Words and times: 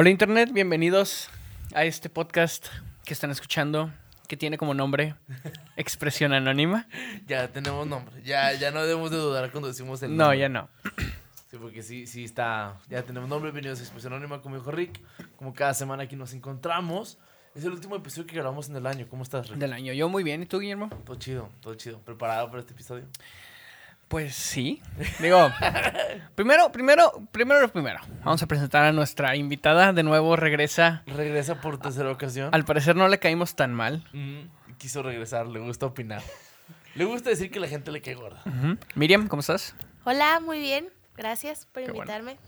Hola 0.00 0.10
Internet, 0.10 0.50
bienvenidos 0.52 1.28
a 1.74 1.82
este 1.84 2.08
podcast 2.08 2.68
que 3.04 3.12
están 3.12 3.32
escuchando, 3.32 3.90
que 4.28 4.36
tiene 4.36 4.56
como 4.56 4.72
nombre 4.72 5.16
Expresión 5.76 6.32
Anónima. 6.32 6.86
Ya 7.26 7.48
tenemos 7.48 7.84
nombre. 7.84 8.22
Ya, 8.22 8.52
ya 8.52 8.70
no 8.70 8.80
debemos 8.84 9.10
de 9.10 9.16
dudar 9.16 9.50
cuando 9.50 9.66
decimos 9.66 10.00
el 10.04 10.12
No, 10.16 10.22
nombre. 10.26 10.38
ya 10.38 10.48
no. 10.48 10.68
Sí, 11.50 11.56
porque 11.60 11.82
sí, 11.82 12.06
sí 12.06 12.22
está. 12.22 12.78
Ya 12.88 13.02
tenemos 13.02 13.28
nombre. 13.28 13.50
Bienvenidos 13.50 13.80
a 13.80 13.82
Expresión 13.82 14.12
Anónima, 14.12 14.40
como 14.40 14.54
dijo 14.54 14.70
Rick. 14.70 15.00
Como 15.34 15.52
cada 15.52 15.74
semana 15.74 16.04
aquí 16.04 16.14
nos 16.14 16.32
encontramos. 16.32 17.18
Es 17.56 17.64
el 17.64 17.72
último 17.72 17.96
episodio 17.96 18.28
que 18.28 18.36
grabamos 18.36 18.68
en 18.68 18.76
el 18.76 18.86
año. 18.86 19.08
¿Cómo 19.08 19.24
estás, 19.24 19.48
Rick? 19.48 19.58
Del 19.58 19.72
año. 19.72 19.92
Yo 19.94 20.08
muy 20.08 20.22
bien, 20.22 20.44
¿y 20.44 20.46
tú, 20.46 20.60
Guillermo? 20.60 20.90
Todo 21.04 21.16
chido, 21.16 21.50
todo 21.60 21.74
chido. 21.74 21.98
¿Preparado 22.02 22.46
para 22.46 22.60
este 22.60 22.72
episodio? 22.72 23.08
Pues 24.08 24.34
sí. 24.34 24.80
Digo, 25.20 25.50
primero, 26.34 26.72
primero, 26.72 27.28
primero 27.30 27.60
lo 27.60 27.68
primero. 27.68 28.00
Vamos 28.24 28.42
a 28.42 28.46
presentar 28.46 28.84
a 28.84 28.92
nuestra 28.92 29.36
invitada. 29.36 29.92
De 29.92 30.02
nuevo 30.02 30.34
regresa. 30.36 31.02
Regresa 31.06 31.60
por 31.60 31.78
tercera 31.78 32.10
ocasión. 32.10 32.48
Al 32.54 32.64
parecer 32.64 32.96
no 32.96 33.06
le 33.08 33.18
caímos 33.18 33.54
tan 33.54 33.74
mal. 33.74 34.04
Ujú, 34.14 34.48
Quiso 34.78 35.02
regresar, 35.02 35.46
le 35.46 35.58
gusta 35.60 35.86
opinar. 35.86 36.22
Le 36.94 37.04
gusta 37.04 37.30
decir 37.30 37.50
que 37.50 37.60
la 37.60 37.68
gente 37.68 37.92
le 37.92 38.00
cae 38.00 38.14
gorda. 38.14 38.42
Miriam, 38.94 39.28
¿cómo 39.28 39.40
estás? 39.40 39.74
Hola, 40.04 40.40
muy 40.40 40.58
bien. 40.58 40.88
Gracias 41.16 41.66
por 41.66 41.82
Qué 41.84 41.90
bueno. 41.90 42.04
invitarme. 42.04 42.38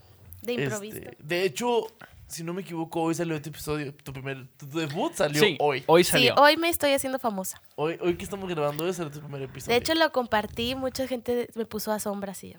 De 0.43 0.53
improviso. 0.55 0.97
Este, 0.97 1.17
de 1.19 1.43
hecho, 1.45 1.87
si 2.31 2.43
no 2.45 2.55
me 2.55 2.63
equivoco, 2.63 3.03
hoy 3.03 3.15
salió 3.15 3.35
este 3.37 3.49
episodio. 3.51 3.93
Tu 3.95 4.13
primer 4.13 4.47
tu 4.57 4.67
debut 4.69 5.13
salió 5.13 5.41
sí, 5.43 5.57
hoy. 5.61 5.85
Hoy 5.87 6.05
sí, 6.05 6.13
salió. 6.13 6.35
hoy 6.37 6.57
me 6.57 6.69
estoy 6.69 6.93
haciendo 6.93 7.19
famosa. 7.19 7.61
hoy. 7.77 7.99
Hoy 8.01 8.17
que 8.17 8.25
estamos 8.25 8.49
grabando, 8.49 8.85
hoy 8.85 8.95
salió 8.95 9.11
tu 9.13 9.21
primer 9.21 9.43
episodio. 9.43 9.75
De 9.75 9.79
hecho, 9.79 9.95
lo 9.95 10.11
compartí. 10.13 10.75
Mucha 10.75 11.07
gente 11.07 11.49
me 11.55 11.67
puso 11.67 11.93
a 11.93 11.99
sombras 11.99 12.43
y 12.45 12.53
yo. 12.53 12.59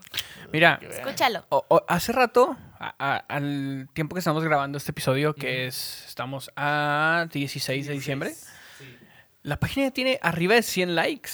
Mira. 0.53 0.79
Escúchalo. 0.81 1.45
o- 1.49 1.65
o- 1.69 1.83
hace 1.87 2.11
rato, 2.11 2.55
a- 2.79 2.93
a- 2.99 3.17
al 3.17 3.89
tiempo 3.93 4.13
que 4.15 4.19
estamos 4.19 4.43
grabando 4.43 4.77
este 4.77 4.91
episodio, 4.91 5.33
que 5.33 5.67
es, 5.67 6.03
estamos 6.07 6.51
a 6.55 7.27
16 7.31 7.87
de 7.87 7.93
diciembre, 7.93 8.33
Sí. 8.77 8.97
la 9.43 9.59
página 9.59 9.91
tiene 9.91 10.19
arriba 10.21 10.55
de 10.55 10.63
100 10.63 10.95
likes. 10.95 11.31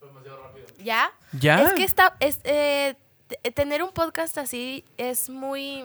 Demasiado 0.00 0.42
rápido. 0.42 0.66
¿Ya? 0.82 1.12
¿Ya? 1.32 1.62
Es 1.62 1.72
que 1.74 1.84
está, 1.84 2.16
es, 2.20 2.40
eh, 2.44 2.94
tener 3.54 3.82
un 3.82 3.90
podcast 3.92 4.36
así 4.38 4.84
es 4.96 5.30
muy... 5.30 5.84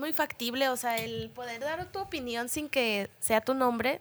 Muy 0.00 0.12
factible, 0.14 0.68
o 0.70 0.76
sea, 0.76 0.96
el 0.96 1.30
poder 1.34 1.60
dar 1.60 1.84
tu 1.92 1.98
opinión 1.98 2.48
sin 2.48 2.68
que 2.70 3.10
sea 3.20 3.40
tu 3.42 3.52
nombre 3.54 4.00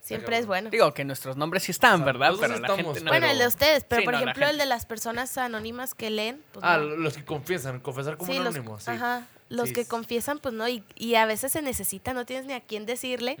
siempre 0.00 0.36
es 0.36 0.46
bueno. 0.46 0.68
Digo 0.68 0.92
que 0.92 1.04
nuestros 1.04 1.36
nombres 1.38 1.62
sí 1.62 1.70
están, 1.72 1.94
O 1.94 1.96
sea, 1.98 2.04
¿verdad? 2.06 2.28
nosotros 2.32 2.50
Pero 2.50 2.60
la 2.60 2.66
estamos, 2.68 2.94
gente 2.94 3.04
no. 3.06 3.10
bueno, 3.10 3.26
el 3.26 3.38
de 3.38 3.46
ustedes, 3.46 3.84
pero 3.88 4.00
Sí, 4.00 4.04
por 4.04 4.12
no, 4.14 4.18
la 4.20 4.24
ejemplo 4.24 4.44
el 4.44 4.50
gente- 4.50 4.62
de 4.64 4.68
las 4.68 4.84
personas 4.86 5.38
anónimas 5.38 5.94
que 5.94 6.10
leen, 6.10 6.42
pues 6.52 6.62
Ah, 6.68 6.76
no. 6.76 6.84
los 6.84 7.14
que 7.16 7.24
confiesan, 7.24 7.80
confesar 7.80 8.18
como 8.18 8.30
Sí, 8.30 8.38
los, 8.38 8.48
anónimos. 8.54 8.82
Sí. 8.84 8.90
ajá, 8.90 9.26
los 9.48 9.68
Sí, 9.68 9.74
que 9.74 9.86
confiesan, 9.86 10.38
pues 10.40 10.52
no, 10.54 10.68
y, 10.68 10.84
y 10.96 11.14
a 11.14 11.24
veces 11.24 11.50
se 11.52 11.62
necesita, 11.62 12.12
no 12.12 12.26
tienes 12.26 12.44
ni 12.44 12.52
a 12.52 12.60
quién 12.60 12.84
decirle, 12.84 13.38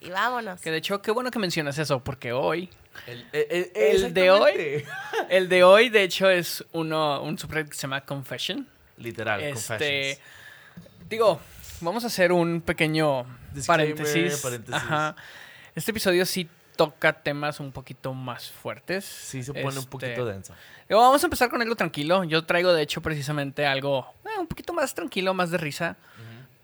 y 0.00 0.10
vámonos. 0.10 0.60
Que 0.60 0.70
de 0.70 0.76
hecho, 0.76 1.02
qué 1.02 1.10
bueno 1.10 1.32
que 1.32 1.40
mencionas 1.40 1.76
eso, 1.78 1.98
porque 2.04 2.30
hoy, 2.32 2.70
El, 3.08 3.26
el- 3.32 3.46
el- 3.74 4.04
El 4.04 4.14
de 4.14 4.30
hoy, 4.30 4.52
exactamente. 4.52 5.36
el 5.36 5.48
de 5.48 5.64
hoy, 5.64 5.88
de 5.88 6.02
hecho, 6.04 6.30
es 6.30 6.64
uno, 6.72 7.20
un 7.22 7.36
subreddit 7.38 7.70
que 7.70 7.76
se 7.76 7.82
llama 7.82 8.00
Confession. 8.04 8.68
Literal, 8.98 9.40
Este, 9.40 9.54
confessions. 9.54 10.37
Digo, 11.08 11.40
vamos 11.80 12.04
a 12.04 12.08
hacer 12.08 12.32
un 12.32 12.60
pequeño 12.60 13.24
paréntesis. 13.66 14.40
paréntesis. 14.40 14.74
Ajá. 14.74 15.16
Este 15.74 15.90
episodio 15.92 16.24
sí 16.26 16.48
toca 16.76 17.12
temas 17.12 17.58
un 17.60 17.72
poquito 17.72 18.14
más 18.14 18.50
fuertes. 18.50 19.04
Sí, 19.04 19.42
se 19.42 19.52
pone 19.52 19.66
un 19.66 19.78
Este, 19.78 19.90
poquito 19.90 20.24
denso. 20.24 20.54
digo, 20.88 21.00
vamos 21.00 21.22
a 21.22 21.26
empezar 21.26 21.50
con 21.50 21.60
algo 21.60 21.74
tranquilo. 21.76 22.24
Yo 22.24 22.44
traigo, 22.44 22.72
de 22.72 22.82
hecho, 22.82 23.00
precisamente 23.02 23.66
algo 23.66 24.06
eh, 24.24 24.38
un 24.38 24.46
poquito 24.46 24.72
más 24.72 24.94
tranquilo, 24.94 25.34
más 25.34 25.50
de 25.50 25.58
risa. 25.58 25.96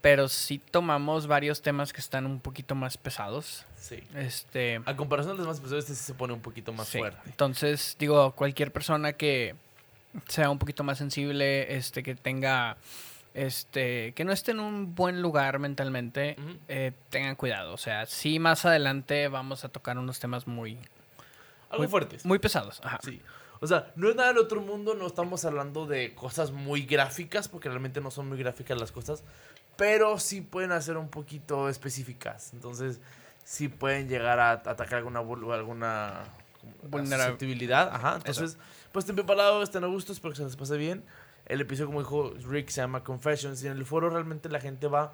Pero 0.00 0.28
sí 0.28 0.60
tomamos 0.70 1.26
varios 1.26 1.62
temas 1.62 1.90
que 1.94 2.00
están 2.02 2.26
un 2.26 2.38
poquito 2.38 2.74
más 2.74 2.98
pesados. 2.98 3.64
Sí. 3.80 4.04
Este. 4.14 4.82
A 4.84 4.94
comparación 4.96 5.32
de 5.32 5.38
los 5.38 5.46
demás 5.46 5.58
episodios, 5.60 5.84
este 5.84 5.96
sí 5.96 6.04
se 6.04 6.12
pone 6.12 6.34
un 6.34 6.40
poquito 6.40 6.74
más 6.74 6.88
Sí. 6.88 6.98
fuerte. 6.98 7.18
Entonces, 7.24 7.96
digo, 7.98 8.32
cualquier 8.32 8.70
persona 8.70 9.14
que 9.14 9.54
sea 10.28 10.50
un 10.50 10.58
poquito 10.58 10.84
más 10.84 10.98
sensible, 10.98 11.74
este, 11.74 12.02
que 12.02 12.14
tenga, 12.14 12.76
este, 13.34 14.14
que 14.14 14.24
no 14.24 14.32
esté 14.32 14.52
en 14.52 14.60
un 14.60 14.94
buen 14.94 15.20
lugar 15.20 15.58
mentalmente, 15.58 16.36
Ujú. 16.38 16.56
eh, 16.68 16.92
tengan 17.10 17.34
cuidado. 17.36 17.74
O 17.74 17.78
sea, 17.78 18.06
sí, 18.06 18.38
más 18.38 18.64
adelante 18.64 19.28
vamos 19.28 19.64
a 19.64 19.68
tocar 19.68 19.98
unos 19.98 20.20
temas 20.20 20.46
muy, 20.46 20.78
Algo 21.68 21.82
muy 21.82 21.88
fuertes. 21.88 22.24
muy 22.24 22.38
pesados. 22.38 22.80
Ajá. 22.84 22.98
Sí. 23.02 23.20
O 23.60 23.66
sea, 23.66 23.92
no 23.96 24.08
es 24.10 24.16
nada 24.16 24.28
del 24.28 24.38
otro 24.38 24.60
mundo, 24.60 24.94
no 24.94 25.06
estamos 25.06 25.44
hablando 25.44 25.86
de 25.86 26.14
cosas 26.14 26.50
muy 26.52 26.82
gráficas, 26.82 27.48
porque 27.48 27.68
realmente 27.68 28.00
no 28.00 28.10
son 28.10 28.28
muy 28.28 28.38
gráficas 28.38 28.78
las 28.78 28.92
cosas, 28.92 29.24
pero 29.76 30.18
sí 30.18 30.40
pueden 30.40 30.70
hacer 30.72 30.96
un 30.96 31.08
poquito 31.08 31.68
específicas. 31.68 32.52
Entonces, 32.52 33.00
sí 33.42 33.68
pueden 33.68 34.08
llegar 34.08 34.38
a 34.38 34.52
atacar 34.52 34.98
alguna, 34.98 35.20
alguna 35.20 36.24
Vulnera- 36.88 37.24
susceptibilidad. 37.24 37.88
Ajá. 37.94 38.16
Entonces, 38.16 38.58
pues 38.92 39.04
estén 39.04 39.16
preparados, 39.16 39.62
estén 39.64 39.82
a 39.82 39.86
gusto, 39.88 40.12
espero 40.12 40.30
que 40.32 40.36
se 40.38 40.44
les 40.44 40.56
pase 40.56 40.76
bien. 40.76 41.02
El 41.46 41.60
episodio, 41.60 41.86
como 41.88 42.00
dijo 42.00 42.32
Rick, 42.48 42.68
se 42.70 42.80
llama 42.80 43.04
Confessions, 43.04 43.62
y 43.62 43.66
en 43.66 43.74
el 43.76 43.84
foro 43.84 44.08
realmente 44.10 44.48
la 44.48 44.60
gente 44.60 44.86
va 44.86 45.12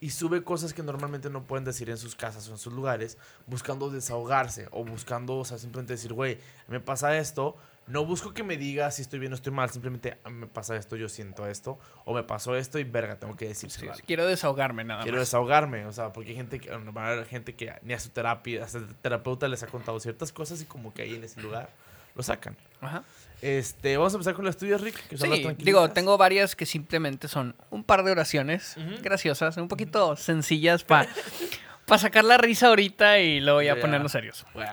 y 0.00 0.10
sube 0.10 0.44
cosas 0.44 0.72
que 0.72 0.82
normalmente 0.82 1.28
no 1.28 1.42
pueden 1.42 1.64
decir 1.64 1.90
en 1.90 1.98
sus 1.98 2.14
casas 2.14 2.48
o 2.48 2.52
en 2.52 2.58
sus 2.58 2.72
lugares, 2.72 3.18
buscando 3.46 3.90
desahogarse 3.90 4.68
o 4.70 4.84
buscando, 4.84 5.36
o 5.38 5.44
sea, 5.44 5.58
simplemente 5.58 5.94
decir, 5.94 6.12
güey, 6.12 6.38
me 6.68 6.78
pasa 6.80 7.18
esto. 7.18 7.56
No 7.88 8.04
busco 8.04 8.32
que 8.34 8.42
me 8.44 8.56
diga 8.58 8.90
si 8.90 9.02
estoy 9.02 9.18
bien 9.18 9.32
o 9.32 9.34
estoy 9.34 9.50
mal, 9.52 9.70
simplemente 9.70 10.18
"Ah, 10.22 10.28
me 10.30 10.46
pasa 10.46 10.76
esto, 10.76 10.94
yo 10.94 11.08
siento 11.08 11.46
esto, 11.48 11.78
o 12.04 12.14
me 12.14 12.22
pasó 12.22 12.54
esto 12.54 12.78
y 12.78 12.84
verga, 12.84 13.18
tengo 13.18 13.34
que 13.34 13.48
decir 13.48 13.70
Sí, 13.70 13.86
quiero 14.06 14.26
desahogarme 14.26 14.84
nada 14.84 15.02
Quiero 15.02 15.16
más. 15.16 15.26
desahogarme, 15.26 15.86
o 15.86 15.92
sea, 15.92 16.12
porque 16.12 16.30
hay 16.30 16.36
gente 16.36 16.60
que, 16.60 16.70
haber 16.70 17.24
gente 17.24 17.54
que 17.56 17.72
ni 17.82 17.94
a 17.94 17.98
su 17.98 18.10
terapia, 18.10 18.64
a 18.64 18.68
su 18.68 18.86
terapeuta 19.00 19.48
les 19.48 19.62
ha 19.62 19.66
contado 19.68 19.98
ciertas 20.00 20.32
cosas 20.32 20.60
y 20.60 20.66
como 20.66 20.92
que 20.94 21.02
ahí 21.02 21.14
en 21.14 21.24
ese 21.24 21.40
lugar 21.40 21.70
lo 22.14 22.22
sacan. 22.22 22.56
Ajá. 22.82 23.04
Este, 23.40 23.96
vamos 23.96 24.12
a 24.14 24.16
empezar 24.16 24.34
con 24.34 24.44
las 24.44 24.56
tuyas, 24.56 24.80
Rick, 24.80 24.96
que 25.08 25.16
son 25.16 25.30
las 25.30 25.38
Sí, 25.38 25.44
tranquilitas. 25.44 25.64
digo, 25.64 25.90
tengo 25.90 26.18
varias 26.18 26.56
que 26.56 26.66
simplemente 26.66 27.28
son 27.28 27.54
un 27.70 27.84
par 27.84 28.02
de 28.02 28.10
oraciones 28.10 28.76
Ujú. 28.76 28.96
graciosas, 29.02 29.56
un 29.58 29.68
poquito 29.68 30.16
sencillas 30.16 30.82
para 30.84 31.08
sacar 31.98 32.24
la 32.24 32.36
risa 32.36 32.66
ahorita 32.68 33.20
y 33.20 33.40
luego 33.40 33.62
ya 33.62 33.76
ponernos 33.76 34.10
serios. 34.12 34.44
Wow. 34.54 34.64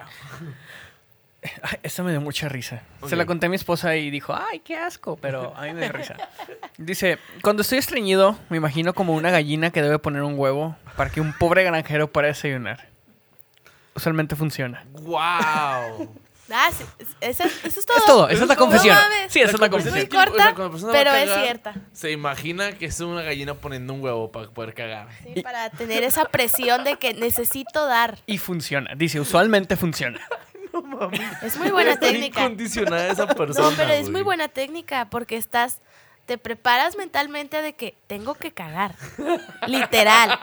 Esta 1.83 2.01
me 2.01 2.09
dio 2.09 2.21
mucha 2.21 2.49
risa. 2.49 2.81
Se 3.07 3.15
la 3.15 3.27
conté 3.27 3.45
a 3.45 3.49
mi 3.49 3.55
esposa 3.55 3.95
y 3.95 4.09
dijo, 4.09 4.33
ay, 4.35 4.61
qué 4.61 4.77
asco, 4.77 5.15
pero 5.15 5.55
a 5.55 5.61
mí 5.61 5.73
me 5.73 5.81
dio 5.81 5.91
risa. 5.91 6.15
Dice, 6.79 7.19
cuando 7.43 7.61
estoy 7.61 7.77
estreñido, 7.77 8.35
me 8.49 8.57
imagino 8.57 8.95
como 8.95 9.13
una 9.13 9.29
gallina 9.29 9.69
que 9.69 9.83
debe 9.83 9.99
poner 9.99 10.23
un 10.23 10.39
huevo 10.39 10.75
para 10.97 11.11
que 11.11 11.21
un 11.21 11.33
pobre 11.33 11.63
granjero 11.63 12.11
pueda 12.11 12.27
desayunar. 12.29 12.87
Usualmente 13.93 14.35
funciona. 14.35 14.83
Wow. 14.93 16.15
Ah, 16.51 16.69
sí, 16.71 16.83
eso, 17.21 17.43
eso 17.63 17.79
es 17.79 17.85
todo. 17.85 17.97
Es 17.97 18.05
todo, 18.05 18.29
esa 18.29 18.43
es 18.43 18.47
la 18.49 18.53
No 18.55 18.59
confesión. 18.59 18.95
mames. 18.95 19.33
Sí, 19.33 19.39
esa 19.41 19.53
es 19.53 19.59
la 19.59 19.69
confesión 19.69 19.95
Muy 19.95 20.03
es 20.03 20.09
o 20.09 20.11
sea, 20.37 20.53
corta, 20.53 20.91
pero 20.91 21.11
es 21.13 21.33
cierta. 21.33 21.73
Se 21.91 22.11
imagina 22.11 22.73
que 22.73 22.85
es 22.85 22.99
una 22.99 23.23
gallina 23.23 23.55
poniendo 23.55 23.93
un 23.93 24.01
huevo 24.03 24.31
para 24.31 24.49
poder 24.49 24.73
cagar. 24.75 25.07
Sí, 25.23 25.41
para 25.41 25.69
tener 25.71 26.03
esa 26.03 26.25
presión 26.25 26.83
de 26.83 26.97
que 26.97 27.13
necesito 27.15 27.87
dar. 27.87 28.19
Y 28.27 28.37
funciona. 28.37 28.93
Dice, 28.95 29.19
usualmente 29.19 29.75
funciona. 29.75 30.19
Es 31.41 31.57
muy 31.57 31.71
buena 31.71 31.91
Está 31.91 32.07
técnica. 32.07 32.41
incondicionada 32.41 33.07
esa 33.07 33.27
persona. 33.27 33.69
No, 33.69 33.75
pero 33.77 33.93
es 33.93 34.09
muy 34.09 34.23
buena 34.23 34.49
técnica 34.49 35.09
porque 35.09 35.37
estás, 35.37 35.81
te 36.25 36.37
preparas 36.37 36.97
mentalmente 36.97 37.61
de 37.61 37.73
que 37.75 37.95
tengo 38.07 38.35
que 38.35 38.51
cagar. 38.51 38.93
Literal. 39.67 40.37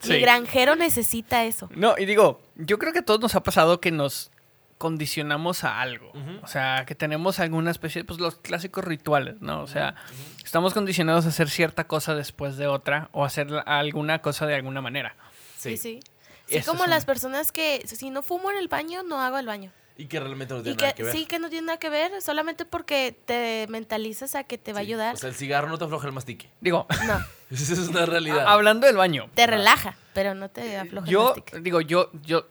Sí. 0.00 0.14
Mi 0.14 0.20
granjero 0.20 0.74
necesita 0.76 1.44
eso. 1.44 1.68
No, 1.74 1.94
y 1.98 2.04
digo, 2.04 2.40
yo 2.56 2.78
creo 2.78 2.92
que 2.92 2.98
a 3.00 3.04
todos 3.04 3.20
nos 3.20 3.34
ha 3.36 3.42
pasado 3.44 3.80
que 3.80 3.92
nos 3.92 4.32
condicionamos 4.80 5.62
a 5.62 5.80
algo. 5.82 6.10
O 6.42 6.46
sea, 6.46 6.84
que 6.86 6.94
tenemos 6.94 7.38
alguna 7.38 7.70
especie, 7.70 8.02
pues 8.02 8.18
los 8.18 8.36
clásicos 8.36 8.82
rituales, 8.82 9.42
¿no? 9.42 9.60
O 9.62 9.66
sea, 9.66 9.94
estamos 10.42 10.72
condicionados 10.72 11.26
a 11.26 11.28
hacer 11.28 11.50
cierta 11.50 11.84
cosa 11.86 12.14
después 12.14 12.56
de 12.56 12.66
otra 12.66 13.10
o 13.12 13.26
hacer 13.26 13.48
alguna 13.66 14.20
cosa 14.22 14.46
de 14.46 14.54
alguna 14.54 14.80
manera. 14.80 15.14
Sí, 15.58 15.76
sí. 15.76 16.00
Sí, 16.46 16.56
Eso 16.56 16.72
como 16.72 16.84
es 16.84 16.90
las 16.90 17.02
un- 17.02 17.06
personas 17.06 17.52
que 17.52 17.82
si 17.86 18.08
no 18.08 18.22
fumo 18.22 18.50
en 18.50 18.56
el 18.56 18.68
baño, 18.68 19.02
no 19.02 19.20
hago 19.20 19.38
el 19.38 19.44
baño. 19.46 19.70
Y 19.98 20.06
que 20.06 20.18
realmente 20.18 20.54
no 20.54 20.62
tiene 20.62 20.78
que, 20.78 20.84
nada 20.84 20.94
que 20.94 21.02
ver. 21.02 21.12
sí, 21.14 21.26
que 21.26 21.38
no 21.38 21.50
tiene 21.50 21.66
nada 21.66 21.78
que 21.78 21.90
ver, 21.90 22.22
solamente 22.22 22.64
porque 22.64 23.14
te 23.26 23.66
mentalizas 23.68 24.34
a 24.34 24.44
que 24.44 24.56
te 24.56 24.72
va 24.72 24.80
a 24.80 24.82
Sí. 24.82 24.88
ayudar. 24.88 25.14
O 25.14 25.18
sea, 25.18 25.28
el 25.28 25.34
cigarro 25.34 25.68
no 25.68 25.76
te 25.76 25.84
afloja 25.84 26.06
el 26.06 26.14
mastique. 26.14 26.48
Digo, 26.62 26.86
no, 27.06 27.20
Esa 27.50 27.74
es 27.74 27.88
una 27.88 28.06
realidad. 28.06 28.44
hablando 28.48 28.86
del 28.86 28.96
baño. 28.96 29.28
te 29.34 29.46
relaja, 29.46 29.96
pero 30.14 30.34
no 30.34 30.48
te 30.48 30.78
afloja 30.78 31.06
el 31.06 31.12
Yo, 31.12 31.24
mastique. 31.26 31.60
digo, 31.60 31.82
yo, 31.82 32.10
yo, 32.24 32.48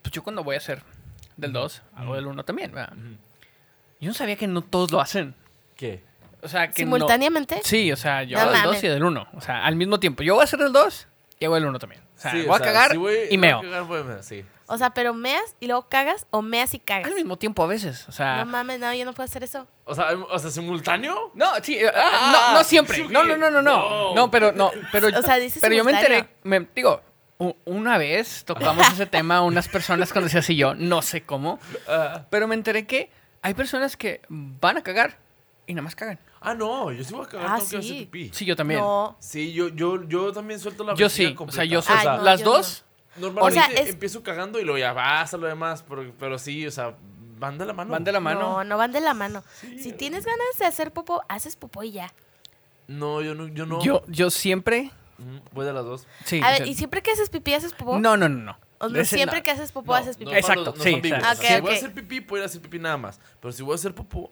pues 0.00 0.12
yo 0.12 0.22
cuando 0.22 0.44
voy 0.44 0.54
a 0.54 0.58
hacer 0.58 0.82
del 1.36 1.52
2, 1.52 1.82
hago 1.96 2.14
del 2.14 2.26
1 2.26 2.44
también, 2.44 2.72
¿verdad? 2.72 2.92
Yo 4.00 4.08
no 4.08 4.14
sabía 4.14 4.36
que 4.36 4.46
no 4.46 4.62
todos 4.62 4.90
lo 4.90 5.00
hacen. 5.00 5.34
¿Qué? 5.76 6.02
O 6.42 6.48
sea, 6.48 6.70
que 6.70 6.84
no- 6.84 6.96
Simultáneamente. 6.96 7.60
Sí, 7.62 7.92
o 7.92 7.96
sea, 7.96 8.22
yo 8.24 8.36
No 8.36 8.42
hago 8.42 8.50
del 8.52 8.62
2 8.62 8.66
mames. 8.72 8.84
y 8.84 8.88
del 8.88 9.04
1. 9.04 9.28
O 9.34 9.40
sea, 9.40 9.64
al 9.64 9.76
mismo 9.76 10.00
tiempo. 10.00 10.22
Yo 10.22 10.34
voy 10.34 10.42
a 10.42 10.44
hacer 10.44 10.58
del 10.58 10.72
2 10.72 11.06
y 11.38 11.44
hago 11.44 11.56
el 11.56 11.64
uno 11.66 11.78
también. 11.78 12.02
O 12.16 12.20
sea, 12.22 12.32
Sí, 12.32 12.42
voy 12.42 12.56
a 12.56 12.58
cagar 12.60 12.90
si 12.92 12.96
voy- 12.96 13.14
y 13.30 13.36
voy 13.36 13.36
a 13.36 13.38
meo. 13.40 13.60
cagar, 13.62 13.82
voy 13.84 14.00
a 14.00 14.04
mear, 14.04 14.22
sí. 14.24 14.44
O 14.66 14.78
sea, 14.78 14.90
pero 14.90 15.12
meas 15.12 15.54
y 15.60 15.66
luego 15.66 15.88
cagas 15.88 16.26
o 16.30 16.40
meas 16.40 16.72
y 16.74 16.78
cagas. 16.78 17.06
Al 17.06 17.14
mismo 17.14 17.36
tiempo 17.36 17.62
a 17.62 17.66
veces. 17.66 18.08
O 18.08 18.12
sea, 18.12 18.36
No 18.44 18.46
mames, 18.46 18.80
no, 18.80 18.92
yo 18.94 19.04
no 19.04 19.12
puedo 19.12 19.24
hacer 19.24 19.42
eso. 19.44 19.66
O 19.84 19.94
sea, 19.94 20.06
o 20.30 20.38
sea, 20.38 20.50
simultáneo. 20.50 21.30
No, 21.34 21.50
sí, 21.62 21.76
eh, 21.76 21.90
Ah, 21.94 22.48
no, 22.52 22.58
no 22.58 22.64
siempre. 22.64 22.96
sí, 22.96 23.06
No, 23.10 23.22
no, 23.22 23.36
no, 23.36 23.50
no, 23.50 23.60
no. 23.62 23.88
wow. 23.88 24.14
No, 24.14 24.30
pero 24.30 24.50
no, 24.52 24.70
pero 24.90 25.08
O 25.16 25.22
sea, 25.22 25.36
dices 25.36 25.60
pero 25.60 25.74
yo 25.74 25.84
me 25.84 25.90
simultáneo. 25.92 26.18
enteré, 26.18 26.36
me, 26.44 26.66
digo, 26.74 27.02
una 27.64 27.98
vez 27.98 28.44
tocamos 28.44 28.86
ese 28.92 29.06
tema 29.06 29.42
unas 29.42 29.68
personas 29.68 30.12
conocidas 30.12 30.48
y 30.50 30.56
yo, 30.56 30.74
no 30.74 31.02
sé 31.02 31.22
cómo, 31.22 31.58
Ah, 31.88 32.24
pero 32.30 32.46
me 32.46 32.54
enteré 32.54 32.86
que 32.86 33.10
hay 33.42 33.54
personas 33.54 33.96
que 33.96 34.20
van 34.28 34.76
a 34.76 34.82
cagar 34.82 35.18
y 35.66 35.74
nada 35.74 35.82
más 35.82 35.96
cagan. 35.96 36.18
ah, 36.40 36.54
no, 36.54 36.92
yo 36.92 37.02
sí 37.02 37.12
voy 37.14 37.24
a 37.24 37.28
cagar, 37.28 37.46
Ah, 37.50 37.56
tengo 37.56 37.70
que 37.70 37.76
hacer 37.78 37.82
sí. 37.90 37.98
pipí. 38.06 38.30
Sí, 38.32 38.44
yo 38.44 38.54
también. 38.56 38.80
No. 38.80 39.16
Sí, 39.20 39.52
yo, 39.52 39.68
yo, 39.68 40.06
yo 40.08 40.32
también 40.32 40.60
suelto 40.60 40.84
la 40.84 40.94
Yo 40.94 41.06
vejiga 41.06 41.28
sí, 41.30 41.34
o 41.34 41.36
completa. 41.36 41.56
sea, 41.56 41.64
yo 41.64 41.78
Ay, 41.78 41.84
suelto 41.84 42.16
no, 42.18 42.22
las 42.22 42.40
yo 42.40 42.46
dos. 42.52 42.84
Normalmente 43.16 43.60
O 43.60 43.62
sea, 43.62 43.74
es- 43.82 43.90
empiezo 43.90 44.22
cagando 44.22 44.58
y 44.60 44.64
luego 44.64 44.78
ya 44.78 44.92
vas 44.92 45.34
a 45.34 45.36
lo 45.36 45.46
demás, 45.46 45.84
pero, 45.88 46.12
pero 46.18 46.38
sí, 46.38 46.66
o 46.66 46.70
sea, 46.70 46.94
van 47.38 47.58
de 47.58 47.66
la 47.66 47.72
mano. 47.72 47.90
Van 47.90 48.04
de 48.04 48.12
la 48.12 48.20
mano. 48.20 48.40
No, 48.40 48.64
no 48.64 48.76
van 48.78 48.92
de 48.92 49.00
la 49.00 49.14
mano. 49.14 49.42
si 49.60 49.92
tienes 49.92 50.24
ganas 50.24 50.46
de 50.58 50.64
hacer 50.66 50.92
popó, 50.92 51.22
haces 51.28 51.56
popó 51.56 51.82
y 51.82 51.90
ya. 51.92 52.12
No, 52.86 53.20
yo 53.20 53.34
no, 53.34 53.48
yo 53.48 53.66
no. 53.66 53.82
Yo, 53.82 54.02
yo 54.08 54.30
siempre, 54.30 54.90
Voy 55.52 55.64
de 55.66 55.72
las 55.72 55.84
dos. 55.84 56.06
sí. 56.24 56.40
A 56.42 56.50
ver, 56.50 56.66
¿y 56.66 56.74
siempre 56.74 57.02
que 57.02 57.10
haces 57.12 57.30
pipí 57.30 57.54
haces 57.54 57.72
popó? 57.74 57.98
no, 57.98 58.16
no, 58.16 58.28
no, 58.28 58.36
no. 58.42 58.58
O 58.78 58.88
no, 58.88 58.98
Ese 58.98 59.14
siempre 59.16 59.38
no. 59.38 59.44
que 59.44 59.50
haces 59.52 59.70
popó 59.70 59.94
haces 59.94 60.16
pipí. 60.16 60.34
Exacto, 60.34 60.74
sí, 60.76 61.00
si 61.02 61.12
ok, 61.12 61.60
voy 61.62 61.72
a 61.72 61.76
hacer 61.76 61.92
pipí, 61.94 62.20
puedo 62.20 62.40
ir 62.42 62.44
a 62.44 62.46
hacer 62.46 62.60
pipí 62.60 62.78
nada 62.78 62.96
más. 62.96 63.20
Pero 63.40 63.52
si 63.52 63.62
voy 63.62 63.72
a 63.72 63.74
hacer 63.76 63.94
popó, 63.94 64.30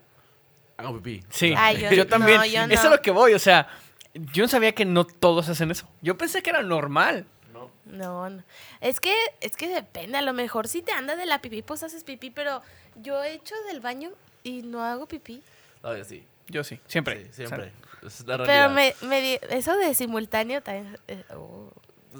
hago 0.76 0.96
pipí. 1.00 1.24
Sí, 1.30 1.54
Ay, 1.56 1.80
yo- 1.82 1.90
yo, 1.92 2.06
también. 2.06 2.38
no, 2.38 2.44
yo 2.46 2.62
Eso 2.64 2.84
es 2.86 2.90
lo 2.90 3.00
que 3.00 3.10
voy, 3.12 3.34
o 3.34 3.38
sea, 3.38 3.68
yo 4.14 4.42
no 4.44 4.48
sabía 4.48 4.72
que 4.72 4.84
no 4.84 5.04
todos 5.04 5.48
hacen 5.48 5.70
eso. 5.70 5.88
Yo 6.02 6.18
pensé 6.18 6.42
que 6.42 6.50
era 6.50 6.62
normal. 6.62 7.26
No. 7.52 7.70
No, 7.84 8.28
no. 8.30 8.42
Es 8.80 8.98
que, 8.98 9.14
es 9.40 9.56
que 9.56 9.68
depende. 9.68 10.18
A 10.18 10.22
lo 10.22 10.32
mejor 10.32 10.66
si 10.66 10.82
te 10.82 10.90
anda 10.92 11.14
de 11.14 11.26
la 11.26 11.40
pipí, 11.40 11.62
pues 11.62 11.82
haces 11.84 12.02
pipí, 12.02 12.30
pero 12.30 12.62
yo 12.96 13.22
he 13.22 13.34
hecho 13.34 13.54
del 13.68 13.80
baño 13.80 14.10
y 14.42 14.62
no 14.62 14.82
hago 14.84 15.06
pipí. 15.06 15.42
No, 15.82 15.96
yo 15.96 16.04
sí. 16.04 16.24
Yo 16.48 16.64
sí, 16.64 16.80
siempre. 16.88 17.26
Sí, 17.26 17.30
siempre. 17.46 17.72
Es 18.06 18.20
la 18.26 18.36
Pero 18.38 18.44
realidad. 18.46 18.70
me, 18.70 18.94
me 19.08 19.20
di- 19.20 19.38
eso 19.50 19.76
de 19.76 19.94
simultáneo 19.94 20.62
también. 20.62 20.98
eh, 21.08 21.22
oh. 21.34 21.70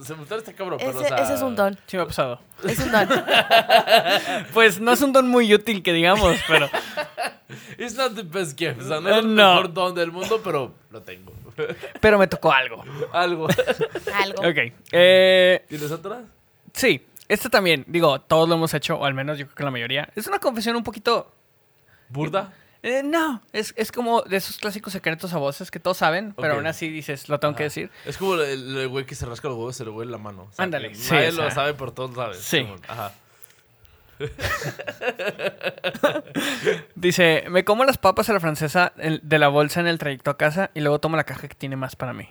Simultáneo 0.04 0.38
está 0.38 0.52
cabrón, 0.52 0.78
pero, 0.78 0.90
ese, 0.92 1.00
o 1.00 1.08
sea... 1.08 1.16
ese 1.16 1.34
es 1.34 1.42
un 1.42 1.56
don. 1.56 1.76
Sí 1.86 1.96
me 1.96 2.04
ha 2.04 2.06
pasado. 2.06 2.40
Es 2.64 2.78
un 2.78 2.92
don. 2.92 3.08
Pues 4.54 4.80
no 4.80 4.92
es 4.92 5.02
un 5.02 5.12
don 5.12 5.28
muy 5.28 5.52
útil 5.52 5.82
que 5.82 5.92
digamos, 5.92 6.36
pero 6.46 6.68
It's 7.78 7.94
not 7.96 8.14
the 8.14 8.22
best 8.22 8.56
gift. 8.58 8.80
O 8.82 8.86
sea, 8.88 9.00
no 9.00 9.08
es 9.08 9.16
el 9.16 9.34
no. 9.34 9.54
mejor 9.54 9.72
don 9.72 9.94
del 9.94 10.12
mundo, 10.12 10.40
pero 10.44 10.74
lo 10.90 11.02
tengo. 11.02 11.32
pero 12.00 12.18
me 12.18 12.26
tocó 12.28 12.52
algo. 12.52 12.84
Algo. 13.12 13.48
Algo. 14.14 14.42
Ok. 14.48 14.72
Eh, 14.92 15.64
¿Tienes 15.68 15.90
otra? 15.90 16.22
sí, 16.72 17.04
este 17.28 17.48
también, 17.48 17.84
digo, 17.88 18.20
todos 18.20 18.48
lo 18.48 18.54
hemos 18.56 18.72
hecho, 18.74 18.96
o 18.96 19.04
al 19.04 19.14
menos 19.14 19.38
yo 19.38 19.46
creo 19.46 19.56
que 19.56 19.64
la 19.64 19.70
mayoría. 19.70 20.08
Es 20.14 20.26
una 20.26 20.38
confesión 20.38 20.76
un 20.76 20.84
poquito... 20.84 21.32
¿Burda? 22.08 22.52
Eh, 22.82 23.02
no, 23.04 23.42
es, 23.52 23.74
es 23.76 23.92
como 23.92 24.22
de 24.22 24.36
esos 24.36 24.56
clásicos 24.58 24.92
secretos 24.92 25.32
a 25.34 25.38
voces 25.38 25.70
que 25.70 25.78
todos 25.80 25.96
saben, 25.98 26.32
pero 26.40 26.54
aún 26.54 26.66
así 26.66 26.88
dices, 26.88 27.28
lo 27.28 27.38
tengo 27.40 27.54
que 27.54 27.62
Ajá. 27.64 27.64
decir. 27.64 27.90
Es 28.06 28.16
como 28.16 28.34
el, 28.34 28.76
el 28.78 28.88
güey 28.88 29.04
que 29.06 29.14
se 29.14 29.26
rasca 29.26 29.48
los 29.48 29.56
huevos 29.56 29.76
y 29.76 29.78
se 29.78 29.84
le 29.84 29.90
huele 29.90 30.10
la 30.10 30.18
mano. 30.18 30.48
O 30.50 30.52
sea, 30.52 30.64
Ándale, 30.64 30.94
sí, 30.94 31.12
Nadie 31.12 31.28
o 31.28 31.32
lo 31.32 31.42
sea. 31.42 31.50
sabe, 31.50 31.74
pero 31.74 31.92
todos 31.92 32.14
saben. 32.14 32.34
Sí. 32.38 32.66
Ajá. 32.88 33.12
Dice, 36.94 37.44
me 37.48 37.64
como 37.64 37.84
las 37.84 37.98
papas 37.98 38.28
a 38.28 38.32
la 38.32 38.40
francesa 38.40 38.92
de 38.96 39.38
la 39.38 39.48
bolsa 39.48 39.80
en 39.80 39.86
el 39.86 39.98
trayecto 39.98 40.30
a 40.30 40.36
casa 40.36 40.70
y 40.74 40.80
luego 40.80 40.98
tomo 41.00 41.16
la 41.16 41.24
caja 41.24 41.48
que 41.48 41.54
tiene 41.54 41.76
más 41.76 41.96
para 41.96 42.12
mí. 42.12 42.28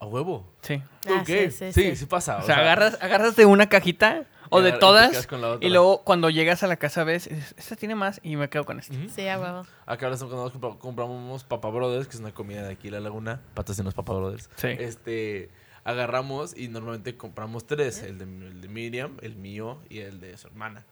¿A 0.00 0.06
huevo? 0.06 0.46
Sí. 0.62 0.82
Ah, 1.08 1.20
ok. 1.20 1.26
sí, 1.26 1.50
Sí, 1.50 1.72
sí, 1.72 1.96
sí, 1.96 2.06
pasa. 2.06 2.38
O 2.38 2.42
sea, 2.42 2.56
agarras, 2.58 2.98
agarras 3.00 3.36
de 3.36 3.46
una 3.46 3.68
cajita 3.68 4.24
o 4.52 4.62
de 4.62 4.70
y 4.70 4.78
todas 4.78 5.28
y 5.60 5.68
luego 5.70 6.02
cuando 6.04 6.30
llegas 6.30 6.62
a 6.62 6.66
la 6.66 6.76
casa 6.76 7.04
ves, 7.04 7.26
"Es- 7.26 7.54
esta 7.56 7.76
tiene 7.76 7.94
más 7.94 8.20
y 8.22 8.36
me 8.36 8.48
quedo 8.48 8.64
con 8.64 8.78
esta. 8.78 8.94
Ujú. 8.94 9.08
Sí, 9.08 9.26
a 9.28 9.38
huevo. 9.40 9.66
Acá 9.86 10.06
ahora 10.06 10.18
cuando 10.18 10.44
nos 10.44 10.52
compra- 10.52 10.78
compramos 10.78 11.44
Papa 11.44 11.68
Brothers, 11.70 12.06
que 12.08 12.14
es 12.14 12.20
una 12.20 12.32
comida 12.32 12.62
de 12.62 12.72
aquí 12.72 12.88
en 12.88 12.94
La 12.94 13.00
Laguna. 13.00 13.40
Patrocinos 13.54 13.94
Papa 13.94 14.12
Brothers. 14.14 14.48
Sí. 14.56 14.68
Este, 14.68 15.50
agarramos 15.84 16.56
y 16.56 16.68
normalmente 16.68 17.16
compramos 17.16 17.66
tres. 17.66 18.02
El 18.02 18.18
de, 18.18 18.24
el 18.24 18.60
de 18.60 18.68
Miriam, 18.68 19.16
el 19.22 19.36
mío 19.36 19.80
y 19.88 19.98
el 19.98 20.20
de 20.20 20.36
su 20.38 20.46
hermana. 20.48 20.84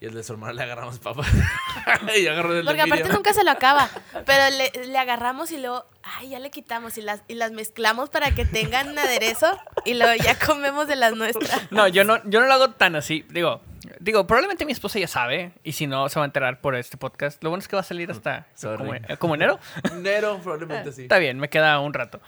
Y 0.00 0.06
el 0.06 0.14
de 0.14 0.22
su 0.24 0.32
hermana 0.32 0.52
le 0.52 0.62
agarramos 0.62 0.98
papas. 0.98 1.26
y 2.18 2.26
agarró 2.26 2.50
el 2.52 2.58
de 2.58 2.64
Porque 2.64 2.80
aparte 2.82 3.04
Miriam. 3.04 3.16
nunca 3.16 3.32
se 3.32 3.44
lo 3.44 3.50
acaba. 3.52 3.88
Pero 4.26 4.56
le, 4.56 4.86
le 4.86 4.98
agarramos 4.98 5.50
y 5.52 5.58
luego, 5.58 5.86
ay, 6.02 6.30
ya 6.30 6.38
le 6.40 6.50
quitamos 6.50 6.98
y 6.98 7.02
las, 7.02 7.22
y 7.28 7.34
las 7.34 7.52
mezclamos 7.52 8.10
para 8.10 8.34
que 8.34 8.44
tengan 8.44 8.98
aderezo 8.98 9.58
y 9.84 9.94
luego 9.94 10.12
ya 10.22 10.38
comemos 10.38 10.88
de 10.88 10.96
las 10.96 11.14
nuestras. 11.14 11.70
No, 11.70 11.86
yo 11.88 12.04
no, 12.04 12.18
yo 12.28 12.40
no 12.40 12.46
lo 12.46 12.52
hago 12.54 12.70
tan 12.70 12.96
así. 12.96 13.24
Digo, 13.30 13.62
digo, 14.00 14.26
probablemente 14.26 14.66
mi 14.66 14.72
esposa 14.72 14.98
ya 14.98 15.06
sabe 15.08 15.52
y 15.62 15.72
si 15.72 15.86
no 15.86 16.08
se 16.08 16.18
va 16.18 16.24
a 16.24 16.26
enterar 16.26 16.60
por 16.60 16.74
este 16.74 16.96
podcast. 16.96 17.42
Lo 17.44 17.50
bueno 17.50 17.60
es 17.62 17.68
que 17.68 17.76
va 17.76 17.80
a 17.80 17.84
salir 17.84 18.10
hasta 18.10 18.46
como, 18.76 18.92
como 19.18 19.34
enero. 19.36 19.58
Enero, 19.92 20.38
probablemente 20.42 20.92
sí. 20.92 21.02
Está 21.02 21.18
bien, 21.18 21.38
me 21.38 21.48
queda 21.48 21.78
un 21.80 21.94
rato. 21.94 22.20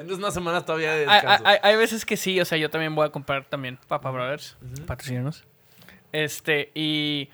Es 0.00 0.10
una 0.12 0.32
semana 0.32 0.64
todavía 0.64 0.92
de 0.92 1.06
Hay, 1.06 1.20
descanso. 1.20 1.46
hay- 1.46 1.58
hay 1.62 1.76
veces 1.76 2.04
que 2.04 2.16
sí, 2.16 2.40
o 2.40 2.44
sea, 2.44 2.58
yo 2.58 2.68
también 2.68 2.94
voy 2.94 3.06
a 3.06 3.10
comprar 3.10 3.44
también 3.44 3.78
Papa 3.86 4.10
Brothers, 4.10 4.56
patrocínanos. 4.86 5.44
Este, 6.24 6.70
y 6.74 7.28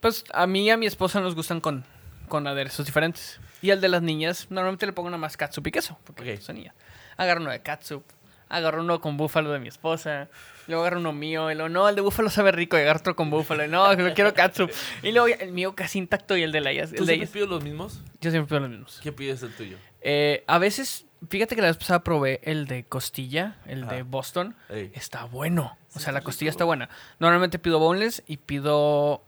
pues 0.00 0.24
a 0.34 0.46
mí 0.46 0.66
y 0.66 0.70
a 0.70 0.76
mi 0.76 0.86
esposa 0.86 1.20
nos 1.20 1.34
gustan 1.34 1.60
con, 1.60 1.84
con 2.28 2.46
aderezos 2.46 2.84
diferentes. 2.86 3.40
Y 3.62 3.70
al 3.70 3.80
de 3.80 3.88
las 3.88 4.02
niñas, 4.02 4.46
normalmente 4.50 4.84
le 4.84 4.92
pongo 4.92 5.08
nada 5.08 5.18
más 5.18 5.36
catsup 5.38 5.66
y 5.66 5.70
queso, 5.70 5.98
porque 6.04 6.34
Ok. 6.34 6.40
son 6.40 6.56
niñas. 6.56 6.74
Agarro 7.16 7.40
uno 7.40 7.50
de 7.50 7.62
catsup, 7.62 8.02
agarro 8.50 8.82
uno 8.82 9.00
con 9.00 9.16
búfalo 9.16 9.50
de 9.52 9.58
mi 9.58 9.68
esposa, 9.68 10.28
luego 10.66 10.82
agarro 10.82 11.00
uno 11.00 11.14
mío, 11.14 11.50
y 11.50 11.54
luego, 11.54 11.70
no, 11.70 11.88
el 11.88 11.94
de 11.94 12.02
búfalo 12.02 12.28
sabe 12.28 12.52
rico, 12.52 12.76
y 12.76 12.80
agarro 12.80 13.00
otro 13.00 13.16
con 13.16 13.30
búfalo, 13.30 13.64
y 13.64 13.68
no, 13.68 13.94
lo 13.94 14.12
quiero 14.14 14.34
catsup. 14.34 14.70
Y 15.02 15.12
luego 15.12 15.28
el 15.28 15.52
mío 15.52 15.74
casi 15.74 15.98
intacto 15.98 16.36
y 16.36 16.42
el 16.42 16.52
de 16.52 16.60
la 16.60 16.72
ellas. 16.72 16.90
¿Tú 16.94 17.06
siempre 17.06 17.26
pides 17.26 17.48
los 17.48 17.64
mismos? 17.64 18.00
Yo 18.20 18.30
siempre 18.30 18.48
pido 18.50 18.60
los 18.60 18.70
mismos. 18.70 19.00
¿Qué 19.02 19.12
pides 19.12 19.42
el 19.42 19.54
tuyo? 19.54 19.78
Eh, 20.02 20.44
a 20.46 20.58
veces, 20.58 21.06
fíjate 21.30 21.56
que 21.56 21.62
la 21.62 21.68
vez 21.68 21.78
pasada 21.78 22.04
probé 22.04 22.40
el 22.42 22.66
de 22.66 22.84
costilla, 22.84 23.56
el 23.64 23.86
de. 23.88 24.02
Boston. 24.02 24.54
Ey. 24.68 24.90
Está 24.94 25.24
bueno. 25.24 25.78
O 25.96 26.00
sea, 26.00 26.12
la 26.12 26.20
costilla 26.22 26.50
está 26.50 26.64
buena. 26.64 26.88
Normalmente 27.18 27.58
pido 27.58 27.78
boneless 27.78 28.22
y 28.26 28.36
pido 28.38 29.22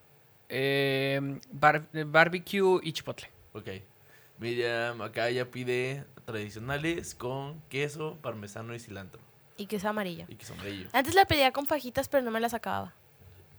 eh, 0.49 1.39
bar- 1.51 1.89
barbecue 2.07 2.81
y 2.83 2.93
chipotle. 2.93 3.29
Ok. 3.53 3.69
Miriam 4.39 5.01
acá 5.03 5.31
ya 5.31 5.47
pide 5.47 6.05
tradicionales 6.25 7.15
con 7.15 7.61
queso, 7.69 8.19
parmesano 8.21 8.75
y 8.75 8.79
cilantro. 8.81 9.21
Y 9.57 9.67
queso 9.67 9.89
amarillo. 9.89 10.27
Y 10.29 10.35
queso 10.35 10.53
amarillo. 10.55 10.89
Antes 10.93 11.15
la 11.15 11.25
pedía 11.25 11.53
con 11.53 11.67
fajitas, 11.67 12.09
pero 12.09 12.23
no 12.23 12.31
me 12.31 12.41
las 12.41 12.53
acababa. 12.53 12.93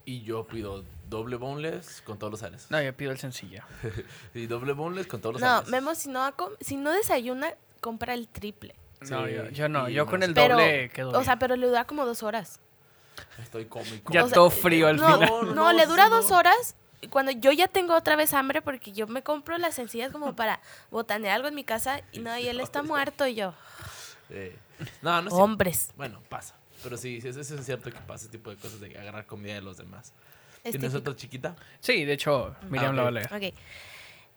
Y 0.06 0.22
yo 0.22 0.46
pido 0.46 0.84
doble 1.10 1.36
boneless 1.38 2.02
con 2.02 2.18
todos 2.20 2.32
los 2.32 2.40
sales. 2.42 2.68
No, 2.70 2.82
yo 2.82 2.96
pido 2.96 3.12
el 3.12 3.18
sencillo. 3.18 3.64
Y 4.34 4.46
doble 4.48 4.74
boneless 4.74 5.08
con 5.08 5.20
todos 5.22 5.34
los 5.34 5.42
No, 5.42 5.58
sales. 5.58 5.70
Memo, 5.70 5.96
si 5.96 6.10
no, 6.10 6.34
si 6.62 6.78
no 6.78 6.92
desayuna, 6.92 7.56
compra 7.82 8.14
el 8.14 8.28
triple. 8.28 8.76
No, 9.10 9.28
yo, 9.28 9.50
yo 9.50 9.68
no. 9.70 9.90
Yo 9.90 10.06
no 10.06 10.12
con 10.12 10.24
el 10.24 10.34
Pero, 10.34 10.56
doble 10.58 10.90
quedo 10.90 11.12
o 11.18 11.24
sea, 11.24 11.38
pero 11.40 11.56
le 11.56 11.68
dura 11.68 11.86
como 11.86 12.06
dos 12.06 12.24
horas. 12.24 12.60
Estoy 13.42 13.66
cómico. 13.66 14.12
Ya 14.14 14.24
o 14.24 14.28
sea, 14.28 14.36
todo 14.36 14.50
frío 14.50 14.88
al 14.88 14.98
no, 14.98 15.14
final. 15.14 15.30
No, 15.30 15.54
No, 15.54 15.74
le 15.74 15.86
dura 15.86 16.10
dos 16.10 16.32
horas. 16.32 16.76
Cuando 17.12 17.32
yo 17.32 17.52
ya 17.52 17.68
tengo 17.68 17.96
otra 17.96 18.16
vez 18.16 18.34
hambre, 18.34 18.62
porque 18.62 18.92
yo 18.92 19.06
me 19.08 19.22
compro 19.22 19.58
las 19.60 19.76
sencillas 19.76 20.12
como 20.12 20.36
para 20.36 20.60
botanear 20.90 21.36
algo 21.36 21.48
en 21.48 21.54
mi 21.56 21.64
casa, 21.64 22.02
y 22.12 22.20
no, 22.20 22.38
y 22.40 22.48
él 22.48 22.60
está 22.60 22.82
muerto, 22.82 23.28
y 23.28 23.36
yo, 23.36 23.54
Eh, 24.30 24.56
no, 25.02 25.22
no 25.22 25.30
hombres. 25.32 25.92
Bueno, 25.96 26.22
pasa. 26.28 26.56
Pero 26.84 26.98
sí, 26.98 27.22
sí, 27.22 27.28
eso 27.30 27.40
es 27.42 27.66
cierto 27.66 27.92
que 27.92 28.00
pasa 28.00 28.24
ese 28.26 28.30
tipo 28.30 28.50
de 28.50 28.58
cosas 28.58 28.80
de 28.80 28.98
agarrar 28.98 29.26
comida 29.26 29.54
de 29.54 29.62
los 29.62 29.78
demás. 29.78 30.12
Es 30.64 30.72
¿Tienes 30.72 30.92
típico. 30.92 30.98
otra 31.12 31.16
chiquita? 31.16 31.56
Sí, 31.80 32.04
de 32.04 32.14
hecho, 32.14 32.56
Miriam 32.70 32.92
Ah, 32.92 33.10
lo 33.10 33.14
va 33.14 33.22
a 33.22 33.38
ok. 33.38 33.54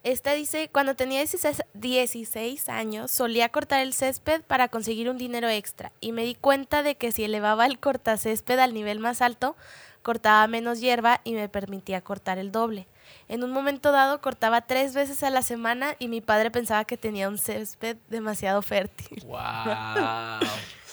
Esta 0.03 0.33
dice, 0.33 0.71
cuando 0.73 0.95
tenía 0.97 1.19
16, 1.19 1.63
16 1.75 2.69
años, 2.71 3.11
solía 3.11 3.51
cortar 3.51 3.81
el 3.81 3.93
césped 3.93 4.43
para 4.43 4.69
conseguir 4.69 5.11
un 5.11 5.19
dinero 5.19 5.49
extra 5.49 5.93
y 6.01 6.13
me 6.13 6.25
di 6.25 6.35
cuenta 6.35 6.83
de 6.83 6.95
que 6.97 7.13
si 7.13 7.25
elevaba 7.25 7.67
el 7.67 7.79
cortacésped 7.79 8.59
al 8.59 8.73
nivel 8.73 8.99
más 8.99 9.21
alto, 9.21 9.57
cortaba 10.03 10.47
menos 10.47 10.81
hierba 10.81 11.21
y 11.25 11.35
me 11.35 11.51
permitía 11.51 12.01
cortar 12.01 12.39
el 12.39 12.51
doble. 12.51 12.87
En 13.29 13.45
un 13.45 13.51
momento 13.51 13.93
dado 13.93 14.21
cortaba 14.23 14.63
tres 14.63 14.95
veces 14.95 15.23
a 15.23 15.29
la 15.31 15.43
semana 15.43 15.97
y 15.99 16.09
mi 16.09 16.23
padre 16.23 16.51
pensaba 16.51 16.85
que 16.87 16.97
tenía 16.97 17.29
un 17.29 17.37
césped 17.37 17.97
demasiado 18.09 18.63
fértil. 18.63 19.23
¡Wow! 19.27 19.39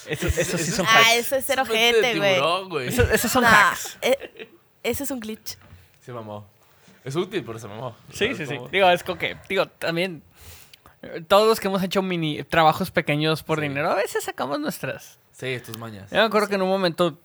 Eso, 0.08 0.28
eso 0.28 0.58
sí 0.58 0.72
son 0.72 0.86
Ah, 0.90 1.00
hacks. 1.00 1.16
eso 1.18 1.36
es 1.38 1.48
de 1.48 1.62
ojete, 1.62 2.18
güey. 2.18 2.88
Eso- 2.88 3.04
esos 3.10 3.32
son 3.32 3.44
Nah, 3.44 3.70
hacks. 3.72 3.98
eh, 4.02 4.50
ese 4.84 5.04
es 5.04 5.12
un 5.12 5.20
glitch. 5.22 5.58
Se 6.02 6.12
mamó. 6.12 6.46
Es 7.08 7.16
útil, 7.16 7.44
pero 7.46 7.58
se 7.60 7.68
mamó. 7.68 7.96
Sí, 8.12 8.26
¿Sabes 8.26 8.38
sí, 8.38 8.46
sí. 8.48 8.56
cómo? 8.58 8.70
Digo, 8.70 8.90
es 8.90 9.04
como 9.04 9.18
que, 9.18 9.38
digo, 9.48 9.66
también 9.68 10.24
eh, 11.02 11.24
todos 11.28 11.48
los 11.48 11.60
que 11.60 11.68
hemos 11.68 11.82
hecho 11.84 12.02
mini 12.02 12.44
trabajos 12.44 12.92
pequeños 12.92 13.44
por 13.44 13.60
Sí. 13.60 13.68
dinero, 13.68 13.92
a 13.92 13.96
veces 13.96 14.24
sacamos 14.24 14.60
nuestras. 14.60 15.20
Sí, 15.32 15.60
tus 15.66 15.78
mañas. 15.78 16.10
Yo 16.12 16.18
me 16.18 16.24
acuerdo 16.24 16.48
que 16.50 16.56
en 16.56 16.64
un 16.64 16.70
momento, 16.70 17.20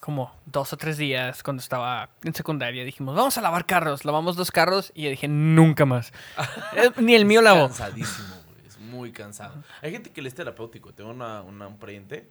como 0.00 0.32
dos 0.46 0.72
o 0.72 0.76
tres 0.76 0.96
días, 0.96 1.42
cuando 1.42 1.60
estaba 1.60 2.08
en 2.22 2.32
secundaria, 2.34 2.84
dijimos, 2.84 3.16
vamos 3.16 3.36
a 3.36 3.40
lavar 3.40 3.66
carros. 3.66 4.04
Lavamos 4.04 4.36
dos 4.36 4.50
carros 4.52 4.92
y 4.94 5.02
yo 5.02 5.10
dije, 5.10 5.28
nunca 5.28 5.84
más. 5.84 6.12
Eh, 6.76 6.90
Ni 6.98 7.14
el 7.14 7.24
mío 7.24 7.40
Es 7.40 7.44
lavó. 7.44 7.66
cansadísimo, 7.66 8.28
güey. 8.48 8.66
Es 8.66 8.78
muy 8.78 9.10
cansado. 9.12 9.62
Hay 9.82 9.90
gente 9.90 10.10
que 10.10 10.22
le 10.22 10.28
es 10.28 10.34
terapéutico. 10.36 10.92
Tengo 10.94 11.10
una, 11.10 11.42
una- 11.42 11.66
un 11.66 11.78
pariente 11.78 12.28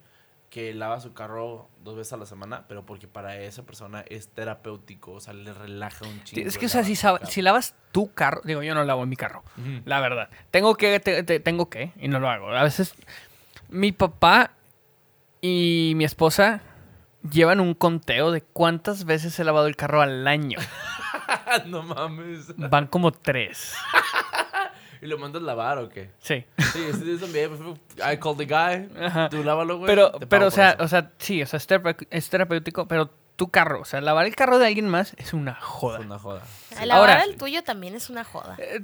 que 0.49 0.73
lava 0.73 0.99
su 0.99 1.13
carro 1.13 1.69
dos 1.83 1.95
veces 1.97 2.13
a 2.13 2.17
la 2.17 2.25
semana, 2.25 2.65
pero 2.67 2.85
porque 2.85 3.07
para 3.07 3.37
esa 3.37 3.63
persona 3.63 4.03
es 4.07 4.29
terapéutico, 4.29 5.11
o 5.13 5.19
sea, 5.19 5.33
le 5.33 5.53
relaja 5.53 6.05
un 6.05 6.23
chingo. 6.23 6.47
Es 6.47 6.57
que, 6.57 6.67
o 6.67 6.69
sea, 6.69 6.83
si, 6.83 7.41
lavas 7.41 7.75
tu 7.91 8.13
carro, 8.13 8.41
digo, 8.43 8.63
yo 8.63 8.73
no 8.73 8.83
lavo 8.83 9.05
mi 9.05 9.15
carro, 9.15 9.43
la 9.85 9.99
verdad. 9.99 10.29
Tengo 10.51 10.75
que, 10.75 10.99
te- 10.99 11.23
te- 11.23 11.39
tengo 11.39 11.69
que, 11.69 11.91
y 11.97 12.07
no 12.07 12.19
lo 12.19 12.29
hago. 12.29 12.49
A 12.49 12.63
veces 12.63 12.93
mi 13.69 13.91
papá 13.91 14.51
y 15.41 15.93
mi 15.95 16.05
esposa 16.05 16.61
llevan 17.29 17.59
un 17.59 17.73
conteo 17.73 18.31
de 18.31 18.41
cuántas 18.41 19.03
veces 19.03 19.37
he 19.39 19.43
lavado 19.43 19.67
el 19.67 19.75
carro 19.75 20.01
al 20.01 20.27
año. 20.27 20.59
no 21.65 21.83
mames. 21.83 22.55
Van 22.57 22.87
como 22.87 23.11
tres. 23.11 23.75
¿Y 25.01 25.05
lo 25.07 25.17
mandas 25.17 25.41
lavar 25.41 25.77
o 25.77 25.89
qué? 25.89 26.11
Sí. 26.19 26.45
Sí, 26.73 26.85
eso 26.89 27.25
también. 27.25 27.51
I 27.97 28.17
call 28.17 28.35
the 28.37 28.45
guy. 28.45 28.89
Ajá. 29.03 29.29
Tú 29.29 29.43
lávalo, 29.43 29.77
güey. 29.77 29.87
Pero, 29.87 30.11
pero 30.29 30.47
o 30.47 30.51
sea, 30.51 30.71
eso. 30.71 30.83
o 30.83 30.87
sea, 30.87 31.11
sí, 31.19 31.41
o 31.41 31.45
sea, 31.47 31.57
es, 31.57 31.67
terape- 31.69 32.07
es 32.09 32.29
terapéutico, 32.29 32.87
pero 32.87 33.09
tu 33.35 33.49
carro, 33.49 33.81
o 33.81 33.85
sea, 33.85 34.01
lavar 34.01 34.25
el 34.25 34.35
carro 34.35 34.57
de 34.57 34.65
alguien 34.65 34.89
más 34.89 35.13
es 35.17 35.33
una 35.33 35.53
joda. 35.55 35.99
Es 35.99 36.05
una 36.05 36.17
joda. 36.17 36.41
Lavar 36.83 37.09
Ahora- 37.11 37.23
el 37.23 37.35
tuyo 37.35 37.63
también 37.63 37.93
es 37.95 38.09
una 38.09 38.23
joda. 38.23 38.55
Eh, 38.57 38.79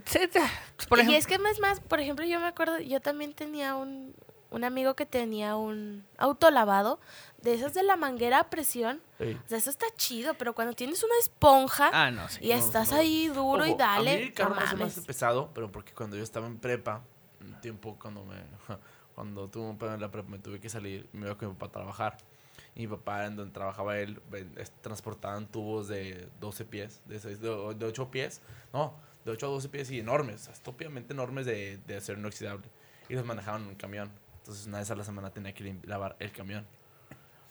por 0.88 1.00
y 1.00 1.01
ejemplo, 1.01 1.17
es 1.17 1.25
que 1.27 1.36
es 1.36 1.60
más, 1.60 1.79
por 1.79 2.00
ejemplo, 2.00 2.24
yo 2.25 2.39
me 2.39 2.46
acuerdo, 2.48 2.79
yo 2.79 3.00
también 3.01 3.34
tenía 3.34 3.75
un, 3.75 4.13
un 4.51 4.63
amigo 4.63 4.96
que 4.96 5.08
tenía 5.08 5.55
un 5.55 6.05
auto 6.20 6.51
lavado, 6.51 7.00
de 7.43 7.53
esas 7.53 7.73
de 7.73 7.83
la 7.83 7.95
manguera 7.95 8.39
a 8.39 8.50
presión. 8.50 9.01
Sí. 9.19 9.38
O 9.45 9.47
sea, 9.50 9.57
eso 9.59 9.69
está 9.69 9.85
chido, 9.95 10.33
pero 10.33 10.55
cuando 10.55 10.73
tienes 10.73 11.03
una 11.03 11.13
esponja 11.19 11.89
Ah, 11.93 12.09
no, 12.09 12.27
sí. 12.29 12.39
y 12.41 12.51
estás 12.51 12.91
no. 12.91 12.97
ahí 12.97 13.27
duro 13.27 13.65
y 13.65 13.75
dale, 13.75 14.12
A 14.13 14.15
mí 14.17 14.21
el 14.23 14.33
carro 14.33 14.55
no 14.55 14.62
no 14.62 14.67
se 14.67 14.73
me 14.75 14.79
mames. 14.79 14.97
hace 14.97 15.05
pesado, 15.05 15.51
pero 15.53 15.71
porque 15.71 15.93
cuando 15.93 16.15
yo 16.17 16.23
estaba 16.23 16.47
en 16.47 16.57
prepa, 16.57 17.01
un 17.41 17.59
tiempo 17.62 17.97
cuando 18.01 18.23
me 18.25 18.35
cuando 19.15 19.47
tuve 19.50 19.65
un 19.69 19.77
pedo 19.77 19.93
en 19.93 20.01
la 20.01 20.09
prepa, 20.09 20.29
me 20.29 20.39
tuve 20.39 20.59
que 20.59 20.69
salir, 20.69 21.07
me 21.13 21.27
iba 21.27 21.38
con 21.38 21.50
mi 21.50 21.53
papá 21.53 21.67
a 21.67 21.71
trabajar. 21.71 22.17
Y 22.75 22.81
mi 22.81 22.88
papá, 22.88 23.25
en 23.27 23.35
donde 23.35 23.53
trabajaba 23.53 24.00
él, 24.00 24.19
transportaban 24.81 25.45
tubos 25.47 25.88
de 25.88 26.27
12 26.39 26.65
pies, 26.65 27.01
de, 27.05 27.19
seis- 27.19 27.39
de, 27.39 27.50
o- 27.50 27.73
de 27.73 27.85
8 27.85 28.09
pies, 28.09 28.41
no, 28.73 28.93
de 29.25 29.31
8 29.31 29.45
a 29.45 29.50
12 29.50 29.69
pies 29.69 29.91
y 29.91 30.00
enormes, 30.00 30.47
estúpidamente 30.47 31.13
enormes 31.13 31.45
de, 31.45 31.77
de 31.85 31.97
acero 31.97 32.19
inoxidable. 32.19 32.67
Y 33.09 33.13
los 33.15 33.25
manejaban 33.25 33.63
en 33.63 33.67
un 33.69 33.75
camión. 33.75 34.12
Entonces, 34.39 34.65
una 34.65 34.79
vez 34.79 34.89
a 34.91 34.95
la 34.95 35.03
semana 35.03 35.29
tenía 35.29 35.53
que 35.53 35.77
lavar 35.83 36.15
el 36.19 36.31
camión. 36.31 36.65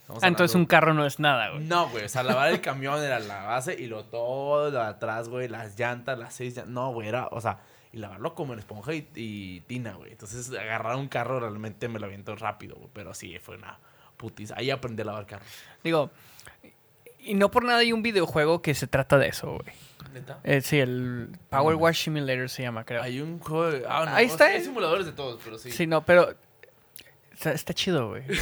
Estamos 0.02 0.22
Ah, 0.22 0.28
entonces 0.28 0.54
un 0.54 0.66
carro 0.66 0.94
no 0.94 1.06
es 1.06 1.18
nada, 1.18 1.50
güey. 1.50 1.64
no, 1.64 1.88
güey, 1.88 2.04
o 2.04 2.08
sea, 2.08 2.22
lavar 2.22 2.50
el 2.50 2.60
camión 2.60 3.02
era 3.02 3.18
la 3.20 3.42
base 3.44 3.74
y 3.78 3.86
lo 3.86 4.04
todo 4.04 4.70
lo 4.70 4.78
de 4.78 4.84
atrás, 4.84 5.28
güey, 5.28 5.48
las 5.48 5.78
llantas, 5.78 6.18
las 6.18 6.34
seis 6.34 6.54
llantas. 6.56 6.72
No, 6.72 6.92
güey, 6.92 7.08
era, 7.08 7.28
o 7.28 7.40
sea, 7.40 7.60
y 7.92 7.98
lavarlo 7.98 8.34
como 8.34 8.52
en 8.52 8.58
esponja 8.58 8.94
y, 8.94 9.08
y 9.14 9.60
tina, 9.62 9.94
güey. 9.94 10.12
Entonces, 10.12 10.50
agarrar 10.50 10.96
un 10.96 11.08
carro 11.08 11.40
realmente 11.40 11.88
me 11.88 11.98
lo 11.98 12.06
aviento 12.06 12.34
rápido, 12.36 12.74
güey, 12.76 12.88
pero 12.92 13.14
sí, 13.14 13.38
fue 13.38 13.56
una 13.56 13.78
putiza. 14.16 14.54
Ahí 14.56 14.70
aprendí 14.70 15.02
a 15.02 15.04
lavar 15.06 15.26
carro. 15.26 15.44
Digo, 15.84 16.10
y 17.18 17.34
no 17.34 17.50
por 17.50 17.64
nada 17.64 17.78
hay 17.78 17.92
un 17.92 18.02
videojuego 18.02 18.62
que 18.62 18.74
se 18.74 18.86
trata 18.86 19.16
de 19.18 19.28
eso, 19.28 19.52
güey. 19.52 19.74
¿Neta? 20.12 20.40
Eh, 20.44 20.60
sí, 20.60 20.78
el 20.78 21.30
Power 21.48 21.76
Wash 21.76 22.04
Simulator 22.04 22.50
se 22.50 22.62
llama, 22.62 22.84
creo. 22.84 23.02
Hay 23.02 23.20
un 23.20 23.38
juego 23.38 23.70
de... 23.70 23.84
Ah, 23.88 24.04
no, 24.04 24.14
Ahí 24.14 24.26
está, 24.26 24.46
Hay 24.46 24.56
eh. 24.56 24.64
simuladores 24.64 25.06
de 25.06 25.12
todos, 25.12 25.40
pero 25.42 25.56
sí. 25.58 25.70
Sí, 25.70 25.86
no, 25.86 26.04
pero 26.04 26.34
está, 27.32 27.52
está 27.52 27.74
chido, 27.74 28.08
güey. 28.10 28.22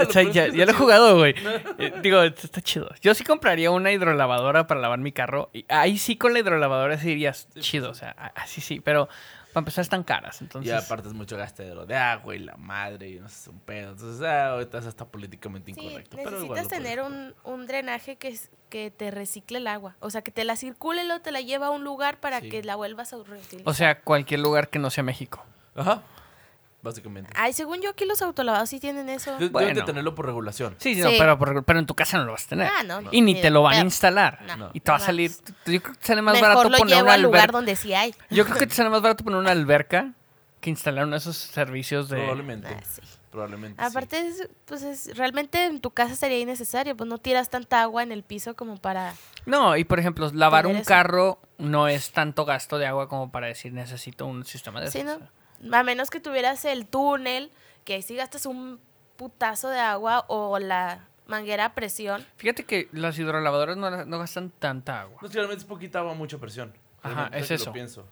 O 0.00 0.10
sea, 0.10 0.22
es 0.22 0.32
ya, 0.32 0.48
ya 0.48 0.64
lo 0.64 0.72
he 0.72 0.74
jugado, 0.74 1.16
güey. 1.18 1.34
Eh, 1.78 1.92
digo, 2.02 2.22
está 2.22 2.60
chido. 2.62 2.88
Yo 3.02 3.14
sí 3.14 3.24
compraría 3.24 3.70
una 3.70 3.92
hidrolavadora 3.92 4.66
para 4.66 4.80
lavar 4.80 4.98
mi 4.98 5.12
carro. 5.12 5.50
Y 5.52 5.64
ahí 5.68 5.98
sí 5.98 6.16
con 6.16 6.32
la 6.32 6.38
hidrolavadora 6.40 6.96
sí 6.98 7.08
dirías 7.08 7.46
chido, 7.60 7.90
o 7.90 7.94
sea, 7.94 8.10
así 8.34 8.60
sí, 8.62 8.80
pero 8.80 9.08
para 9.52 9.60
empezar 9.60 9.82
están 9.82 10.02
caras, 10.02 10.40
entonces... 10.40 10.72
Y 10.72 10.74
aparte 10.74 11.08
es 11.08 11.14
mucho 11.14 11.36
gastadero 11.36 11.84
de 11.84 11.94
agua 11.94 12.34
y 12.34 12.38
la 12.38 12.56
madre 12.56 13.10
y 13.10 13.20
no 13.20 13.28
sé, 13.28 13.34
es 13.42 13.48
un 13.48 13.60
pedo. 13.60 13.90
Entonces, 13.92 14.22
ah, 14.26 14.52
ahorita 14.52 14.78
eso 14.78 14.88
está 14.88 15.04
políticamente 15.04 15.74
Sí, 15.74 15.80
incorrecto. 15.80 16.16
pero 16.16 16.30
igual 16.42 16.58
necesitas 16.62 16.68
tener 16.68 17.02
un, 17.02 17.34
un 17.44 17.66
drenaje 17.66 18.16
que, 18.16 18.28
es- 18.28 18.50
que 18.70 18.90
te 18.90 19.10
recicle 19.10 19.58
el 19.58 19.66
agua. 19.66 19.94
O 20.00 20.08
sea, 20.08 20.22
que 20.22 20.30
te 20.30 20.44
la 20.44 20.56
circule 20.56 21.02
y 21.02 21.06
luego 21.06 21.20
te 21.20 21.32
la 21.32 21.42
lleva 21.42 21.66
a 21.66 21.70
un 21.70 21.84
lugar 21.84 22.18
para 22.18 22.40
Sí. 22.40 22.48
que 22.48 22.62
la 22.64 22.76
vuelvas 22.76 23.12
a 23.12 23.18
reutilizar. 23.18 23.68
O 23.68 23.74
sea, 23.74 24.00
cualquier 24.00 24.40
lugar 24.40 24.70
que 24.70 24.78
no 24.78 24.88
sea 24.88 25.04
México. 25.04 25.44
Ajá, 25.74 26.00
básicamente. 26.82 27.30
Ay, 27.34 27.52
según 27.52 27.80
yo 27.80 27.90
aquí 27.90 28.04
los 28.04 28.20
autolavados 28.22 28.68
sí 28.68 28.78
tienen 28.80 29.08
eso. 29.08 29.30
De- 29.32 29.38
Deben 29.38 29.52
Bueno. 29.52 29.74
de 29.80 29.82
tenerlo 29.82 30.14
por 30.14 30.26
regulación. 30.26 30.74
Sí, 30.78 30.94
Sí. 30.94 31.00
No, 31.00 31.10
pero, 31.18 31.38
por- 31.38 31.64
pero 31.64 31.78
en 31.78 31.86
tu 31.86 31.94
casa 31.94 32.18
no 32.18 32.24
lo 32.24 32.32
vas 32.32 32.44
a 32.44 32.48
tener. 32.48 32.68
Ah, 32.76 32.82
no. 32.82 33.00
Y 33.12 33.20
ni 33.22 33.40
te 33.40 33.50
lo 33.50 33.62
van 33.62 33.74
a 33.74 33.80
instalar. 33.80 34.40
No, 34.58 34.70
Y 34.74 34.80
te 34.80 34.90
va 34.90 34.96
a 34.98 35.00
salir... 35.00 35.30
Yo 35.66 35.82
creo 35.82 35.94
que 35.94 36.04
sale 36.06 36.20
más 36.22 36.34
Mejor 36.34 36.48
barato 36.48 36.68
lo 36.68 36.78
poner 36.78 36.94
llevo 36.96 37.04
una 37.06 37.14
al 37.14 37.22
lugar 37.22 37.40
alberca. 37.42 37.56
donde 37.56 37.76
sí 37.76 37.94
hay. 37.94 38.14
Yo 38.30 38.44
creo 38.44 38.58
que 38.58 38.66
te 38.66 38.74
sale 38.74 38.90
más 38.90 39.00
barato 39.00 39.24
poner 39.24 39.38
una 39.38 39.52
alberca 39.52 40.12
que 40.60 40.70
instalar 40.70 41.04
uno 41.04 41.12
de 41.12 41.18
esos 41.18 41.36
servicios 41.36 42.08
de... 42.08 42.16
Probablemente. 42.18 42.68
Ah, 42.68 42.82
sí. 42.84 43.00
Probablemente. 43.30 43.82
sí. 43.82 43.88
Aparte, 43.90 44.28
es, 44.28 44.48
pues 44.66 44.82
es, 44.82 45.16
realmente 45.16 45.64
en 45.64 45.80
tu 45.80 45.90
casa 45.90 46.14
sería 46.14 46.38
innecesario, 46.38 46.94
pues 46.96 47.08
no 47.08 47.16
tiras 47.16 47.48
tanta 47.48 47.80
agua 47.80 48.02
en 48.02 48.12
el 48.12 48.22
piso 48.24 48.54
como 48.54 48.76
para... 48.76 49.14
No, 49.46 49.74
y 49.78 49.84
por 49.84 49.98
ejemplo, 49.98 50.30
lavar 50.34 50.62
Tener 50.64 50.76
un 50.76 50.80
eso. 50.82 50.88
carro 50.88 51.40
no 51.56 51.88
es 51.88 52.12
tanto 52.12 52.44
gasto 52.44 52.76
de 52.78 52.86
agua 52.86 53.08
como 53.08 53.32
para 53.32 53.46
decir 53.46 53.72
necesito 53.72 54.26
un 54.26 54.44
sistema 54.44 54.80
de 54.82 54.90
Sí, 54.90 54.98
esos. 54.98 55.18
¿no? 55.20 55.28
A 55.70 55.82
menos 55.82 56.10
que 56.10 56.20
tuvieras 56.20 56.64
el 56.64 56.86
túnel, 56.86 57.50
que 57.84 57.94
ahí 57.94 58.02
sí 58.02 58.16
gastas 58.16 58.46
un 58.46 58.80
putazo 59.16 59.68
de 59.68 59.78
agua 59.78 60.24
o 60.28 60.58
la 60.58 61.06
manguera 61.26 61.66
a 61.66 61.74
presión. 61.74 62.26
Fíjate 62.36 62.64
que 62.64 62.88
las 62.92 63.18
hidrolavadoras 63.18 63.76
no, 63.76 64.04
no 64.04 64.18
gastan 64.18 64.50
tanta 64.50 65.02
agua. 65.02 65.18
No, 65.22 65.28
realmente 65.28 65.62
es 65.62 65.64
poquita 65.64 66.00
agua, 66.00 66.14
mucha 66.14 66.38
presión. 66.38 66.72
Ajá, 67.02 67.30
es 67.32 67.48
que 67.48 67.54
lo 67.54 67.62
eso. 67.62 67.72
pienso. 67.72 68.06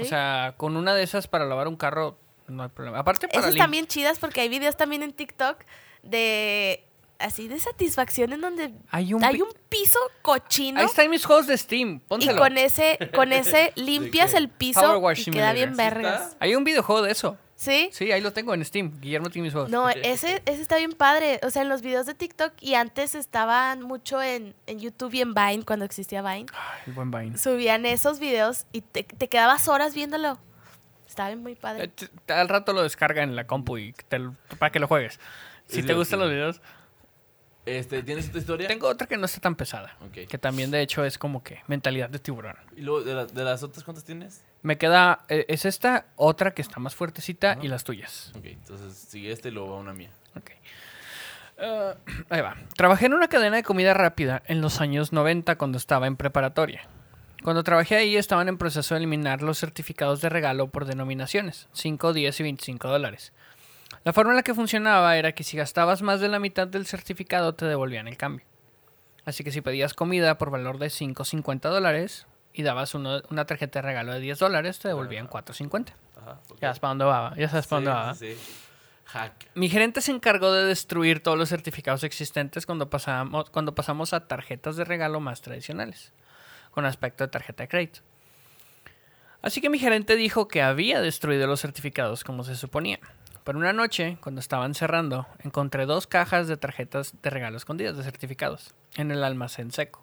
O 0.00 0.04
sea, 0.04 0.54
con 0.56 0.76
una 0.76 0.94
de 0.94 1.02
esas 1.02 1.28
para 1.28 1.44
lavar 1.44 1.68
un 1.68 1.76
carro 1.76 2.18
no 2.48 2.62
hay 2.62 2.68
problema. 2.68 2.98
Aparte 2.98 3.28
para 3.28 3.40
Esas 3.40 3.56
también 3.56 3.86
chidas 3.86 4.18
porque 4.18 4.40
hay 4.40 4.48
videos 4.48 4.76
también 4.76 5.02
en 5.02 5.12
TikTok 5.12 5.58
de... 6.02 6.84
Así 7.24 7.48
de 7.48 7.58
satisfacción 7.58 8.32
en 8.34 8.40
donde 8.42 8.74
hay 8.90 9.14
un, 9.14 9.24
hay 9.24 9.40
un 9.40 9.48
piso 9.68 9.98
cochino 10.22 10.80
Ahí 10.80 10.86
están 10.86 11.08
mis 11.08 11.24
juegos 11.24 11.46
de 11.46 11.56
Steam. 11.56 12.00
y 12.20 12.28
con 12.36 12.58
ese 12.58 12.98
con 13.14 13.32
ese 13.32 13.72
limpias 13.76 14.34
el 14.34 14.48
piso 14.50 15.00
y 15.16 15.30
queda 15.30 15.52
bien. 15.54 15.70
¿Sí 15.70 15.76
vergas. 15.76 16.36
Hay 16.40 16.54
un 16.54 16.64
videojuego 16.64 17.02
de 17.02 17.12
eso. 17.12 17.38
¿Sí? 17.56 17.88
Sí, 17.92 18.10
ahí 18.12 18.20
lo 18.20 18.32
tengo 18.32 18.52
en 18.52 18.62
Steam. 18.64 19.00
Guillermo 19.00 19.30
tiene 19.30 19.46
mis 19.46 19.52
juegos. 19.54 19.70
No, 19.70 19.88
ese, 19.88 20.42
ese 20.44 20.60
está 20.60 20.76
bien 20.76 20.92
padre. 20.92 21.38
O 21.44 21.50
sea, 21.50 21.62
en 21.62 21.68
los 21.70 21.80
videos 21.82 22.04
de 22.04 22.12
TikTok 22.14 22.52
y 22.60 22.74
antes 22.74 23.14
estaban 23.14 23.80
mucho 23.80 24.20
en, 24.20 24.54
en 24.66 24.80
YouTube 24.80 25.14
y 25.14 25.20
en 25.22 25.32
Vine, 25.34 25.64
cuando 25.64 25.84
existía 25.86 26.20
Vine. 26.20 26.46
Ay, 26.52 26.80
el 26.88 26.92
buen 26.92 27.10
Vine. 27.10 27.38
Subían 27.38 27.86
esos 27.86 28.18
videos 28.18 28.66
y 28.72 28.80
te, 28.82 29.04
te 29.04 29.28
quedabas 29.28 29.68
horas 29.68 29.94
viéndolo. 29.94 30.36
Estaba 31.08 31.28
bien 31.28 31.42
muy 31.42 31.52
Eh, 31.52 31.56
padre. 31.58 31.88
t- 31.88 32.32
Al 32.32 32.48
rato 32.48 32.72
lo 32.74 32.82
descarga 32.82 33.22
en 33.22 33.34
la 33.36 33.46
compu 33.46 33.78
y 33.78 33.92
te 34.08 34.18
para 34.58 34.70
que 34.72 34.80
lo 34.80 34.88
juegues. 34.88 35.18
Si 35.68 35.80
Es 35.80 35.86
te 35.86 35.94
gustan 35.94 36.18
los 36.20 36.28
videos. 36.28 36.60
Este, 37.66 38.02
¿Tienes 38.02 38.28
otra 38.28 38.40
historia? 38.40 38.68
Tengo 38.68 38.88
otra 38.88 39.06
que 39.06 39.16
no 39.16 39.24
está 39.24 39.40
tan 39.40 39.54
pesada. 39.54 39.96
Ok. 40.06 40.28
Que 40.28 40.36
también, 40.38 40.70
de 40.70 40.82
hecho, 40.82 41.02
es 41.04 41.16
como 41.16 41.42
que 41.42 41.62
mentalidad 41.66 42.10
de 42.10 42.18
tiburón. 42.18 42.56
¿Y 42.76 42.82
luego 42.82 43.02
de, 43.02 43.14
la- 43.14 43.24
de 43.26 43.44
las 43.44 43.62
otras 43.62 43.84
cuántas 43.84 44.04
tienes? 44.04 44.44
Me 44.62 44.76
queda. 44.76 45.20
eh, 45.28 45.46
es 45.48 45.64
esta 45.64 46.06
otra 46.16 46.52
que 46.52 46.60
está 46.62 46.78
más 46.80 46.94
fuertecita 46.94 47.52
Ajá. 47.52 47.60
y 47.64 47.68
las 47.68 47.82
tuyas. 47.84 48.32
Ok, 48.36 48.44
entonces 48.46 48.94
sigue 48.94 49.32
este 49.32 49.48
y 49.48 49.52
luego 49.52 49.70
va 49.72 49.78
una 49.78 49.94
mía. 49.94 50.10
Ok. 50.36 50.50
Eh, 51.58 51.94
ahí 52.28 52.40
va. 52.42 52.56
Trabajé 52.76 53.06
en 53.06 53.14
una 53.14 53.28
cadena 53.28 53.56
de 53.56 53.62
comida 53.62 53.94
rápida 53.94 54.42
en 54.46 54.60
los 54.60 54.80
años 54.82 55.12
90 55.12 55.56
cuando 55.56 55.78
estaba 55.78 56.06
en 56.06 56.16
preparatoria. 56.16 56.82
Cuando 57.42 57.62
trabajé 57.62 57.96
ahí 57.96 58.16
estaban 58.16 58.48
en 58.48 58.56
proceso 58.58 58.94
de 58.94 58.98
eliminar 58.98 59.42
los 59.42 59.58
certificados 59.58 60.20
de 60.22 60.30
regalo 60.30 60.68
por 60.68 60.86
denominaciones, 60.86 61.68
5, 61.72 62.12
10 62.14 62.40
y 62.40 62.42
25 62.42 62.88
dólares. 62.88 63.32
La 64.04 64.12
forma 64.12 64.32
en 64.32 64.36
la 64.36 64.42
que 64.42 64.54
funcionaba 64.54 65.16
era 65.16 65.32
que 65.32 65.44
si 65.44 65.56
gastabas 65.56 66.02
más 66.02 66.20
de 66.20 66.28
la 66.28 66.38
mitad 66.38 66.66
del 66.66 66.86
certificado 66.86 67.54
te 67.54 67.64
devolvían 67.64 68.06
el 68.08 68.16
cambio. 68.16 68.44
Así 69.24 69.42
que 69.42 69.50
si 69.50 69.62
pedías 69.62 69.94
comida 69.94 70.36
por 70.36 70.50
valor 70.50 70.78
de 70.78 70.88
5.50 70.88 71.70
dólares 71.70 72.26
y 72.52 72.62
dabas 72.62 72.94
uno- 72.94 73.22
una 73.30 73.46
tarjeta 73.46 73.78
de 73.80 73.82
regalo 73.88 74.12
de 74.12 74.20
10 74.20 74.38
dólares, 74.38 74.78
te 74.78 74.88
devolvían 74.88 75.26
4.50. 75.28 75.94
Ajá. 76.20 76.38
ok. 76.50 76.58
Ya 76.60 76.68
sabes 76.68 76.78
para 76.80 76.88
dónde 76.90 77.04
va, 77.06 77.34
ya 77.36 77.48
sabes 77.48 77.66
para 77.66 77.76
dónde 77.78 77.90
va. 77.90 78.14
Sí. 78.14 78.36
Hack. 79.06 79.32
Mi 79.54 79.68
gerente 79.68 80.00
se 80.00 80.12
encargó 80.12 80.52
de 80.52 80.64
destruir 80.64 81.22
todos 81.22 81.38
los 81.38 81.48
certificados 81.48 82.04
existentes 82.04 82.66
cuando 82.66 82.90
pasamos, 82.90 83.48
cuando 83.50 83.74
pasamos 83.74 84.12
a 84.12 84.26
tarjetas 84.26 84.76
de 84.76 84.84
regalo 84.84 85.20
más 85.20 85.40
tradicionales, 85.40 86.12
con 86.70 86.84
aspecto 86.84 87.24
de 87.24 87.28
tarjeta 87.28 87.62
de 87.64 87.68
crédito. 87.68 88.00
Así 89.42 89.60
que 89.60 89.68
mi 89.70 89.78
gerente 89.78 90.16
dijo 90.16 90.48
que 90.48 90.62
había 90.62 91.00
destruido 91.00 91.46
los 91.46 91.60
certificados 91.60 92.24
como 92.24 92.44
se 92.44 92.56
suponía. 92.56 92.98
Pero 93.44 93.58
una 93.58 93.74
noche, 93.74 94.16
cuando 94.22 94.40
estaban 94.40 94.74
cerrando, 94.74 95.26
encontré 95.44 95.84
dos 95.84 96.06
cajas 96.06 96.48
de 96.48 96.56
tarjetas 96.56 97.14
de 97.22 97.28
regalo 97.28 97.58
escondidas 97.58 97.94
de 97.96 98.02
certificados 98.02 98.74
en 98.96 99.10
el 99.10 99.22
almacén 99.22 99.70
seco. 99.70 100.02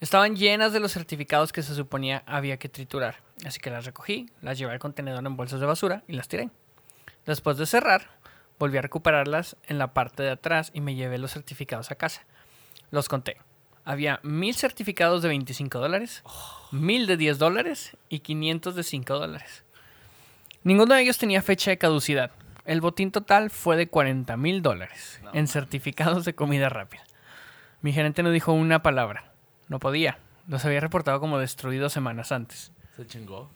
Estaban 0.00 0.34
llenas 0.34 0.72
de 0.72 0.80
los 0.80 0.92
certificados 0.92 1.52
que 1.52 1.62
se 1.62 1.74
suponía 1.74 2.24
había 2.26 2.56
que 2.56 2.68
triturar, 2.68 3.16
así 3.46 3.60
que 3.60 3.70
las 3.70 3.84
recogí, 3.84 4.30
las 4.42 4.58
llevé 4.58 4.72
al 4.72 4.78
contenedor 4.80 5.24
en 5.24 5.36
bolsas 5.36 5.60
de 5.60 5.66
basura 5.66 6.02
y 6.08 6.14
las 6.14 6.26
tiré. 6.26 6.50
Después 7.24 7.56
de 7.56 7.66
cerrar, 7.66 8.10
volví 8.58 8.78
a 8.78 8.82
recuperarlas 8.82 9.56
en 9.68 9.78
la 9.78 9.94
parte 9.94 10.22
de 10.22 10.30
atrás 10.30 10.72
y 10.74 10.80
me 10.80 10.96
llevé 10.96 11.18
los 11.18 11.32
certificados 11.32 11.90
a 11.90 11.94
casa. 11.94 12.24
Los 12.90 13.08
conté. 13.08 13.36
Había 13.84 14.18
mil 14.22 14.54
certificados 14.54 15.22
de 15.22 15.28
25 15.28 15.78
dólares, 15.78 16.22
mil 16.72 17.06
de 17.06 17.16
10 17.16 17.38
dólares 17.38 17.96
y 18.08 18.20
500 18.20 18.74
de 18.74 18.82
5 18.82 19.18
dólares. 19.18 19.64
Ninguno 20.62 20.94
de 20.94 21.02
ellos 21.02 21.16
tenía 21.16 21.40
fecha 21.40 21.70
de 21.70 21.78
caducidad, 21.78 22.32
El 22.64 22.80
botín 22.80 23.10
total 23.10 23.50
fue 23.50 23.76
de 23.76 23.88
40 23.88 24.36
mil 24.36 24.62
dólares 24.62 25.20
No, 25.22 25.30
en 25.32 25.48
certificados 25.48 26.24
de 26.24 26.34
comida 26.34 26.68
rápida. 26.68 27.04
Mi 27.80 27.92
gerente 27.92 28.22
no 28.22 28.30
dijo 28.30 28.52
una 28.52 28.82
palabra. 28.82 29.32
No 29.68 29.78
podía. 29.78 30.18
Los 30.46 30.64
había 30.64 30.80
reportado 30.80 31.20
como 31.20 31.38
destruidos 31.38 31.92
semanas 31.92 32.32
antes. 32.32 32.72
Se 32.96 33.06
chingó. 33.06 33.50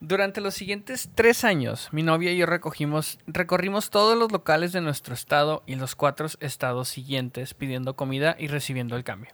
Durante 0.00 0.40
los 0.40 0.54
siguientes 0.54 1.08
tres 1.14 1.44
años, 1.44 1.88
mi 1.90 2.02
novia 2.02 2.30
y 2.30 2.36
yo 2.36 2.46
recogimos, 2.46 3.18
recorrimos 3.26 3.90
todos 3.90 4.18
los 4.18 4.30
locales 4.30 4.72
de 4.72 4.82
nuestro 4.82 5.14
estado 5.14 5.62
y 5.66 5.76
los 5.76 5.94
cuatro 5.96 6.28
estados 6.40 6.88
siguientes 6.88 7.54
pidiendo 7.54 7.96
comida 7.96 8.36
y 8.38 8.48
recibiendo 8.48 8.96
el 8.96 9.04
cambio. 9.04 9.32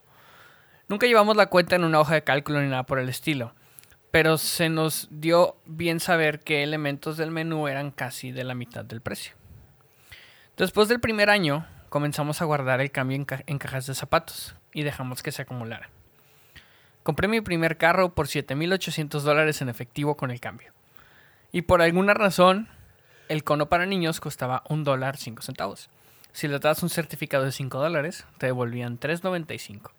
Nunca 0.88 1.06
llevamos 1.06 1.36
la 1.36 1.46
cuenta 1.46 1.76
en 1.76 1.84
una 1.84 2.00
hoja 2.00 2.14
de 2.14 2.24
cálculo 2.24 2.60
ni 2.60 2.68
nada 2.68 2.84
por 2.84 2.98
el 3.00 3.08
estilo, 3.08 3.54
pero 4.10 4.38
se 4.38 4.68
nos 4.68 5.08
dio 5.10 5.56
bien 5.66 6.00
saber 6.00 6.40
qué 6.40 6.62
elementos 6.62 7.16
del 7.16 7.30
menú 7.30 7.68
eran 7.68 7.90
casi 7.90 8.32
de 8.32 8.44
la 8.44 8.54
mitad 8.54 8.84
del 8.84 9.00
precio. 9.00 9.34
Después 10.56 10.88
del 10.88 11.00
primer 11.00 11.30
año, 11.30 11.66
comenzamos 11.88 12.42
a 12.42 12.44
guardar 12.44 12.80
el 12.80 12.90
cambio 12.90 13.16
en, 13.16 13.24
ca- 13.24 13.42
en 13.46 13.58
cajas 13.58 13.86
de 13.86 13.94
zapatos 13.94 14.54
y 14.72 14.82
dejamos 14.82 15.22
que 15.22 15.32
se 15.32 15.42
acumulara. 15.42 15.90
Compré 17.02 17.28
mi 17.28 17.40
primer 17.40 17.78
carro 17.78 18.14
por 18.14 18.26
7.800 18.26 19.20
dólares 19.20 19.62
en 19.62 19.68
efectivo 19.68 20.16
con 20.16 20.30
el 20.30 20.40
cambio. 20.40 20.72
Y 21.50 21.62
por 21.62 21.80
alguna 21.80 22.12
razón, 22.14 22.68
el 23.28 23.42
cono 23.42 23.68
para 23.68 23.86
niños 23.86 24.20
costaba 24.20 24.62
un 24.68 24.84
dólar 24.84 25.16
5 25.16 25.42
centavos. 25.42 25.88
Si 26.32 26.46
le 26.46 26.58
das 26.58 26.82
un 26.82 26.90
certificado 26.90 27.44
de 27.44 27.52
5 27.52 27.78
dólares, 27.78 28.26
te 28.38 28.46
devolvían 28.46 29.00
3.95. 29.00 29.90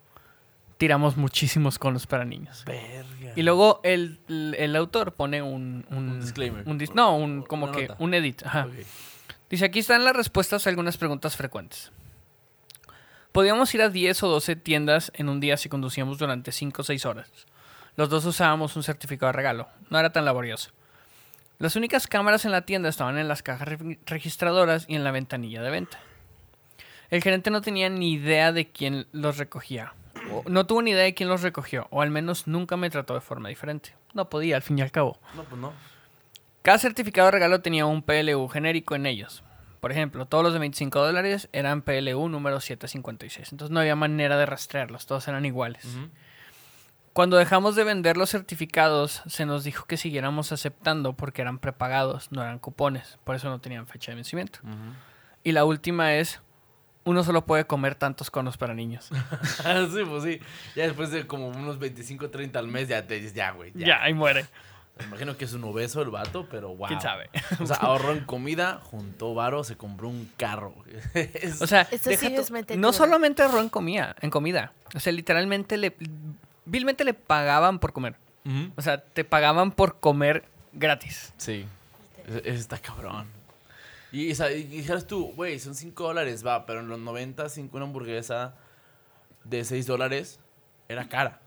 Tiramos 0.82 1.16
muchísimos 1.16 1.78
conos 1.78 2.08
para 2.08 2.24
niños. 2.24 2.64
Verga. 2.66 3.34
Y 3.36 3.42
luego 3.42 3.80
el, 3.84 4.18
el- 4.58 4.74
autor 4.74 5.12
pone 5.14 5.40
un... 5.40 5.86
Un, 5.90 6.08
Un 6.08 6.20
disclaimer. 6.20 6.68
un 6.68 6.76
dis- 6.76 6.92
no, 6.92 7.16
un, 7.16 7.42
como 7.44 7.66
Una 7.66 7.72
que 7.76 7.82
nota. 7.86 7.96
un 8.02 8.14
edit. 8.14 8.44
Ajá. 8.44 8.66
Dice, 9.48 9.64
aquí 9.64 9.78
están 9.78 10.02
las 10.02 10.16
respuestas 10.16 10.66
a 10.66 10.70
algunas 10.70 10.96
preguntas 10.96 11.36
frecuentes. 11.36 11.92
Podíamos 13.30 13.72
ir 13.76 13.82
a 13.82 13.90
10 13.90 14.24
o 14.24 14.28
12 14.28 14.56
tiendas 14.56 15.12
en 15.14 15.28
un 15.28 15.38
día 15.38 15.56
si 15.56 15.68
conducíamos 15.68 16.18
durante 16.18 16.50
5 16.50 16.82
o 16.82 16.84
6 16.84 17.06
horas. 17.06 17.30
Los 17.94 18.08
dos 18.08 18.24
usábamos 18.24 18.74
un 18.74 18.82
certificado 18.82 19.28
de 19.30 19.36
regalo. 19.36 19.68
No 19.88 20.00
era 20.00 20.10
tan 20.10 20.24
laborioso. 20.24 20.70
Las 21.60 21.76
únicas 21.76 22.08
cámaras 22.08 22.44
en 22.44 22.50
la 22.50 22.62
tienda 22.62 22.88
estaban 22.88 23.18
en 23.18 23.28
las 23.28 23.44
cajas 23.44 23.68
re- 23.68 24.00
registradoras 24.04 24.86
y 24.88 24.96
en 24.96 25.04
la 25.04 25.12
ventanilla 25.12 25.62
de 25.62 25.70
venta. 25.70 26.00
El 27.08 27.22
gerente 27.22 27.50
no 27.52 27.60
tenía 27.60 27.88
ni 27.88 28.14
idea 28.14 28.50
de 28.50 28.68
quién 28.72 29.06
los 29.12 29.36
recogía. 29.38 29.94
No 30.46 30.66
tuvo 30.66 30.82
ni 30.82 30.92
idea 30.92 31.04
de 31.04 31.14
quién 31.14 31.28
los 31.28 31.42
recogió, 31.42 31.86
o 31.90 32.02
al 32.02 32.10
menos 32.10 32.46
nunca 32.46 32.76
me 32.76 32.90
trató 32.90 33.14
de 33.14 33.20
forma 33.20 33.48
diferente. 33.48 33.94
No 34.14 34.28
podía, 34.28 34.56
al 34.56 34.62
fin 34.62 34.78
y 34.78 34.82
al 34.82 34.90
cabo. 34.90 35.18
No, 35.34 35.44
pues 35.44 35.60
no. 35.60 35.72
Cada 36.62 36.78
certificado 36.78 37.26
de 37.26 37.32
regalo 37.32 37.60
tenía 37.60 37.86
un 37.86 38.02
PLU 38.02 38.48
genérico 38.48 38.94
en 38.94 39.06
ellos. 39.06 39.42
Por 39.80 39.90
ejemplo, 39.90 40.26
todos 40.26 40.44
los 40.44 40.52
de 40.52 40.60
25 40.60 41.04
dólares 41.04 41.48
eran 41.52 41.82
PLU 41.82 42.28
número 42.28 42.60
756. 42.60 43.50
Entonces 43.50 43.72
no 43.72 43.80
había 43.80 43.96
manera 43.96 44.36
de 44.36 44.46
rastrearlos, 44.46 45.06
todos 45.06 45.26
eran 45.26 45.44
iguales. 45.44 45.84
Cuando 47.12 47.36
dejamos 47.36 47.74
de 47.74 47.82
vender 47.82 48.16
los 48.16 48.30
certificados, 48.30 49.22
se 49.26 49.44
nos 49.44 49.64
dijo 49.64 49.86
que 49.86 49.96
siguiéramos 49.96 50.52
aceptando 50.52 51.14
porque 51.14 51.42
eran 51.42 51.58
prepagados, 51.58 52.30
no 52.30 52.42
eran 52.42 52.60
cupones. 52.60 53.18
Por 53.24 53.34
eso 53.34 53.48
no 53.50 53.60
tenían 53.60 53.88
fecha 53.88 54.12
de 54.12 54.16
vencimiento. 54.16 54.60
Y 55.42 55.50
la 55.50 55.64
última 55.64 56.14
es, 56.14 56.40
uno 57.04 57.24
solo 57.24 57.44
puede 57.44 57.64
comer 57.66 57.94
tantos 57.94 58.30
conos 58.30 58.56
para 58.56 58.74
niños. 58.74 59.08
sí, 59.92 60.00
pues 60.08 60.22
sí. 60.24 60.40
Ya 60.76 60.84
después 60.84 61.10
de 61.10 61.26
como 61.26 61.48
unos 61.48 61.78
25, 61.78 62.30
30 62.30 62.58
al 62.58 62.68
mes, 62.68 62.88
ya 62.88 63.06
te 63.06 63.14
dices, 63.14 63.34
ya, 63.34 63.50
güey. 63.52 63.72
Ya. 63.74 63.86
ya, 63.86 64.02
ahí 64.02 64.14
muere. 64.14 64.46
Me 64.98 65.06
imagino 65.06 65.36
que 65.36 65.46
es 65.46 65.52
un 65.54 65.64
obeso 65.64 66.02
el 66.02 66.10
vato, 66.10 66.46
pero 66.50 66.76
wow. 66.76 66.86
¿Quién 66.88 67.00
sabe? 67.00 67.30
O 67.60 67.66
sea, 67.66 67.76
ahorró 67.76 68.12
en 68.12 68.24
comida, 68.24 68.78
juntó 68.82 69.34
varo, 69.34 69.64
se 69.64 69.76
compró 69.76 70.08
un 70.08 70.30
carro. 70.36 70.74
Es- 71.14 71.62
O 71.62 71.66
sea, 71.66 71.82
Esto 71.90 72.10
sí 72.10 72.26
es 72.26 72.76
no 72.76 72.92
solamente 72.92 73.42
ahorró 73.42 73.60
en 73.60 73.68
comida, 73.68 74.14
en 74.20 74.30
comida. 74.30 74.72
O 74.94 75.00
sea, 75.00 75.12
literalmente 75.12 75.78
le 75.78 75.96
vilmente 76.64 77.04
le 77.04 77.14
pagaban 77.14 77.78
por 77.78 77.92
comer. 77.92 78.16
O 78.76 78.82
sea, 78.82 78.98
te 79.02 79.24
pagaban 79.24 79.72
por 79.72 79.98
comer 79.98 80.44
gratis. 80.72 81.32
Sí. 81.36 81.64
Está 82.44 82.78
cabrón. 82.78 83.26
Y, 84.12 84.34
sea, 84.34 84.52
y 84.52 84.64
dijeras 84.64 85.06
tú, 85.06 85.32
güey, 85.34 85.58
son 85.58 85.74
5 85.74 86.04
dólares, 86.04 86.46
va, 86.46 86.66
pero 86.66 86.80
en 86.80 86.88
los 86.88 86.98
90, 86.98 87.48
cinco- 87.48 87.76
una 87.78 87.86
hamburguesa 87.86 88.54
de 89.44 89.64
6 89.64 89.86
dólares 89.86 90.38
era 90.88 91.08
cara. 91.08 91.40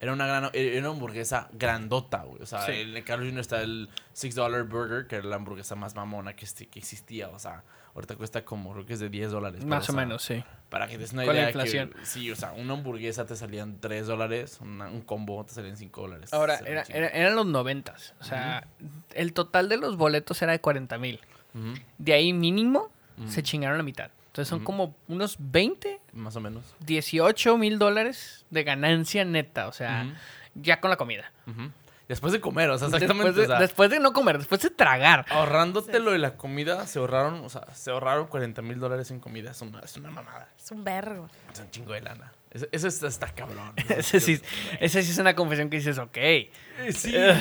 Era 0.00 0.12
una 0.12 0.26
gran 0.26 0.50
era 0.52 0.78
una 0.80 0.90
hamburguesa 0.90 1.48
grandota, 1.52 2.22
güey. 2.22 2.40
O 2.42 2.46
sea, 2.46 2.64
Sí. 2.66 2.72
en 2.72 2.96
el 2.96 3.04
Carlos 3.04 3.26
Jr. 3.28 3.40
está 3.40 3.62
el 3.62 3.88
6 4.12 4.34
dollar 4.36 4.62
burger, 4.64 5.06
que 5.08 5.16
era 5.16 5.26
la 5.26 5.36
hamburguesa 5.36 5.74
más 5.74 5.94
mamona 5.96 6.34
que, 6.36 6.46
esti- 6.46 6.68
que 6.68 6.78
existía. 6.78 7.28
O 7.30 7.38
sea, 7.40 7.64
ahorita 7.94 8.14
cuesta 8.14 8.44
como, 8.44 8.72
creo 8.74 8.86
que 8.86 8.92
es 8.92 9.00
de 9.00 9.08
10 9.08 9.32
dólares. 9.32 9.64
Más 9.64 9.88
o 9.88 9.92
sea, 9.92 9.94
menos, 9.96 10.22
sí. 10.22 10.44
Para 10.70 10.86
que 10.86 10.92
te 10.94 10.98
des 10.98 11.12
una 11.14 11.24
Con 11.24 11.34
la 11.34 11.40
idea. 11.40 11.48
inflación. 11.50 11.90
Que, 11.90 12.06
sí, 12.06 12.30
o 12.30 12.36
sea, 12.36 12.52
una 12.52 12.74
hamburguesa 12.74 13.26
te 13.26 13.34
salían 13.34 13.80
3 13.80 14.06
dólares, 14.06 14.58
un 14.60 15.02
combo 15.04 15.44
te 15.44 15.54
salían 15.54 15.76
5 15.76 16.02
dólares. 16.02 16.32
Ahora, 16.32 16.58
era- 16.64 16.84
era- 16.90 17.08
eran 17.08 17.34
los 17.34 17.46
noventas. 17.46 18.14
O 18.20 18.24
sea, 18.24 18.68
el 19.14 19.32
total 19.32 19.68
de 19.68 19.78
los 19.78 19.96
boletos 19.96 20.40
era 20.42 20.52
de 20.52 20.60
40 20.60 20.96
mil. 20.98 21.20
De 21.98 22.12
ahí 22.12 22.32
mínimo 22.32 22.90
se 23.26 23.42
chingaron 23.42 23.78
la 23.78 23.84
mitad. 23.84 24.10
Entonces 24.26 24.48
son 24.48 24.62
como 24.62 24.94
unos 25.08 25.36
20, 25.38 26.00
Más 26.12 26.36
o 26.36 26.40
menos. 26.40 26.62
18 26.86 27.58
mil 27.58 27.78
dólares 27.78 28.44
de 28.50 28.62
ganancia 28.62 29.24
neta. 29.24 29.66
O 29.66 29.72
sea, 29.72 30.06
ya 30.54 30.80
con 30.80 30.90
la 30.90 30.96
comida. 30.96 31.32
Después 32.08 32.32
de 32.32 32.40
comer, 32.40 32.70
o 32.70 32.78
sea, 32.78 32.88
exactamente. 32.88 33.24
Después 33.32 33.36
de, 33.36 33.42
o 33.42 33.46
sea, 33.46 33.60
después 33.60 33.90
de 33.90 34.00
no 34.00 34.12
comer, 34.14 34.38
después 34.38 34.62
de 34.62 34.70
tragar. 34.70 35.26
ahorrándote 35.28 35.98
lo 36.00 36.12
de 36.12 36.18
la 36.18 36.36
comida, 36.38 36.86
se 36.86 36.98
ahorraron, 36.98 37.44
o 37.44 37.48
sea, 37.50 37.66
se 37.74 37.90
ahorraron 37.90 38.26
40 38.28 38.62
mil 38.62 38.80
dólares 38.80 39.10
en 39.10 39.20
comida. 39.20 39.50
Es 39.50 39.60
una, 39.60 39.80
es 39.80 39.94
una 39.98 40.10
mamada. 40.10 40.48
Es 40.58 40.70
un 40.70 40.82
vergo. 40.84 41.28
Es 41.52 41.60
un 41.60 41.70
chingo 41.70 41.92
de 41.92 42.00
lana. 42.00 42.32
Eso, 42.50 42.66
eso 42.72 42.88
está, 42.88 43.08
está 43.08 43.34
cabrón. 43.34 43.74
Ese 43.90 44.20
sí, 44.20 44.40
ese 44.80 45.02
sí 45.02 45.10
es 45.10 45.18
una 45.18 45.34
confesión 45.36 45.68
que 45.68 45.76
dices, 45.76 45.98
ok. 45.98 46.16
Eh, 46.16 46.50
Sí, 46.94 47.12
eh, 47.14 47.34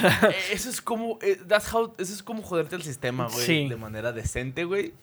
eso 0.52 0.70
es 0.70 0.82
como, 0.82 1.18
eh, 1.22 1.40
that's 1.48 1.74
how- 1.74 1.94
eso 1.98 2.12
es 2.14 2.22
como 2.22 2.44
joderte 2.44 2.76
el 2.76 2.84
sistema, 2.84 3.28
güey, 3.30 3.46
Sí. 3.46 3.70
de 3.70 3.78
manera 3.78 4.12
decente, 4.12 4.66
güey. 4.66 4.94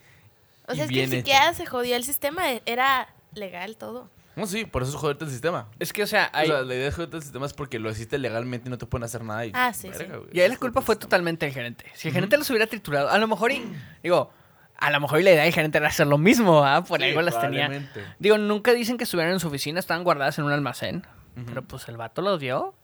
O 0.66 0.74
sea, 0.74 0.84
es 0.84 0.90
que 0.90 1.06
ni 1.06 1.16
siquiera 1.16 1.54
se 1.54 1.64
jodió 1.64 1.96
el 1.96 2.04
sistema, 2.04 2.44
era 2.66 3.08
legal 3.32 3.76
todo. 3.78 4.10
No, 4.36 4.46
sí, 4.46 4.64
por 4.64 4.82
eso 4.82 4.90
es 4.92 4.96
joderte 4.96 5.24
el 5.24 5.30
sistema. 5.30 5.68
Es 5.78 5.92
que, 5.92 6.02
o 6.02 6.06
sea, 6.06 6.28
ahí, 6.32 6.48
O 6.50 6.52
sea, 6.52 6.62
la 6.62 6.74
idea 6.74 6.86
de 6.86 6.92
joderte 6.92 7.16
el 7.18 7.22
sistema 7.22 7.46
es 7.46 7.52
porque 7.52 7.78
lo 7.78 7.90
hiciste 7.90 8.18
legalmente 8.18 8.68
y 8.68 8.70
no 8.70 8.78
te 8.78 8.86
pueden 8.86 9.04
hacer 9.04 9.22
nada. 9.22 9.46
Y, 9.46 9.52
Ah, 9.54 9.72
sí, 9.72 9.90
sí. 9.96 10.04
y 10.32 10.40
ahí 10.40 10.48
la 10.48 10.56
culpa 10.56 10.80
fue 10.80 10.94
sistema. 10.94 11.08
totalmente 11.08 11.46
del 11.46 11.54
gerente. 11.54 11.84
Si 11.94 12.08
el 12.08 12.14
gerente 12.14 12.36
los 12.36 12.48
hubiera 12.50 12.66
triturado, 12.66 13.10
a 13.10 13.18
lo 13.18 13.26
mejor, 13.28 13.52
y, 13.52 13.64
digo, 14.02 14.30
a 14.76 14.90
lo 14.90 15.00
mejor 15.00 15.20
y 15.20 15.22
la 15.22 15.30
idea 15.32 15.44
del 15.44 15.52
gerente 15.52 15.78
era 15.78 15.88
hacer 15.88 16.06
lo 16.08 16.18
mismo, 16.18 16.64
¿ah? 16.64 16.82
Por 16.84 17.00
Sí, 17.00 17.06
algo 17.06 17.22
las 17.22 17.40
tenía. 17.40 17.70
Digo, 18.18 18.38
nunca 18.38 18.72
dicen 18.72 18.96
que 18.98 19.04
estuvieran 19.04 19.32
en 19.34 19.40
su 19.40 19.48
oficina, 19.48 19.78
estaban 19.78 20.02
guardadas 20.04 20.38
en 20.38 20.44
un 20.46 20.52
almacén. 20.52 21.06
Pero 21.46 21.62
pues 21.62 21.88
el 21.88 21.96
vato 21.96 22.22
los 22.22 22.40
dio. 22.40 22.74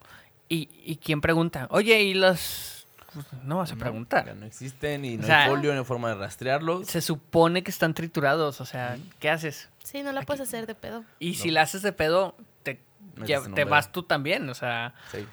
Y, 0.48 0.68
y 0.84 0.96
quién 0.96 1.20
pregunta, 1.20 1.68
oye, 1.70 2.02
¿y 2.02 2.14
las...? 2.14 2.86
Pues, 3.14 3.26
no 3.44 3.56
vas 3.58 3.72
a 3.72 3.76
preguntar. 3.76 4.36
no 4.36 4.46
existen 4.46 5.04
y 5.04 5.16
O 5.16 5.20
no 5.20 5.26
sea- 5.26 5.44
hay 5.44 5.50
folio, 5.50 5.72
no 5.72 5.80
hay 5.80 5.84
forma 5.84 6.08
de 6.10 6.14
rastrearlos. 6.16 6.86
Se 6.88 7.00
supone 7.00 7.62
que 7.64 7.70
están 7.72 7.94
triturados, 7.94 8.60
o 8.60 8.64
sea, 8.64 8.96
¿qué 9.18 9.30
haces? 9.30 9.68
Sí, 9.90 10.02
no 10.02 10.12
la 10.12 10.22
puedes 10.22 10.40
hacer 10.40 10.66
de 10.66 10.74
pedo. 10.74 11.04
Y 11.18 11.32
No. 11.32 11.36
si 11.38 11.50
la 11.50 11.62
haces 11.62 11.82
de 11.82 11.92
pedo, 11.92 12.36
te, 12.62 12.80
ya- 13.24 13.42
te 13.54 13.64
vas 13.64 13.90
tú 13.92 14.02
también, 14.02 14.48
o 14.48 14.54
sea... 14.54 14.94
Sí. 15.10 15.26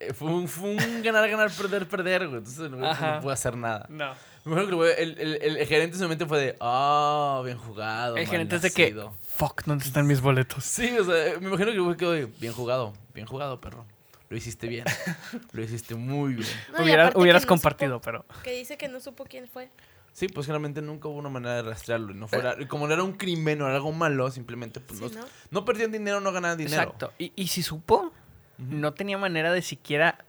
Eh, 0.00 0.12
Fue 0.12 0.28
un, 0.30 0.48
fue 0.48 0.70
un 0.70 1.02
ganar, 1.02 1.28
ganar, 1.30 1.50
perder, 1.50 1.88
perder, 1.88 2.26
güey. 2.28 2.38
Entonces 2.38 2.70
Ajá. 2.82 3.16
no 3.16 3.20
puede 3.20 3.34
hacer 3.34 3.56
nada. 3.56 3.86
No. 3.88 4.12
Me 4.44 4.60
acuerdo 4.60 4.80
que 4.82 4.92
el, 5.02 5.18
el, 5.18 5.42
el- 5.42 5.56
el 5.58 5.66
gerente 5.66 5.96
en 5.96 6.02
su 6.02 6.08
mente 6.08 6.26
fue 6.26 6.40
de, 6.40 6.56
ah, 6.60 7.40
bien 7.44 7.56
jugado. 7.58 8.16
El 8.16 8.26
gerente 8.26 8.56
es 8.56 8.62
de 8.62 8.70
que, 8.72 8.82
nacido". 8.86 9.12
fuck, 9.36 9.62
¿dónde 9.64 9.84
están 9.84 10.06
mis 10.06 10.20
boletos? 10.20 10.64
Sí, 10.64 10.98
o 10.98 11.04
sea, 11.04 11.38
me 11.40 11.46
imagino 11.48 11.66
que 11.70 11.76
el 11.76 11.82
güey 11.82 11.96
quedó 11.96 12.12
de, 12.12 12.26
bien 12.26 12.52
jugado, 12.52 12.92
bien 13.14 13.26
jugado, 13.26 13.60
perro. 13.60 13.84
Lo 14.28 14.36
hiciste 14.36 14.66
bien. 14.66 14.84
Lo 15.52 15.62
hiciste 15.62 15.94
muy 15.94 16.34
bien. 16.34 16.48
No, 16.76 16.82
Hubiera- 16.82 17.12
hubieras 17.14 17.42
no 17.42 17.48
compartido, 17.48 17.96
supo- 17.98 18.04
pero... 18.04 18.24
Que 18.42 18.52
dice 18.52 18.76
que 18.76 18.88
no 18.88 18.98
supo 18.98 19.24
quién 19.24 19.46
fue. 19.46 19.68
Sí, 20.12 20.28
pues 20.28 20.46
generalmente 20.46 20.82
nunca 20.82 21.08
hubo 21.08 21.18
una 21.18 21.30
manera 21.30 21.56
de 21.56 21.62
rastrearlo. 21.62 22.12
Y 22.12 22.16
no 22.16 22.28
fuera, 22.28 22.54
y 22.60 22.66
como 22.66 22.86
no 22.86 22.92
era 22.94 23.02
un 23.02 23.12
crimen 23.14 23.62
o 23.62 23.66
era 23.66 23.76
algo 23.76 23.92
malo, 23.92 24.30
simplemente 24.30 24.80
pues, 24.80 25.00
Sí, 25.00 25.06
no, 25.14 25.20
¿no? 25.22 25.26
no 25.50 25.64
perdían 25.64 25.90
dinero, 25.90 26.20
no 26.20 26.32
ganaban 26.32 26.58
dinero. 26.58 26.82
Exacto. 26.82 27.12
Y, 27.18 27.32
y 27.34 27.46
si 27.48 27.62
supo, 27.62 28.12
no 28.58 28.92
tenía 28.94 29.16
manera 29.18 29.52
de 29.52 29.62
siquiera... 29.62 30.24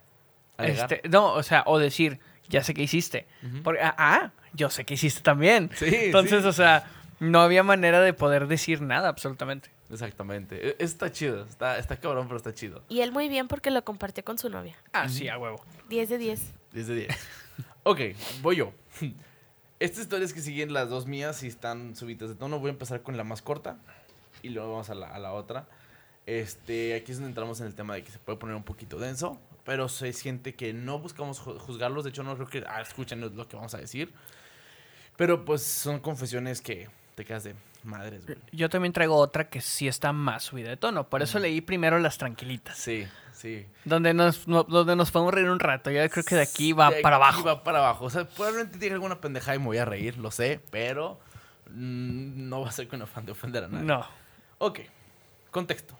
Este, 0.56 1.02
no, 1.10 1.32
o 1.34 1.42
sea, 1.42 1.64
o 1.66 1.78
decir, 1.78 2.18
ya 2.48 2.62
sé 2.62 2.74
qué 2.74 2.82
hiciste. 2.82 3.26
Porque, 3.62 3.80
ah, 3.82 3.94
ah, 3.98 4.32
yo 4.54 4.70
sé 4.70 4.84
que 4.84 4.94
hiciste 4.94 5.20
también. 5.20 5.68
Sí, 5.74 5.86
Entonces, 5.90 6.42
sí. 6.42 6.48
o 6.48 6.52
sea, 6.52 6.88
no 7.20 7.40
había 7.42 7.62
manera 7.62 8.00
de 8.00 8.12
poder 8.14 8.46
decir 8.46 8.80
nada, 8.80 9.08
absolutamente. 9.08 9.70
Exactamente. 9.90 10.68
E- 10.70 10.76
Está 10.78 11.10
chido. 11.12 11.44
Está, 11.44 11.76
está 11.78 11.96
cabrón, 11.96 12.26
pero 12.26 12.36
está 12.38 12.54
chido. 12.54 12.82
Y 12.88 13.00
él 13.00 13.12
muy 13.12 13.28
bien 13.28 13.48
porque 13.48 13.70
lo 13.70 13.84
compartió 13.84 14.24
con 14.24 14.38
su 14.38 14.48
novia. 14.48 14.76
Ah, 14.92 15.08
sí, 15.08 15.28
a 15.28 15.36
huevo. 15.38 15.62
10 15.88 16.08
de 16.08 16.18
10. 16.18 16.40
10 16.72 16.86
de 16.86 16.94
10. 16.94 17.08
ok, 17.82 18.00
voy 18.40 18.56
yo. 18.56 18.72
Estas 19.80 20.02
historias 20.04 20.32
que 20.32 20.40
siguen 20.40 20.72
las 20.72 20.88
dos 20.88 21.06
mías 21.06 21.42
y 21.42 21.48
están 21.48 21.96
subidas 21.96 22.28
de 22.30 22.36
tono. 22.36 22.58
Voy 22.58 22.68
a 22.68 22.72
empezar 22.72 23.02
con 23.02 23.16
la 23.16 23.24
más 23.24 23.42
corta 23.42 23.76
y 24.42 24.50
luego 24.50 24.70
vamos 24.72 24.90
a 24.90 24.94
la, 24.94 25.08
a 25.08 25.18
la 25.18 25.32
otra. 25.32 25.66
Este, 26.26 26.94
aquí 26.94 27.12
es 27.12 27.18
donde 27.18 27.30
entramos 27.30 27.60
en 27.60 27.66
el 27.66 27.74
tema 27.74 27.94
de 27.94 28.02
que 28.02 28.10
se 28.10 28.18
puede 28.18 28.38
poner 28.38 28.56
un 28.56 28.62
poquito 28.62 28.98
denso, 28.98 29.38
pero 29.64 29.88
se 29.88 30.12
siente 30.12 30.54
que 30.54 30.72
no 30.72 30.98
buscamos 31.00 31.42
ju- 31.42 31.58
juzgarlos. 31.58 32.04
De 32.04 32.10
hecho, 32.10 32.22
no 32.22 32.34
creo 32.36 32.48
que 32.48 32.64
ah, 32.66 32.80
escuchen 32.80 33.20
lo 33.20 33.48
que 33.48 33.56
vamos 33.56 33.74
a 33.74 33.78
decir. 33.78 34.12
Pero 35.16 35.44
pues 35.44 35.62
son 35.62 36.00
confesiones 36.00 36.60
que 36.60 36.88
te 37.14 37.24
quedas 37.24 37.44
de 37.44 37.54
madres, 37.84 38.24
güey. 38.26 38.38
Yo 38.52 38.68
también 38.68 38.92
traigo 38.92 39.16
otra 39.16 39.48
que 39.48 39.60
sí 39.60 39.86
está 39.88 40.12
más 40.12 40.42
subida 40.44 40.68
de 40.70 40.76
tono. 40.76 41.08
Por 41.08 41.22
eso 41.22 41.38
leí 41.38 41.60
primero 41.60 41.98
las 41.98 42.18
tranquilitas. 42.18 42.76
Sí, 42.78 43.06
sí. 43.32 43.66
Donde 43.84 44.14
nos, 44.14 44.48
no- 44.48 44.64
donde 44.64 44.96
nos 44.96 45.10
podemos 45.10 45.32
reír 45.34 45.48
un 45.50 45.60
rato. 45.60 45.90
Yo 45.90 46.08
creo 46.10 46.24
que 46.24 46.34
de 46.34 46.42
aquí 46.42 46.72
va 46.72 46.90
De 46.90 47.00
para 47.02 47.16
aquí 47.16 47.24
abajo. 47.24 47.44
va 47.44 47.62
para 47.64 47.78
abajo. 47.78 48.04
O 48.06 48.10
sea, 48.10 48.24
probablemente 48.28 48.78
diga 48.78 48.94
alguna 48.94 49.20
pendejada 49.20 49.54
y 49.56 49.58
me 49.58 49.66
voy 49.66 49.78
a 49.78 49.84
reír, 49.84 50.16
lo 50.18 50.30
sé, 50.30 50.60
pero 50.70 51.20
mm, 51.70 52.48
no 52.48 52.60
va 52.62 52.68
a 52.68 52.72
ser 52.72 52.88
con 52.88 53.00
afán 53.02 53.26
de 53.26 53.32
ofender 53.32 53.64
a 53.64 53.68
nadie. 53.68 53.84
No. 53.86 54.06
Ok, 54.58 54.80
contexto. 55.50 55.96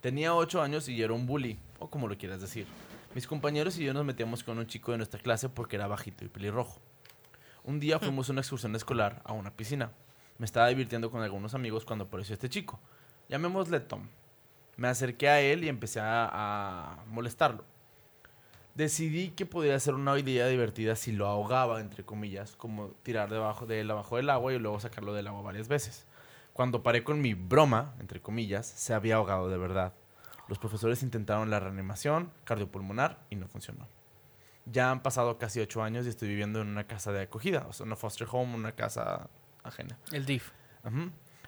Tenía 0.00 0.34
8 0.34 0.62
años 0.62 0.88
y 0.88 0.96
yo 0.96 1.04
era 1.04 1.14
un 1.14 1.26
bully, 1.26 1.58
o 1.78 1.88
como 1.88 2.08
lo 2.08 2.16
quieras 2.18 2.40
decir. 2.40 2.66
Mis 3.14 3.26
compañeros 3.26 3.78
y 3.78 3.84
yo 3.84 3.94
nos 3.94 4.04
metíamos 4.04 4.42
con 4.42 4.58
un 4.58 4.66
chico 4.66 4.90
de 4.92 4.98
nuestra 4.98 5.20
clase 5.20 5.48
porque 5.48 5.76
era 5.76 5.86
bajito 5.86 6.24
y 6.24 6.28
pelirrojo. 6.28 6.80
Un 7.62 7.80
día 7.80 7.98
fuimos 7.98 8.28
a 8.28 8.32
una 8.32 8.40
excursión 8.42 8.74
escolar 8.76 9.22
a 9.24 9.32
una 9.32 9.50
piscina. 9.50 9.90
Me 10.38 10.46
estaba 10.46 10.68
divirtiendo 10.68 11.10
con 11.10 11.22
algunos 11.22 11.54
amigos 11.54 11.84
cuando 11.84 12.06
apareció 12.06 12.34
este 12.34 12.48
chico. 12.48 12.80
Llamémosle 13.28 13.80
Tom. 13.80 14.08
Me 14.76 14.88
acerqué 14.88 15.28
a 15.28 15.40
él 15.40 15.62
y 15.62 15.68
empecé 15.68 16.00
a, 16.02 17.04
molestarlo. 17.06 17.64
Decidí 18.74 19.30
que 19.30 19.46
podría 19.46 19.78
ser 19.78 19.94
una 19.94 20.18
idea 20.18 20.48
divertida 20.48 20.96
si 20.96 21.12
lo 21.12 21.28
ahogaba, 21.28 21.80
entre 21.80 22.04
comillas, 22.04 22.56
como 22.56 22.88
tirar 23.04 23.30
debajo 23.30 23.66
de 23.66 23.80
él 23.80 23.90
abajo 23.90 24.16
del 24.16 24.30
agua 24.30 24.52
y 24.52 24.58
luego 24.58 24.80
sacarlo 24.80 25.14
del 25.14 25.28
agua 25.28 25.42
varias 25.42 25.68
veces. 25.68 26.06
Cuando 26.52 26.82
paré 26.82 27.04
con 27.04 27.20
mi 27.20 27.34
broma, 27.34 27.94
entre 28.00 28.20
comillas, 28.20 28.66
se 28.66 28.92
había 28.92 29.16
ahogado 29.16 29.48
de 29.48 29.58
verdad. 29.58 29.92
Los 30.48 30.58
profesores 30.58 31.04
intentaron 31.04 31.50
la 31.50 31.60
reanimación 31.60 32.32
cardiopulmonar 32.42 33.24
y 33.30 33.36
no 33.36 33.46
funcionó. 33.46 33.86
Ya 34.66 34.90
han 34.90 35.02
pasado 35.02 35.38
casi 35.38 35.60
ocho 35.60 35.82
años 35.84 36.06
y 36.06 36.08
estoy 36.08 36.28
viviendo 36.28 36.60
en 36.60 36.68
una 36.68 36.86
casa 36.88 37.12
de 37.12 37.22
acogida, 37.22 37.66
o 37.68 37.72
sea, 37.72 37.86
una 37.86 37.96
foster 37.96 38.26
home, 38.30 38.54
una 38.54 38.72
casa 38.72 39.28
ajena. 39.64 39.98
El 40.12 40.26
DIF. 40.26 40.52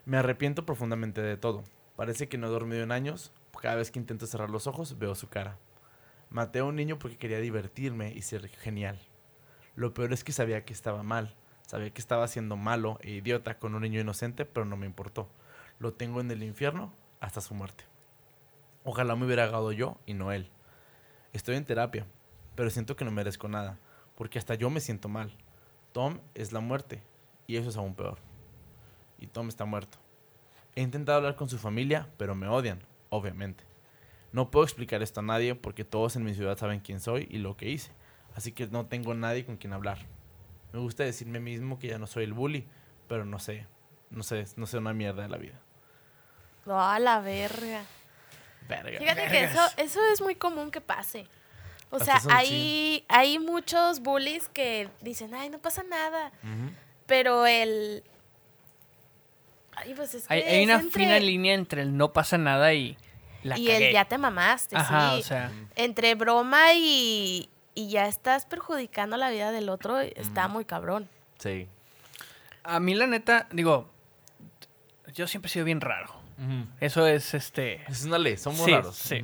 Me 0.05 0.17
arrepiento 0.17 0.67
profundamente 0.67 1.21
de 1.21 1.37
todo. 1.37 1.63
Parece 1.95 2.29
que 2.29 2.39
no 2.39 2.49
he 2.49 2.51
dormido 2.51 2.83
en 2.83 2.93
años. 2.93 3.33
Cada 3.61 3.77
vez 3.77 3.91
que 3.91 3.99
intento 3.99 4.27
cerrar 4.27 4.51
los 4.51 4.67
ojos, 4.67 4.99
veo 4.99 5.15
su 5.15 5.29
cara. 5.29 5.59
Maté 6.31 6.59
a 6.59 6.65
un 6.65 6.77
niño 6.77 6.99
porque 6.99 7.17
quería 7.17 7.39
divertirme 7.39 8.13
y 8.13 8.23
ser 8.23 8.49
genial. 8.49 9.01
Lo 9.75 9.95
peor 9.95 10.13
es 10.13 10.25
que 10.25 10.33
sabía 10.33 10.65
que 10.65 10.73
estaba 10.73 11.03
mal. 11.03 11.37
Sabía 11.67 11.91
que 11.91 12.01
estaba 12.01 12.29
siendo 12.29 12.57
malo 12.57 12.99
e 13.03 13.11
idiota 13.11 13.59
con 13.59 13.75
un 13.75 13.83
niño 13.83 14.01
inocente, 14.01 14.45
pero 14.45 14.67
no 14.67 14.77
me 14.77 14.87
importó. 14.87 15.29
Lo 15.79 15.93
tengo 15.93 16.21
en 16.21 16.31
el 16.31 16.43
infierno 16.43 16.93
hasta 17.21 17.41
su 17.41 17.55
muerte. 17.55 17.85
Ojalá 18.85 19.17
me 19.17 19.27
hubiera 19.27 19.45
ahogado 19.45 19.73
yo 19.73 19.99
y 20.07 20.15
no 20.15 20.31
él. 20.33 20.49
Estoy 21.33 21.57
en 21.57 21.65
terapia, 21.65 22.07
pero 22.55 22.71
siento 22.71 22.95
que 22.95 23.05
no 23.05 23.11
merezco 23.11 23.49
nada, 23.49 23.79
porque 24.15 24.39
hasta 24.39 24.55
yo 24.55 24.71
me 24.71 24.81
siento 24.81 25.09
mal. 25.09 25.37
Tom 25.93 26.21
es 26.35 26.53
la 26.53 26.61
muerte, 26.61 27.03
y 27.47 27.57
eso 27.57 27.69
es 27.71 27.77
aún 27.77 27.95
peor. 27.95 28.19
Y 29.19 29.27
Tom 29.27 29.49
está 29.49 29.65
muerto. 29.65 29.99
He 30.75 30.83
intentado 30.83 31.19
hablar 31.19 31.37
con 31.37 31.49
su 31.49 31.59
familia, 31.59 32.09
pero 32.19 32.35
me 32.35 32.49
odian, 32.49 32.83
obviamente. 33.09 33.65
No 34.33 34.51
puedo 34.51 34.65
explicar 34.65 35.03
esto 35.03 35.21
a 35.21 35.23
nadie 35.23 35.55
porque 35.55 35.85
todos 35.85 36.17
en 36.17 36.25
mi 36.25 36.35
ciudad 36.35 36.59
saben 36.59 36.81
quién 36.81 37.01
soy 37.01 37.27
y 37.31 37.39
lo 37.39 37.57
que 37.57 37.71
hice, 37.71 37.93
así 38.35 38.53
que 38.53 38.67
no 38.67 38.87
tengo 38.87 39.15
nadie 39.15 39.47
con 39.47 39.57
quien 39.57 39.73
hablar. 39.73 39.99
Me 40.73 40.81
gusta 40.81 41.05
decirme 41.05 41.41
mismo 41.41 41.79
que 41.79 41.89
ya 41.89 41.99
no 41.99 42.07
soy 42.07 42.25
el 42.25 42.35
bully, 42.35 42.67
pero 43.09 43.25
no 43.25 43.39
sé, 43.39 43.67
no 44.11 44.23
sé, 44.23 44.45
no 44.57 44.67
sé 44.67 44.77
una 44.79 44.93
mierda 44.93 45.23
de 45.23 45.29
la 45.29 45.39
vida. 45.39 45.59
No, 46.67 46.79
a 46.79 46.99
la 46.99 47.21
verga. 47.21 47.85
Verga. 48.69 48.99
Fíjate 48.99 49.29
que 49.29 49.45
eso, 49.45 49.61
eso 49.77 50.01
es 50.13 50.21
muy 50.21 50.35
común 50.35 50.71
que 50.71 50.81
pase. 50.81 51.27
O 51.91 51.97
Hasta 51.97 52.21
sea, 52.21 52.37
hay, 52.37 53.05
hay 53.09 53.39
muchos 53.39 54.01
bullies 54.01 54.49
que 54.49 54.91
dicen, 55.01 55.33
ay, 55.35 55.49
no 55.49 55.59
pasa 55.61 55.85
nada. 55.85 56.33
Ujú. 56.43 56.73
Pero 57.07 57.47
el... 57.47 58.03
Ay, 59.75 59.95
pues 59.95 60.15
es 60.15 60.27
que 60.27 60.35
Hay, 60.35 60.43
hay 60.43 60.59
es 60.61 60.65
una 60.65 60.81
entre- 60.81 61.03
fina 61.05 61.19
línea 61.19 61.55
entre 61.55 61.83
el 61.83 61.97
no 61.97 62.13
pasa 62.13 62.39
nada 62.39 62.73
y 62.75 62.97
la 63.43 63.59
Y 63.59 63.67
cagué. 63.67 63.89
el 63.89 63.93
ya 63.93 64.05
te 64.07 64.19
mamaste, 64.19 64.77
Ajá, 64.77 65.13
sí. 65.15 65.21
o 65.21 65.23
sea. 65.23 65.53
Entre 65.77 66.15
broma 66.15 66.73
y, 66.75 67.49
y 67.75 67.89
ya 67.91 68.07
estás 68.07 68.47
perjudicando 68.47 69.17
la 69.17 69.31
vida 69.31 69.53
del 69.53 69.69
otro, 69.69 70.01
está 70.01 70.49
muy 70.49 70.65
cabrón. 70.65 71.09
Sí. 71.39 71.69
A 72.65 72.81
mí 72.81 72.95
la 72.95 73.07
neta, 73.07 73.47
digo, 73.53 73.89
yo 75.15 75.27
siempre 75.29 75.49
he 75.49 75.53
sido 75.53 75.65
bien 75.65 75.81
raro. 75.81 76.15
Eso 76.81 77.07
es 77.07 77.33
este... 77.35 77.83
Es 77.89 78.05
una 78.05 78.19
ley, 78.19 78.37
somos 78.37 78.65
Sí, 78.65 78.71
raros. 78.73 78.97
sí. 78.97 79.23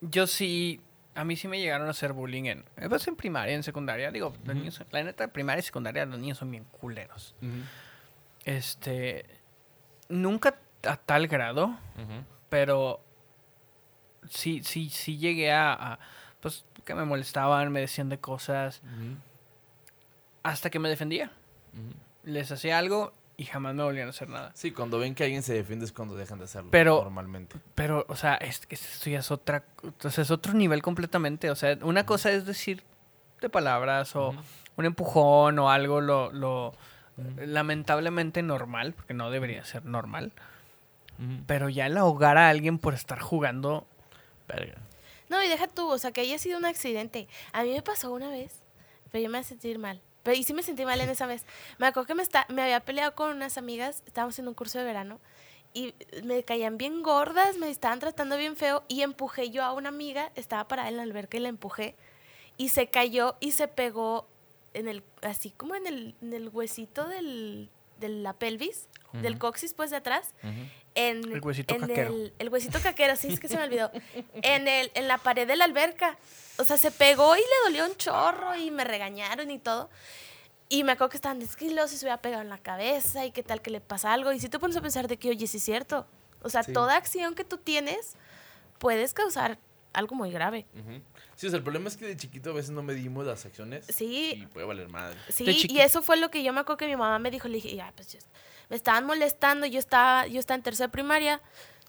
Yo 0.00 0.26
sí, 0.28 0.80
a 1.16 1.24
mí 1.24 1.34
sí 1.36 1.48
me 1.48 1.58
llegaron 1.58 1.88
a 1.88 1.90
hacer 1.90 2.12
bullying 2.12 2.44
en, 2.44 2.64
pues 2.88 3.08
en 3.08 3.16
primaria, 3.16 3.54
en 3.54 3.62
secundaria. 3.62 4.10
Digo, 4.10 4.34
los 4.44 4.54
niños, 4.54 4.80
la 4.90 5.02
neta, 5.02 5.28
primaria 5.28 5.60
y 5.60 5.62
secundaria, 5.62 6.04
los 6.04 6.18
niños 6.18 6.38
son 6.38 6.50
bien 6.50 6.64
culeros. 6.64 7.34
Este, 8.44 9.24
nunca 10.08 10.58
a 10.84 10.96
tal 10.96 11.26
grado, 11.26 11.76
pero 12.48 13.00
sí, 14.28 14.62
sí, 14.62 14.90
sí 14.90 15.16
llegué 15.18 15.52
a, 15.52 15.72
a, 15.72 15.98
pues, 16.40 16.64
que 16.84 16.94
me 16.94 17.04
molestaban, 17.04 17.72
me 17.72 17.80
decían 17.80 18.08
de 18.08 18.18
cosas, 18.20 18.82
hasta 20.42 20.70
que 20.70 20.78
me 20.78 20.88
defendía. 20.88 21.32
Les 22.24 22.52
hacía 22.52 22.78
algo 22.78 23.12
y 23.38 23.44
jamás 23.44 23.74
me 23.74 23.82
volvían 23.82 24.06
a 24.06 24.10
hacer 24.10 24.28
nada. 24.28 24.50
Sí, 24.54 24.70
cuando 24.72 24.98
ven 24.98 25.14
que 25.14 25.24
alguien 25.24 25.42
se 25.42 25.52
defiende 25.54 25.84
es 25.84 25.92
cuando 25.92 26.14
dejan 26.16 26.38
de 26.38 26.44
hacerlo. 26.46 26.70
Pero- 26.70 27.02
Normalmente. 27.02 27.56
Pero, 27.74 28.04
o 28.08 28.16
sea, 28.16 28.34
es 28.36 28.66
que 28.66 28.74
esto 28.76 29.10
ya 29.10 29.18
es 29.18 29.30
otra, 29.30 29.64
o 30.02 30.10
sea, 30.10 30.22
es 30.22 30.30
otro 30.30 30.54
nivel 30.54 30.82
completamente. 30.82 31.50
O 31.50 31.56
sea, 31.56 31.76
una 31.82 32.06
cosa 32.06 32.30
es 32.32 32.46
decir 32.46 32.82
de 33.40 33.48
palabras 33.50 34.16
o 34.16 34.34
un 34.76 34.84
empujón 34.84 35.58
o 35.58 35.70
algo 35.70 36.00
lo, 36.00 36.32
lo 36.32 36.72
lamentablemente 37.36 38.42
normal, 38.42 38.92
porque 38.94 39.14
no 39.14 39.30
debería 39.30 39.64
ser 39.64 39.84
normal. 39.84 40.32
Pero 41.46 41.68
ya 41.70 41.86
el 41.86 41.96
ahogar 41.96 42.36
a 42.36 42.50
alguien 42.50 42.78
por 42.78 42.92
estar 42.92 43.18
jugando, 43.20 43.86
Verga. 44.46 44.74
No, 45.28 45.42
y 45.42 45.48
deja 45.48 45.66
tú, 45.66 45.90
o 45.90 45.98
sea, 45.98 46.12
que 46.12 46.20
haya 46.20 46.38
sido 46.38 46.58
un 46.58 46.66
accidente. 46.66 47.26
A 47.52 47.62
mí 47.64 47.72
me 47.72 47.82
pasó 47.82 48.12
una 48.12 48.28
vez, 48.28 48.62
pero 49.10 49.24
yo 49.24 49.30
me 49.30 49.42
sentí 49.42 49.76
mal. 49.78 50.00
Pero 50.26 50.36
y 50.36 50.42
sí 50.42 50.52
me 50.54 50.64
sentí 50.64 50.84
mal 50.84 51.00
en 51.00 51.08
esa 51.08 51.26
vez. 51.26 51.46
Me 51.78 51.86
acuerdo 51.86 52.08
que 52.08 52.16
me, 52.16 52.22
está, 52.24 52.46
me 52.48 52.60
había 52.62 52.80
peleado 52.80 53.14
con 53.14 53.30
unas 53.30 53.58
amigas, 53.58 54.02
estábamos 54.06 54.36
en 54.40 54.48
un 54.48 54.54
curso 54.54 54.76
de 54.76 54.84
verano, 54.84 55.20
y 55.72 55.94
me 56.24 56.42
caían 56.42 56.78
bien 56.78 57.04
gordas, 57.04 57.58
me 57.58 57.70
estaban 57.70 58.00
tratando 58.00 58.36
bien 58.36 58.56
feo, 58.56 58.82
y 58.88 59.02
empujé 59.02 59.50
yo 59.50 59.62
a 59.62 59.72
una 59.72 59.88
amiga, 59.88 60.32
estaba 60.34 60.66
parada 60.66 60.88
en 60.88 60.96
la 60.96 61.04
alberca 61.04 61.36
y 61.36 61.40
la 61.40 61.48
empujé, 61.48 61.94
y 62.56 62.70
se 62.70 62.88
cayó 62.88 63.36
y 63.38 63.52
se 63.52 63.68
pegó 63.68 64.26
en 64.74 64.88
el, 64.88 65.04
así 65.22 65.52
como 65.52 65.76
en 65.76 65.86
el, 65.86 66.16
en 66.20 66.32
el 66.32 66.48
huesito 66.48 67.06
del, 67.06 67.70
de 68.00 68.08
la 68.08 68.32
pelvis, 68.32 68.88
del 69.22 69.32
Ujú. 69.34 69.38
coxis 69.40 69.72
pues 69.74 69.90
de 69.90 69.96
atrás, 69.96 70.34
en 70.94 71.18
El 71.32 71.40
huesito 71.42 71.74
en 71.74 71.80
caquero. 71.82 72.08
El, 72.14 72.32
el 72.38 72.48
huesito 72.48 72.80
caquero, 72.80 73.16
sí, 73.16 73.28
es 73.28 73.40
que 73.40 73.48
se 73.48 73.56
me 73.56 73.64
olvidó. 73.64 73.90
En, 74.42 74.66
el, 74.68 74.90
en 74.94 75.08
la 75.08 75.18
pared 75.18 75.46
de 75.46 75.56
la 75.56 75.64
alberca. 75.64 76.16
O 76.58 76.64
sea, 76.64 76.76
se 76.78 76.90
pegó 76.90 77.36
y 77.36 77.40
le 77.40 77.44
dolió 77.64 77.84
un 77.84 77.96
chorro 77.96 78.56
y 78.56 78.70
me 78.70 78.84
regañaron 78.84 79.50
y 79.50 79.58
todo. 79.58 79.90
Y 80.68 80.82
me 80.84 80.92
acuerdo 80.92 81.10
que 81.10 81.16
estaban 81.18 81.38
desquilos 81.38 81.92
y 81.92 81.96
se 81.98 82.06
había 82.06 82.16
pegado 82.22 82.42
en 82.42 82.48
la 82.48 82.58
cabeza 82.58 83.24
y 83.26 83.30
qué 83.30 83.42
tal 83.42 83.60
que 83.62 83.70
le 83.70 83.80
pasa 83.80 84.12
algo. 84.12 84.32
Y 84.32 84.40
si 84.40 84.48
te 84.48 84.58
pones 84.58 84.76
a 84.76 84.80
pensar 84.80 85.06
de 85.06 85.16
que, 85.18 85.28
oye, 85.30 85.46
sí 85.46 85.58
es 85.58 85.62
cierto. 85.62 86.06
O 86.42 86.48
sea, 86.48 86.62
Sí. 86.62 86.72
toda 86.72 86.96
acción 86.96 87.34
que 87.34 87.44
tú 87.44 87.58
tienes 87.58 88.14
puedes 88.78 89.12
causar 89.14 89.58
algo 89.92 90.14
muy 90.16 90.30
grave. 90.30 90.66
Ujú. 90.74 91.00
Sí, 91.36 91.46
o 91.46 91.50
sea, 91.50 91.56
el 91.58 91.62
problema 91.62 91.88
es 91.88 91.96
que 91.96 92.06
de 92.06 92.16
chiquito 92.16 92.50
a 92.50 92.52
veces 92.54 92.70
no 92.70 92.82
medimos 92.82 93.24
las 93.26 93.44
acciones. 93.46 93.86
Sí. 93.88 94.32
Y 94.42 94.46
puede 94.46 94.66
valer 94.66 94.88
madre. 94.88 95.18
Sí, 95.28 95.66
y 95.68 95.78
eso 95.80 96.02
fue 96.02 96.16
lo 96.16 96.30
que 96.30 96.42
yo 96.42 96.52
me 96.52 96.60
acuerdo 96.60 96.78
que 96.78 96.86
mi 96.86 96.96
mamá 96.96 97.18
me 97.18 97.30
dijo. 97.30 97.48
Le 97.48 97.54
dije, 97.56 97.74
ya, 97.76 97.92
pues 97.94 98.16
me 98.68 98.76
estaban 98.76 99.04
molestando. 99.06 99.66
Yo 99.66 99.78
estaba, 99.78 100.26
yo 100.26 100.40
estaba 100.40 100.56
en 100.56 100.62
tercera 100.62 100.90
primaria. 100.90 101.40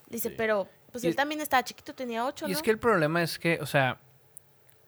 Dice, 0.08 0.30
Sí. 0.30 0.34
pero 0.36 0.68
pues 0.92 1.04
Y- 1.04 1.08
él 1.08 1.16
también 1.16 1.40
estaba 1.40 1.62
chiquito, 1.64 1.94
tenía 1.94 2.24
ocho, 2.24 2.46
Y 2.46 2.52
¿no? 2.52 2.56
es 2.56 2.62
que 2.62 2.70
el 2.70 2.78
problema 2.78 3.22
es 3.22 3.38
que, 3.38 3.58
o 3.60 3.66
sea, 3.66 3.98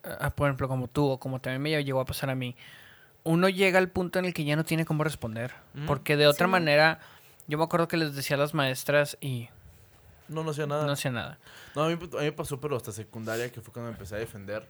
ah, 0.03 0.31
por 0.31 0.49
ejemplo, 0.49 0.67
como 0.69 0.89
tú 0.89 1.07
o 1.11 1.19
como 1.21 1.41
también 1.41 1.61
me 1.63 1.85
llegó 1.85 2.01
a 2.01 2.05
pasar 2.07 2.31
a 2.31 2.35
mí, 2.35 2.57
uno 3.23 3.49
llega 3.51 3.79
al 3.79 3.91
punto 3.91 4.19
en 4.19 4.25
el 4.25 4.33
que 4.35 4.45
ya 4.45 4.57
no 4.57 4.65
tiene 4.65 4.85
cómo 4.87 5.05
responder. 5.05 5.53
Ujú. 5.77 5.87
Porque 5.87 6.17
de 6.17 6.27
otra 6.27 6.47
Sí. 6.47 6.51
manera, 6.51 7.01
yo 7.49 7.59
me 7.59 7.65
acuerdo 7.65 7.87
que 7.87 7.99
les 7.99 8.15
decía 8.15 8.37
a 8.37 8.41
las 8.41 8.55
maestras 8.55 9.19
y 9.21 9.49
No, 10.29 10.43
no 10.43 10.53
hacía 10.53 10.67
nada. 10.67 10.87
no 10.87 10.93
hacía 10.93 11.11
nada. 11.11 11.39
No, 11.75 11.83
a 11.85 11.89
mí, 11.89 11.95
a 11.95 11.97
mí 11.99 12.09
me 12.23 12.33
pasó, 12.33 12.59
pero 12.61 12.77
hasta 12.77 12.93
secundaria, 12.93 13.51
que 13.53 13.61
fue 13.61 13.73
cuando 13.75 13.91
me 13.91 13.95
empecé 13.97 14.15
a 14.15 14.19
defender, 14.19 14.67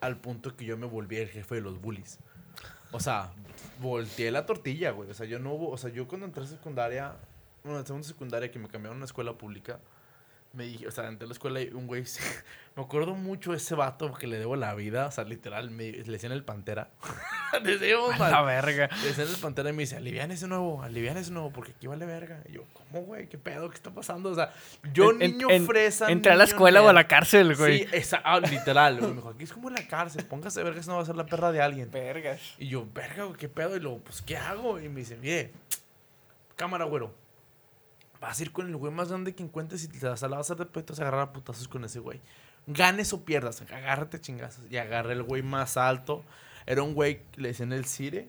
al 0.00 0.16
punto 0.16 0.56
que 0.56 0.64
yo 0.64 0.76
me 0.78 0.86
volví 0.86 1.16
el 1.18 1.28
jefe 1.28 1.56
de 1.56 1.60
los 1.60 1.80
bullies. 1.80 2.18
O 2.92 3.00
sea, 3.00 3.32
volteé 3.80 4.30
la 4.30 4.46
tortilla, 4.46 4.92
güey. 4.92 5.10
O 5.10 5.14
sea, 5.14 5.26
yo 5.26 5.38
no 5.38 5.54
hubo, 5.54 5.70
o 5.70 5.76
sea, 5.76 5.90
yo 5.90 6.06
cuando 6.06 6.26
entré 6.26 6.44
a 6.44 6.46
secundaria, 6.46 7.16
bueno, 7.64 7.80
en 7.80 7.86
segunda 7.86 8.06
secundaria 8.06 8.50
que 8.50 8.58
me 8.58 8.68
cambiaron 8.68 8.96
a 8.96 8.98
una 8.98 9.06
escuela 9.06 9.32
pública, 9.32 9.80
me 10.52 10.64
dije, 10.64 10.86
o 10.86 10.90
sea, 10.90 11.08
entré 11.08 11.24
a 11.24 11.28
la 11.28 11.32
escuela 11.32 11.60
y 11.60 11.68
un 11.70 11.86
güey, 11.86 12.04
me 12.76 12.82
acuerdo 12.82 13.14
mucho 13.14 13.52
de 13.52 13.56
ese 13.56 13.74
vato 13.74 14.12
que 14.12 14.26
le 14.26 14.38
debo 14.38 14.56
la 14.56 14.74
vida, 14.74 15.06
o 15.06 15.10
sea, 15.10 15.24
literal, 15.24 15.70
me, 15.70 15.92
le 15.92 16.02
decían 16.04 16.32
el 16.32 16.44
Pantera. 16.44 16.90
Desde 17.64 17.88
íbamos 17.88 18.20
A 18.20 18.30
la 18.30 18.42
verga. 18.42 18.88
Le 19.02 19.08
decían 19.08 19.28
el 19.28 19.36
Pantera 19.36 19.70
y 19.70 19.72
me 19.72 19.82
dice, 19.82 19.96
alivian 19.96 20.30
ese 20.30 20.46
nuevo, 20.48 20.82
alivian 20.82 21.16
ese 21.16 21.30
nuevo, 21.30 21.50
porque 21.50 21.72
aquí 21.72 21.86
vale 21.86 22.04
verga. 22.06 22.42
Y 22.48 22.52
yo, 22.52 22.64
¿cómo, 22.72 23.02
güey? 23.02 23.28
¿Qué 23.28 23.38
pedo? 23.38 23.70
¿Qué 23.70 23.76
está 23.76 23.90
pasando? 23.90 24.30
O 24.30 24.34
sea, 24.34 24.52
yo, 24.92 25.10
En- 25.12 25.18
niño 25.18 25.48
en- 25.50 25.66
fresa. 25.66 26.10
Entré 26.10 26.32
a 26.32 26.36
la 26.36 26.44
escuela 26.44 26.82
o 26.82 26.88
a 26.88 26.92
la 26.92 27.06
cárcel, 27.08 27.56
güey. 27.56 27.80
Sí, 27.80 27.88
esa, 27.92 28.20
ah, 28.24 28.40
literal. 28.40 28.98
güey. 28.98 29.10
Me 29.10 29.16
dijo, 29.16 29.28
aquí 29.30 29.44
es 29.44 29.52
como 29.52 29.70
la 29.70 29.86
cárcel, 29.86 30.24
póngase 30.26 30.62
verga, 30.62 30.80
eso 30.80 30.90
no 30.90 30.96
va 30.96 31.02
a 31.02 31.06
ser 31.06 31.16
la 31.16 31.26
perra 31.26 31.52
de 31.52 31.62
alguien. 31.62 31.90
Vergas. 31.90 32.40
Y 32.58 32.68
yo, 32.68 32.86
verga, 32.92 33.24
güey, 33.24 33.38
¿qué 33.38 33.48
pedo? 33.48 33.76
Y 33.76 33.80
luego, 33.80 33.98
pues, 34.00 34.20
¿qué 34.22 34.36
hago? 34.36 34.80
Y 34.80 34.88
me 34.88 35.00
dice, 35.00 35.16
mire, 35.16 35.52
cámara, 36.56 36.84
güero. 36.84 37.21
Vas 38.22 38.38
a 38.38 38.42
ir 38.44 38.52
con 38.52 38.68
el 38.68 38.76
güey 38.76 38.92
más 38.92 39.08
grande 39.08 39.34
que 39.34 39.42
encuentres 39.42 39.82
y 39.82 39.88
te 39.88 40.06
vas 40.06 40.22
a 40.22 40.28
la 40.28 40.36
vas 40.36 40.48
a 40.48 40.54
hacer 40.54 40.64
de 40.64 40.72
pedo, 40.72 40.94
agarrar 40.94 41.22
a 41.22 41.32
putazos 41.32 41.66
con 41.66 41.84
ese 41.84 41.98
güey. 41.98 42.20
Ganes 42.68 43.12
o 43.12 43.24
pierdas, 43.24 43.60
agárrate 43.62 44.20
chingazos. 44.20 44.64
Y 44.70 44.76
agarré 44.76 45.14
el 45.14 45.24
güey 45.24 45.42
más 45.42 45.76
alto. 45.76 46.22
Era 46.64 46.84
un 46.84 46.94
güey 46.94 47.22
le 47.34 47.48
decían 47.48 47.72
el 47.72 47.84
Cire. 47.84 48.28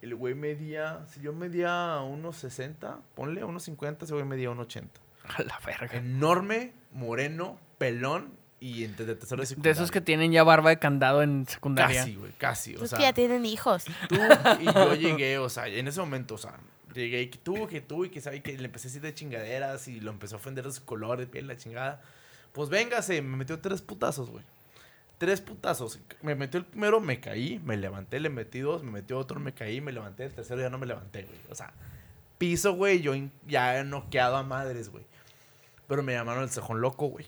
El 0.00 0.14
güey 0.14 0.36
medía, 0.36 1.04
si 1.08 1.20
yo 1.20 1.32
medía 1.32 1.98
1.60, 2.02 3.00
ponle 3.16 3.42
1.50, 3.42 4.04
ese 4.04 4.12
güey 4.12 4.24
medía 4.24 4.50
1.80. 4.50 4.86
A 5.24 5.42
la 5.42 5.58
verga. 5.66 5.96
Enorme, 5.96 6.72
moreno, 6.92 7.58
pelón 7.78 8.36
y 8.60 8.84
entre 8.84 9.06
de 9.06 9.16
tercero 9.16 9.42
de 9.42 9.56
De 9.56 9.70
esos 9.70 9.90
que 9.90 10.02
tienen 10.02 10.30
ya 10.30 10.44
barba 10.44 10.70
de 10.70 10.78
candado 10.78 11.24
en 11.24 11.48
secundaria. 11.48 12.02
Casi, 12.02 12.14
güey, 12.14 12.32
casi. 12.38 12.76
O 12.76 12.86
sea, 12.86 12.98
que 12.98 13.02
ya 13.02 13.12
tienen 13.12 13.44
hijos. 13.44 13.86
tú 14.08 14.14
y 14.60 14.64
yo 14.72 14.94
llegué, 14.94 15.38
o 15.38 15.48
sea, 15.48 15.66
en 15.66 15.88
ese 15.88 15.98
momento, 15.98 16.36
o 16.36 16.38
sea, 16.38 16.54
llegué 16.94 17.22
y 17.22 17.28
que 17.28 17.38
tú, 17.38 17.66
que 17.66 17.80
tú, 17.80 18.04
y 18.04 18.10
que 18.10 18.20
sabe 18.20 18.42
que 18.42 18.56
le 18.56 18.64
empecé 18.64 18.88
a 18.88 18.90
decir 18.90 19.02
de 19.02 19.14
chingaderas 19.14 19.88
y 19.88 20.00
lo 20.00 20.10
empezó 20.10 20.36
a 20.36 20.38
ofender 20.38 20.64
de 20.64 20.72
su 20.72 20.84
color 20.84 21.18
de 21.18 21.26
piel, 21.26 21.46
la 21.46 21.56
chingada. 21.56 22.02
Pues 22.52 22.68
véngase, 22.68 23.20
me 23.22 23.36
metió 23.36 23.58
tres 23.60 23.82
putazos, 23.82 24.30
güey. 24.30 24.44
Tres 25.18 25.40
putazos. 25.40 25.98
Me 26.22 26.34
metió 26.34 26.58
el 26.58 26.66
primero, 26.66 27.00
me 27.00 27.20
caí, 27.20 27.60
me 27.64 27.76
levanté, 27.76 28.20
le 28.20 28.30
metí 28.30 28.60
dos, 28.60 28.82
me 28.82 28.90
metió 28.90 29.18
otro, 29.18 29.40
me 29.40 29.54
caí, 29.54 29.80
me 29.80 29.92
levanté. 29.92 30.24
El 30.24 30.34
tercero 30.34 30.60
ya 30.60 30.70
no 30.70 30.78
me 30.78 30.86
levanté, 30.86 31.22
güey. 31.22 31.38
O 31.50 31.54
sea, 31.54 31.72
piso, 32.38 32.74
güey, 32.74 33.00
yo 33.00 33.14
ya 33.46 33.78
he 33.78 33.84
noqueado 33.84 34.36
a 34.36 34.42
madres, 34.42 34.88
güey. 34.88 35.04
Pero 35.88 36.02
me 36.02 36.12
llamaron 36.12 36.42
el 36.42 36.50
cejón 36.50 36.80
loco, 36.80 37.06
güey. 37.06 37.26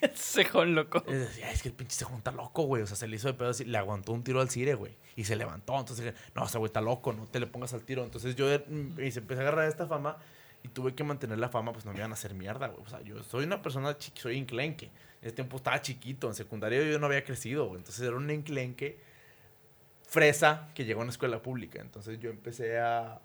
Cejón 0.14 0.74
loco. 0.74 1.02
Es 1.06 1.62
que 1.62 1.68
el 1.68 1.74
pinche 1.74 1.96
cejón 1.96 2.18
está 2.18 2.30
loco, 2.30 2.62
güey. 2.64 2.82
O 2.82 2.86
sea, 2.86 2.96
se 2.96 3.08
le 3.08 3.16
hizo 3.16 3.28
de 3.28 3.34
pedo 3.34 3.52
le 3.64 3.78
aguantó 3.78 4.12
un 4.12 4.22
tiro 4.22 4.40
al 4.40 4.50
cire, 4.50 4.74
güey. 4.74 4.96
Y 5.16 5.24
se 5.24 5.36
levantó. 5.36 5.78
Entonces 5.78 6.04
dije, 6.04 6.16
no, 6.34 6.44
ese 6.44 6.58
güey 6.58 6.68
está 6.68 6.80
loco, 6.80 7.12
no 7.12 7.26
te 7.26 7.40
le 7.40 7.46
pongas 7.46 7.72
al 7.72 7.82
tiro. 7.82 8.04
Entonces 8.04 8.36
yo 8.36 8.46
mm, 8.46 9.00
y 9.00 9.10
se 9.10 9.20
empecé 9.20 9.40
a 9.40 9.42
agarrar 9.42 9.68
esta 9.68 9.86
fama 9.86 10.18
y 10.62 10.68
tuve 10.68 10.94
que 10.94 11.04
mantener 11.04 11.38
la 11.38 11.48
fama, 11.48 11.72
pues 11.72 11.84
no 11.84 11.92
me 11.92 11.98
iban 11.98 12.10
a 12.10 12.14
hacer 12.14 12.34
mierda, 12.34 12.68
güey. 12.68 12.84
O 12.84 12.88
sea, 12.88 13.00
yo 13.02 13.22
soy 13.22 13.44
una 13.44 13.62
persona, 13.62 13.96
soy 14.14 14.36
enclenque. 14.36 14.86
En 14.86 15.28
ese 15.28 15.32
tiempo 15.32 15.56
estaba 15.56 15.80
chiquito, 15.80 16.28
en 16.28 16.34
secundaria 16.34 16.82
yo 16.82 16.98
no 16.98 17.06
había 17.06 17.24
crecido. 17.24 17.74
Entonces 17.76 18.00
era 18.00 18.16
un 18.16 18.30
enclenque 18.30 18.98
fresa 20.02 20.68
que 20.74 20.84
llegó 20.84 21.00
a 21.00 21.02
una 21.04 21.12
escuela 21.12 21.40
pública. 21.40 21.80
Entonces 21.80 22.18
yo 22.18 22.30
empecé 22.30 22.78
a... 22.78 23.20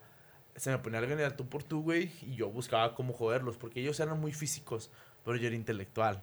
Se 0.55 0.69
me 0.69 0.77
ponía 0.79 0.99
alguien 0.99 1.19
al 1.21 1.35
tú 1.35 1.47
por 1.47 1.63
tú, 1.63 1.81
güey, 1.81 2.11
y 2.21 2.35
yo 2.35 2.49
buscaba 2.49 2.93
cómo 2.93 3.13
joderlos, 3.13 3.55
porque 3.55 3.79
ellos 3.79 3.97
eran 4.01 4.19
muy 4.19 4.33
físicos, 4.33 4.91
pero 5.23 5.37
yo 5.37 5.47
era 5.47 5.55
intelectual. 5.55 6.21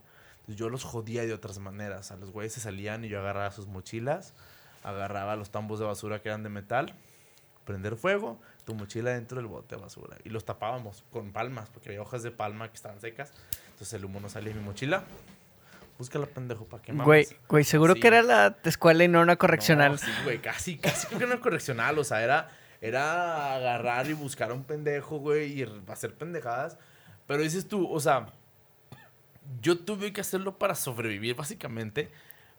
Yo 0.49 0.69
los 0.71 0.83
jodía 0.85 1.23
de 1.27 1.33
otras 1.35 1.59
maneras. 1.59 2.11
A 2.11 2.17
los 2.17 2.31
güeyes 2.31 2.53
se 2.55 2.61
salían 2.61 3.05
y 3.05 3.09
yo 3.09 3.21
agarraba 3.21 3.51
sus 3.51 3.67
mochilas, 3.67 4.35
agarraba 4.83 5.37
los 5.37 5.51
tambos 5.51 5.79
de 5.79 5.85
basura 5.85 6.21
que 6.21 6.29
eran 6.29 6.43
de 6.43 6.49
metal, 6.49 6.95
prender 7.65 7.97
fuego, 7.97 8.41
tu 8.65 8.75
mochila 8.75 9.11
dentro 9.11 9.37
del 9.37 9.47
bote 9.47 9.77
de 9.77 9.83
basura. 9.83 10.17
Y 10.25 10.31
los 10.31 10.45
tapábamos 10.45 11.05
con 11.11 11.33
palmas, 11.33 11.69
porque 11.71 11.91
había 11.91 12.01
hojas 12.03 12.23
de 12.23 12.31
palma 12.31 12.69
que 12.69 12.77
estaban 12.77 13.01
secas. 13.01 13.33
Entonces 13.73 13.93
el 13.93 14.05
humo 14.05 14.21
no 14.21 14.29
salía 14.29 14.53
de 14.55 14.59
mi 14.59 14.65
mochila. 14.65 15.05
Búscala, 15.99 16.27
pendejo, 16.27 16.65
para 16.65 16.83
que 16.83 16.93
Güey, 16.93 17.27
güey, 17.49 17.65
seguro 17.65 17.95
Sí. 17.95 18.01
que 18.01 18.07
era 18.09 18.23
la 18.23 18.57
escuela 18.65 19.03
y 19.05 19.09
no 19.09 19.21
una 19.21 19.37
correccional. 19.37 19.93
no, 19.93 19.99
sí, 19.99 20.11
güey, 20.25 20.39
casi, 20.41 20.79
casi 20.79 21.07
creo 21.09 21.19
que 21.19 21.27
no 21.27 21.33
era 21.33 21.41
correccional, 21.43 21.99
o 21.99 22.05
sea, 22.05 22.23
era, 22.23 22.49
era 22.81 23.57
agarrar 23.57 24.07
y 24.09 24.13
buscar 24.13 24.53
a 24.53 24.55
un 24.55 24.63
pendejo, 24.63 25.19
güey, 25.19 25.61
y 25.61 25.67
hacer 25.89 26.15
pendejadas. 26.15 26.79
Pero 27.27 27.43
dices 27.43 27.67
tú, 27.67 27.91
o 27.93 27.99
sea, 27.99 28.27
yo 29.61 29.79
tuve 29.79 30.13
que 30.13 30.21
hacerlo 30.21 30.59
para 30.59 30.75
sobrevivir, 30.75 31.35
básicamente. 31.35 32.11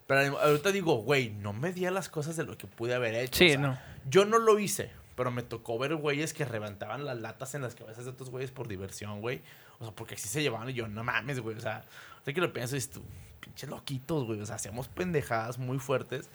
Pero 0.07 0.39
ahorita 0.39 0.71
digo, 0.71 0.95
güey, 0.97 1.29
no 1.29 1.53
me 1.53 1.71
di 1.71 1.85
a 1.85 1.91
las 1.91 2.09
cosas 2.09 2.35
de 2.35 2.43
lo 2.43 2.57
que 2.57 2.65
pude 2.67 2.95
haber 2.95 3.13
hecho. 3.15 3.37
Sí, 3.37 3.45
o 3.45 3.49
sea, 3.49 3.59
no. 3.59 3.79
Yo 4.09 4.25
no 4.25 4.39
lo 4.39 4.57
hice, 4.57 4.89
pero 5.15 5.29
me 5.29 5.43
tocó 5.43 5.77
ver 5.77 5.95
güeyes 5.95 6.33
que 6.33 6.45
reventaban 6.45 7.05
las 7.05 7.19
latas 7.19 7.53
en 7.53 7.61
las 7.61 7.75
cabezas 7.75 8.05
de 8.05 8.11
otros 8.11 8.29
güeyes 8.31 8.49
por 8.51 8.67
diversión, 8.67 9.21
güey. 9.21 9.41
O 9.79 9.85
sea, 9.85 9.93
porque 9.93 10.15
así 10.15 10.27
se 10.27 10.41
llevaban 10.41 10.69
y 10.69 10.73
yo, 10.73 10.87
no 10.87 11.03
mames, 11.03 11.39
güey. 11.39 11.55
O 11.57 11.61
sea, 11.61 11.83
ahorita 12.13 12.33
que 12.33 12.41
lo 12.41 12.51
pienso, 12.51 12.75
es 12.75 12.89
tú, 12.89 13.03
pinches 13.39 13.69
loquitos, 13.69 14.25
güey. 14.25 14.41
O 14.41 14.45
sea, 14.47 14.55
hacíamos 14.55 14.87
pendejadas 14.87 15.59
muy 15.59 15.77
fuertes. 15.77 16.29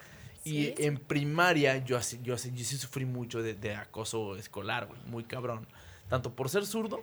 Y 0.44 0.66
Sí. 0.66 0.74
en 0.78 0.98
primaria 0.98 1.78
yo, 1.78 1.96
así, 1.96 2.20
yo, 2.22 2.34
así- 2.34 2.52
yo 2.54 2.64
sí 2.64 2.76
sufrí 2.76 3.06
mucho 3.06 3.42
de, 3.42 3.54
de 3.54 3.74
acoso 3.74 4.36
escolar, 4.36 4.86
güey. 4.86 5.00
Muy 5.06 5.24
cabrón. 5.24 5.66
Tanto 6.08 6.32
por 6.36 6.48
ser 6.48 6.64
zurdo, 6.66 7.02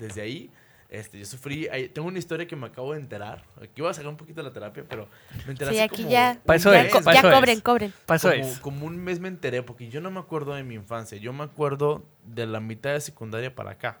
desde 0.00 0.22
ahí, 0.22 0.50
este, 0.90 1.18
yo 1.18 1.26
sufrí... 1.26 1.68
ahí- 1.68 1.88
tengo 1.88 2.08
una 2.08 2.18
historia 2.18 2.46
que 2.46 2.56
me 2.56 2.66
acabo 2.66 2.92
de 2.94 3.00
enterar. 3.00 3.44
Aquí 3.62 3.82
voy 3.82 3.90
a 3.90 3.94
sacar 3.94 4.08
un 4.08 4.16
poquito 4.16 4.40
de 4.42 4.48
la 4.48 4.52
terapia, 4.54 4.84
pero 4.88 5.06
me 5.46 5.52
enteré 5.52 5.72
Sí, 5.72 5.78
aquí 5.80 5.96
como 6.02 6.10
ya. 6.10 6.40
Pa' 6.46 6.54
eso 6.56 6.70
un 6.70 6.76
es, 6.76 6.92
co- 6.92 7.02
pa' 7.02 7.12
ya 7.12 7.18
eso 7.20 7.28
es. 7.30 7.34
cobren, 7.34 7.60
cobren. 7.60 7.92
Pasó 8.06 8.30
como, 8.30 8.42
es. 8.42 8.58
como 8.58 8.86
un 8.86 8.96
mes 8.96 9.20
me 9.20 9.28
enteré, 9.28 9.62
porque 9.62 9.88
yo 9.90 10.00
no 10.00 10.10
me 10.10 10.18
acuerdo 10.20 10.54
de 10.54 10.64
mi 10.64 10.74
infancia. 10.74 11.18
Yo 11.18 11.32
me 11.32 11.44
acuerdo 11.44 12.04
de 12.24 12.46
la 12.46 12.60
mitad 12.60 12.92
de 12.92 13.00
secundaria 13.00 13.54
para 13.54 13.72
acá. 13.72 14.00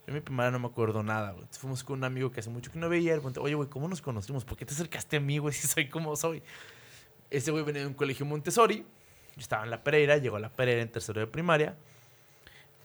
Yo 0.00 0.08
en 0.08 0.14
mi 0.14 0.20
primaria 0.20 0.50
no 0.50 0.58
me 0.58 0.66
acuerdo 0.66 1.02
nada, 1.02 1.32
güey. 1.32 1.46
Fuimos 1.52 1.82
con 1.84 1.98
un 1.98 2.04
amigo 2.04 2.30
que 2.30 2.40
hace 2.40 2.50
mucho 2.50 2.70
que 2.72 2.78
no 2.78 2.88
veía. 2.88 3.10
Le 3.12 3.18
pregunté, 3.18 3.40
oye, 3.40 3.54
güey, 3.54 3.68
¿cómo 3.68 3.86
nos 3.88 4.02
conocimos? 4.02 4.44
¿Por 4.44 4.56
qué 4.56 4.64
te 4.66 4.72
acercaste 4.74 5.16
a 5.16 5.20
mí, 5.20 5.38
güey, 5.38 5.52
si 5.54 5.66
soy 5.68 5.88
como 5.88 6.14
soy? 6.16 6.42
Ese 7.30 7.50
güey 7.50 7.62
venía 7.64 7.82
de 7.82 7.88
un 7.88 7.94
colegio 7.94 8.26
Montessori. 8.26 8.78
Yo 8.78 9.40
estaba 9.40 9.64
en 9.64 9.70
la 9.70 9.82
Pereira, 9.84 10.16
llegó 10.16 10.36
a 10.36 10.40
la 10.40 10.48
Pereira 10.50 10.80
en 10.82 10.88
tercero 10.90 11.20
de 11.20 11.26
primaria. 11.26 11.76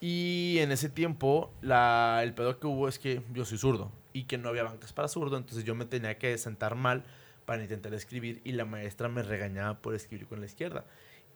Y 0.02 0.58
en 0.58 0.72
ese 0.72 0.90
tiempo, 0.90 1.54
la, 1.62 2.22
el 2.24 2.34
pedo 2.34 2.60
que 2.60 2.66
hubo 2.66 2.88
es 2.88 2.98
que 2.98 3.22
yo 3.34 3.46
soy 3.46 3.60
zurdo 3.60 3.92
y 4.14 4.24
que 4.24 4.40
no 4.40 4.50
había 4.50 4.64
bancas 4.64 4.94
para 4.94 5.08
zurdo, 5.08 5.38
entonces 5.38 5.64
yo 5.64 5.76
me 5.76 5.86
tenía 5.86 6.18
que 6.18 6.36
sentar 6.40 6.74
mal 6.74 7.06
para 7.46 7.62
intentar 7.62 7.94
escribir 7.94 8.42
y 8.44 8.54
la 8.54 8.66
maestra 8.66 9.10
me 9.10 9.22
regañaba 9.22 9.80
por 9.80 9.94
escribir 9.94 10.28
con 10.28 10.40
la 10.40 10.48
izquierda. 10.48 10.86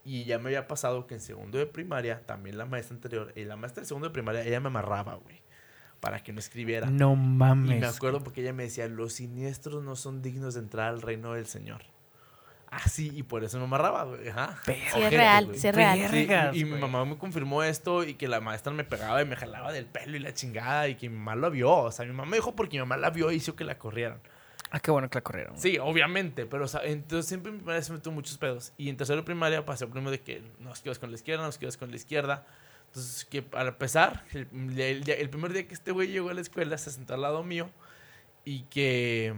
Y 0.04 0.24
ya 0.26 0.40
me 0.40 0.50
había 0.50 0.68
pasado 0.68 1.06
que 1.06 1.14
en 1.14 1.22
segundo 1.22 1.60
de 1.60 1.68
primaria, 1.68 2.26
también 2.26 2.58
la 2.58 2.66
maestra 2.66 2.96
anterior, 2.96 3.34
y 3.36 3.44
la 3.44 3.56
maestra 3.56 3.82
de 3.82 3.88
segundo 3.88 4.08
de 4.08 4.14
primaria, 4.14 4.44
ella 4.44 4.60
me 4.60 4.68
amarraba, 4.68 5.14
güey, 5.16 5.42
para 6.00 6.24
que 6.24 6.34
no 6.34 6.40
escribiera. 6.40 6.90
No 6.90 7.14
y 7.14 7.18
mames. 7.18 7.80
me 7.80 7.86
acuerdo 7.86 8.24
porque 8.24 8.42
ella 8.42 8.54
me 8.54 8.64
decía, 8.64 8.88
los 8.88 9.14
siniestros 9.14 9.84
no 9.84 9.96
son 9.96 10.24
dignos 10.24 10.56
de 10.56 10.62
entrar 10.62 10.90
al 10.90 11.04
reino 11.04 11.34
del 11.34 11.46
Señor. 11.46 11.84
Así, 12.84 13.10
y 13.16 13.24
por 13.24 13.44
eso 13.44 13.58
me 13.58 13.64
amarraba, 13.64 14.04
güey. 14.04 14.28
Ajá. 14.30 14.58
Sí, 14.66 14.74
es 14.74 15.10
real, 15.12 15.50
sí 15.56 15.68
es 15.68 15.76
real. 15.76 16.56
Y- 16.56 16.66
mi 16.66 16.80
mamá 16.80 17.06
me 17.06 17.18
confirmó 17.18 17.64
esto 17.64 18.04
y 18.04 18.16
que 18.16 18.28
la 18.28 18.42
maestra 18.42 18.74
me 18.74 18.84
pegaba 18.84 19.22
y 19.22 19.26
me 19.26 19.36
jalaba 19.36 19.72
del 19.72 19.86
pelo 19.86 20.18
y 20.18 20.20
la 20.20 20.34
chingada 20.34 20.88
y 20.90 20.96
que 20.96 21.10
mi 21.10 21.16
mamá 21.18 21.36
lo 21.36 21.52
vio. 21.52 21.72
O 21.72 21.92
sea, 21.92 22.06
mi 22.06 22.12
mamá 22.12 22.30
me 22.30 22.38
dijo 22.38 22.56
porque 22.56 22.78
mi 22.78 22.82
mamá 22.82 22.98
la 22.98 23.10
vio 23.12 23.32
y 23.32 23.36
hizo 23.36 23.56
que 23.56 23.64
la 23.64 23.78
corrieran. 23.78 24.20
Ah, 24.72 24.80
qué 24.80 24.92
bueno 24.92 25.10
que 25.10 25.18
la 25.20 25.22
corrieron. 25.22 25.58
Sí, 25.58 25.78
obviamente, 25.80 26.46
pero 26.46 26.66
o 26.66 26.68
sea, 26.68 26.82
entonces 26.84 27.28
siempre 27.28 27.52
en 27.52 27.60
primaria 27.60 27.82
se 27.82 27.94
metió 27.94 28.12
muchos 28.12 28.38
pedos. 28.38 28.74
Y 28.78 28.90
en 28.90 28.98
tercero 28.98 29.18
de 29.22 29.24
primaria 29.24 29.66
pasé 29.66 29.88
primero 29.88 30.12
de 30.12 30.20
que 30.20 30.42
nos 30.60 30.82
quedas 30.82 31.00
con 31.00 31.12
la 31.12 31.16
izquierda, 31.16 31.44
nos 31.46 31.58
quedas 31.58 31.78
con 31.78 31.90
la 31.92 31.96
izquierda. 31.96 32.46
Entonces, 32.88 33.24
que 33.26 33.42
para 33.42 33.70
empezar, 33.70 34.24
el, 34.34 34.48
el 34.80 35.10
el 35.10 35.30
primer 35.30 35.54
día 35.54 35.68
que 35.68 35.74
este 35.74 35.92
güey 35.92 36.10
llegó 36.10 36.30
a 36.30 36.34
la 36.34 36.42
escuela, 36.42 36.78
se 36.78 36.92
sentó 36.92 37.14
al 37.14 37.22
lado 37.22 37.44
mío 37.44 37.70
y 38.44 38.64
que 38.64 39.34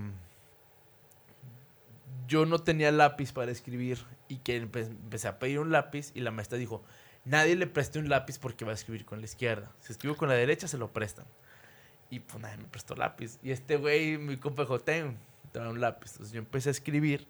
yo 2.28 2.46
no 2.46 2.60
tenía 2.60 2.92
lápiz 2.92 3.32
para 3.32 3.52
escribir 3.52 4.00
y 4.28 4.38
que 4.38 4.62
empe- 4.62 4.86
empecé 4.88 5.28
a 5.28 5.40
pedir 5.40 5.60
un 5.60 5.72
lápiz 5.72 6.12
y 6.13 6.20
la 6.22 6.32
maestra 6.32 6.58
dijo, 6.58 6.84
nadie 7.26 7.56
le 7.56 7.68
preste 7.68 8.00
un 8.00 8.10
lápiz 8.10 8.38
porque 8.40 8.66
va 8.66 8.72
a 8.72 8.76
escribir 8.76 9.06
con 9.06 9.20
la 9.20 9.26
izquierda. 9.26 9.72
Si 9.80 9.92
escribo 9.94 10.16
con 10.16 10.28
la 10.30 10.36
derecha, 10.36 10.68
se 10.68 10.78
lo 10.78 10.92
prestan. 10.92 11.26
Y 12.10 12.20
pues 12.20 12.40
nadie 12.42 12.58
me 12.58 12.66
prestó 12.66 12.96
lápiz. 12.96 13.38
Y 13.44 13.52
este 13.52 13.78
güey, 13.78 14.18
mi 14.18 14.38
compa 14.38 14.63
dijo, 14.63 14.80
ten, 14.80 15.18
te 15.52 15.60
da 15.60 15.70
un 15.70 15.80
lápiz. 15.82 16.12
Entonces 16.13 16.34
yo 16.34 16.40
empecé 16.40 16.70
a 16.70 16.72
escribir. 16.72 17.28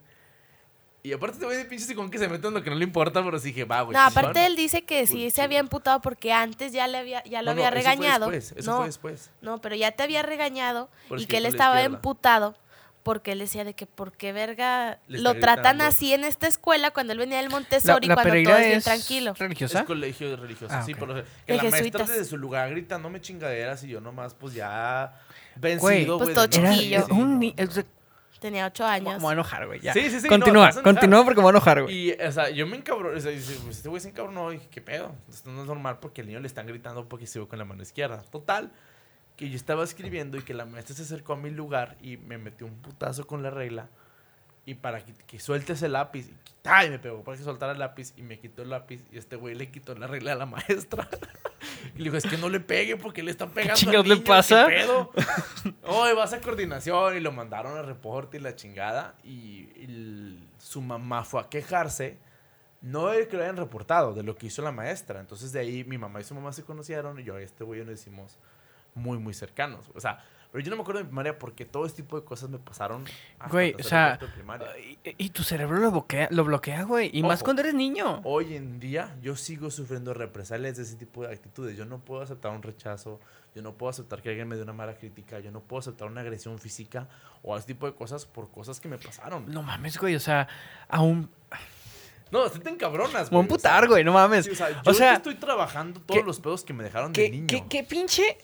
Y 1.04 1.14
aparte 1.14 1.36
este 1.36 1.46
güey 1.46 1.58
de 1.58 1.66
pinche 1.66 1.96
con 1.96 2.10
que 2.12 2.18
se 2.18 2.28
mete 2.28 2.48
en 2.48 2.54
lo 2.54 2.62
que 2.64 2.70
no 2.70 2.76
le 2.76 2.84
importa, 2.84 3.24
pero 3.24 3.40
sí 3.40 3.50
dije, 3.50 3.64
va, 3.64 3.82
güey. 3.82 3.96
No, 3.96 4.00
chingón". 4.08 4.18
aparte 4.26 4.46
él 4.46 4.56
dice 4.56 4.84
que 4.84 5.08
sí 5.08 5.30
se 5.32 5.42
había 5.42 5.60
emputado 5.60 6.02
porque 6.02 6.34
antes 6.34 6.74
ya 6.74 6.88
le 6.88 6.98
había, 6.98 7.24
ya 7.24 7.42
lo 7.42 7.52
No, 7.54 7.62
no, 7.62 7.66
había 7.66 7.70
eso 7.70 7.72
fue 7.72 7.94
regañado. 7.96 8.30
después, 8.30 8.54
eso 8.58 8.72
no, 8.72 8.78
fue 8.78 8.86
después. 8.88 9.32
no, 9.42 9.62
pero 9.62 9.76
ya 9.76 9.92
te 9.94 10.04
había 10.04 10.22
regañado 10.24 10.90
y 11.18 11.26
que 11.28 11.38
él 11.38 11.46
estaba 11.46 11.84
emputado 11.84 12.56
porque 13.08 13.32
él 13.32 13.40
decía 13.40 13.64
de 13.64 13.74
que 13.74 13.86
por 13.88 14.12
qué 14.12 14.34
verga 14.34 15.00
Le 15.08 15.20
lo 15.20 15.34
tratan 15.40 15.82
así 15.82 16.14
en 16.14 16.24
esta 16.24 16.48
escuela 16.48 16.92
cuando 16.92 17.14
él 17.14 17.20
venía 17.20 17.38
del 17.38 17.46
La, 17.46 17.52
Montessori 17.52 18.08
la 18.08 18.14
cuando 18.14 18.30
Pereira 18.32 18.52
todo 18.52 18.60
es 18.62 18.68
bien 18.68 18.82
tranquilo. 18.82 19.34
religiosa. 19.38 19.80
Es 19.80 19.86
colegio 19.86 20.36
religioso, 20.36 20.74
Ah, 20.78 20.84
sí, 20.84 20.94
por 20.94 21.08
lo 21.08 21.16
que 21.16 21.22
De 21.22 21.26
la 21.56 21.64
maestra 21.64 21.78
jesuitas. 21.78 22.08
desde 22.10 22.26
su 22.26 22.38
lugar 22.38 22.70
gritándome 22.70 23.20
chingaderas 23.22 23.84
y 23.84 23.88
yo 23.88 24.00
nomás, 24.02 24.34
pues 24.36 24.54
ya 24.54 25.14
vencido, 25.56 25.82
Güey, 25.82 26.06
pues 26.06 26.34
todo 26.36 26.48
no- 26.48 26.68
Era 26.68 26.74
chiquillo. 26.76 27.06
Sí, 27.06 27.12
un 27.12 27.32
no. 27.34 27.38
ni- 27.40 27.56
Tenía 28.40 28.68
ocho 28.68 28.84
Me 28.84 28.90
años. 28.92 29.20
voy 29.20 29.32
a 29.32 29.34
enojar, 29.34 29.66
güey. 29.66 29.80
Ya. 29.80 29.94
Sí, 29.94 30.12
sí, 30.12 30.20
sí, 30.20 30.28
no, 30.28 30.30
Continúa, 30.30 30.66
enojar. 30.66 30.84
continúa 30.84 31.24
porque 31.24 31.38
me 31.38 31.42
voy 31.42 31.50
a 31.50 31.56
enojar, 31.58 31.82
güey. 31.82 32.10
Y, 32.10 32.12
o 32.12 32.32
sea, 32.32 32.52
yo 32.52 32.68
me 32.68 32.78
encabroné. 32.78 33.18
O 33.18 33.20
sea, 33.20 33.32
dice, 33.32 33.58
pues, 33.64 33.78
este 33.78 33.90
güey 33.90 34.00
se 34.00 34.10
encabronó. 34.10 34.52
Y 34.52 34.58
dije, 34.58 34.68
¿qué 34.70 34.80
pedo? 34.80 35.12
Esto 35.28 35.50
no 35.50 35.62
es 35.62 35.68
normal 35.68 35.98
porque 36.00 36.22
el 36.22 36.28
niño 36.28 36.40
le 36.40 36.46
están 36.48 36.68
gritando 36.68 37.10
porque 37.10 37.26
sigo 37.26 37.48
con 37.48 37.58
la 37.58 37.66
mano 37.66 37.82
izquierda. 37.82 38.22
Total. 38.30 38.72
Que 39.38 39.50
yo 39.50 39.56
estaba 39.56 39.84
escribiendo 39.84 40.38
y 40.38 40.42
que 40.42 40.54
la 40.54 40.66
maestra 40.66 40.96
se 40.96 41.04
acercó 41.04 41.34
a 41.34 41.38
mi 41.38 41.52
lugar 41.52 41.96
y 42.02 42.18
me 42.18 42.38
metió 42.38 42.66
un 42.68 42.76
putazo 42.82 43.26
con 43.26 43.44
la 43.44 43.50
regla 43.52 43.88
y 44.66 44.74
para 44.74 45.00
que, 45.06 45.14
que 45.14 45.40
sueltes 45.40 45.82
el 45.84 45.94
lápiz, 45.94 46.28
y, 46.28 46.34
¡ay! 46.66 46.90
me 46.90 47.00
pegó 47.00 47.24
para 47.24 47.38
que 47.38 47.44
soltara 47.46 47.72
el 47.72 47.80
lápiz 47.80 48.14
y 48.18 48.22
me 48.22 48.38
quitó 48.38 48.64
el 48.64 48.70
lápiz 48.72 49.02
y 49.14 49.18
este 49.18 49.38
güey 49.38 49.56
le 49.56 49.72
quitó 49.72 49.96
la 49.96 50.08
regla 50.08 50.34
a 50.34 50.36
la 50.36 50.46
maestra. 50.46 51.08
y 51.96 52.00
le 52.00 52.04
dijo, 52.06 52.18
es 52.18 52.26
que 52.26 52.38
no 52.38 52.50
le 52.50 52.60
pegue 52.60 52.98
porque 52.98 53.24
le 53.24 53.32
están 53.32 53.52
pegando. 53.52 53.76
al 53.76 53.80
chingados 53.80 54.08
le 54.08 54.16
niño, 54.16 54.26
pasa? 54.28 54.68
¿qué 54.68 54.76
pedo?". 54.76 55.12
Oye, 55.84 56.14
vas 56.14 56.34
a 56.34 56.42
coordinación 56.42 57.16
y 57.16 57.22
lo 57.22 57.32
mandaron 57.32 57.78
a 57.78 57.82
reporte 57.82 58.36
y 58.38 58.40
la 58.42 58.58
chingada 58.58 59.16
y, 59.24 59.70
el- 59.82 60.44
su 60.58 60.82
mamá 60.82 61.24
fue 61.24 61.40
a 61.40 61.48
quejarse. 61.48 62.18
No 62.82 63.08
de 63.08 63.28
que 63.30 63.38
lo 63.38 63.44
hayan 63.44 63.56
reportado, 63.58 64.14
de 64.14 64.24
lo 64.24 64.36
que 64.36 64.48
hizo 64.48 64.62
la 64.62 64.74
maestra. 64.74 65.22
Entonces 65.22 65.54
de 65.54 65.62
ahí 65.62 65.86
mi 65.86 65.98
mamá 65.98 66.20
y 66.20 66.26
su 66.26 66.36
mamá 66.36 66.52
se 66.52 66.64
conocieron 66.64 67.20
y 67.20 67.24
yo 67.24 67.40
y 67.40 67.44
este 67.44 67.64
güey 67.64 67.86
nos 67.86 67.94
hicimos 68.02 68.38
muy, 68.98 69.18
muy 69.18 69.34
cercanos. 69.34 69.90
O 69.96 70.02
sea, 70.02 70.24
pero 70.52 70.64
yo 70.64 70.70
no 70.70 70.78
me 70.78 70.82
acuerdo 70.82 71.00
de 71.00 71.04
mi 71.04 71.10
primaria 71.10 71.38
porque 71.38 71.66
todo 71.66 71.86
este 71.86 72.02
tipo 72.02 72.20
de 72.20 72.26
cosas 72.26 72.50
me 72.50 72.58
pasaron 72.58 73.04
hasta 73.38 73.52
Güey, 73.52 73.76
o 73.78 73.84
sea. 73.84 74.18
Y, 74.80 74.98
y 75.26 75.30
tu 75.30 75.44
cerebro 75.44 75.78
lo 75.78 75.92
bloquea, 75.92 76.30
lo 76.32 76.44
bloquea, 76.46 76.84
güey. 76.84 77.10
Y 77.14 77.22
más 77.22 77.44
cuando 77.44 77.62
eres 77.62 77.74
niño. 77.74 78.22
Hoy 78.24 78.56
en 78.56 78.80
día 78.80 79.16
yo 79.22 79.36
sigo 79.36 79.70
sufriendo 79.70 80.14
represalias 80.14 80.78
de 80.78 80.84
ese 80.84 80.96
tipo 80.96 81.24
de 81.24 81.34
actitudes. 81.34 81.78
Yo 81.78 81.86
no 81.86 82.00
puedo 82.00 82.22
aceptar 82.22 82.52
un 82.52 82.64
rechazo, 82.64 83.20
yo 83.56 83.62
no 83.62 83.74
puedo 83.74 83.90
aceptar 83.90 84.22
que 84.22 84.30
alguien 84.30 84.48
me 84.48 84.56
dé 84.56 84.64
una 84.64 84.74
mala 84.74 84.96
crítica, 84.96 85.40
yo 85.40 85.52
no 85.52 85.60
puedo 85.60 85.82
aceptar 85.82 86.08
una 86.08 86.22
agresión 86.22 86.58
física 86.60 87.08
o 87.44 87.58
ese 87.58 87.68
tipo 87.68 87.86
de 87.86 87.94
cosas 87.94 88.26
por 88.26 88.50
cosas 88.50 88.80
que 88.80 88.88
me 88.88 88.98
pasaron. 88.98 89.52
No 89.52 89.64
mames, 89.64 89.98
güey. 90.00 90.16
O 90.16 90.20
sea, 90.20 90.48
aún. 90.88 91.30
No, 92.32 92.46
están 92.46 92.62
tan 92.62 92.76
cabronas, 92.76 93.30
güey, 93.30 93.42
emputar, 93.42 93.88
güey. 93.88 94.04
No 94.04 94.14
mames. 94.14 94.46
sí, 94.46 94.52
o 94.52 94.56
sea, 94.56 94.70
yo 94.70 94.78
o 94.86 94.94
sea, 94.94 95.14
estoy 95.14 95.36
trabajando 95.36 96.00
todos 96.02 96.20
¿qué- 96.20 96.26
los 96.26 96.40
pedos 96.40 96.64
que 96.64 96.74
me 96.74 96.84
dejaron 96.84 97.14
de 97.14 97.24
¿qué, 97.24 97.30
niño. 97.30 97.48
qué, 97.48 97.64
qué 97.70 97.84
pinche. 97.84 98.38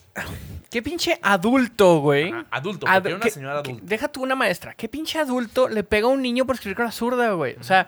Qué 0.69 0.81
pinche 0.81 1.19
adulto, 1.21 1.99
güey. 1.99 2.31
Ajá, 2.31 2.45
adulto, 2.51 2.87
Ad- 2.87 2.93
porque 2.95 3.07
era 3.09 3.15
una 3.17 3.23
que- 3.25 3.31
señora 3.31 3.61
que- 3.63 3.69
adulta. 3.71 3.87
deja 3.87 4.07
tú 4.07 4.23
una 4.23 4.35
maestra. 4.35 4.73
¿Qué 4.73 4.87
pinche 4.89 5.19
adulto 5.19 5.67
le 5.69 5.83
pega 5.83 6.07
a 6.07 6.09
un 6.11 6.21
niño 6.21 6.45
por 6.45 6.55
escribir 6.55 6.75
con 6.77 6.85
la 6.85 6.91
zurda, 6.91 7.31
güey? 7.33 7.55
O 7.59 7.63
sea, 7.63 7.87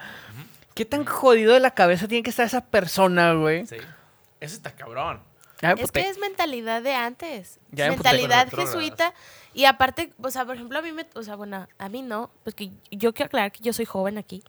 ¿qué 0.74 0.86
tan 0.86 1.06
jodido 1.06 1.54
de 1.54 1.60
la 1.60 1.72
cabeza 1.72 2.08
tiene 2.08 2.22
que 2.24 2.30
estar 2.30 2.46
esa 2.46 2.62
persona, 2.62 3.34
güey? 3.34 3.66
Sí. 3.66 3.78
Eso 4.40 4.56
está 4.56 4.72
cabrón. 4.72 5.20
Es 5.62 5.92
que 5.92 6.10
es 6.10 6.18
mentalidad 6.18 6.82
de 6.82 6.94
antes. 6.94 7.60
Ya 7.72 7.90
mentalidad 7.90 8.50
jesuita. 8.50 9.14
Y 9.54 9.66
aparte, 9.66 10.14
o 10.22 10.30
sea, 10.30 10.46
por 10.46 10.56
ejemplo, 10.56 10.80
a 10.80 10.82
mí 10.82 10.92
me. 10.92 11.08
O 11.16 11.24
sea, 11.24 11.36
bueno, 11.36 11.68
a 11.78 11.90
mí 11.90 12.02
no. 12.02 12.30
Porque 12.44 12.72
yo 12.92 13.14
quiero 13.14 13.28
aclarar 13.28 13.52
que 13.52 13.64
yo 13.64 13.72
soy 13.74 13.86
joven 13.86 14.18
aquí. 14.18 14.44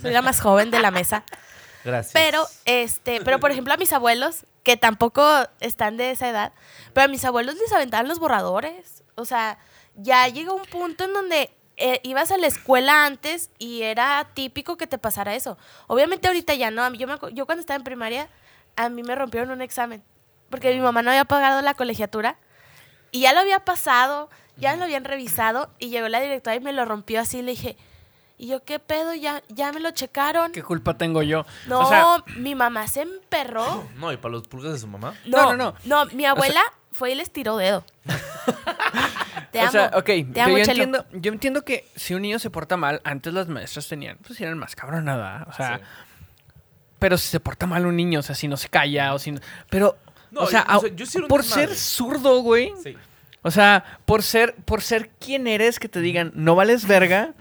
Soy 0.00 0.12
la 0.12 0.22
más 0.22 0.40
joven 0.40 0.70
de 0.70 0.80
la 0.80 0.90
mesa. 0.90 1.24
Gracias. 1.84 2.12
Pero, 2.12 2.46
este, 2.66 3.22
pero 3.22 3.40
por 3.40 3.50
ejemplo, 3.50 3.72
a 3.72 3.78
mis 3.78 3.92
abuelos, 3.94 4.44
que 4.62 4.76
tampoco 4.76 5.24
están 5.60 5.96
de 5.96 6.10
esa 6.10 6.28
edad, 6.28 6.52
pero 6.92 7.06
a 7.06 7.08
mis 7.08 7.24
abuelos 7.24 7.56
les 7.56 7.72
aventaban 7.72 8.06
los 8.06 8.18
borradores. 8.18 9.02
O 9.14 9.24
sea, 9.24 9.58
ya 9.94 10.28
llega 10.28 10.52
un 10.52 10.66
punto 10.66 11.04
en 11.04 11.14
donde 11.14 11.50
eh, 11.78 12.00
ibas 12.02 12.30
a 12.30 12.36
la 12.36 12.46
escuela 12.46 13.06
antes 13.06 13.50
y 13.58 13.82
era 13.82 14.28
típico 14.34 14.76
que 14.76 14.86
te 14.86 14.98
pasara 14.98 15.34
eso. 15.34 15.56
Obviamente 15.86 16.28
ahorita 16.28 16.52
ya 16.54 16.70
no. 16.70 16.82
A 16.82 16.90
mí, 16.90 16.98
yo, 16.98 17.06
me 17.06 17.16
yo 17.32 17.46
cuando 17.46 17.60
estaba 17.60 17.78
en 17.78 17.84
primaria, 17.84 18.28
a 18.76 18.90
mí 18.90 19.02
me 19.02 19.14
rompieron 19.14 19.50
un 19.50 19.62
examen. 19.62 20.02
Porque 20.50 20.74
mi 20.74 20.80
mamá 20.80 21.02
no 21.02 21.10
había 21.10 21.24
pagado 21.24 21.62
la 21.62 21.74
colegiatura. 21.74 22.36
Y 23.12 23.20
ya 23.20 23.32
lo 23.32 23.40
había 23.40 23.60
pasado, 23.64 24.28
ya 24.56 24.76
lo 24.76 24.84
habían 24.84 25.04
revisado. 25.04 25.70
Y 25.78 25.88
llegó 25.90 26.08
la 26.08 26.20
directora 26.20 26.56
y 26.56 26.60
me 26.60 26.72
lo 26.72 26.84
rompió 26.84 27.20
así. 27.20 27.42
Le 27.42 27.52
dije, 27.52 27.76
¿y 28.38 28.48
yo 28.48 28.62
qué 28.64 28.78
pedo? 28.78 29.14
Ya, 29.14 29.42
ya 29.48 29.72
me 29.72 29.80
lo 29.80 29.90
checaron. 29.92 30.52
¿Qué 30.52 30.62
culpa 30.62 30.94
tengo 30.98 31.22
yo? 31.22 31.46
No, 31.66 31.80
O 31.80 31.88
sea, 31.88 32.06
mi 32.36 32.54
mamá 32.54 32.86
se 32.88 33.02
emperró. 33.02 33.88
No, 33.96 34.12
y 34.12 34.16
para 34.16 34.32
los 34.32 34.46
pulgas 34.48 34.72
de 34.74 34.78
su 34.78 34.86
mamá. 34.86 35.14
No, 35.26 35.54
No, 35.54 35.56
no, 35.56 35.74
no, 35.84 36.06
mi 36.14 36.24
abuela 36.24 36.60
fue 36.92 37.12
y 37.12 37.14
les 37.14 37.30
tiró 37.32 37.56
dedo. 37.56 37.84
Te 39.52 39.58
amo. 39.60 39.68
o 39.68 39.72
sea, 39.72 39.90
ok, 39.94 40.04
Te 40.04 40.26
yo, 40.34 40.42
amo, 40.44 40.58
yo 40.58 40.64
Chelo. 40.64 40.82
entiendo, 40.84 41.06
yo 41.12 41.32
entiendo 41.32 41.62
que 41.64 41.88
si 41.96 42.14
un 42.14 42.22
niño 42.22 42.38
se 42.38 42.50
porta 42.50 42.76
mal, 42.76 43.00
antes 43.04 43.32
las 43.34 43.48
maestras 43.48 43.88
tenían, 43.88 44.16
pues 44.18 44.40
eran 44.40 44.58
más 44.58 44.76
cabronadas, 44.76 45.48
O 45.48 45.52
sea, 45.52 45.78
Sí. 45.78 45.84
pero 47.00 47.18
si 47.18 47.28
se 47.28 47.40
porta 47.40 47.66
mal 47.66 47.86
un 47.86 47.96
niño, 47.96 48.20
o 48.20 48.22
sea, 48.22 48.34
si 48.36 48.46
no 48.48 48.56
se 48.56 48.68
calla 48.68 49.12
o 49.14 49.18
si 49.18 49.32
no. 49.32 49.40
Pero, 49.68 49.96
No, 50.30 50.42
o 50.42 50.46
sea, 50.46 50.66
yo- 50.66 50.76
o 50.76 50.80
sea, 50.80 50.90
a- 50.90 50.94
yo 50.94 51.06
sí 51.06 51.18
por 51.28 51.42
ser 51.44 51.74
zurdo, 51.74 52.40
güey. 52.42 52.72
Sí. 52.82 52.96
O 53.42 53.50
sea, 53.50 54.00
por 54.04 54.22
ser, 54.22 54.54
por 54.64 54.82
ser 54.82 55.08
quien 55.18 55.46
eres, 55.46 55.78
que 55.78 55.88
te 55.88 56.00
digan, 56.00 56.32
no 56.34 56.54
vales 56.54 56.86
verga. 56.86 57.34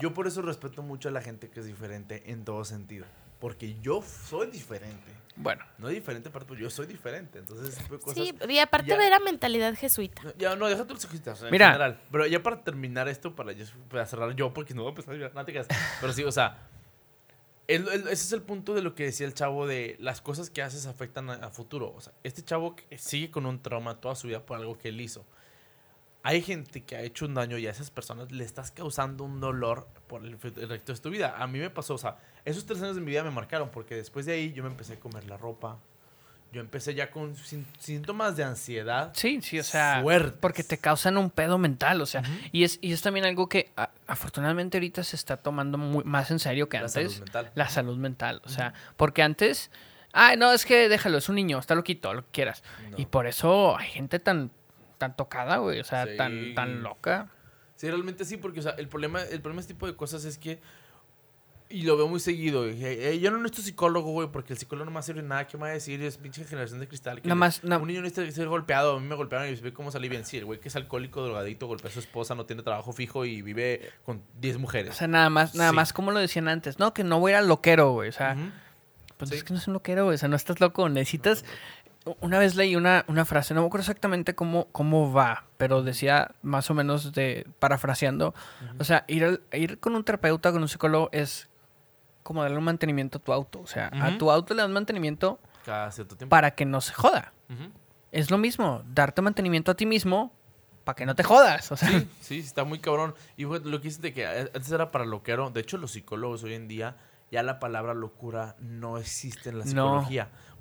Yo 0.00 0.12
por 0.12 0.26
eso 0.26 0.42
respeto 0.42 0.82
mucho 0.82 1.08
a 1.08 1.12
la 1.12 1.20
gente 1.22 1.48
que 1.50 1.60
es 1.60 1.66
diferente 1.66 2.24
en 2.32 2.44
todo 2.44 2.64
sentido. 2.64 3.06
Porque 3.38 3.76
yo 3.80 4.02
soy 4.02 4.48
diferente. 4.50 5.12
Bueno, 5.36 5.64
No 5.78 5.88
diferente, 5.88 6.30
pero 6.30 6.54
yo 6.54 6.70
soy 6.70 6.86
diferente. 6.86 7.38
Entonces, 7.40 7.76
de 7.90 7.98
cosas. 7.98 8.14
Sí, 8.14 8.34
y 8.48 8.58
aparte 8.58 8.88
ya- 8.90 9.06
era 9.06 9.18
mentalidad 9.20 9.74
jesuita. 9.76 10.22
No, 10.22 10.32
Ya, 10.38 10.54
no, 10.56 10.66
déjate 10.68 10.94
los 10.94 11.04
en 11.42 11.50
Mira. 11.50 11.66
general. 11.66 12.00
Pero 12.10 12.26
ya 12.26 12.42
para 12.42 12.62
terminar 12.62 13.08
esto, 13.08 13.34
para, 13.34 13.52
ya- 13.52 13.64
para 13.90 14.06
cerrar 14.06 14.34
yo, 14.34 14.52
porque 14.54 14.74
no 14.74 14.82
voy 14.82 14.90
a 14.90 14.94
empezar 14.94 15.14
a. 15.14 15.66
Pero 16.00 16.12
sí, 16.12 16.22
o 16.24 16.30
sea, 16.32 16.58
ese 17.66 18.12
es 18.12 18.32
el 18.32 18.42
punto 18.42 18.74
de 18.74 18.82
lo 18.82 18.94
que 18.94 19.04
decía 19.04 19.26
el 19.26 19.34
chavo 19.34 19.66
de 19.66 19.96
las 19.98 20.20
cosas 20.20 20.50
que 20.50 20.62
haces 20.62 20.86
afectan 20.86 21.30
a, 21.30 21.50
futuro. 21.50 21.92
O 21.96 22.00
sea, 22.00 22.12
este 22.22 22.42
chavo 22.42 22.76
sigue 22.96 23.30
con 23.30 23.46
un 23.46 23.60
trauma 23.60 24.00
toda 24.00 24.14
su 24.14 24.28
vida 24.28 24.44
por 24.44 24.58
algo 24.58 24.76
que 24.76 24.88
él 24.88 25.00
hizo. 25.00 25.24
Hay 26.22 26.40
gente 26.40 26.82
que 26.82 26.96
ha 26.96 27.02
hecho 27.02 27.26
un 27.26 27.34
daño 27.34 27.58
y 27.58 27.66
a 27.66 27.70
esas 27.70 27.90
personas 27.90 28.32
le 28.32 28.44
estás 28.44 28.70
causando 28.70 29.24
un 29.24 29.40
dolor 29.40 29.86
por 30.06 30.24
el, 30.24 30.38
el 30.42 30.68
resto 30.68 30.94
de 30.94 30.98
tu 30.98 31.10
vida. 31.10 31.36
A 31.38 31.46
mí 31.46 31.58
me 31.58 31.68
pasó, 31.70 31.94
o 31.94 31.98
sea, 31.98 32.18
esos 32.44 32.64
tres 32.64 32.80
años 32.82 32.96
de 32.96 33.02
mi 33.02 33.10
vida 33.10 33.24
me 33.24 33.30
marcaron 33.30 33.70
porque 33.70 33.94
después 33.94 34.24
de 34.24 34.32
ahí 34.32 34.52
yo 34.52 34.62
me 34.62 34.70
empecé 34.70 34.94
a 34.94 35.00
comer 35.00 35.24
la 35.26 35.36
ropa. 35.36 35.78
Yo 36.54 36.60
empecé 36.60 36.94
ya 36.94 37.10
con 37.10 37.34
síntomas 37.80 38.36
de 38.36 38.44
ansiedad. 38.44 39.10
sí, 39.14 39.40
sí, 39.42 39.58
o 39.58 39.64
sea, 39.64 39.98
Fuertes. 40.02 40.38
porque 40.40 40.62
te 40.62 40.78
causan 40.78 41.16
un 41.18 41.28
pedo 41.30 41.58
mental, 41.58 42.00
o 42.00 42.06
sea, 42.06 42.22
y 42.52 42.62
es 42.62 42.78
y 42.80 42.92
es 42.92 43.02
también 43.02 43.26
algo 43.26 43.48
que 43.48 43.72
a- 43.76 43.90
afortunadamente 44.06 44.78
ahorita 44.78 45.02
se 45.02 45.16
está 45.16 45.36
tomando 45.36 45.76
muy, 45.78 46.04
más 46.04 46.30
en 46.30 46.38
serio 46.38 46.68
que 46.68 46.76
La 46.78 46.84
antes. 46.86 46.92
salud 47.12 47.18
mental. 47.24 47.50
La 47.56 47.68
salud 47.68 47.96
mental, 47.98 48.40
o 48.44 48.48
sea, 48.48 48.72
porque 48.96 49.22
antes, 49.22 49.70
ay, 50.12 50.36
no, 50.36 50.52
es 50.52 50.64
que 50.64 50.88
déjalo, 50.88 51.18
es 51.18 51.28
un 51.28 51.34
niño, 51.34 51.58
está 51.58 51.74
loquito, 51.74 52.14
lo 52.14 52.22
que 52.22 52.30
quieras. 52.30 52.62
No. 52.90 52.98
Y 52.98 53.06
por 53.06 53.26
eso 53.26 53.76
hay 53.76 53.88
gente 53.88 54.20
tan 54.20 54.50
tan 54.98 55.16
tocada, 55.16 55.56
güey, 55.56 55.80
o 55.80 55.84
sea, 55.84 56.06
Sí. 56.06 56.16
tan 56.16 56.54
tan 56.54 56.82
loca. 56.84 57.28
Sí, 57.74 57.88
realmente 57.90 58.24
sí, 58.24 58.36
porque 58.36 58.60
o 58.60 58.62
sea, 58.62 58.72
el 58.78 58.86
problema, 58.88 59.22
el 59.22 59.40
problema 59.40 59.56
de 59.56 59.62
este 59.62 59.74
tipo 59.74 59.88
de 59.88 59.96
cosas 59.96 60.24
es 60.24 60.38
que, 60.38 60.60
y 61.70 61.82
lo 61.82 61.96
veo 61.96 62.06
muy 62.06 62.20
seguido, 62.20 62.68
y, 62.70 62.84
eh, 62.84 63.18
yo 63.20 63.30
no 63.30 63.38
necesito 63.38 63.62
psicólogo, 63.62 64.12
güey, 64.12 64.28
porque 64.28 64.52
el 64.52 64.58
psicólogo 64.58 64.84
no 64.84 64.90
me 64.96 65.02
sirve 65.02 65.22
nada, 65.22 65.46
¿qué 65.46 65.56
me 65.56 65.62
va 65.62 65.68
a 65.70 65.72
decir? 65.72 66.00
Es 66.02 66.18
pinche 66.18 66.44
generación 66.44 66.78
de 66.78 66.86
cristal. 66.86 67.20
que 67.20 67.28
Nada 67.28 67.34
más, 67.36 67.64
na- 67.64 67.78
Un 67.78 67.88
niño 67.88 68.02
necesita 68.02 68.30
ser 68.32 68.48
golpeado, 68.48 68.96
a 68.96 69.00
mí 69.00 69.06
me 69.06 69.14
golpearon 69.16 69.48
y 69.48 69.54
ve 69.56 69.72
cómo 69.72 69.90
salí 69.90 70.08
bien. 70.08 70.24
Sí, 70.24 70.36
el 70.36 70.44
güey 70.44 70.60
que 70.60 70.68
es 70.68 70.76
alcohólico, 70.76 71.22
drogadicto, 71.24 71.66
golpea 71.66 71.90
a 71.90 71.92
su 71.92 72.00
esposa, 72.00 72.34
no 72.34 72.44
tiene 72.46 72.62
trabajo 72.62 72.92
fijo 72.92 73.24
y 73.24 73.42
vive 73.42 73.90
con 74.04 74.22
10 74.40 74.56
o 74.56 74.58
mujeres. 74.60 74.94
sea, 74.94 75.08
nada 75.08 75.30
más, 75.30 75.54
nada 75.54 75.70
Sí. 75.70 75.76
más 75.76 75.92
como 75.92 76.10
lo 76.12 76.20
decían 76.20 76.48
antes, 76.48 76.78
no, 76.78 76.92
que 76.94 77.02
no 77.02 77.18
voy 77.18 77.32
a 77.32 77.34
ir 77.34 77.38
al 77.38 77.48
loquero, 77.48 77.92
güey, 77.92 78.10
o 78.10 78.12
sea, 78.12 78.36
pues 79.16 79.30
Sí. 79.30 79.36
es 79.36 79.44
que 79.44 79.52
no 79.54 79.58
es 79.58 79.66
un 79.66 79.74
loquero, 79.74 80.04
güey, 80.04 80.16
o 80.16 80.18
sea, 80.18 80.28
no 80.28 80.36
estás 80.36 80.60
loco, 80.60 80.88
necesitas 80.88 81.44
una 82.20 82.38
vez 82.38 82.54
leí 82.54 82.76
una, 82.76 83.06
una 83.08 83.24
frase, 83.24 83.54
no 83.54 83.62
me 83.62 83.66
acuerdo 83.68 83.82
exactamente 83.84 84.34
cómo, 84.34 84.68
cómo 84.72 85.10
va, 85.12 85.46
pero 85.56 85.82
decía 85.82 86.32
más 86.42 86.70
o 86.70 86.74
menos 86.74 87.12
de 87.14 87.46
parafraseando, 87.58 88.34
o 88.78 88.84
sea, 88.84 89.04
ir, 89.08 89.24
al- 89.24 89.40
ir 89.54 89.78
con 89.80 89.96
un 89.96 90.04
terapeuta, 90.04 90.52
con 90.52 90.60
un 90.60 90.68
psicólogo 90.68 91.08
es 91.12 91.48
como 92.24 92.42
darle 92.42 92.58
un 92.58 92.64
mantenimiento 92.64 93.18
a 93.18 93.20
tu 93.20 93.32
auto, 93.32 93.60
o 93.60 93.66
sea, 93.68 93.90
a 93.92 94.18
tu 94.18 94.30
auto 94.32 94.52
le 94.54 94.62
das 94.62 94.70
mantenimiento 94.70 95.38
Cada 95.64 95.92
cierto 95.92 96.16
tiempo. 96.16 96.30
para 96.30 96.50
que 96.56 96.64
no 96.64 96.80
se 96.80 96.92
joda. 96.92 97.32
Es 98.10 98.30
lo 98.32 98.38
mismo, 98.38 98.82
darte 98.92 99.22
mantenimiento 99.22 99.70
a 99.70 99.74
ti 99.74 99.86
mismo 99.86 100.32
para 100.84 100.96
que 100.96 101.06
no 101.06 101.14
te 101.14 101.22
jodas, 101.22 101.70
o 101.72 101.76
sea, 101.76 101.88
Sí, 101.88 102.08
sí, 102.20 102.38
está 102.40 102.64
muy 102.64 102.78
cabrón. 102.78 103.14
Y 103.36 103.44
güey, 103.44 103.62
lo 103.64 103.78
que 103.80 103.88
dices 103.88 104.02
de 104.02 104.12
que 104.12 104.26
antes 104.26 104.70
era 104.72 104.90
para 104.90 105.04
loquero. 105.04 105.50
De 105.50 105.60
hecho, 105.60 105.78
los 105.78 105.92
psicólogos 105.92 106.42
hoy 106.44 106.54
en 106.54 106.68
día, 106.68 106.96
ya 107.30 107.42
la 107.42 107.58
palabra 107.58 107.94
locura 107.94 108.56
no 108.58 108.98
existe 108.98 109.48
en 109.50 109.58
la 109.60 109.64
No. 109.66 110.06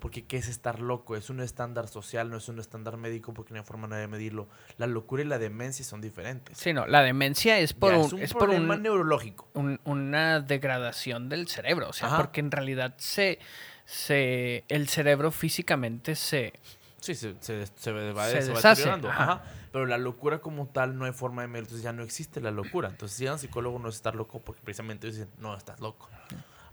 Porque 0.03 0.25
¿qué 0.25 0.35
es 0.35 0.49
estar 0.49 0.81
loco? 0.81 1.15
Es 1.15 1.29
un 1.29 1.39
estándar 1.39 1.87
social, 1.87 2.29
no 2.29 2.35
es 2.35 2.49
un 2.49 2.59
estándar 2.59 2.97
médico 2.97 3.33
porque 3.33 3.53
no 3.53 3.61
hay 3.61 3.65
forma 3.65 3.87
de 3.95 4.05
medirlo. 4.09 4.49
La 4.77 4.85
locura 4.85 5.23
y 5.23 5.25
la 5.25 5.39
demencia 5.39 5.85
son 5.85 6.01
diferentes. 6.01 6.57
sí, 6.57 6.73
no, 6.73 6.85
la 6.85 7.01
demencia 7.01 7.57
es 7.59 7.71
por 7.73 7.93
Ya, 7.93 7.99
un, 7.99 8.05
es 8.07 8.13
un 8.13 8.21
es 8.21 8.33
por 8.33 8.41
problema 8.43 8.75
un, 8.75 8.81
neurológico. 8.83 9.47
un- 9.53 9.79
una 9.85 10.41
degradación 10.41 11.29
del 11.29 11.47
cerebro, 11.47 11.87
o 11.87 11.93
sea, 11.93 12.07
Ajá. 12.09 12.17
porque 12.17 12.41
en 12.41 12.51
realidad 12.51 12.95
se, 12.97 13.39
se, 13.85 14.65
el 14.67 14.89
cerebro 14.89 15.31
físicamente 15.31 16.15
se, 16.15 16.51
Sí, 16.99 17.15
se, 17.15 17.35
se, 17.39 17.65
se 17.67 17.91
va, 17.93 18.27
Se 18.29 18.51
va 18.51 18.59
ajá. 18.59 19.09
Ajá. 19.09 19.43
Pero 19.71 19.85
la 19.85 19.97
locura 19.97 20.39
como 20.39 20.67
tal 20.67 20.97
no 20.97 21.05
hay 21.05 21.13
forma 21.13 21.41
de 21.43 21.47
medir. 21.47 21.63
Entonces 21.63 21.83
ya 21.83 21.93
no 21.93 22.03
existe 22.03 22.41
la 22.41 22.51
locura. 22.51 22.89
Entonces 22.89 23.17
si 23.17 23.25
a 23.27 23.33
un 23.33 23.39
psicólogo 23.39 23.79
no 23.79 23.87
es 23.89 23.95
estar 23.95 24.15
loco 24.15 24.39
porque 24.41 24.61
precisamente 24.61 25.07
dicen, 25.07 25.29
no, 25.37 25.55
estás 25.57 25.79
loco. 25.79 26.09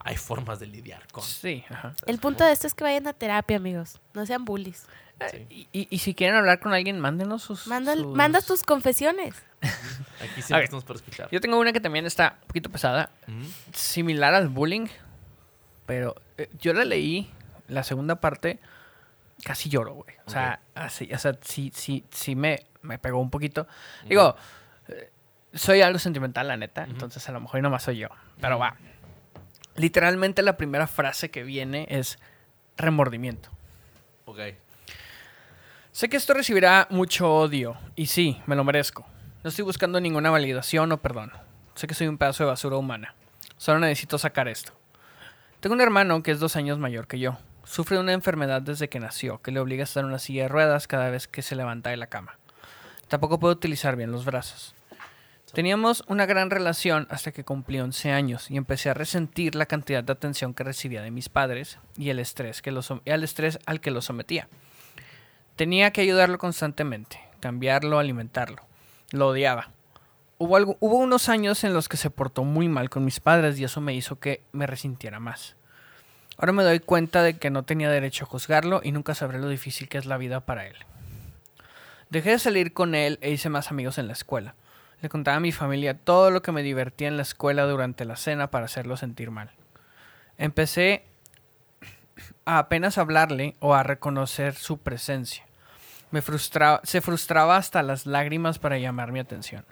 Hay 0.03 0.17
formas 0.17 0.59
de 0.61 0.67
lidiar 0.67 1.07
con. 1.13 1.23
sí, 1.23 1.65
ajá. 1.69 1.95
El 2.07 2.19
punto 2.19 2.45
de 2.45 2.53
esto 2.53 2.67
es 2.67 2.75
que 2.75 2.85
vayan 2.85 3.07
a 3.07 3.13
terapia, 3.13 3.57
amigos. 3.59 4.01
No 4.15 4.25
sean 4.27 4.45
bullies. 4.45 4.87
Sí. 5.31 5.47
Y, 5.51 5.69
y- 5.81 5.89
y 5.91 5.99
si 5.99 6.15
quieren 6.15 6.37
hablar 6.37 6.61
con 6.61 6.73
alguien, 6.73 6.99
mándenos 6.99 7.43
sus... 7.43 7.67
Manda, 7.67 7.95
sus- 7.95 8.07
manda 8.17 8.41
tus 8.41 8.63
confesiones. 8.63 9.35
Aquí 9.61 10.41
siempre 10.41 10.65
estamos 10.65 10.85
para 10.85 10.97
escuchar. 10.99 11.29
Yo 11.31 11.41
tengo 11.43 11.59
una 11.59 11.73
que 11.75 11.81
también 11.81 12.07
está 12.07 12.39
un 12.41 12.47
poquito 12.49 12.71
pesada, 12.71 13.11
similar 13.75 14.33
al 14.33 14.48
bullying, 14.48 14.87
pero 15.85 16.15
eh, 16.38 16.48
yo 16.59 16.73
la 16.73 16.85
leí, 16.87 17.31
la 17.69 17.83
segunda 17.83 18.17
parte, 18.21 18.59
casi 19.44 19.69
lloro, 19.69 19.92
güey. 19.94 20.15
O 20.25 20.31
sea, 20.31 20.61
así, 20.75 21.11
o 21.13 21.19
sea, 21.19 21.37
sí, 21.42 21.71
sí, 21.75 22.05
sí 22.11 22.35
me, 22.35 22.65
me 22.81 22.98
pegó 22.98 23.19
un 23.19 23.29
poquito. 23.31 23.67
Digo, 24.07 24.35
eh, 24.88 25.11
soy 25.53 25.83
algo 25.83 25.98
sentimental, 25.98 26.48
la 26.48 26.57
neta, 26.57 26.85
entonces 26.85 27.29
a 27.29 27.33
lo 27.33 27.40
mejor 27.40 27.61
nomás 27.61 27.83
soy 27.83 27.98
yo. 27.98 28.09
Pero 28.40 28.59
va. 28.59 28.77
Literalmente 29.81 30.42
la 30.42 30.58
primera 30.58 30.87
frase 30.87 31.31
que 31.31 31.42
viene 31.42 31.87
es 31.88 32.18
remordimiento. 32.76 33.48
Ok. 34.26 34.38
Sé 35.90 36.10
que 36.10 36.18
esto 36.18 36.35
recibirá 36.35 36.87
mucho 36.90 37.35
odio, 37.35 37.78
y 37.96 38.04
sí, 38.04 38.42
me 38.44 38.56
lo 38.56 38.62
merezco. 38.62 39.06
No 39.42 39.48
estoy 39.48 39.64
buscando 39.64 39.98
ninguna 39.98 40.28
validación 40.28 40.92
o 40.92 41.00
perdón. 41.00 41.33
Sé 41.76 41.87
que 41.87 41.94
soy 41.94 42.08
un 42.08 42.18
pedazo 42.18 42.44
de 42.44 42.50
basura 42.50 42.76
humana. 42.76 43.14
Solo 43.56 43.78
necesito 43.78 44.18
sacar 44.18 44.48
esto. 44.48 44.72
Tengo 45.60 45.72
un 45.72 45.81
hermano 45.81 46.22
que 46.22 46.33
es 46.33 46.40
dos 46.40 46.56
años 46.56 46.78
mayor 46.78 47.06
que 47.06 47.18
yo. 47.18 47.38
Sufre 47.64 47.96
de 47.96 48.02
una 48.02 48.12
enfermedad 48.12 48.60
desde 48.60 48.90
que 48.90 49.00
nació, 49.00 49.40
que 49.40 49.50
le 49.50 49.60
obliga 49.60 49.83
a 49.83 49.85
estar 49.85 50.02
en 50.02 50.10
una 50.10 50.18
silla 50.18 50.42
de 50.42 50.48
ruedas 50.48 50.88
cada 50.88 51.08
vez 51.08 51.26
que 51.26 51.40
se 51.40 51.56
levanta 51.56 51.88
de 51.88 51.96
la 51.96 52.08
cama. 52.08 52.37
Tampoco 53.08 53.40
puede 53.40 53.54
utilizar 53.54 53.96
bien 53.96 54.12
los 54.12 54.26
brazos. 54.26 54.74
Teníamos 55.53 56.05
una 56.07 56.27
gran 56.27 56.48
relación 56.51 57.09
hasta 57.11 57.33
que 57.33 57.44
cumplí 57.44 57.81
11 57.81 58.13
años 58.13 58.51
y 58.51 58.57
empecé 58.57 58.90
a 58.90 58.94
resentir 58.94 59.57
la 59.57 59.67
cantidad 59.67 60.05
de 60.05 60.13
atención 60.13 60.55
que 60.55 60.63
recibía 60.63 61.03
de 61.03 61.11
mis 61.11 61.29
padres 61.29 61.79
y 61.96 62.11
el 62.11 62.21
estrés, 62.21 62.63
que 62.63 62.71
lo 62.71 62.83
som- 62.83 63.03
y 63.05 63.11
al 63.11 63.25
estrés 63.25 63.59
al 63.67 63.81
que 63.81 63.90
lo 63.90 64.01
sometía. 64.01 64.48
Tenía 65.57 65.90
que 65.90 66.03
ayudarlo 66.03 66.38
constantemente, 66.38 67.21
cambiarlo, 67.40 67.98
alimentarlo. 67.98 68.63
Lo 69.11 69.29
odiaba. 69.29 69.71
Hubo, 70.38 70.77
hubo 70.79 70.96
unos 70.96 71.29
años 71.29 71.65
en 71.65 71.75
los 71.75 71.88
que 71.88 71.96
se 71.96 72.11
portó 72.11 72.44
muy 72.44 72.69
mal 72.69 72.88
con 72.88 73.05
mis 73.05 73.19
padres 73.19 73.59
y 73.59 73.65
eso 73.65 73.81
me 73.81 73.92
hizo 73.92 74.21
que 74.21 74.42
me 74.53 74.67
resintiera 74.69 75.19
más. 75.19 75.57
Ahora 76.38 76.53
me 76.53 76.63
doy 76.63 76.79
cuenta 76.79 77.23
de 77.23 77.37
que 77.38 77.51
no 77.51 77.65
tenía 77.65 77.90
derecho 77.90 78.25
a 78.25 78.29
juzgarlo 78.29 78.81
y 78.85 78.92
nunca 78.92 79.15
sabré 79.15 79.38
lo 79.40 79.48
difícil 79.48 79.88
que 79.88 79.98
es 79.98 80.07
la 80.07 80.17
vida 80.17 80.40
para 80.46 80.67
él. 80.69 80.77
Dejé 82.09 82.31
de 82.31 82.38
salir 82.38 82.73
con 82.73 82.94
él 82.94 83.19
e 83.21 83.31
hice 83.31 83.51
más 83.51 83.71
amigos 83.71 83.98
en 83.98 84.07
la 84.07 84.15
escuela. 84.15 84.55
Le 85.03 85.09
contaba 85.09 85.38
a 85.38 85.40
mi 85.40 85.53
familia 85.53 85.94
todo 85.94 86.31
lo 86.31 86.42
que 86.42 86.53
me 86.53 86.63
divertía 86.63 87.09
en 87.09 87.17
la 87.17 87.23
escuela 87.23 87.65
durante 87.65 88.05
la 88.05 88.17
cena 88.17 88.51
para 88.51 88.67
hacerlo 88.67 88.96
sentir 88.96 89.31
mal. 89.31 89.51
Empecé 90.37 91.05
a 92.44 92.59
apenas 92.59 92.98
hablarle 92.98 93.57
o 93.61 93.75
a 93.75 93.83
reconocer 93.83 94.55
su 94.55 94.79
presencia. 94.79 95.44
Me 96.11 96.23
frustraba, 96.23 96.81
se 96.83 97.01
frustraba 97.01 97.57
hasta 97.57 97.83
las 97.83 98.05
lágrimas 98.05 98.59
para 98.59 98.79
llamar 98.79 99.13
mi 99.13 99.21
atención. 99.21 99.65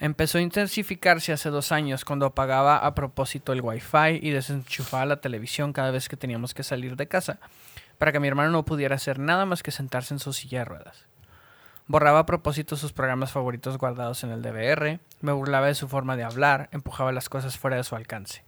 Empezó 0.00 0.38
a 0.38 0.42
intensificarse 0.42 1.32
hace 1.32 1.50
dos 1.50 1.72
años 1.72 2.04
cuando 2.04 2.26
apagaba 2.26 2.78
a 2.78 2.94
propósito 2.94 3.52
el 3.52 3.62
wifi 3.62 4.20
y 4.22 4.30
desenchufaba 4.30 5.04
la 5.04 5.20
televisión 5.20 5.72
cada 5.72 5.90
vez 5.90 6.08
que 6.08 6.16
teníamos 6.16 6.54
que 6.54 6.62
salir 6.62 6.94
de 6.94 7.08
casa, 7.08 7.40
para 7.98 8.12
que 8.12 8.20
mi 8.20 8.28
hermano 8.28 8.50
no 8.50 8.64
pudiera 8.64 8.94
hacer 8.94 9.18
nada 9.18 9.44
más 9.44 9.64
que 9.64 9.72
sentarse 9.72 10.14
en 10.14 10.20
su 10.20 10.32
silla 10.32 10.60
de 10.60 10.64
ruedas. 10.66 11.07
Borraba 11.88 12.18
a 12.18 12.26
propósito 12.26 12.76
sus 12.76 12.92
programas 12.92 13.32
favoritos 13.32 13.78
guardados 13.78 14.22
en 14.22 14.30
el 14.30 14.42
DVR, 14.42 15.00
me 15.22 15.32
burlaba 15.32 15.68
de 15.68 15.74
su 15.74 15.88
forma 15.88 16.16
de 16.16 16.22
hablar, 16.22 16.68
empujaba 16.70 17.12
las 17.12 17.30
cosas 17.30 17.56
fuera 17.56 17.78
de 17.78 17.82
su 17.84 17.96
alcance. 17.96 18.44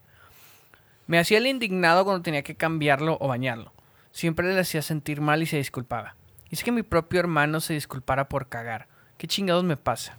Me 1.06 1.18
hacía 1.18 1.38
el 1.38 1.46
indignado 1.46 2.04
cuando 2.04 2.22
tenía 2.22 2.42
que 2.42 2.54
cambiarlo 2.54 3.16
o 3.18 3.28
bañarlo. 3.28 3.72
Siempre 4.12 4.52
le 4.52 4.60
hacía 4.60 4.82
sentir 4.82 5.22
mal 5.22 5.42
y 5.42 5.46
se 5.46 5.56
disculpaba. 5.56 6.16
Hice 6.50 6.64
que 6.64 6.70
mi 6.70 6.82
propio 6.82 7.18
hermano 7.18 7.60
se 7.60 7.72
disculpara 7.72 8.28
por 8.28 8.48
cagar. 8.48 8.88
¿Qué 9.16 9.26
chingados 9.26 9.64
me 9.64 9.78
pasa? 9.78 10.18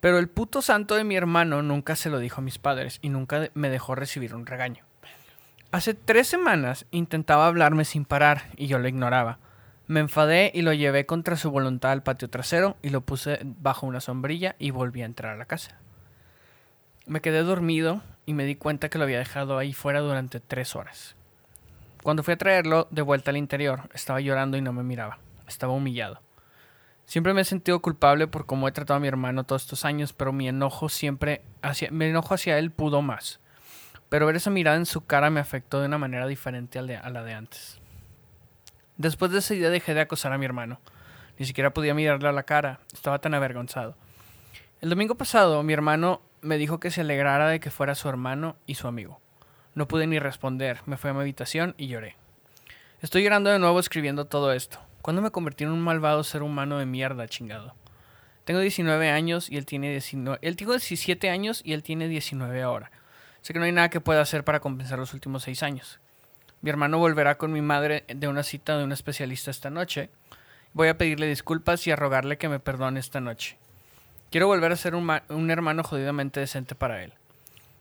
Pero 0.00 0.18
el 0.18 0.28
puto 0.28 0.60
santo 0.60 0.96
de 0.96 1.04
mi 1.04 1.16
hermano 1.16 1.62
nunca 1.62 1.96
se 1.96 2.10
lo 2.10 2.18
dijo 2.18 2.42
a 2.42 2.44
mis 2.44 2.58
padres 2.58 2.98
y 3.00 3.08
nunca 3.08 3.48
me 3.54 3.70
dejó 3.70 3.94
recibir 3.94 4.34
un 4.34 4.44
regaño. 4.44 4.84
Hace 5.72 5.94
tres 5.94 6.26
semanas 6.26 6.84
intentaba 6.90 7.46
hablarme 7.46 7.86
sin 7.86 8.04
parar 8.04 8.42
y 8.56 8.66
yo 8.66 8.78
lo 8.78 8.88
ignoraba. 8.88 9.38
Me 9.90 9.98
enfadé 9.98 10.52
y 10.54 10.62
lo 10.62 10.72
llevé 10.72 11.04
contra 11.04 11.34
su 11.34 11.50
voluntad 11.50 11.90
al 11.90 12.04
patio 12.04 12.30
trasero 12.30 12.76
y 12.80 12.90
lo 12.90 13.00
puse 13.00 13.40
bajo 13.42 13.88
una 13.88 14.00
sombrilla 14.00 14.54
y 14.60 14.70
volví 14.70 15.02
a 15.02 15.04
entrar 15.04 15.34
a 15.34 15.36
la 15.36 15.46
casa. 15.46 15.78
Me 17.06 17.20
quedé 17.20 17.42
dormido 17.42 18.00
y 18.24 18.34
me 18.34 18.44
di 18.44 18.54
cuenta 18.54 18.88
que 18.88 18.98
lo 18.98 19.02
había 19.02 19.18
dejado 19.18 19.58
ahí 19.58 19.72
fuera 19.72 19.98
durante 19.98 20.38
tres 20.38 20.76
horas. 20.76 21.16
Cuando 22.04 22.22
fui 22.22 22.34
a 22.34 22.38
traerlo 22.38 22.86
de 22.92 23.02
vuelta 23.02 23.32
al 23.32 23.36
interior, 23.36 23.90
estaba 23.92 24.20
llorando 24.20 24.56
y 24.56 24.60
no 24.60 24.72
me 24.72 24.84
miraba. 24.84 25.18
Estaba 25.48 25.72
humillado. 25.72 26.20
Siempre 27.04 27.34
me 27.34 27.40
he 27.40 27.44
sentido 27.44 27.82
culpable 27.82 28.28
por 28.28 28.46
cómo 28.46 28.68
he 28.68 28.72
tratado 28.72 28.98
a 28.98 29.00
mi 29.00 29.08
hermano 29.08 29.42
todos 29.42 29.62
estos 29.62 29.84
años, 29.84 30.12
pero 30.12 30.32
mi 30.32 30.46
enojo 30.46 30.88
siempre 30.88 31.42
hacia, 31.62 31.90
mi 31.90 32.04
enojo 32.04 32.34
hacia 32.34 32.58
él 32.58 32.70
pudo 32.70 33.02
más. 33.02 33.40
Pero 34.08 34.26
ver 34.26 34.36
esa 34.36 34.50
mirada 34.50 34.76
en 34.76 34.86
su 34.86 35.04
cara 35.04 35.30
me 35.30 35.40
afectó 35.40 35.80
de 35.80 35.86
una 35.86 35.98
manera 35.98 36.28
diferente 36.28 36.78
a 36.78 36.82
la 36.82 37.24
de 37.24 37.34
antes. 37.34 37.80
Después 39.00 39.32
de 39.32 39.38
ese 39.38 39.54
día 39.54 39.70
dejé 39.70 39.94
de 39.94 40.02
acosar 40.02 40.30
a 40.34 40.36
mi 40.36 40.44
hermano. 40.44 40.78
Ni 41.38 41.46
siquiera 41.46 41.72
podía 41.72 41.94
mirarle 41.94 42.28
a 42.28 42.32
la 42.32 42.42
cara, 42.42 42.80
estaba 42.92 43.18
tan 43.18 43.32
avergonzado. 43.32 43.96
El 44.82 44.90
domingo 44.90 45.14
pasado 45.14 45.62
mi 45.62 45.72
hermano 45.72 46.20
me 46.42 46.58
dijo 46.58 46.80
que 46.80 46.90
se 46.90 47.00
alegrara 47.00 47.48
de 47.48 47.60
que 47.60 47.70
fuera 47.70 47.94
su 47.94 48.10
hermano 48.10 48.56
y 48.66 48.74
su 48.74 48.88
amigo. 48.88 49.18
No 49.74 49.88
pude 49.88 50.06
ni 50.06 50.18
responder, 50.18 50.82
me 50.84 50.98
fui 50.98 51.08
a 51.08 51.14
mi 51.14 51.20
habitación 51.20 51.74
y 51.78 51.86
lloré. 51.86 52.16
Estoy 53.00 53.22
llorando 53.22 53.48
de 53.48 53.58
nuevo 53.58 53.80
escribiendo 53.80 54.26
todo 54.26 54.52
esto. 54.52 54.80
¿Cuándo 55.00 55.22
me 55.22 55.30
convertí 55.30 55.64
en 55.64 55.70
un 55.70 55.80
malvado 55.80 56.22
ser 56.22 56.42
humano 56.42 56.76
de 56.76 56.84
mierda, 56.84 57.26
chingado? 57.26 57.74
Tengo 58.44 58.60
19 58.60 59.08
años 59.08 59.48
y 59.48 59.56
él 59.56 59.64
tiene 59.64 59.92
19. 59.92 60.40
Él 60.42 60.56
tiene 60.56 60.74
17 60.74 61.30
años 61.30 61.62
y 61.64 61.72
él 61.72 61.82
tiene 61.82 62.06
19 62.06 62.62
ahora. 62.62 62.90
Sé 63.40 63.54
que 63.54 63.60
no 63.60 63.64
hay 63.64 63.72
nada 63.72 63.88
que 63.88 64.02
pueda 64.02 64.20
hacer 64.20 64.44
para 64.44 64.60
compensar 64.60 64.98
los 64.98 65.14
últimos 65.14 65.44
6 65.44 65.62
años. 65.62 66.00
Mi 66.62 66.70
hermano 66.70 66.98
volverá 66.98 67.38
con 67.38 67.52
mi 67.52 67.62
madre 67.62 68.04
de 68.08 68.28
una 68.28 68.42
cita 68.42 68.76
de 68.76 68.84
un 68.84 68.92
especialista 68.92 69.50
esta 69.50 69.70
noche. 69.70 70.10
Voy 70.72 70.88
a 70.88 70.98
pedirle 70.98 71.26
disculpas 71.26 71.86
y 71.86 71.90
a 71.90 71.96
rogarle 71.96 72.38
que 72.38 72.48
me 72.48 72.60
perdone 72.60 73.00
esta 73.00 73.20
noche. 73.20 73.56
Quiero 74.30 74.46
volver 74.46 74.70
a 74.72 74.76
ser 74.76 74.94
un, 74.94 75.04
ma- 75.04 75.22
un 75.28 75.50
hermano 75.50 75.82
jodidamente 75.82 76.38
decente 76.40 76.74
para 76.74 77.02
él. 77.02 77.14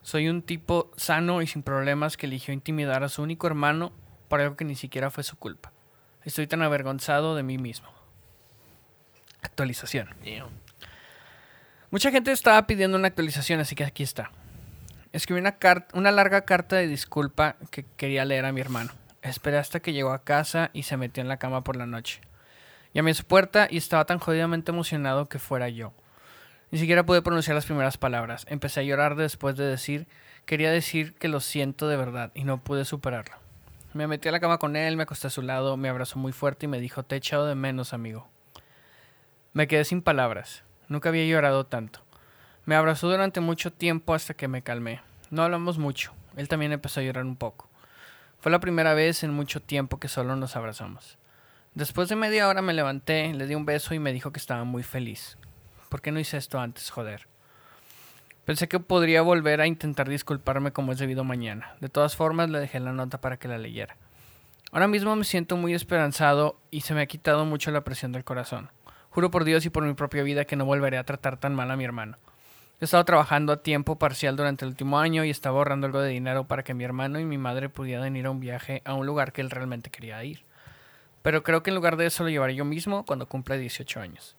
Soy 0.02 0.30
un 0.30 0.42
tipo 0.42 0.92
sano 0.96 1.42
y 1.42 1.48
sin 1.48 1.62
problemas 1.62 2.16
que 2.18 2.26
eligió 2.26 2.54
intimidar 2.54 3.04
a 3.04 3.10
su 3.10 3.22
único 3.22 3.48
hermano 3.48 3.92
por 4.30 4.40
algo 4.40 4.56
que 4.56 4.66
ni 4.66 4.76
siquiera 4.76 5.12
fue 5.12 5.24
su 5.24 5.36
culpa. 5.38 5.72
Estoy 6.24 6.48
tan 6.48 6.62
avergonzado 6.62 7.36
de 7.36 7.44
mí 7.44 7.58
mismo. 7.58 7.90
Actualización. 9.42 10.10
Mucha 11.92 12.12
gente 12.12 12.32
estaba 12.32 12.66
pidiendo 12.66 12.98
una 12.98 13.08
actualización, 13.08 13.60
así 13.60 13.76
que 13.76 13.84
aquí 13.84 14.04
está. 14.04 14.32
Escribí 15.12 15.40
una, 15.40 15.58
una 15.94 16.12
larga 16.12 16.42
carta 16.42 16.76
de 16.76 16.88
disculpa 16.88 17.56
que 17.72 17.84
quería 17.98 18.26
leer 18.26 18.46
a 18.46 18.52
mi 18.52 18.62
hermano. 18.62 18.92
Esperé 19.24 19.58
hasta 19.58 19.80
que 19.80 19.92
llegó 19.92 20.12
a 20.12 20.24
casa 20.24 20.70
y 20.72 20.84
se 20.84 20.98
metió 20.98 21.22
en 21.22 21.28
la 21.28 21.38
cama 21.38 21.64
por 21.64 21.76
la 21.76 21.88
noche. 21.88 22.22
Llamé 22.94 23.12
a 23.12 23.16
su 23.16 23.24
puerta 23.24 23.68
y 23.70 23.78
estaba 23.78 24.06
tan 24.06 24.20
jodidamente 24.20 24.72
emocionado 24.72 25.28
que 25.28 25.40
fuera 25.40 25.68
yo. 25.68 25.94
Ni 26.70 26.78
siquiera 26.78 27.06
pude 27.06 27.24
pronunciar 27.24 27.56
las 27.56 27.66
primeras 27.66 27.98
palabras. 27.98 28.46
Empecé 28.50 28.82
a 28.82 28.84
llorar 28.84 29.16
después 29.16 29.56
de 29.56 29.66
decir, 29.66 30.08
quería 30.46 30.72
decir 30.72 31.16
que 31.16 31.28
lo 31.28 31.40
siento 31.40 31.88
de 31.88 31.98
verdad 31.98 32.32
y 32.36 32.44
no 32.44 32.64
pude 32.64 32.86
superarlo. 32.86 33.36
Me 33.94 34.06
metí 34.06 34.30
a 34.30 34.32
la 34.32 34.40
cama 34.40 34.60
con 34.60 34.76
él, 34.76 34.96
me 34.96 35.04
acosté 35.04 35.28
a 35.28 35.32
su 35.32 35.42
lado, 35.42 35.76
me 35.76 35.90
abrazó 35.90 36.20
muy 36.20 36.32
fuerte 36.32 36.68
y 36.68 36.70
me 36.70 36.80
dijo, 36.80 37.02
te 37.02 37.16
he 37.16 37.18
echado 37.18 37.48
de 37.48 37.56
menos, 37.56 37.94
amigo. 37.94 38.28
Me 39.54 39.68
quedé 39.68 39.84
sin 39.86 40.04
palabras. 40.04 40.64
Nunca 40.88 41.10
había 41.10 41.26
llorado 41.26 41.66
tanto. 41.66 42.02
Me 42.70 42.76
abrazó 42.76 43.10
durante 43.10 43.40
mucho 43.40 43.74
tiempo 43.74 44.14
hasta 44.14 44.36
que 44.36 44.48
me 44.48 44.62
calmé. 44.62 45.02
No 45.32 45.42
hablamos 45.42 45.80
mucho. 45.80 46.14
Él 46.38 46.48
también 46.48 46.72
empezó 46.72 47.00
a 47.00 47.04
llorar 47.04 47.26
un 47.26 47.36
poco. 47.36 47.68
Fue 48.38 48.52
la 48.52 48.60
primera 48.60 48.94
vez 48.94 49.24
en 49.24 49.34
mucho 49.34 49.60
tiempo 49.60 50.00
que 50.00 50.08
solo 50.08 50.36
nos 50.36 50.56
abrazamos. 50.56 51.18
Después 51.74 52.10
de 52.10 52.16
media 52.16 52.48
hora 52.48 52.62
me 52.62 52.76
levanté, 52.76 53.34
le 53.34 53.48
di 53.48 53.56
un 53.56 53.66
beso 53.66 53.96
y 53.96 54.00
me 54.00 54.14
dijo 54.14 54.32
que 54.32 54.38
estaba 54.38 54.66
muy 54.66 54.84
feliz. 54.84 55.40
¿Por 55.90 56.04
qué 56.04 56.12
no 56.12 56.20
hice 56.20 56.38
esto 56.38 56.60
antes, 56.60 56.92
joder? 56.92 57.26
Pensé 58.46 58.68
que 58.68 58.80
podría 58.80 59.24
volver 59.24 59.62
a 59.62 59.66
intentar 59.66 60.08
disculparme 60.08 60.72
como 60.72 60.92
es 60.92 61.00
debido 61.00 61.24
mañana. 61.24 61.74
De 61.80 61.90
todas 61.90 62.16
formas, 62.16 62.52
le 62.52 62.60
dejé 62.60 62.80
la 62.80 62.94
nota 62.94 63.20
para 63.20 63.38
que 63.38 63.48
la 63.48 63.58
leyera. 63.58 63.98
Ahora 64.72 64.88
mismo 64.88 65.16
me 65.16 65.24
siento 65.24 65.58
muy 65.58 65.74
esperanzado 65.74 66.60
y 66.70 66.82
se 66.82 66.94
me 66.94 67.02
ha 67.02 67.08
quitado 67.08 67.46
mucho 67.46 67.72
la 67.72 67.84
presión 67.84 68.12
del 68.12 68.26
corazón. 68.26 68.70
Juro 69.10 69.32
por 69.32 69.44
Dios 69.44 69.66
y 69.66 69.72
por 69.72 69.86
mi 69.86 69.96
propia 69.96 70.22
vida 70.22 70.46
que 70.46 70.56
no 70.56 70.66
volveré 70.66 71.00
a 71.00 71.04
tratar 71.04 71.38
tan 71.38 71.56
mal 71.56 71.72
a 71.72 71.76
mi 71.76 71.84
hermano. 71.84 72.20
He 72.82 72.86
estado 72.86 73.04
trabajando 73.04 73.52
a 73.52 73.62
tiempo 73.62 73.98
parcial 73.98 74.38
durante 74.38 74.64
el 74.64 74.70
último 74.70 75.00
año 75.00 75.26
y 75.26 75.30
estaba 75.30 75.58
ahorrando 75.58 75.88
algo 75.88 76.00
de 76.00 76.12
dinero 76.12 76.46
para 76.46 76.64
que 76.64 76.74
mi 76.74 76.86
hermano 76.86 77.20
y 77.20 77.26
mi 77.26 77.38
madre 77.38 77.68
pudieran 77.68 78.16
ir 78.16 78.26
a 78.26 78.32
un 78.32 78.40
viaje 78.40 78.82
a 78.86 78.94
un 78.94 79.06
lugar 79.06 79.34
que 79.34 79.42
él 79.42 79.50
realmente 79.50 79.90
quería 79.90 80.24
ir. 80.24 80.44
Pero 81.22 81.44
creo 81.44 81.62
que 81.62 81.72
en 81.72 81.76
lugar 81.76 81.98
de 81.98 82.06
eso 82.06 82.24
lo 82.24 82.30
llevaré 82.30 82.56
yo 82.56 82.64
mismo 82.64 83.06
cuando 83.06 83.28
cumpla 83.28 83.58
18 83.58 84.00
años. 84.00 84.38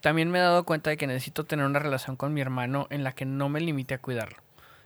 También 0.00 0.28
me 0.28 0.38
he 0.38 0.42
dado 0.42 0.64
cuenta 0.64 0.90
de 0.90 0.96
que 0.96 1.06
necesito 1.06 1.44
tener 1.44 1.66
una 1.66 1.78
relación 1.78 2.16
con 2.16 2.34
mi 2.34 2.40
hermano 2.40 2.88
en 2.90 3.04
la 3.04 3.12
que 3.12 3.24
no 3.24 3.48
me 3.48 3.60
limite 3.60 3.94
a 3.94 3.98
cuidarlo. 3.98 4.38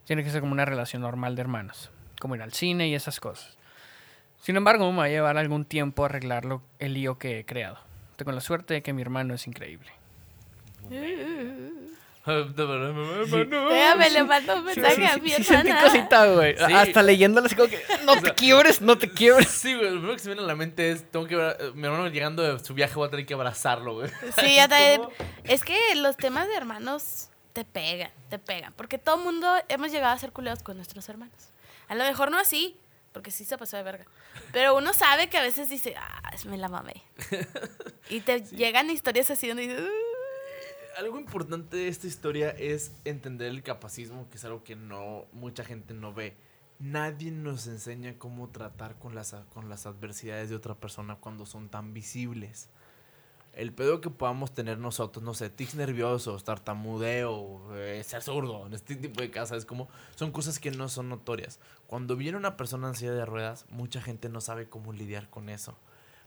Tiene 0.05 0.22
que 0.22 0.28
ser 0.28 0.43
como 0.43 0.53
una 0.53 0.66
relación 0.66 1.01
normal 1.01 1.34
de 1.34 1.40
hermanos, 1.40 1.90
como 2.20 2.34
ir 2.34 2.43
al 2.43 2.53
cine 2.53 2.88
y 2.88 2.95
esas 2.95 3.20
cosas. 3.20 3.57
Sin 4.43 4.57
embargo, 4.57 4.90
me 4.93 4.99
va 4.99 5.05
a 5.05 5.09
llevar 5.09 5.38
algún 5.38 5.64
tiempo 5.64 6.05
arreglarlo 6.05 6.61
el 6.78 6.93
lío 6.93 7.16
que 7.16 7.38
he 7.38 7.47
creado. 7.47 7.78
Tengo 8.16 8.32
la 8.32 8.43
suerte 8.43 8.74
de 8.74 8.82
que 8.82 8.93
mi 8.93 9.01
hermano 9.01 9.32
es 9.32 9.47
increíble. 9.47 9.90
Déjame, 12.25 14.11
le 14.11 14.25
mando 14.25 14.57
un 14.57 14.64
mensaje 14.64 14.95
sí, 14.97 15.05
a 15.05 15.16
mi 15.18 15.31
sí 15.31 15.43
sentí 15.45 15.68
hermana. 15.70 15.83
cosita, 15.87 16.27
güey. 16.27 16.57
Sí. 16.57 16.73
Hasta 16.73 17.03
leyéndola 17.03 17.47
así 17.47 17.57
como 17.57 17.68
que, 17.68 17.83
no 18.05 18.20
te 18.20 18.33
quiebres, 18.37 18.81
no 18.81 18.97
te 18.99 19.11
quiebres. 19.11 19.49
Sí, 19.49 19.75
güey, 19.75 19.87
lo 19.87 19.97
primero 19.97 20.12
que 20.14 20.18
se 20.20 20.29
viene 20.29 20.43
a 20.43 20.47
la 20.47 20.55
mente 20.55 20.93
es, 20.93 21.11
tengo 21.11 21.27
que 21.27 21.37
ver, 21.37 21.57
mi 21.75 21.85
hermano 21.87 22.09
llegando 22.09 22.43
de 22.43 22.62
su 22.64 22.75
viaje 22.75 22.95
voy 22.95 23.09
a 23.09 23.11
tener 23.11 23.27
que 23.27 23.35
abrazarlo, 23.35 23.95
güey. 23.95 24.11
Sí, 24.41 24.55
ya 24.55 24.68
te- 24.68 25.01
es 25.45 25.64
que 25.64 25.77
los 25.97 26.16
temas 26.16 26.47
de 26.49 26.55
hermanos 26.55 27.29
te 27.53 27.64
pegan, 27.64 28.11
te 28.31 28.39
pegan. 28.39 28.73
Porque 28.75 28.99
todo 28.99 29.16
el 29.16 29.23
mundo 29.25 29.53
hemos 29.68 29.91
llegado 29.91 30.14
a 30.14 30.18
ser 30.18 30.33
culeros 30.33 30.62
con 30.62 30.77
nuestros 30.77 31.09
hermanos. 31.09 31.51
A 31.89 31.95
lo 31.95 32.05
mejor 32.05 32.31
no 32.31 32.39
así, 32.39 32.77
porque 33.12 33.31
sí 33.31 33.45
se 33.45 33.59
pasó 33.59 33.77
de 33.77 33.83
verga. 33.83 34.05
Pero 34.53 34.77
uno 34.77 34.95
sabe 34.95 35.29
que 35.29 35.37
a 35.39 35.43
veces 35.43 35.68
dice, 35.68 35.95
ah, 35.99 36.31
me 36.47 36.57
la 36.57 36.68
mamé. 36.68 37.03
Y 38.11 38.20
te 38.20 38.41
llegan 38.43 38.91
historias 38.91 39.31
así 39.31 39.49
donde 39.49 39.62
dices, 39.62 39.81
"Uh". 39.81 40.12
Algo 40.99 41.18
importante 41.18 41.76
de 41.76 41.88
esta 41.88 42.07
historia 42.07 42.51
es 42.51 42.93
entender 43.05 43.49
el 43.49 43.62
capacismo, 43.62 44.28
que 44.28 44.36
es 44.36 44.45
algo 44.45 44.62
que 44.62 44.76
no 44.76 45.24
mucha 45.32 45.64
gente 45.64 45.95
no 45.95 46.12
ve. 46.12 46.36
Nadie 46.78 47.30
nos 47.30 47.66
enseña 47.66 48.18
cómo 48.18 48.51
tratar 48.51 48.99
con 48.99 49.14
las, 49.14 49.34
con 49.55 49.70
las 49.70 49.86
adversidades 49.86 50.51
de 50.51 50.57
otra 50.57 50.74
persona 50.74 51.16
cuando 51.16 51.47
son 51.47 51.70
tan 51.70 51.95
visibles. 51.95 52.68
El 53.55 53.72
pedo 53.72 54.01
que 54.01 54.11
podamos 54.11 54.53
tener 54.53 54.78
nosotros, 54.78 55.22
no 55.22 55.34
sé, 55.34 55.49
tics 55.49 55.74
nerviosos, 55.76 56.45
tartamudeo, 56.45 57.74
eh, 57.76 58.03
ser 58.05 58.22
zurdo, 58.22 58.66
en 58.66 58.74
este 58.74 58.97
tipo 58.97 59.20
de 59.20 59.30
cosas, 59.30 59.59
es 59.59 59.64
como, 59.64 59.88
son 60.14 60.30
cosas 60.30 60.59
que 60.59 60.70
no 60.70 60.88
son 60.88 61.09
notorias. 61.09 61.59
Cuando 61.86 62.16
viene 62.16 62.36
una 62.36 62.57
persona 62.57 62.88
en 62.88 62.95
silla 62.95 63.12
de 63.12 63.24
ruedas, 63.24 63.66
mucha 63.70 64.03
gente 64.03 64.28
no 64.28 64.40
sabe 64.40 64.68
cómo 64.68 64.93
lidiar 64.93 65.30
con 65.30 65.49
eso. 65.49 65.76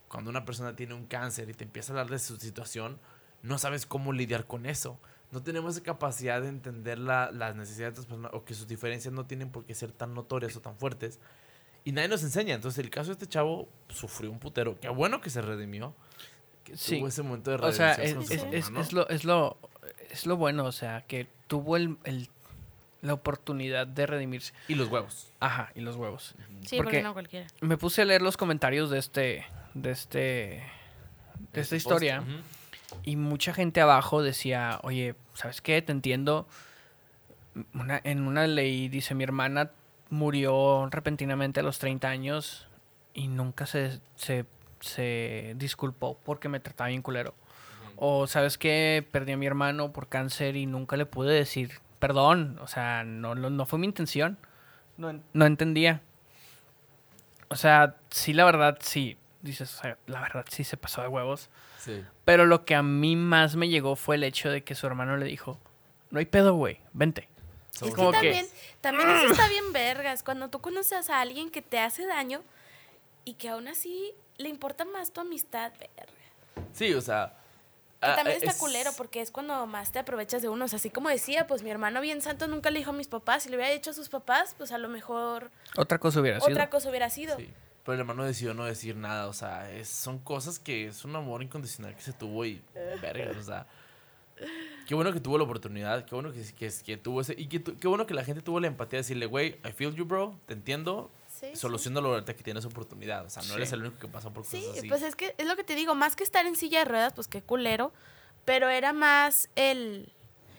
Cuando 0.08 0.30
una 0.30 0.44
persona 0.44 0.76
tiene 0.76 0.94
un 0.94 1.06
cáncer 1.06 1.50
y 1.50 1.54
te 1.54 1.64
empieza 1.64 1.92
a 1.92 1.94
hablar 1.94 2.10
de 2.10 2.20
su 2.20 2.36
situación, 2.36 2.98
no 3.42 3.58
sabes 3.58 3.86
cómo 3.86 4.12
lidiar 4.12 4.46
con 4.46 4.66
eso. 4.66 4.98
No 5.32 5.42
tenemos 5.42 5.74
esa 5.76 5.84
capacidad 5.84 6.40
de 6.40 6.48
entender 6.48 6.98
la- 6.98 7.30
las 7.32 7.54
necesidades 7.56 7.94
de 7.94 8.00
otras 8.00 8.06
personas 8.06 8.30
o 8.34 8.44
que 8.44 8.54
sus 8.54 8.68
diferencias 8.68 9.12
no 9.12 9.26
tienen 9.26 9.50
por 9.50 9.64
qué 9.64 9.74
ser 9.74 9.92
tan 9.92 10.14
notorias 10.14 10.54
o 10.56 10.60
tan 10.60 10.76
fuertes. 10.76 11.18
Y 11.84 11.92
nadie 11.92 12.08
nos 12.08 12.22
enseña. 12.22 12.54
Entonces, 12.54 12.82
el 12.84 12.90
caso 12.90 13.08
de 13.08 13.12
este 13.14 13.26
chavo 13.26 13.68
sufrió 13.88 14.30
un 14.30 14.38
putero. 14.38 14.78
Qué 14.80 14.88
bueno 14.88 15.20
que 15.20 15.30
se 15.30 15.40
redimió. 15.42 15.94
Que 16.64 16.76
Sí. 16.76 16.98
tuvo 16.98 17.08
ese 17.08 17.22
momento 17.22 17.50
de 17.50 17.56
O 17.64 17.72
sea, 17.72 17.94
redención 17.94 18.22
es, 18.22 18.28
con 18.28 18.32
es- 18.32 18.40
su 18.40 18.56
es- 18.56 18.64
hermano. 18.66 18.80
es 18.80 18.92
lo, 18.92 19.08
es, 19.08 19.24
lo, 19.24 19.58
es 20.10 20.26
lo 20.26 20.36
bueno, 20.36 20.64
o 20.64 20.72
sea, 20.72 21.02
que 21.06 21.28
tuvo 21.46 21.76
el, 21.76 21.96
el- 22.04 22.28
la 23.02 23.12
oportunidad 23.14 23.86
de 23.86 24.04
redimirse. 24.06 24.52
Y 24.66 24.74
los 24.74 24.88
huevos. 24.88 25.32
Ajá, 25.38 25.70
y 25.76 25.80
los 25.80 25.94
huevos. 25.96 26.34
Sí, 26.62 26.76
Porque- 26.76 26.82
porque 26.82 27.02
no 27.02 27.12
cualquiera. 27.12 27.46
Me 27.60 27.76
puse 27.76 28.02
a 28.02 28.04
leer 28.04 28.22
los 28.22 28.36
comentarios 28.36 28.90
de 28.90 28.98
este, 28.98 29.44
de 29.74 29.90
este, 29.92 30.18
de 30.18 30.62
esta 31.52 31.60
Este 31.60 31.76
historia. 31.76 32.24
Y 33.02 33.16
mucha 33.16 33.54
gente 33.54 33.80
abajo 33.80 34.22
decía, 34.22 34.80
oye, 34.82 35.14
¿sabes 35.34 35.60
qué? 35.60 35.80
Te 35.82 35.92
entiendo. 35.92 36.46
Una- 37.74 38.00
en 38.04 38.26
una 38.26 38.46
ley 38.46 38.88
dice, 38.88 39.14
mi 39.14 39.24
hermana 39.24 39.70
murió 40.10 40.88
repentinamente 40.90 41.60
a 41.60 41.62
los 41.62 41.78
30 41.78 42.08
años 42.08 42.68
y 43.14 43.28
nunca 43.28 43.66
se, 43.66 44.00
se, 44.16 44.44
se 44.80 45.54
disculpó 45.56 46.18
porque 46.24 46.48
me 46.48 46.60
trataba 46.60 46.88
bien 46.88 47.02
culero. 47.02 47.34
O, 47.96 48.26
¿sabes 48.26 48.58
qué? 48.58 49.06
Perdí 49.10 49.32
a 49.32 49.36
mi 49.38 49.46
hermano 49.46 49.92
por 49.92 50.08
cáncer 50.08 50.56
y 50.56 50.66
nunca 50.66 50.96
le 50.96 51.06
pude 51.06 51.32
decir 51.34 51.80
perdón. 51.98 52.58
O 52.60 52.66
sea, 52.66 53.04
no, 53.04 53.34
no, 53.34 53.48
no 53.48 53.64
fue 53.66 53.78
mi 53.78 53.86
intención. 53.86 54.36
No, 54.98 55.18
no 55.32 55.46
entendía. 55.46 56.02
O 57.48 57.56
sea, 57.56 57.96
sí, 58.10 58.32
la 58.32 58.44
verdad, 58.44 58.78
sí. 58.80 59.16
Dices, 59.40 59.72
o 59.78 59.82
sea, 59.82 59.98
la 60.06 60.20
verdad, 60.20 60.44
sí 60.50 60.64
se 60.64 60.76
pasó 60.76 61.00
de 61.02 61.08
huevos. 61.08 61.48
Sí. 61.86 62.04
Pero 62.26 62.44
lo 62.44 62.64
que 62.66 62.74
a 62.74 62.82
mí 62.82 63.16
más 63.16 63.56
me 63.56 63.68
llegó 63.68 63.96
fue 63.96 64.16
el 64.16 64.24
hecho 64.24 64.50
de 64.50 64.62
que 64.64 64.74
su 64.74 64.86
hermano 64.86 65.16
le 65.16 65.24
dijo, 65.26 65.58
no 66.10 66.18
hay 66.18 66.26
pedo, 66.26 66.54
güey, 66.54 66.80
vente. 66.92 67.28
Somos 67.70 67.94
como 67.94 68.10
que- 68.10 68.16
también, 68.16 68.46
también 68.80 69.08
eso 69.10 69.30
está 69.32 69.48
bien 69.48 69.72
vergas. 69.72 70.22
Cuando 70.22 70.48
tú 70.50 70.60
conoces 70.60 71.08
a 71.10 71.20
alguien 71.20 71.50
que 71.50 71.62
te 71.62 71.78
hace 71.78 72.06
daño 72.06 72.42
y 73.24 73.34
que 73.34 73.48
aún 73.48 73.68
así 73.68 74.12
le 74.38 74.48
importa 74.48 74.84
más 74.84 75.12
tu 75.12 75.20
amistad, 75.20 75.72
verga. 75.78 76.12
Sí, 76.72 76.92
o 76.94 77.00
sea. 77.00 77.34
Que 78.00 78.08
ah, 78.08 78.16
también 78.16 78.36
está 78.38 78.50
es- 78.50 78.58
culero 78.58 78.90
porque 78.96 79.20
es 79.22 79.30
cuando 79.30 79.66
más 79.66 79.90
te 79.92 79.98
aprovechas 79.98 80.42
de 80.42 80.48
uno. 80.50 80.66
O 80.66 80.68
sea, 80.68 80.76
así 80.78 80.90
como 80.90 81.08
decía, 81.08 81.46
pues 81.46 81.62
mi 81.62 81.70
hermano 81.70 82.00
bien 82.02 82.20
santo 82.20 82.46
nunca 82.46 82.70
le 82.70 82.78
dijo 82.80 82.90
a 82.90 82.94
mis 82.94 83.08
papás. 83.08 83.42
Si 83.44 83.48
le 83.48 83.56
hubiera 83.56 83.72
dicho 83.72 83.90
a 83.90 83.94
sus 83.94 84.08
papás, 84.10 84.54
pues 84.58 84.72
a 84.72 84.78
lo 84.78 84.88
mejor 84.88 85.50
Otra 85.76 85.98
cosa 85.98 86.20
hubiera 86.20 86.40
sido. 86.40 86.52
otra 86.52 86.68
cosa 86.68 86.88
hubiera 86.90 87.08
sido. 87.10 87.36
Sí. 87.36 87.48
Pero 87.86 87.94
el 87.94 88.00
hermano 88.00 88.24
decidió 88.24 88.52
no 88.52 88.64
decir 88.64 88.96
nada, 88.96 89.28
o 89.28 89.32
sea, 89.32 89.70
es- 89.72 89.88
son 89.88 90.18
cosas 90.18 90.58
que 90.58 90.88
es 90.88 91.04
un 91.04 91.14
amor 91.16 91.42
incondicional 91.42 91.94
que 91.94 92.02
se 92.02 92.12
tuvo 92.12 92.44
y 92.44 92.60
verga, 93.00 93.30
o 93.38 93.42
sea. 93.42 93.66
Qué 94.86 94.94
bueno 94.94 95.12
que 95.14 95.20
tuvo 95.20 95.38
la 95.38 95.44
oportunidad, 95.44 96.04
qué 96.04 96.14
bueno 96.14 96.30
que, 96.30 96.42
que, 96.54 96.70
que 96.84 96.96
tuvo 96.98 97.22
ese. 97.22 97.34
Y 97.38 97.46
que 97.48 97.62
qué 97.62 97.88
bueno 97.88 98.06
que 98.06 98.12
la 98.12 98.22
gente 98.22 98.42
tuvo 98.42 98.60
la 98.60 98.66
empatía 98.66 98.98
de 98.98 99.02
decirle, 99.02 99.24
güey, 99.26 99.58
I 99.64 99.72
feel 99.74 99.94
you, 99.94 100.04
bro, 100.04 100.38
te 100.46 100.52
entiendo, 100.52 101.10
Sí, 101.28 101.46
sí. 101.52 101.56
solucionalo 101.56 102.12
ahorita 102.12 102.34
que 102.36 102.42
tienes 102.42 102.64
oportunidad. 102.66 103.24
O 103.24 103.30
sea, 103.30 103.42
no 103.44 103.48
Sí. 103.50 103.54
eres 103.54 103.72
el 103.72 103.80
único 103.80 103.98
que 103.98 104.08
pasó 104.08 104.30
por 104.32 104.44
cosas 104.44 104.60
Sí, 104.60 104.66
así. 104.78 104.88
pues 104.88 105.02
es 105.02 105.16
que 105.16 105.34
es 105.38 105.46
lo 105.46 105.56
que 105.56 105.64
te 105.64 105.74
digo, 105.74 105.94
más 105.94 106.16
que 106.16 106.22
estar 106.24 106.44
en 106.46 106.54
silla 106.54 106.80
de 106.80 106.84
ruedas, 106.84 107.14
pues 107.14 107.28
qué 107.28 107.40
culero, 107.42 107.92
pero 108.44 108.68
era 108.68 108.92
más 108.92 109.48
el, 109.56 110.12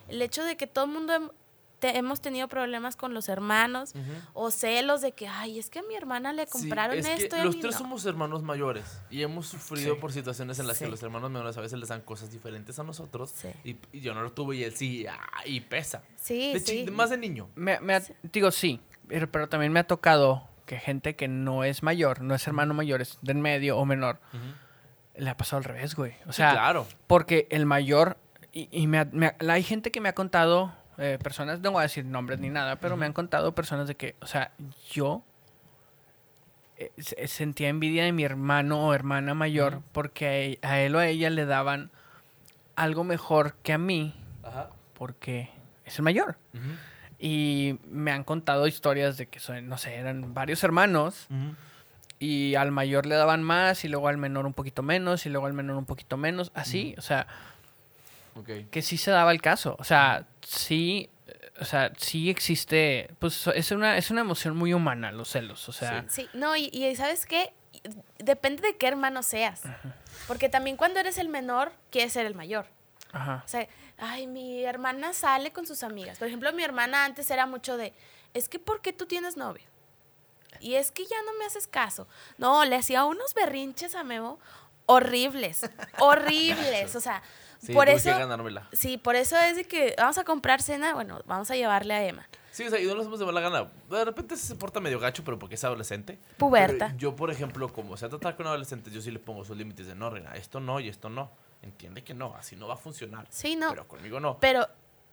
el 0.08 0.22
hecho 0.24 0.44
de 0.44 0.58
que 0.58 0.66
todo 0.66 0.86
el 0.86 0.92
mundo 0.92 1.14
hem- 1.14 1.32
te- 1.80 1.98
hemos 1.98 2.22
tenido 2.22 2.48
problemas 2.48 2.96
con 2.96 3.14
los 3.14 3.30
hermanos 3.30 3.94
o 4.34 4.50
celos 4.52 5.02
de 5.02 5.12
que, 5.12 5.28
ay, 5.28 5.60
es 5.60 5.70
que 5.70 5.80
a 5.80 5.84
mi 5.84 5.96
hermana 5.96 6.34
le 6.34 6.46
Sí, 6.46 6.52
compraron 6.52 7.00
que 7.02 7.14
esto 7.14 7.36
a 7.36 7.46
los 7.46 7.56
mí 7.56 7.62
tres 7.62 7.74
no". 7.76 7.80
somos 7.82 8.06
hermanos 8.06 8.42
mayores 8.44 9.00
y 9.10 9.22
hemos 9.22 9.48
sufrido 9.48 9.94
Sí. 9.96 10.02
por 10.02 10.12
situaciones 10.12 10.58
en 10.60 10.68
las 10.68 10.78
Sí. 10.78 10.86
que 10.86 10.92
los 10.92 11.04
hermanos 11.04 11.30
menores 11.30 11.58
a 11.58 11.62
veces 11.62 11.78
les 11.80 11.90
dan 11.90 12.02
cosas 12.02 12.32
diferentes 12.32 12.80
a 12.80 12.84
nosotros 12.84 13.32
Sí. 13.36 13.50
y, 13.64 13.78
y 13.98 14.02
yo 14.02 14.14
no 14.14 14.22
lo 14.24 14.32
tuve 14.32 14.56
y 14.56 14.64
él 14.64 14.76
sí 14.76 15.06
ah, 15.08 15.20
y 15.46 15.62
pesa. 15.62 16.02
Sí, 16.16 16.54
De 16.54 16.60
sí. 16.60 16.86
más 16.92 17.10
de 17.12 17.18
niño. 17.18 17.50
Me, 17.56 17.80
me 17.80 17.96
ha- 17.96 18.02
Digo, 18.24 18.50
sí, 18.52 18.82
pero, 19.08 19.32
pero 19.32 19.48
también 19.48 19.72
me 19.72 19.80
ha 19.80 19.86
tocado 19.88 20.48
que 20.66 20.80
gente 20.80 21.16
que 21.16 21.28
no 21.28 21.64
es 21.64 21.84
mayor, 21.84 22.22
no 22.22 22.36
es 22.36 22.46
hermano 22.48 22.74
mayor, 22.74 23.02
es 23.02 23.20
de 23.22 23.32
en 23.32 23.42
medio 23.42 23.78
o 23.78 23.86
menor, 23.86 24.20
le 25.16 25.30
ha 25.30 25.38
pasado 25.38 25.60
al 25.60 25.64
revés, 25.64 25.96
güey. 25.96 26.14
O 26.28 26.32
Sí, 26.32 26.38
sea, 26.38 26.52
claro. 26.52 26.86
porque 27.08 27.48
el 27.52 27.66
mayor, 27.66 28.18
y, 28.52 28.68
y 28.72 28.88
me 28.88 29.00
ha- 29.00 29.10
me 29.12 29.34
hay 29.50 29.64
gente 29.64 29.92
que 29.92 30.02
me 30.02 30.10
ha 30.10 30.14
contado, 30.16 30.74
eh, 30.98 31.18
personas, 31.22 31.60
no 31.62 31.72
voy 31.72 31.80
a 31.80 31.84
decir 31.84 32.06
nombres 32.06 32.40
ni 32.40 32.50
nada, 32.50 32.78
pero 32.78 32.98
me 32.98 33.06
han 33.06 33.14
contado 33.14 33.54
personas 33.54 33.88
de 33.88 33.96
que, 33.96 34.16
o 34.22 34.28
sea, 34.28 34.52
yo 34.92 35.24
eh, 36.78 36.92
se- 36.98 37.28
sentía 37.28 37.70
envidia 37.70 38.04
de 38.04 38.12
mi 38.12 38.24
hermano 38.24 38.88
o 38.88 38.94
hermana 38.94 39.34
mayor 39.34 39.82
porque 39.92 40.28
a, 40.28 40.36
e- 40.38 40.60
a 40.62 40.80
él 40.82 40.96
o 40.96 41.00
a 41.00 41.08
ella 41.08 41.30
le 41.30 41.46
daban 41.46 41.92
algo 42.76 43.04
mejor 43.04 43.56
que 43.64 43.74
a 43.74 43.78
mí 43.78 44.14
Ajá. 44.44 44.70
porque 44.94 45.50
es 45.86 45.98
el 45.98 46.04
mayor. 46.04 46.38
Y 47.20 47.80
me 47.90 48.12
han 48.12 48.24
contado 48.24 48.68
historias 48.68 49.18
de 49.18 49.26
que 49.28 49.40
son, 49.40 49.68
no 49.68 49.78
sé, 49.80 49.96
eran 49.96 50.36
varios 50.36 50.64
hermanos 50.64 51.28
y 52.20 52.54
al 52.56 52.72
mayor 52.72 53.08
le 53.08 53.16
daban 53.16 53.42
más 53.42 53.84
y 53.86 53.88
luego 53.88 54.08
al 54.08 54.18
menor 54.18 54.46
un 54.46 54.54
poquito 54.54 54.84
menos 54.84 55.26
y 55.26 55.30
luego 55.30 55.48
al 55.48 55.54
menor 55.54 55.78
un 55.78 55.86
poquito 55.86 56.18
menos, 56.18 56.52
así, 56.54 56.94
o 56.98 57.02
sea, 57.02 57.26
Que 58.72 58.82
sí 58.82 58.98
se 58.98 59.12
daba 59.12 59.32
el 59.32 59.42
caso, 59.42 59.76
o 59.80 59.84
sea, 59.84 60.28
sí, 60.46 61.10
o 61.60 61.66
sea, 61.66 61.92
sí 61.98 62.30
existe, 62.30 63.10
pues 63.20 63.48
es 63.48 63.72
una, 63.72 63.98
es 63.98 64.12
una 64.12 64.22
emoción 64.22 64.56
muy 64.56 64.74
humana 64.74 65.12
los 65.12 65.30
celos, 65.30 65.68
o 65.70 65.72
sea, 65.72 66.06
Sí, 66.10 66.28
no, 66.34 66.56
y, 66.56 66.70
y 66.72 66.96
¿sabes 66.96 67.26
qué? 67.26 67.54
Depende 68.20 68.62
de 68.62 68.78
qué 68.78 68.88
hermano 68.88 69.24
seas. 69.24 69.62
Porque 70.28 70.50
también 70.50 70.78
cuando 70.78 71.00
eres 71.00 71.18
el 71.18 71.30
menor, 71.30 71.72
quieres 71.92 72.14
ser 72.14 72.26
el 72.26 72.36
mayor. 72.36 72.68
ajá, 73.12 73.44
O 73.46 73.48
sea, 73.48 73.68
ay, 73.98 74.28
mi 74.28 74.64
hermana 74.64 75.14
sale 75.14 75.52
con 75.52 75.66
sus 75.66 75.84
amigas. 75.84 76.18
Por 76.18 76.28
ejemplo, 76.28 76.52
mi 76.54 76.64
hermana 76.64 77.06
antes 77.06 77.30
era 77.32 77.46
mucho 77.46 77.78
de, 77.78 77.94
es 78.34 78.50
que 78.50 78.60
¿por 78.60 78.82
qué 78.82 78.94
tú 78.94 79.06
tienes 79.06 79.38
novio? 79.38 79.64
Y 80.60 80.74
es 80.76 80.92
que 80.92 81.06
ya 81.06 81.18
no 81.26 81.34
me 81.38 81.46
haces 81.46 81.68
caso. 81.68 82.08
No, 82.38 82.66
le 82.66 82.76
hacía 82.76 83.04
unos 83.06 83.34
berrinches 83.36 83.94
a 83.96 84.04
Memo 84.04 84.40
horribles, 84.88 85.62
horribles. 86.00 86.96
O 86.96 87.00
sea, 87.02 87.22
Sí, 87.60 87.74
por 87.74 87.90
eso, 87.90 88.12
que 88.12 88.20
ganármela. 88.20 88.68
sí, 88.72 88.98
por 88.98 89.16
eso 89.16 89.38
es 89.38 89.56
de 89.56 89.64
que 89.66 89.96
vamos 89.98 90.18
a 90.18 90.24
comprar 90.24 90.62
cena, 90.62 90.94
bueno, 90.94 91.22
vamos 91.26 91.50
a 91.52 91.56
llevarle 91.56 91.94
a 91.94 92.06
Emma. 92.06 92.28
Sí, 92.52 92.64
o 92.66 92.70
sea, 92.72 92.80
y 92.80 92.88
no 92.88 92.96
nos 92.96 93.06
hemos 93.06 93.20
de 93.20 93.26
mala 93.26 93.40
gana. 93.40 93.68
De 93.88 94.04
repente 94.04 94.36
se 94.36 94.56
porta 94.56 94.80
medio 94.80 95.00
gacho, 95.00 95.24
pero 95.24 95.38
porque 95.38 95.54
es 95.54 95.64
adolescente. 95.64 96.18
Puberta. 96.38 96.88
Pero 96.88 96.98
yo, 96.98 97.16
por 97.16 97.30
ejemplo, 97.30 97.72
como 97.72 97.96
sea 97.98 98.10
tratar 98.10 98.36
con 98.36 98.48
adolescentes, 98.48 98.92
yo 98.92 99.00
sí 99.00 99.12
le 99.12 99.20
pongo 99.20 99.46
sus 99.46 99.56
límites 99.56 99.86
de 99.86 99.94
no, 99.94 100.10
Reina, 100.10 100.34
esto 100.34 100.60
no 100.60 100.80
y 100.80 100.90
esto 100.90 101.08
no. 101.08 101.30
Entiende 101.62 102.04
que 102.04 102.16
no, 102.16 102.36
así 102.36 102.56
no 102.56 102.68
va 102.68 102.74
a 102.74 102.78
funcionar. 102.78 103.28
Sí, 103.30 103.56
no. 103.56 103.70
Pero 103.70 103.88
conmigo 103.88 104.20
no. 104.20 104.40
Pero 104.40 104.68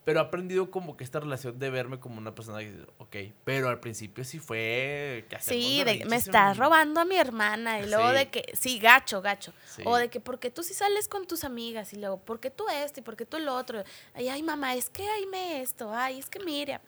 Pero 0.04 0.20
he 0.20 0.22
aprendido 0.22 0.70
como 0.70 0.96
que 0.98 1.04
esta 1.04 1.18
relación 1.20 1.58
de 1.58 1.70
verme 1.70 1.98
como 1.98 2.18
una 2.18 2.34
persona 2.34 2.58
que 2.58 2.72
dice, 2.72 2.86
ok, 2.98 3.16
pero 3.44 3.70
al 3.70 3.80
principio 3.80 4.22
sí 4.24 4.38
fue 4.38 5.24
que 5.30 5.40
Sí, 5.40 5.82
de, 5.82 6.04
me 6.04 6.16
estás 6.16 6.58
robando 6.58 7.00
a 7.00 7.04
mi 7.06 7.16
hermana. 7.16 7.80
Y 7.80 7.86
luego 7.88 8.10
Sí. 8.10 8.14
de 8.16 8.28
que, 8.28 8.52
sí, 8.54 8.78
gacho, 8.78 9.22
gacho. 9.22 9.52
Sí. 9.66 9.82
O 9.86 9.96
de 9.96 10.10
que, 10.10 10.20
porque 10.20 10.50
tú 10.50 10.62
sí 10.62 10.74
sales 10.74 11.08
con 11.08 11.26
tus 11.26 11.42
amigas? 11.44 11.92
Y 11.94 11.96
luego, 11.96 12.18
¿por 12.18 12.38
qué 12.38 12.50
tú 12.50 12.64
esto? 12.68 13.00
¿Y 13.00 13.02
por 13.02 13.16
qué 13.16 13.24
tú 13.24 13.38
lo 13.38 13.54
otro? 13.56 13.82
Ay, 14.14 14.28
ay, 14.28 14.42
mamá, 14.42 14.74
es 14.74 14.90
que 14.90 15.08
ay, 15.08 15.24
me 15.26 15.62
esto. 15.62 15.90
Ay, 15.94 16.18
es 16.18 16.26
que 16.28 16.38
Miriam. 16.40 16.80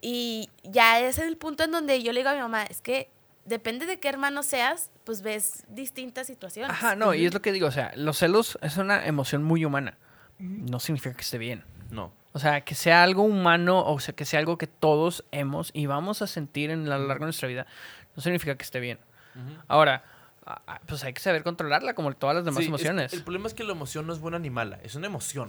Y 0.00 0.48
ya 0.64 0.98
ese 0.98 1.20
es 1.22 1.28
el 1.28 1.36
punto 1.36 1.64
en 1.64 1.72
donde 1.72 2.02
yo 2.02 2.12
le 2.12 2.20
digo 2.20 2.30
a 2.30 2.34
mi 2.34 2.40
mamá, 2.40 2.64
es 2.64 2.80
que 2.80 3.10
depende 3.44 3.84
de 3.86 4.00
qué 4.00 4.08
hermano 4.08 4.42
seas, 4.42 4.90
pues 5.04 5.20
ves 5.20 5.64
distintas 5.68 6.26
situaciones. 6.26 6.70
ajá, 6.72 6.96
no, 6.96 7.12
y 7.12 7.26
es 7.26 7.34
lo 7.34 7.42
que 7.42 7.52
digo, 7.52 7.66
o 7.66 7.70
sea, 7.72 7.92
los 7.96 8.16
celos 8.18 8.56
es 8.62 8.76
una 8.78 9.04
emoción 9.06 9.42
muy 9.42 9.64
humana, 9.64 9.98
no 10.38 10.80
significa 10.80 11.14
que 11.14 11.22
esté 11.22 11.38
bien. 11.38 11.64
No. 11.90 12.12
O 12.34 12.38
sea, 12.38 12.62
que 12.62 12.74
sea 12.74 13.02
algo 13.02 13.22
humano, 13.22 13.84
o 13.84 14.00
sea, 14.00 14.14
que 14.14 14.24
sea 14.24 14.40
algo 14.40 14.56
que 14.58 14.66
todos 14.66 15.24
hemos 15.32 15.70
y 15.74 15.86
vamos 15.86 16.22
a 16.22 16.26
sentir 16.26 16.70
en 16.70 16.90
a 16.90 16.96
lo 16.98 17.06
largo 17.06 17.24
de 17.24 17.26
nuestra 17.26 17.48
vida, 17.48 17.66
no 18.16 18.22
significa 18.22 18.54
que 18.56 18.62
esté 18.64 18.80
bien. 18.80 18.98
Ahora, 19.68 20.02
pues 20.86 21.04
hay 21.04 21.12
que 21.12 21.20
saber 21.20 21.42
controlarla 21.42 21.94
como 21.94 22.12
todas 22.14 22.36
las 22.36 22.44
demás 22.44 22.58
Sí, 22.58 22.64
es- 22.64 22.68
emociones. 22.68 23.12
el 23.12 23.22
problema 23.22 23.46
es 23.46 23.54
que 23.54 23.64
la 23.64 23.72
emoción 23.72 24.06
no 24.06 24.12
es 24.12 24.18
buena 24.20 24.38
ni 24.38 24.50
mala, 24.50 24.78
es 24.82 24.94
una 24.94 25.06
emoción 25.06 25.48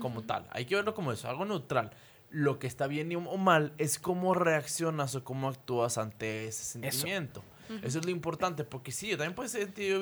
como 0.00 0.22
tal. 0.22 0.46
Hay 0.50 0.64
que 0.66 0.74
verlo 0.76 0.94
como 0.94 1.12
eso, 1.12 1.28
algo 1.28 1.44
neutral. 1.44 1.90
Lo 2.30 2.58
que 2.58 2.66
está 2.66 2.86
bien 2.86 3.10
y- 3.10 3.16
o 3.16 3.36
mal 3.38 3.72
es 3.78 3.98
cómo 3.98 4.34
reaccionas 4.34 5.14
o 5.14 5.24
cómo 5.24 5.48
actúas 5.48 5.96
ante 5.98 6.46
ese 6.46 6.62
sentimiento. 6.64 7.42
Eso 7.82 7.98
es 7.98 8.04
lo 8.04 8.10
importante, 8.10 8.64
porque 8.64 8.92
sí, 8.92 9.08
yo 9.08 9.16
también 9.18 9.34
puedo 9.34 9.48
sentir 9.48 9.92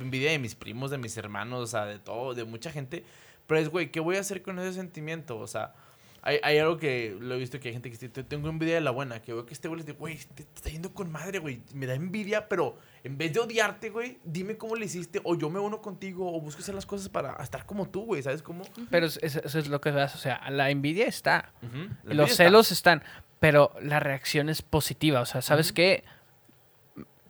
envidia 0.00 0.30
de 0.30 0.38
mis 0.38 0.54
primos, 0.54 0.90
de 0.90 0.98
mis 0.98 1.16
hermanos, 1.16 1.60
o 1.62 1.66
sea, 1.66 1.86
de 1.86 1.98
todo, 1.98 2.34
de 2.34 2.44
mucha 2.44 2.70
gente. 2.70 3.04
Pero 3.46 3.60
es, 3.60 3.68
güey, 3.68 3.90
¿qué 3.90 4.00
voy 4.00 4.16
a 4.16 4.20
hacer 4.20 4.42
con 4.42 4.58
ese 4.58 4.72
sentimiento? 4.72 5.38
O 5.38 5.46
sea, 5.46 5.74
hay, 6.22 6.38
hay 6.42 6.56
algo 6.58 6.78
que 6.78 7.14
lo 7.20 7.34
he 7.34 7.38
visto 7.38 7.60
que 7.60 7.68
hay 7.68 7.74
gente 7.74 7.90
que 7.90 7.96
dice, 7.96 8.08
"Te- 8.08 8.24
tengo 8.24 8.48
envidia 8.48 8.76
de 8.76 8.80
la 8.80 8.90
buena, 8.90 9.20
que 9.20 9.34
veo 9.34 9.44
que 9.44 9.52
este 9.52 9.68
güey 9.68 9.80
le 9.80 9.84
dice, 9.86 9.98
güey, 9.98 10.16
te, 10.16 10.44
te 10.44 10.54
está 10.54 10.70
yendo 10.70 10.94
con 10.94 11.12
madre, 11.12 11.38
güey, 11.38 11.60
me 11.74 11.84
da 11.84 11.94
envidia, 11.94 12.48
pero 12.48 12.78
en 13.02 13.18
vez 13.18 13.34
de 13.34 13.40
odiarte, 13.40 13.90
güey, 13.90 14.18
dime 14.24 14.56
cómo 14.56 14.74
le 14.76 14.86
hiciste, 14.86 15.20
o 15.24 15.34
yo 15.36 15.50
me 15.50 15.58
uno 15.60 15.82
contigo, 15.82 16.34
o 16.34 16.40
busco 16.40 16.62
hacer 16.62 16.74
las 16.74 16.86
cosas 16.86 17.10
para 17.10 17.32
estar 17.42 17.66
como 17.66 17.86
tú, 17.90 18.04
güey, 18.06 18.22
¿sabes 18.22 18.42
cómo? 18.42 18.64
Pero 18.90 19.04
es- 19.04 19.18
es- 19.22 19.36
eso 19.36 19.58
es 19.58 19.68
lo 19.68 19.82
que 19.82 19.92
das. 19.92 20.14
O 20.14 20.18
sea, 20.18 20.40
la 20.50 20.70
envidia 20.70 21.06
está. 21.06 21.52
Ujú, 21.62 21.76
la 21.76 21.82
Y 21.82 21.86
envidia 21.88 22.14
los 22.14 22.30
está. 22.30 22.44
celos 22.44 22.72
están. 22.72 23.02
Pero 23.40 23.74
la 23.82 24.00
reacción 24.00 24.48
es 24.48 24.62
positiva. 24.62 25.20
O 25.20 25.26
sea, 25.26 25.42
¿sabes 25.42 25.70
qué? 25.74 26.04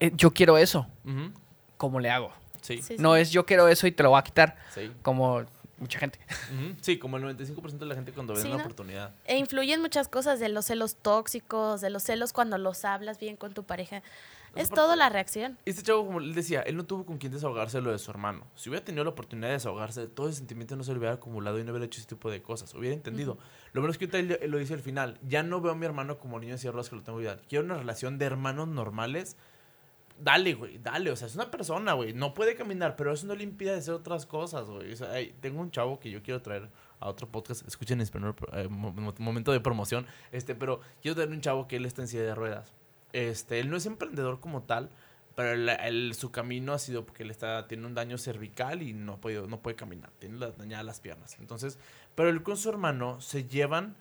Eh, 0.00 0.12
yo 0.14 0.32
quiero 0.32 0.58
eso. 0.58 0.86
Ujú, 1.04 1.32
¿Cómo 1.76 1.98
le 1.98 2.10
hago? 2.10 2.32
Sí, 2.60 2.76
sí. 2.78 2.82
Sí, 2.82 2.96
No 2.98 3.16
es 3.16 3.30
yo 3.32 3.44
quiero 3.46 3.68
eso 3.68 3.86
y 3.86 3.92
te 3.92 4.02
lo 4.02 4.10
voy 4.10 4.18
a 4.18 4.22
quitar. 4.22 4.56
Sí. 4.72 4.92
Como 5.02 5.44
mucha 5.78 5.98
gente. 5.98 6.18
Sí, 6.80 6.98
como 6.98 7.16
el 7.16 7.24
95% 7.24 7.78
de 7.78 7.86
la 7.86 7.94
gente 7.94 8.12
cuando 8.12 8.34
ve 8.34 8.40
Sí, 8.40 8.46
una 8.48 8.56
¿no? 8.56 8.62
oportunidad. 8.62 9.14
E 9.24 9.36
influyen 9.36 9.80
muchas 9.80 10.08
cosas 10.08 10.38
de 10.40 10.48
los 10.48 10.66
celos 10.66 10.96
tóxicos, 10.96 11.80
de 11.80 11.90
los 11.90 12.02
celos 12.02 12.32
cuando 12.32 12.58
los 12.58 12.84
hablas 12.84 13.18
bien 13.18 13.36
con 13.36 13.52
tu 13.54 13.64
pareja. 13.64 14.02
Es 14.56 14.70
todo 14.70 14.94
la 14.94 15.08
reacción. 15.08 15.58
Este 15.64 15.82
chavo, 15.82 16.06
como 16.06 16.20
él 16.20 16.32
decía, 16.32 16.60
él 16.60 16.76
no 16.76 16.84
tuvo 16.84 17.04
con 17.04 17.18
quién 17.18 17.32
desahogarse 17.32 17.78
de 17.78 17.82
lo 17.82 17.90
de 17.90 17.98
su 17.98 18.08
hermano. 18.12 18.46
Si 18.54 18.68
hubiera 18.68 18.84
tenido 18.84 19.02
la 19.02 19.10
oportunidad 19.10 19.48
de 19.48 19.54
desahogarse 19.54 20.02
de 20.02 20.06
todo 20.06 20.28
ese 20.28 20.38
sentimiento, 20.38 20.76
no 20.76 20.84
se 20.84 20.92
le 20.92 20.98
hubiera 20.98 21.14
acumulado 21.16 21.58
y 21.58 21.64
no 21.64 21.72
hubiera 21.72 21.86
hecho 21.86 21.98
ese 21.98 22.08
tipo 22.08 22.30
de 22.30 22.40
cosas. 22.40 22.72
Hubiera 22.74 22.94
entendido. 22.94 23.36
Lo 23.72 23.80
bueno 23.80 23.90
es 23.90 23.98
que 23.98 24.04
ahorita 24.04 24.18
él, 24.20 24.38
él 24.40 24.50
lo 24.52 24.58
dice 24.58 24.74
al 24.74 24.80
final. 24.80 25.18
Ya 25.26 25.42
no 25.42 25.60
veo 25.60 25.72
a 25.72 25.74
mi 25.74 25.84
hermano 25.86 26.18
como 26.18 26.38
niño 26.38 26.52
de 26.52 26.58
sierras 26.58 26.88
que 26.88 26.94
lo 26.94 27.02
tengo 27.02 27.18
que 27.18 27.24
cuidar. 27.24 27.42
Quiero 27.48 27.64
una 27.64 27.76
relación 27.78 28.16
de 28.16 28.26
hermanos 28.26 28.68
normales. 28.68 29.36
Dale, 30.18 30.54
güey, 30.54 30.78
dale. 30.78 31.10
O 31.10 31.16
sea, 31.16 31.26
es 31.26 31.34
una 31.34 31.50
persona, 31.50 31.92
güey. 31.94 32.12
No 32.12 32.34
puede 32.34 32.54
caminar, 32.54 32.94
pero 32.96 33.12
eso 33.12 33.26
no 33.26 33.34
le 33.34 33.42
impide 33.44 33.74
hacer 33.74 33.94
otras 33.94 34.26
cosas, 34.26 34.68
güey. 34.68 34.92
O 34.92 34.96
sea, 34.96 35.10
hay- 35.10 35.32
tengo 35.40 35.60
un 35.60 35.70
chavo 35.70 35.98
que 35.98 36.10
yo 36.10 36.22
quiero 36.22 36.40
traer 36.40 36.68
a 37.00 37.08
otro 37.08 37.26
podcast. 37.28 37.66
Escuchen 37.66 37.98
en 37.98 38.02
español, 38.02 38.34
eh, 38.52 38.68
mo- 38.70 38.92
mo- 38.92 39.14
momento 39.18 39.50
de 39.52 39.60
promoción. 39.60 40.06
Este, 40.30 40.54
pero 40.54 40.80
quiero 41.02 41.16
traer 41.16 41.30
un 41.30 41.40
chavo 41.40 41.66
que 41.66 41.76
él 41.76 41.84
está 41.84 42.02
en 42.02 42.08
silla 42.08 42.22
de 42.22 42.34
ruedas. 42.34 42.72
Este, 43.12 43.58
él 43.60 43.70
no 43.70 43.76
es 43.76 43.86
emprendedor 43.86 44.38
como 44.40 44.62
tal, 44.62 44.90
pero 45.34 45.52
él- 45.52 46.14
su 46.14 46.30
camino 46.30 46.72
ha 46.72 46.78
sido 46.78 47.04
porque 47.04 47.24
él 47.24 47.30
está, 47.32 47.66
tiene 47.66 47.84
un 47.86 47.94
daño 47.94 48.16
cervical 48.16 48.82
y 48.82 48.92
no, 48.92 49.20
podido, 49.20 49.48
no 49.48 49.60
puede 49.62 49.74
caminar, 49.76 50.10
tiene 50.20 50.38
dañadas 50.56 50.84
las 50.84 51.00
piernas. 51.00 51.36
Entonces, 51.40 51.76
pero 52.14 52.28
él 52.28 52.42
con 52.44 52.56
su 52.56 52.68
hermano 52.68 53.20
se 53.20 53.44
llevan 53.48 53.96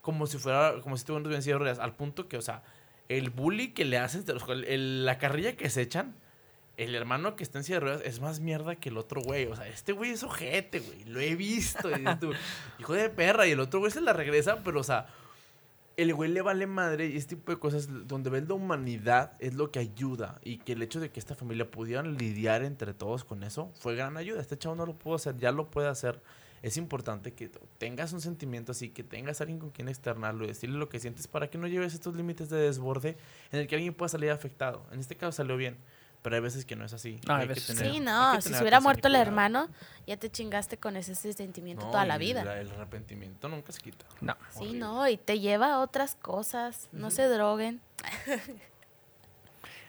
como 0.00 0.28
si 0.28 0.38
fuera, 0.38 0.74
como 0.82 0.96
si 0.96 1.00
estuvieran 1.00 1.32
en 1.32 1.42
silla 1.42 1.56
de 1.56 1.58
ruedas, 1.58 1.78
al 1.80 1.96
punto 1.96 2.28
que, 2.28 2.36
o 2.36 2.42
sea, 2.42 2.62
el 3.08 3.30
bully 3.30 3.68
que 3.72 3.84
le 3.84 3.98
el- 4.66 5.04
la 5.04 5.18
carrilla 5.18 5.56
que 5.56 5.70
se 5.70 5.82
echan, 5.82 6.14
el 6.76 6.94
hermano 6.94 7.36
que 7.36 7.42
está 7.42 7.58
en 7.58 7.64
silla 7.64 7.76
de 7.76 7.80
ruedas 7.80 8.02
es 8.04 8.20
más 8.20 8.40
mierda 8.40 8.76
que 8.76 8.90
el 8.90 8.98
otro 8.98 9.20
güey. 9.22 9.46
O 9.46 9.56
sea, 9.56 9.66
este 9.68 9.92
güey 9.92 10.10
es 10.10 10.22
ojete, 10.22 10.80
güey. 10.80 11.04
Lo 11.04 11.20
he 11.20 11.34
visto. 11.34 11.90
y 11.90 11.94
dices 12.00 12.20
tú, 12.20 12.32
hijo 12.78 12.92
de 12.94 13.08
perra. 13.08 13.46
Y 13.46 13.52
el 13.52 13.60
otro 13.60 13.80
güey 13.80 13.90
se 13.90 14.00
la 14.00 14.12
regresa, 14.12 14.62
pero, 14.62 14.80
o 14.80 14.84
sea, 14.84 15.06
el 15.96 16.12
güey 16.12 16.30
le 16.30 16.42
vale 16.42 16.66
madre 16.66 17.06
y 17.06 17.16
este 17.16 17.36
tipo 17.36 17.52
de 17.52 17.58
cosas 17.58 17.88
donde 18.06 18.28
ves 18.28 18.46
la 18.46 18.52
humanidad 18.54 19.32
es 19.38 19.54
lo 19.54 19.70
que 19.70 19.78
ayuda 19.78 20.38
y 20.44 20.58
que 20.58 20.72
el 20.72 20.82
hecho 20.82 21.00
de 21.00 21.10
que 21.10 21.18
esta 21.18 21.34
familia 21.34 21.70
pudieran 21.70 22.18
lidiar 22.18 22.62
entre 22.64 22.92
todos 22.92 23.24
con 23.24 23.42
eso 23.42 23.70
fue 23.80 23.96
gran 23.96 24.18
ayuda. 24.18 24.42
Este 24.42 24.58
chavo 24.58 24.74
no 24.74 24.84
lo 24.84 24.92
pudo 24.98 25.14
hacer, 25.14 25.38
ya 25.38 25.52
lo 25.52 25.70
puede 25.70 25.88
hacer. 25.88 26.20
Es 26.62 26.76
importante 26.76 27.32
que 27.34 27.50
tengas 27.78 28.12
un 28.12 28.20
sentimiento 28.20 28.72
así, 28.72 28.88
que 28.90 29.04
tengas 29.04 29.40
alguien 29.40 29.58
con 29.58 29.70
quien 29.70 29.88
externarlo 29.88 30.44
y 30.44 30.48
decirle 30.48 30.78
lo 30.78 30.88
que 30.88 30.98
sientes 30.98 31.28
para 31.28 31.48
que 31.48 31.58
no 31.58 31.66
lleves 31.68 31.94
estos 31.94 32.16
límites 32.16 32.48
de 32.48 32.56
desborde 32.58 33.16
en 33.52 33.60
el 33.60 33.66
que 33.66 33.74
alguien 33.76 33.94
pueda 33.94 34.08
salir 34.08 34.30
afectado. 34.30 34.84
En 34.90 34.98
este 34.98 35.16
caso 35.16 35.32
salió 35.32 35.56
bien, 35.56 35.76
pero 36.22 36.34
hay 36.36 36.42
veces 36.42 36.64
que 36.64 36.74
no 36.74 36.84
es 36.84 36.92
así. 36.92 37.20
No, 37.28 37.34
hay 37.36 37.42
que 37.42 37.48
veces 37.54 37.66
que 37.66 37.72
tener- 37.74 37.90
Sí, 37.92 37.98
hay 37.98 38.04
no, 38.04 38.32
que 38.36 38.42
si 38.42 38.52
se 38.54 38.60
hubiera 38.62 38.80
muerto 38.80 39.06
el 39.06 39.12
cuidado. 39.12 39.22
hermano, 39.28 39.68
ya 40.06 40.16
te 40.16 40.30
chingaste 40.30 40.76
con 40.78 40.96
ese, 40.96 41.12
ese 41.12 41.32
sentimiento 41.34 41.84
No, 41.84 41.90
toda 41.92 42.04
la 42.06 42.18
vida. 42.18 42.42
la- 42.44 42.60
el 42.60 42.70
arrepentimiento 42.70 43.48
nunca 43.48 43.70
se 43.72 43.80
quita. 43.80 44.04
No. 44.20 44.34
Sí, 44.50 44.58
Horrible. 44.60 44.78
no, 44.78 45.08
y 45.08 45.16
te 45.18 45.38
lleva 45.38 45.74
a 45.74 45.78
otras 45.80 46.14
cosas. 46.16 46.88
No 46.90 47.10
se 47.10 47.28
droguen. 47.28 47.80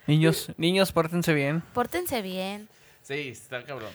Niños, 0.06 0.52
niños, 0.58 0.92
pórtense 0.92 1.34
bien. 1.34 1.62
Pórtense 1.74 2.22
bien. 2.22 2.70
Sí, 3.04 3.30
está 3.30 3.64
cabrón. 3.64 3.92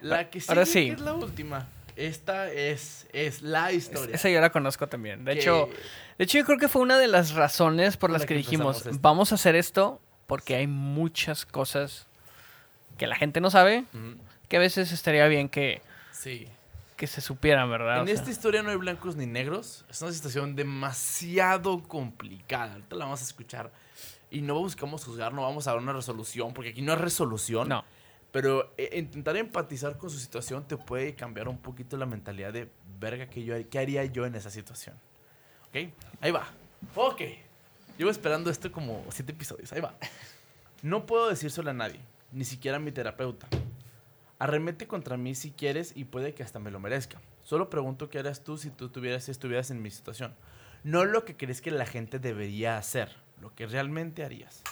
La 0.00 0.30
que 0.30 0.42
Ahora 0.48 0.66
sí. 0.66 0.86
que 0.88 0.92
es 0.94 1.00
la 1.00 1.14
última. 1.14 1.68
Esta 1.98 2.50
es, 2.52 3.06
es 3.12 3.42
la 3.42 3.72
historia. 3.72 4.14
Esa 4.14 4.30
yo 4.30 4.40
la 4.40 4.50
conozco 4.50 4.86
también. 4.86 5.24
De 5.24 5.32
Que- 5.34 5.40
hecho, 5.40 5.68
de 6.16 6.24
hecho, 6.24 6.38
yo 6.38 6.44
creo 6.44 6.58
que 6.58 6.68
fue 6.68 6.80
una 6.82 6.96
de 6.98 7.08
las 7.08 7.32
razones 7.34 7.96
por 7.96 8.02
Por 8.08 8.10
las 8.12 8.20
la 8.22 8.26
que, 8.26 8.34
que 8.34 8.38
dijimos, 8.38 8.78
esto. 8.86 8.90
vamos 9.00 9.32
a 9.32 9.34
hacer 9.34 9.56
esto 9.56 10.00
porque 10.28 10.54
hay 10.56 10.66
muchas 10.68 11.44
cosas 11.44 12.06
que 12.96 13.06
la 13.06 13.16
gente 13.16 13.40
no 13.40 13.50
sabe, 13.50 13.84
que 14.48 14.56
a 14.56 14.60
veces 14.60 14.92
estaría 14.92 15.26
bien 15.28 15.48
que, 15.48 15.82
Sí. 16.12 16.46
que 16.96 17.06
se 17.06 17.20
supieran, 17.20 17.70
¿verdad? 17.70 17.96
En 17.96 18.02
O 18.02 18.06
sea, 18.06 18.14
esta 18.14 18.30
historia 18.30 18.62
no 18.62 18.70
hay 18.70 18.76
blancos 18.76 19.16
ni 19.16 19.26
negros. 19.26 19.84
Es 19.90 20.00
una 20.02 20.12
situación 20.12 20.54
demasiado 20.56 21.82
complicada. 21.82 22.72
Ahorita 22.74 22.96
la 22.96 23.04
vamos 23.06 23.20
a 23.20 23.24
escuchar. 23.24 23.70
Y 24.30 24.42
no 24.42 24.54
buscamos 24.58 25.04
juzgar, 25.04 25.32
no 25.32 25.42
vamos 25.42 25.66
a 25.66 25.70
dar 25.72 25.80
una 25.80 25.92
resolución, 25.92 26.52
porque 26.52 26.70
aquí 26.70 26.82
no 26.82 26.92
hay 26.92 26.98
resolución. 26.98 27.68
no. 27.68 27.84
Pero 28.30 28.72
eh, 28.76 28.98
intentar 28.98 29.36
empatizar 29.36 29.96
con 29.96 30.10
su 30.10 30.18
situación 30.18 30.66
te 30.66 30.76
puede 30.76 31.14
cambiar 31.14 31.48
un 31.48 31.58
poquito 31.58 31.96
la 31.96 32.06
mentalidad 32.06 32.52
de, 32.52 32.70
verga, 33.00 33.28
¿qué, 33.28 33.44
yo, 33.44 33.54
qué 33.68 33.78
haría 33.78 34.04
yo 34.04 34.26
en 34.26 34.34
esa 34.34 34.50
situación? 34.50 34.96
¿Ok? 35.68 35.90
Ahí 36.20 36.30
va. 36.30 36.46
Ok. 36.94 37.22
Llevo 37.96 38.10
esperando 38.10 38.50
esto 38.50 38.70
como 38.70 39.04
siete 39.10 39.32
episodios. 39.32 39.72
Ahí 39.72 39.80
va. 39.80 39.94
No 40.82 41.06
puedo 41.06 41.28
decírselo 41.28 41.70
a 41.70 41.74
nadie, 41.74 42.00
ni 42.30 42.44
siquiera 42.44 42.76
a 42.76 42.80
mi 42.80 42.92
terapeuta. 42.92 43.48
Arremete 44.38 44.86
contra 44.86 45.16
mí 45.16 45.34
si 45.34 45.50
quieres 45.50 45.92
y 45.96 46.04
puede 46.04 46.34
que 46.34 46.44
hasta 46.44 46.60
me 46.60 46.70
lo 46.70 46.78
merezca. 46.78 47.20
Solo 47.42 47.70
pregunto 47.70 48.08
qué 48.08 48.20
harías 48.20 48.44
tú 48.44 48.56
si 48.56 48.70
tú 48.70 48.88
tuvieras, 48.88 49.28
estuvieras 49.28 49.72
en 49.72 49.82
mi 49.82 49.90
situación. 49.90 50.36
No 50.84 51.04
lo 51.04 51.24
que 51.24 51.36
crees 51.36 51.60
que 51.60 51.72
la 51.72 51.86
gente 51.86 52.20
debería 52.20 52.78
hacer, 52.78 53.10
lo 53.40 53.52
que 53.54 53.66
realmente 53.66 54.22
harías. 54.22 54.62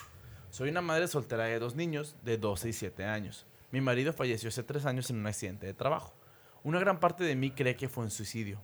Soy 0.51 0.70
una 0.70 0.80
madre 0.80 1.09
soltera 1.09 1.44
de 1.44 1.59
dos 1.59 1.74
niños 1.74 2.16
de 2.22 2.38
12 2.38 2.68
y 2.70 2.72
7 2.72 3.05
años. 3.05 3.47
Mi 3.72 3.80
marido 3.80 4.12
falleció 4.12 4.49
hace 4.49 4.62
tres 4.62 4.86
años 4.86 5.11
en 5.11 5.16
un 5.18 5.26
accidente 5.26 5.66
de 5.66 5.74
trabajo. 5.74 6.14
Una 6.62 6.78
gran 6.80 6.99
parte 6.99 7.24
de 7.24 7.36
mí 7.36 7.51
cree 7.51 7.76
que 7.76 7.88
fue 7.88 8.05
un 8.05 8.11
suicidio. 8.11 8.61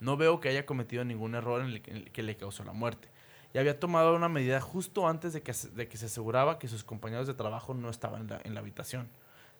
No 0.00 0.16
veo 0.16 0.40
que 0.40 0.48
haya 0.48 0.66
cometido 0.66 1.04
ningún 1.04 1.34
error 1.34 1.62
que, 1.80 2.22
le 2.22 2.36
causó 2.36 2.64
la 2.64 2.72
muerte. 2.72 3.08
Y 3.52 3.58
había 3.58 3.78
tomado 3.78 4.14
una 4.14 4.28
medida 4.28 4.60
justo 4.60 5.08
antes 5.08 5.32
de 5.32 5.42
que, 5.42 5.52
se- 5.54 5.70
aseguraba 6.06 6.58
que 6.58 6.68
sus 6.68 6.84
compañeros 6.84 7.26
de 7.26 7.34
trabajo 7.34 7.74
no 7.74 7.90
estaban 7.90 8.22
en 8.22 8.28
la, 8.28 8.40
en 8.44 8.54
la 8.54 8.60
habitación. 8.60 9.08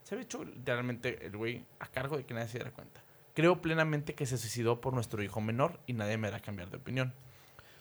Se 0.02 0.14
había 0.14 0.24
hecho 0.24 0.44
literalmente 0.44 1.26
el 1.26 1.36
güey 1.36 1.64
a 1.78 1.86
cargo 1.88 2.16
de 2.16 2.24
que 2.24 2.34
nadie 2.34 2.48
se 2.48 2.58
diera 2.58 2.70
cuenta. 2.72 3.02
Creo 3.34 3.60
plenamente 3.60 4.14
que 4.14 4.24
se 4.26 4.38
suicidó 4.38 4.80
por 4.80 4.94
nuestro 4.94 5.22
hijo 5.22 5.40
menor 5.40 5.80
y 5.86 5.92
nadie 5.92 6.16
me 6.16 6.28
hará 6.28 6.40
cambiar 6.40 6.70
de 6.70 6.76
opinión. 6.78 7.12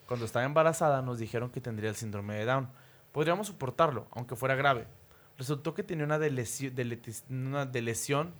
Cuando 0.07 0.25
estaba 0.25 0.45
embarazada 0.45 1.01
nos 1.01 1.19
dijeron 1.19 1.49
que 1.49 1.61
tendría 1.61 1.89
el 1.89 1.95
síndrome 1.95 2.35
de 2.35 2.45
Down. 2.45 2.69
Podríamos 3.15 3.47
soportarlo, 3.47 4.07
aunque 4.11 4.35
fuera 4.35 4.55
grave. 4.55 4.87
Resultó 5.37 5.73
que 5.73 5.83
tenía 5.83 6.03
una, 6.03 6.19
delesi- 6.19 6.69
deletis- 6.69 7.23
una 7.29 7.65
delesión 7.65 8.33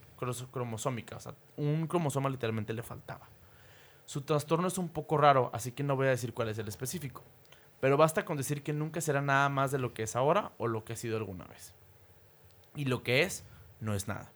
cromosómica, 0.51 1.15
o 1.15 1.19
sea, 1.21 1.33
un 1.55 1.87
cromosoma 1.87 2.27
literalmente 2.29 2.73
le 2.73 2.83
faltaba. 2.83 3.29
Su 4.03 4.23
trastorno 4.23 4.67
es 4.67 4.77
un 4.77 4.89
poco 4.89 5.15
raro, 5.17 5.49
así 5.53 5.71
que 5.71 5.81
no 5.81 5.95
voy 5.95 6.07
a 6.07 6.09
decir 6.09 6.33
cuál 6.33 6.49
es 6.49 6.57
el 6.57 6.67
específico. 6.67 7.23
Pero 7.79 7.95
basta 7.95 8.25
con 8.25 8.35
decir 8.35 8.63
que 8.63 8.73
nunca 8.73 8.99
será 8.99 9.21
nada 9.21 9.47
más 9.47 9.71
de 9.71 9.77
lo 9.79 9.93
que 9.93 10.03
es 10.03 10.13
ahora 10.17 10.51
o 10.57 10.67
lo 10.67 10.83
que 10.83 10.91
ha 10.91 10.97
sido 10.97 11.15
alguna 11.15 11.45
vez. 11.45 11.73
Y 12.75 12.83
lo 12.83 13.01
que 13.01 13.23
es, 13.23 13.45
no 13.79 13.93
es 13.93 14.09
nada. 14.09 14.33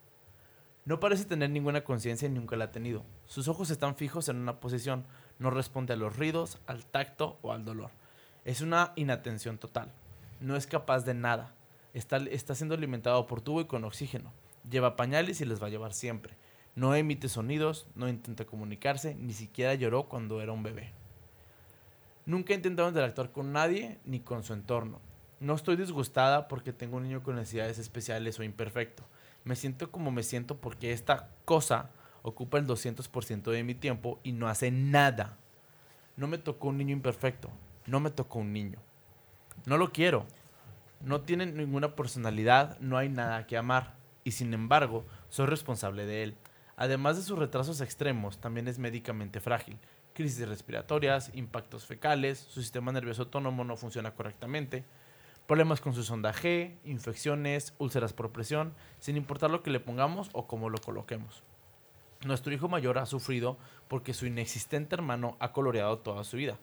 No 0.85 1.01
parece 1.01 1.25
tener 1.25 1.49
ninguna 1.49 1.83
conciencia 1.83 2.29
y 2.29 2.31
nunca 2.31 2.55
la 2.55 2.65
ha 2.65 2.71
tenido. 2.71 3.03
Sus 3.25 3.49
ojos 3.49 3.71
están 3.71 3.97
fijos 3.97 4.29
en 4.29 4.37
una 4.37 4.61
posición, 4.61 5.05
no 5.37 5.49
responde 5.49 5.91
a 5.91 5.97
los 5.97 6.15
ruidos, 6.15 6.59
al 6.65 6.85
tacto 6.85 7.39
o 7.41 7.51
al 7.51 7.65
dolor. 7.65 7.91
Es 8.45 8.61
una 8.61 8.93
inatención 8.95 9.57
total. 9.57 9.91
No 10.39 10.55
es 10.55 10.67
capaz 10.67 11.05
de 11.05 11.13
nada. 11.13 11.53
Está, 11.93 12.17
está 12.17 12.55
siendo 12.55 12.75
alimentado 12.75 13.25
por 13.27 13.41
tubo 13.41 13.61
y 13.61 13.65
con 13.65 13.83
oxígeno. 13.83 14.31
Lleva 14.69 14.95
pañales 14.95 15.41
y 15.41 15.45
les 15.45 15.61
va 15.61 15.67
a 15.67 15.71
llevar 15.71 15.93
siempre. 15.93 16.35
No 16.75 16.95
emite 16.95 17.27
sonidos, 17.27 17.87
no 17.95 18.07
intenta 18.07 18.45
comunicarse, 18.45 19.15
ni 19.15 19.33
siquiera 19.33 19.73
lloró 19.73 20.07
cuando 20.07 20.41
era 20.41 20.51
un 20.51 20.63
bebé. 20.63 20.93
Nunca 22.25 22.53
he 22.53 22.57
intentado 22.57 22.87
interactuar 22.87 23.31
con 23.31 23.51
nadie 23.51 23.97
ni 24.05 24.19
con 24.19 24.43
su 24.43 24.53
entorno. 24.53 25.01
No 25.39 25.55
estoy 25.55 25.77
disgustada 25.77 26.47
porque 26.47 26.73
tengo 26.73 26.97
un 26.97 27.03
niño 27.03 27.23
con 27.23 27.35
necesidades 27.35 27.79
especiales 27.79 28.39
o 28.39 28.43
imperfecto. 28.43 29.03
Me 29.43 29.55
siento 29.55 29.91
como 29.91 30.11
me 30.11 30.23
siento 30.23 30.57
porque 30.57 30.91
esta 30.91 31.29
cosa 31.45 31.89
ocupa 32.21 32.59
el 32.59 32.67
200% 32.67 33.51
de 33.51 33.63
mi 33.63 33.73
tiempo 33.73 34.19
y 34.23 34.33
no 34.33 34.47
hace 34.47 34.69
nada 34.69 35.37
No 36.17 36.27
me 36.27 36.37
tocó 36.37 36.67
un 36.67 36.77
niño 36.77 36.93
imperfecto. 36.93 37.49
No 37.87 37.99
me 37.99 38.11
tocó 38.11 38.39
un 38.39 38.53
niño. 38.53 38.79
No 39.66 39.78
lo 39.78 39.91
quiero. 39.91 40.26
No 41.01 41.22
tiene 41.22 41.45
ninguna 41.45 41.95
personalidad, 41.95 42.80
no 42.80 42.97
hay 42.97 43.10
nada 43.10 43.47
que 43.47 43.57
amar. 43.57 43.95
Y 44.24 44.32
sin 44.32 44.53
embargo, 44.53 45.05
soy 45.30 45.45
responsable 45.45 46.05
de 46.05 46.24
él. 46.24 46.38
Además 46.76 47.18
de 47.18 47.24
sus 47.24 47.38
retrasos 47.38 47.82
extremos, 47.82 48.39
también 48.39 48.68
es 48.68 48.80
médicamente 48.80 49.39
frágil. 49.39 49.78
Crisis 50.14 50.47
respiratorias, 50.47 51.32
impactos 51.34 51.86
fecales, 51.86 52.39
su 52.39 52.62
sistema 52.62 52.91
nervioso 52.91 53.24
autónomo 53.24 53.64
no 53.64 53.78
funciona 53.78 54.12
correctamente, 54.12 54.84
problemas 55.47 55.82
con 55.82 55.93
su 55.93 56.03
sonda 56.03 56.34
G, 56.34 56.76
infecciones, 56.84 57.74
úlceras 57.80 58.14
por 58.14 58.32
presión, 58.32 58.74
sin 58.99 59.18
importar 59.18 59.49
lo 59.49 59.64
que 59.64 59.72
le 59.72 59.80
pongamos 59.80 60.30
o 60.34 60.47
cómo 60.47 60.70
lo 60.70 60.78
coloquemos. 60.78 61.43
Nuestro 62.26 62.53
hijo 62.53 62.68
mayor 62.68 62.97
ha 62.97 63.05
sufrido 63.05 63.57
porque 63.88 64.14
su 64.14 64.26
inexistente 64.26 64.93
hermano 64.93 65.38
ha 65.39 65.53
coloreado 65.53 65.99
toda 65.99 66.24
su 66.24 66.38
vida. 66.38 66.57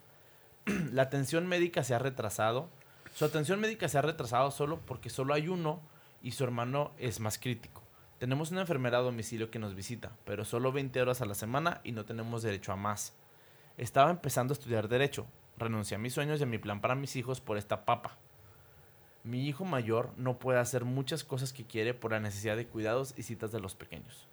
La 0.93 1.03
atención 1.03 1.47
médica 1.47 1.83
se 1.83 1.95
ha 1.95 1.99
retrasado. 1.99 2.69
Su 3.17 3.25
atención 3.25 3.61
médica 3.61 3.89
se 3.89 3.97
ha 3.97 4.03
retrasado 4.03 4.51
solo 4.51 4.79
porque 4.85 5.09
solo 5.09 5.33
hay 5.33 5.49
uno 5.49 5.81
y 6.21 6.33
su 6.33 6.45
hermano 6.45 6.93
es 6.99 7.19
más 7.19 7.39
crítico. 7.39 7.83
Tenemos 8.19 8.51
una 8.51 8.61
enfermera 8.61 8.99
a 8.99 9.01
domicilio 9.01 9.51
que 9.51 9.59
nos 9.59 9.75
visita, 9.75 10.13
pero 10.27 10.45
solo 10.45 10.71
20 10.71 11.01
horas 11.01 11.23
a 11.23 11.25
la 11.25 11.35
semana 11.35 11.81
y 11.83 11.93
no 11.93 12.05
tenemos 12.05 12.43
derecho 12.43 12.73
a 12.73 12.77
más. 12.77 13.15
Estaba 13.79 14.11
empezando 14.11 14.53
a 14.53 14.57
estudiar 14.59 14.89
derecho. 14.89 15.27
Renuncié 15.57 15.95
a 15.95 15.99
mis 15.99 16.13
sueños 16.13 16.41
y 16.41 16.43
a 16.43 16.47
mi 16.47 16.59
plan 16.59 16.83
para 16.83 16.95
mis 16.95 17.17
hijos 17.17 17.41
por 17.41 17.57
esta 17.57 17.87
papa. 17.87 18.19
Mi 19.25 19.49
hijo 19.49 19.65
mayor 19.65 20.13
no 20.19 20.39
puede 20.39 20.59
hacer 20.59 20.85
muchas 20.85 21.25
cosas 21.25 21.55
que 21.55 21.65
quiere 21.65 21.95
por 21.95 22.11
la 22.11 22.21
necesidad 22.21 22.55
de 22.59 22.67
cuidados 22.67 23.15
y 23.17 23.23
citas 23.23 23.51
de 23.51 23.61
los 23.61 23.75
pequeños. 23.75 24.29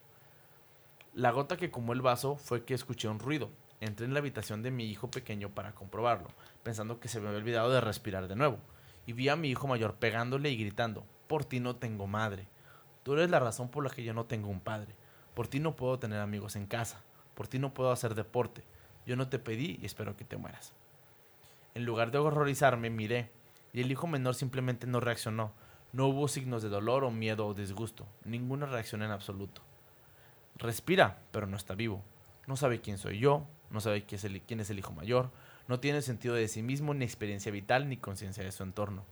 La 1.13 1.31
gota 1.31 1.55
que 1.55 1.71
comó 1.71 1.93
el 1.93 2.01
vaso 2.01 2.36
fue 2.36 2.65
que 2.65 2.73
escuché 2.73 3.07
un 3.07 3.19
ruido. 3.19 3.49
Entré 3.84 4.05
en 4.05 4.13
la 4.13 4.19
habitación 4.19 4.63
de 4.63 4.71
mi 4.71 4.86
hijo 4.86 5.11
pequeño 5.11 5.49
para 5.49 5.75
comprobarlo, 5.75 6.29
pensando 6.63 7.01
que 7.01 7.09
se 7.09 7.19
me 7.19 7.27
había 7.27 7.39
olvidado 7.39 7.69
de 7.69 7.81
respirar 7.81 8.29
de 8.29 8.36
nuevo, 8.38 8.57
y 9.05 9.11
vi 9.11 9.27
a 9.27 9.36
mi 9.36 9.49
hijo 9.49 9.67
mayor 9.67 9.95
pegándole 9.95 10.49
y 10.51 10.55
gritando, 10.55 11.03
por 11.27 11.43
ti 11.43 11.59
no 11.59 11.75
tengo 11.75 12.07
madre. 12.07 12.47
Tú 13.03 13.11
eres 13.11 13.29
la 13.29 13.41
razón 13.41 13.67
por 13.67 13.84
la 13.84 13.89
que 13.89 14.05
yo 14.05 14.13
no 14.13 14.23
tengo 14.23 14.47
un 14.47 14.61
padre. 14.61 14.95
Por 15.34 15.49
ti 15.49 15.59
no 15.59 15.75
puedo 15.75 15.99
tener 15.99 16.21
amigos 16.21 16.55
en 16.55 16.65
casa. 16.65 17.01
Por 17.36 17.49
ti 17.49 17.59
no 17.59 17.73
puedo 17.73 17.91
hacer 17.91 18.15
deporte. 18.15 18.63
Yo 19.05 19.17
no 19.17 19.27
te 19.27 19.38
pedí 19.38 19.77
y 19.81 19.86
espero 19.86 20.15
que 20.15 20.23
te 20.23 20.38
mueras. 20.38 20.71
En 21.75 21.84
lugar 21.84 22.11
de 22.11 22.19
horrorizarme, 22.19 22.89
miré, 22.89 23.31
y 23.73 23.81
el 23.81 23.91
hijo 23.91 24.07
menor 24.07 24.36
simplemente 24.36 24.88
no 24.88 25.01
reaccionó. 25.01 25.51
No 25.91 26.07
hubo 26.07 26.29
signos 26.29 26.63
de 26.63 26.69
dolor 26.69 27.03
o 27.03 27.11
miedo 27.11 27.45
o 27.45 27.53
disgusto, 27.53 28.07
ninguna 28.23 28.65
reacción 28.65 29.03
en 29.03 29.11
absoluto. 29.11 29.61
Respira, 30.55 31.19
pero 31.31 31.47
no 31.47 31.57
está 31.57 31.75
vivo. 31.75 32.01
No 32.47 32.55
sabe 32.55 32.79
quién 32.79 32.97
soy 32.97 33.19
yo, 33.19 33.45
no 33.74 33.82
sabe 33.82 34.05
quién 34.05 34.59
es 34.59 34.69
el, 34.69 34.80
hijo 34.80 34.93
mayor, 34.93 35.32
no 35.67 35.80
tiene 35.80 36.01
sentido 36.03 36.36
de 36.36 36.47
sí 36.47 36.61
mismo, 36.61 36.93
ni 36.93 37.03
experiencia 37.03 37.51
vital, 37.51 37.89
ni 37.89 37.97
conciencia 37.97 38.43
de 38.43 38.51
su 38.51 38.63
entorno. 38.63 39.03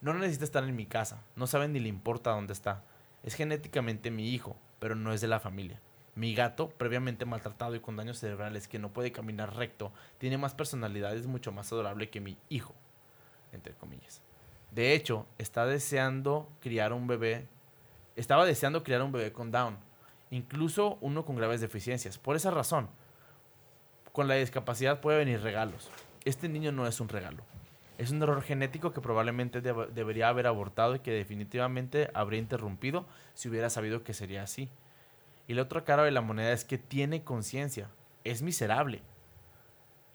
No 0.00 0.12
necesita 0.12 0.44
estar 0.44 0.64
en 0.64 0.74
mi 0.74 0.84
casa, 0.84 1.22
no 1.36 1.46
sabe 1.46 1.68
ni 1.68 1.78
le 1.78 1.88
importa 1.88 2.32
dónde 2.32 2.52
está. 2.52 2.82
Es 3.22 3.34
genéticamente 3.34 4.10
mi 4.10 4.30
hijo, 4.30 4.56
pero 4.80 4.96
no 4.96 5.12
es 5.12 5.20
de 5.20 5.28
la 5.28 5.40
familia. 5.40 5.80
Mi 6.16 6.34
gato, 6.34 6.70
previamente 6.70 7.24
maltratado 7.24 7.76
y 7.76 7.80
con 7.80 7.96
daños 7.96 8.18
cerebrales 8.18 8.68
que 8.68 8.80
no 8.80 8.92
puede 8.92 9.12
caminar 9.12 9.56
recto, 9.56 9.92
tiene 10.18 10.38
más 10.38 10.54
personalidad, 10.54 11.16
es 11.16 11.26
mucho 11.26 11.52
más 11.52 11.72
adorable 11.72 12.10
que 12.10 12.20
mi 12.20 12.36
hijo, 12.48 12.74
entre 13.52 13.74
comillas. 13.74 14.20
De 14.72 14.92
hecho, 14.94 15.26
está 15.38 15.66
deseando 15.66 16.48
criar 16.60 16.92
un 16.92 17.06
bebé, 17.06 17.46
estaba 18.16 18.44
deseando 18.44 18.82
criar 18.82 19.02
un 19.02 19.12
bebé 19.12 19.32
con 19.32 19.52
Down, 19.52 19.78
incluso 20.32 20.98
uno 21.00 21.24
con 21.24 21.36
graves 21.36 21.60
deficiencias. 21.60 22.18
Por 22.18 22.34
esa 22.34 22.50
razón, 22.50 22.88
con 24.14 24.28
la 24.28 24.34
discapacidad 24.36 25.00
puede 25.00 25.18
venir 25.18 25.40
regalos. 25.42 25.90
Este 26.24 26.48
niño 26.48 26.70
no 26.70 26.86
es 26.86 27.00
un 27.00 27.08
regalo. 27.08 27.42
Es 27.98 28.12
un 28.12 28.22
error 28.22 28.42
genético 28.42 28.92
que 28.92 29.00
probablemente 29.00 29.60
deb- 29.60 29.88
debería 29.88 30.28
haber 30.28 30.46
abortado 30.46 30.94
y 30.94 31.00
que 31.00 31.10
definitivamente 31.10 32.12
habría 32.14 32.38
interrumpido 32.38 33.06
si 33.34 33.48
hubiera 33.48 33.70
sabido 33.70 34.04
que 34.04 34.14
sería 34.14 34.44
así. 34.44 34.68
Y 35.48 35.54
la 35.54 35.62
otra 35.62 35.82
cara 35.82 36.04
de 36.04 36.12
la 36.12 36.20
moneda 36.20 36.52
es 36.52 36.64
que 36.64 36.78
tiene 36.78 37.24
conciencia. 37.24 37.88
Es 38.22 38.40
miserable. 38.40 39.02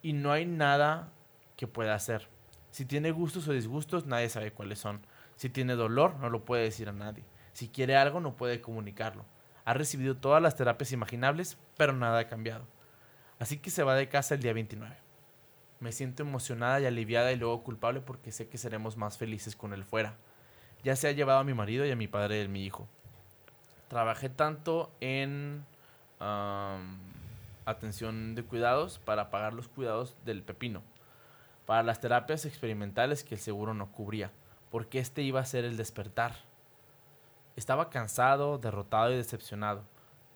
Y 0.01 0.13
no 0.13 0.31
hay 0.31 0.45
nada 0.45 1.09
que 1.57 1.67
pueda 1.67 1.93
hacer. 1.93 2.29
Si 2.71 2.85
tiene 2.85 3.11
gustos 3.11 3.49
o 3.49 3.51
disgustos, 3.51 4.05
nadie 4.05 4.29
sabe 4.29 4.53
cuáles 4.53 4.79
son. 4.79 5.01
Si 5.35 5.49
tiene 5.49 5.75
dolor, 5.75 6.15
no 6.21 6.29
lo 6.29 6.45
puede 6.45 6.63
decir 6.63 6.87
a 6.87 6.93
nadie. 6.93 7.25
Si 7.51 7.67
quiere 7.67 7.97
algo, 7.97 8.21
no 8.21 8.37
puede 8.37 8.61
comunicarlo. 8.61 9.25
Ha 9.65 9.73
recibido 9.73 10.15
todas 10.15 10.41
las 10.41 10.55
terapias 10.55 10.93
imaginables, 10.93 11.57
pero 11.75 11.91
nada 11.91 12.19
ha 12.19 12.27
cambiado. 12.29 12.63
Así 13.39 13.57
que 13.57 13.69
se 13.69 13.83
va 13.83 13.95
de 13.95 14.09
casa 14.09 14.35
el 14.35 14.41
día 14.41 14.53
29. 14.53 14.95
Me 15.79 15.93
siento 15.93 16.23
emocionada 16.23 16.81
y 16.81 16.85
aliviada 16.85 17.31
y 17.31 17.37
luego 17.37 17.63
culpable 17.63 18.01
porque 18.01 18.33
sé 18.33 18.49
que 18.49 18.57
seremos 18.57 18.97
más 18.97 19.17
felices 19.17 19.55
con 19.55 19.73
él 19.73 19.85
fuera. 19.85 20.17
Ya 20.83 20.95
se 20.97 21.07
ha 21.07 21.13
llevado 21.13 21.39
a 21.39 21.43
mi 21.45 21.53
marido 21.53 21.85
y 21.85 21.91
a 21.91 21.95
mi 21.95 22.07
padre 22.07 22.43
a 22.43 22.47
mi 22.49 22.65
hijo. 22.65 22.87
Trabajé 23.87 24.29
tanto 24.29 24.91
en 24.99 25.65
atención 27.65 28.35
de 28.35 28.43
cuidados 28.43 28.99
para 28.99 29.29
pagar 29.29 29.53
los 29.53 29.69
cuidados 29.69 30.17
del 30.25 30.43
pepino, 30.43 30.83
para 31.65 31.83
las 31.83 32.01
terapias 32.01 32.45
experimentales 32.45 33.23
que 33.23 33.35
el 33.35 33.41
seguro 33.41 33.73
no 33.73 33.91
cubría, 33.91 34.31
porque 34.69 34.99
este 34.99 35.21
iba 35.21 35.39
a 35.39 35.45
ser 35.45 35.63
el 35.63 35.77
despertar. 35.77 36.35
Estaba 37.55 37.89
cansado, 37.89 38.57
derrotado 38.57 39.13
y 39.13 39.17
decepcionado. 39.17 39.83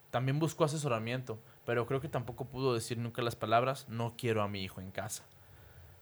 También 0.10 0.40
buscó 0.40 0.64
asesoramiento, 0.64 1.38
pero 1.66 1.86
creo 1.86 2.02
que 2.02 2.10
tampoco 2.10 2.46
pudo 2.46 2.74
decir 2.74 2.98
nunca 2.98 3.22
las 3.22 3.36
palabras 3.36 3.88
no 3.90 4.16
quiero 4.18 4.42
a 4.42 4.48
mi 4.48 4.64
hijo 4.64 4.82
en 4.82 4.92
casa. 4.92 5.24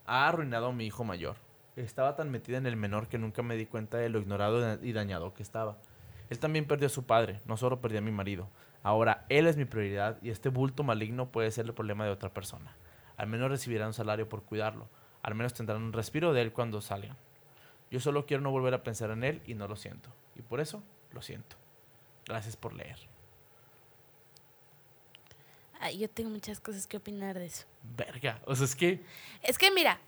Ha 0.05 0.27
arruinado 0.27 0.67
a 0.67 0.73
mi 0.73 0.85
hijo 0.85 1.03
mayor. 1.03 1.35
Estaba 1.75 2.15
tan 2.15 2.29
metida 2.31 2.57
en 2.57 2.65
el 2.65 2.75
menor 2.75 3.07
que 3.07 3.17
nunca 3.17 3.43
me 3.43 3.55
di 3.55 3.65
cuenta 3.65 3.97
de 3.97 4.09
lo 4.09 4.19
ignorado 4.19 4.83
y 4.83 4.91
dañado 4.91 5.33
que 5.33 5.43
estaba. 5.43 5.77
Él 6.29 6.39
también 6.39 6.65
perdió 6.65 6.87
a 6.87 6.89
su 6.89 7.05
padre, 7.05 7.41
no 7.45 7.57
solo 7.57 7.81
perdió 7.81 7.99
a 7.99 8.03
mi 8.03 8.11
marido. 8.11 8.49
Ahora 8.83 9.25
él 9.29 9.47
es 9.47 9.57
mi 9.57 9.65
prioridad 9.65 10.17
y 10.21 10.29
este 10.29 10.49
bulto 10.49 10.83
maligno 10.83 11.31
puede 11.31 11.51
ser 11.51 11.65
el 11.65 11.73
problema 11.73 12.05
de 12.05 12.11
otra 12.11 12.33
persona. 12.33 12.75
Al 13.17 13.27
menos 13.27 13.49
recibirán 13.49 13.87
un 13.87 13.93
salario 13.93 14.27
por 14.27 14.43
cuidarlo. 14.43 14.87
Al 15.21 15.35
menos 15.35 15.53
tendrán 15.53 15.83
un 15.83 15.93
respiro 15.93 16.33
de 16.33 16.41
él 16.41 16.51
cuando 16.51 16.81
salgan. 16.81 17.17
Yo 17.91 17.99
solo 17.99 18.25
quiero 18.25 18.41
no 18.41 18.51
volver 18.51 18.73
a 18.73 18.83
pensar 18.83 19.11
en 19.11 19.23
él 19.23 19.41
y 19.45 19.53
no 19.53 19.67
lo 19.67 19.75
siento. 19.75 20.09
Y 20.35 20.41
por 20.41 20.59
eso 20.59 20.81
lo 21.11 21.21
siento. 21.21 21.57
Gracias 22.25 22.55
por 22.55 22.73
leer. 22.73 23.10
Ay, 25.83 25.97
yo 25.97 26.09
tengo 26.09 26.29
muchas 26.29 26.59
cosas 26.59 26.85
que 26.87 26.97
opinar 26.97 27.37
de 27.37 27.47
eso. 27.47 27.65
Verga. 27.97 28.39
O 28.45 28.55
sea, 28.55 28.65
es 28.65 28.75
que, 28.75 29.03
Es 29.41 29.57
que 29.57 29.71
mira, 29.71 29.99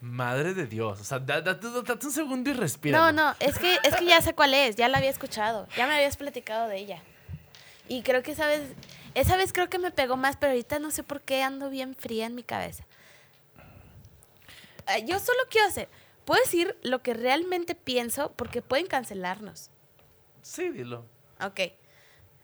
madre 0.00 0.54
de 0.54 0.66
Dios. 0.66 1.00
O 1.00 1.04
sea, 1.04 1.18
da- 1.18 1.40
date, 1.40 1.68
date 1.70 2.06
un 2.06 2.12
segundo 2.12 2.48
y 2.50 2.52
respira. 2.52 2.96
no, 2.98 3.10
no, 3.12 3.34
es 3.40 3.58
que, 3.58 3.78
es 3.82 3.96
que 3.96 4.04
ya 4.06 4.20
sé 4.22 4.34
cuál 4.34 4.54
es, 4.54 4.76
ya 4.76 4.88
la 4.88 4.98
había 4.98 5.10
escuchado, 5.10 5.66
ya 5.76 5.86
me 5.88 5.94
habías 5.94 6.16
platicado 6.16 6.68
de 6.68 6.78
ella. 6.78 7.02
Y 7.88 8.02
creo 8.02 8.22
que 8.22 8.32
esa 8.32 8.46
vez, 8.46 8.62
esa 9.14 9.36
vez 9.36 9.52
creo 9.52 9.68
que 9.68 9.78
me 9.78 9.90
pegó 9.90 10.16
más, 10.16 10.36
pero 10.36 10.52
ahorita 10.52 10.78
no 10.78 10.90
sé 10.92 11.02
por 11.02 11.20
qué 11.20 11.42
ando 11.42 11.68
bien 11.68 11.94
fría 11.96 12.26
en 12.26 12.34
mi 12.36 12.42
cabeza. 12.44 12.84
Ah, 14.86 14.98
Yo 14.98 15.18
solo 15.18 15.38
quiero 15.50 15.66
hacer, 15.68 15.88
puedo 16.24 16.40
decir 16.42 16.76
lo 16.82 17.02
que 17.02 17.12
realmente 17.14 17.74
pienso 17.74 18.32
porque 18.36 18.62
pueden 18.62 18.86
cancelarnos. 18.86 19.70
Sí, 20.42 20.68
dilo. 20.70 21.04
Ok. 21.40 21.60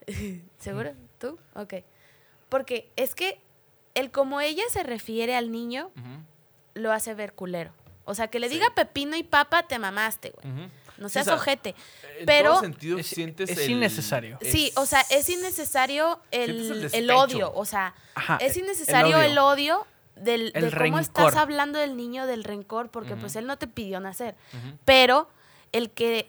¿Seguro? 0.59 0.93
¿Tú? 1.19 1.39
Ok. 1.55 1.75
Porque 2.53 2.91
es 2.95 3.15
que 3.15 3.39
el 3.95 4.11
como 4.11 4.39
ella 4.41 4.61
se 4.69 4.83
refiere 4.83 5.35
al 5.35 5.51
niño 5.51 5.89
lo 6.75 6.91
hace 6.91 7.15
ver 7.15 7.33
culero. 7.33 7.71
O 8.05 8.13
sea, 8.13 8.27
que 8.27 8.39
le 8.39 8.47
Sí. 8.47 8.55
diga 8.55 8.69
pepino 8.75 9.15
y 9.15 9.23
papa, 9.23 9.63
te 9.63 9.79
mamaste, 9.79 10.29
güey. 10.31 10.69
No 10.99 11.09
seas 11.09 11.25
o 11.25 11.31
sea, 11.31 11.35
ojete. 11.37 11.73
En 12.19 12.27
Pero- 12.27 12.51
todo 12.51 12.61
sentido 12.61 12.99
Es- 12.99 13.07
sientes 13.07 13.49
es 13.49 13.57
el- 13.57 13.71
innecesario. 13.71 14.37
Sí, 14.43 14.71
o 14.75 14.85
sea, 14.85 15.01
es 15.09 15.27
innecesario 15.29 16.19
el, 16.29 16.89
el 16.93 17.09
odio. 17.09 17.51
O 17.55 17.65
sea, 17.65 17.95
Ajá, 18.13 18.37
es 18.39 18.55
el 18.55 18.65
innecesario 18.65 19.19
el 19.19 19.35
odio, 19.39 19.87
del, 20.15 20.51
El 20.53 20.69
de 20.69 20.77
cómo 20.77 20.99
estás 20.99 21.25
rencor. 21.25 21.39
hablando 21.41 21.79
del 21.79 21.97
niño, 21.97 22.27
del 22.27 22.43
rencor, 22.43 22.89
porque 22.91 23.15
pues 23.15 23.35
él 23.35 23.47
no 23.47 23.57
te 23.57 23.65
pidió 23.65 23.99
nacer. 23.99 24.35
Pero 24.85 25.27
el 25.71 25.89
que 25.89 26.27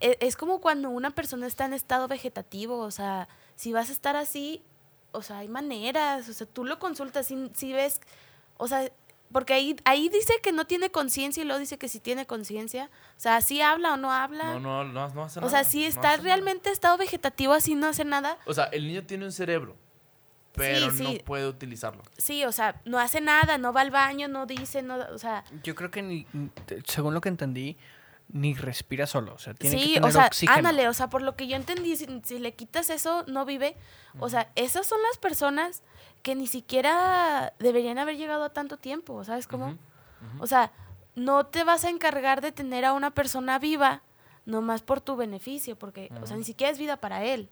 e- 0.00 0.18
es 0.20 0.36
como 0.36 0.60
cuando 0.60 0.90
una 0.90 1.10
persona 1.12 1.46
está 1.46 1.64
en 1.64 1.72
estado 1.72 2.08
vegetativo, 2.08 2.78
o 2.80 2.90
sea, 2.90 3.28
si 3.54 3.72
vas 3.72 3.88
a 3.88 3.92
estar 3.92 4.16
así, 4.16 4.62
o 5.16 5.22
sea, 5.22 5.38
hay 5.38 5.48
maneras, 5.48 6.28
o 6.28 6.32
sea, 6.32 6.46
tú 6.46 6.64
lo 6.64 6.78
consultas, 6.78 7.26
si, 7.26 7.50
si 7.54 7.72
ves, 7.72 8.00
o 8.58 8.68
sea, 8.68 8.90
porque 9.32 9.54
ahí, 9.54 9.74
ahí 9.84 10.08
dice 10.08 10.34
que 10.42 10.52
no 10.52 10.66
tiene 10.66 10.90
conciencia 10.90 11.42
y 11.42 11.46
luego 11.46 11.58
dice 11.58 11.78
que 11.78 11.88
sí 11.88 11.98
tiene 11.98 12.26
conciencia, 12.26 12.90
o 13.16 13.20
sea, 13.20 13.40
si 13.40 13.60
habla 13.60 13.94
o 13.94 13.96
no 13.96 14.12
habla, 14.12 14.44
No, 14.54 14.60
no, 14.60 14.84
no, 14.84 15.08
no 15.08 15.24
hace 15.24 15.38
o 15.40 15.42
nada. 15.42 15.50
sea, 15.50 15.64
si 15.64 15.82
no 15.82 15.88
está 15.88 16.02
nada. 16.12 16.16
realmente 16.22 16.68
en 16.68 16.72
estado 16.74 16.96
vegetativo 16.96 17.52
así 17.52 17.74
no 17.74 17.88
hace 17.88 18.04
nada, 18.04 18.38
O 18.46 18.54
sea, 18.54 18.64
el 18.66 18.86
niño 18.86 19.04
tiene 19.04 19.24
un 19.24 19.32
cerebro, 19.32 19.74
pero 20.54 20.90
Sí, 20.92 21.02
no 21.02 21.10
sí. 21.10 21.22
puede 21.24 21.48
utilizarlo. 21.48 22.02
sí, 22.16 22.44
o 22.44 22.52
sea, 22.52 22.80
no 22.84 22.98
hace 23.00 23.20
nada, 23.20 23.58
no 23.58 23.72
va 23.72 23.80
al 23.80 23.90
baño, 23.90 24.28
no 24.28 24.46
dice, 24.46 24.82
no, 24.82 24.96
o 25.12 25.18
sea, 25.18 25.44
Yo 25.64 25.74
creo 25.74 25.90
que 25.90 26.02
ni, 26.02 26.26
según 26.86 27.12
lo 27.12 27.20
que 27.20 27.28
entendí, 27.28 27.76
ni 28.28 28.54
respira 28.54 29.06
solo. 29.06 29.34
O 29.34 29.38
sea, 29.38 29.54
tiene 29.54 29.76
que 29.76 29.82
Sí, 29.82 29.94
tener 29.94 30.08
o 30.08 30.12
sea, 30.12 30.26
oxígeno. 30.26 30.58
ándale, 30.58 30.88
o 30.88 30.92
sea, 30.94 31.08
por 31.08 31.22
lo 31.22 31.36
que 31.36 31.46
yo 31.46 31.56
entendí, 31.56 31.96
si, 31.96 32.06
si 32.24 32.38
le 32.38 32.54
quitas 32.54 32.90
eso, 32.90 33.24
no 33.28 33.44
vive. 33.44 33.76
O 34.18 34.28
sea, 34.28 34.50
esas 34.56 34.86
son 34.86 34.98
las 35.08 35.18
personas 35.18 35.82
que 36.22 36.34
ni 36.34 36.46
siquiera 36.46 37.52
deberían 37.58 37.98
haber 37.98 38.16
llegado 38.16 38.44
a 38.44 38.52
tanto 38.52 38.76
tiempo, 38.78 39.22
¿sabes 39.24 39.46
cómo? 39.46 39.76
O 40.40 40.46
sea, 40.46 40.72
no 41.14 41.46
te 41.46 41.62
vas 41.64 41.84
a 41.84 41.88
encargar 41.90 42.40
de 42.40 42.50
tener 42.52 42.84
a 42.84 42.92
una 42.92 43.12
persona 43.12 43.58
viva 43.58 44.02
nomás 44.44 44.82
por 44.82 45.00
tu 45.00 45.16
beneficio, 45.16 45.76
porque, 45.76 46.10
o 46.20 46.26
sea, 46.26 46.36
ni 46.36 46.44
siquiera 46.44 46.72
es 46.72 46.78
vida 46.78 46.96
para 46.96 47.24
él. 47.24 47.48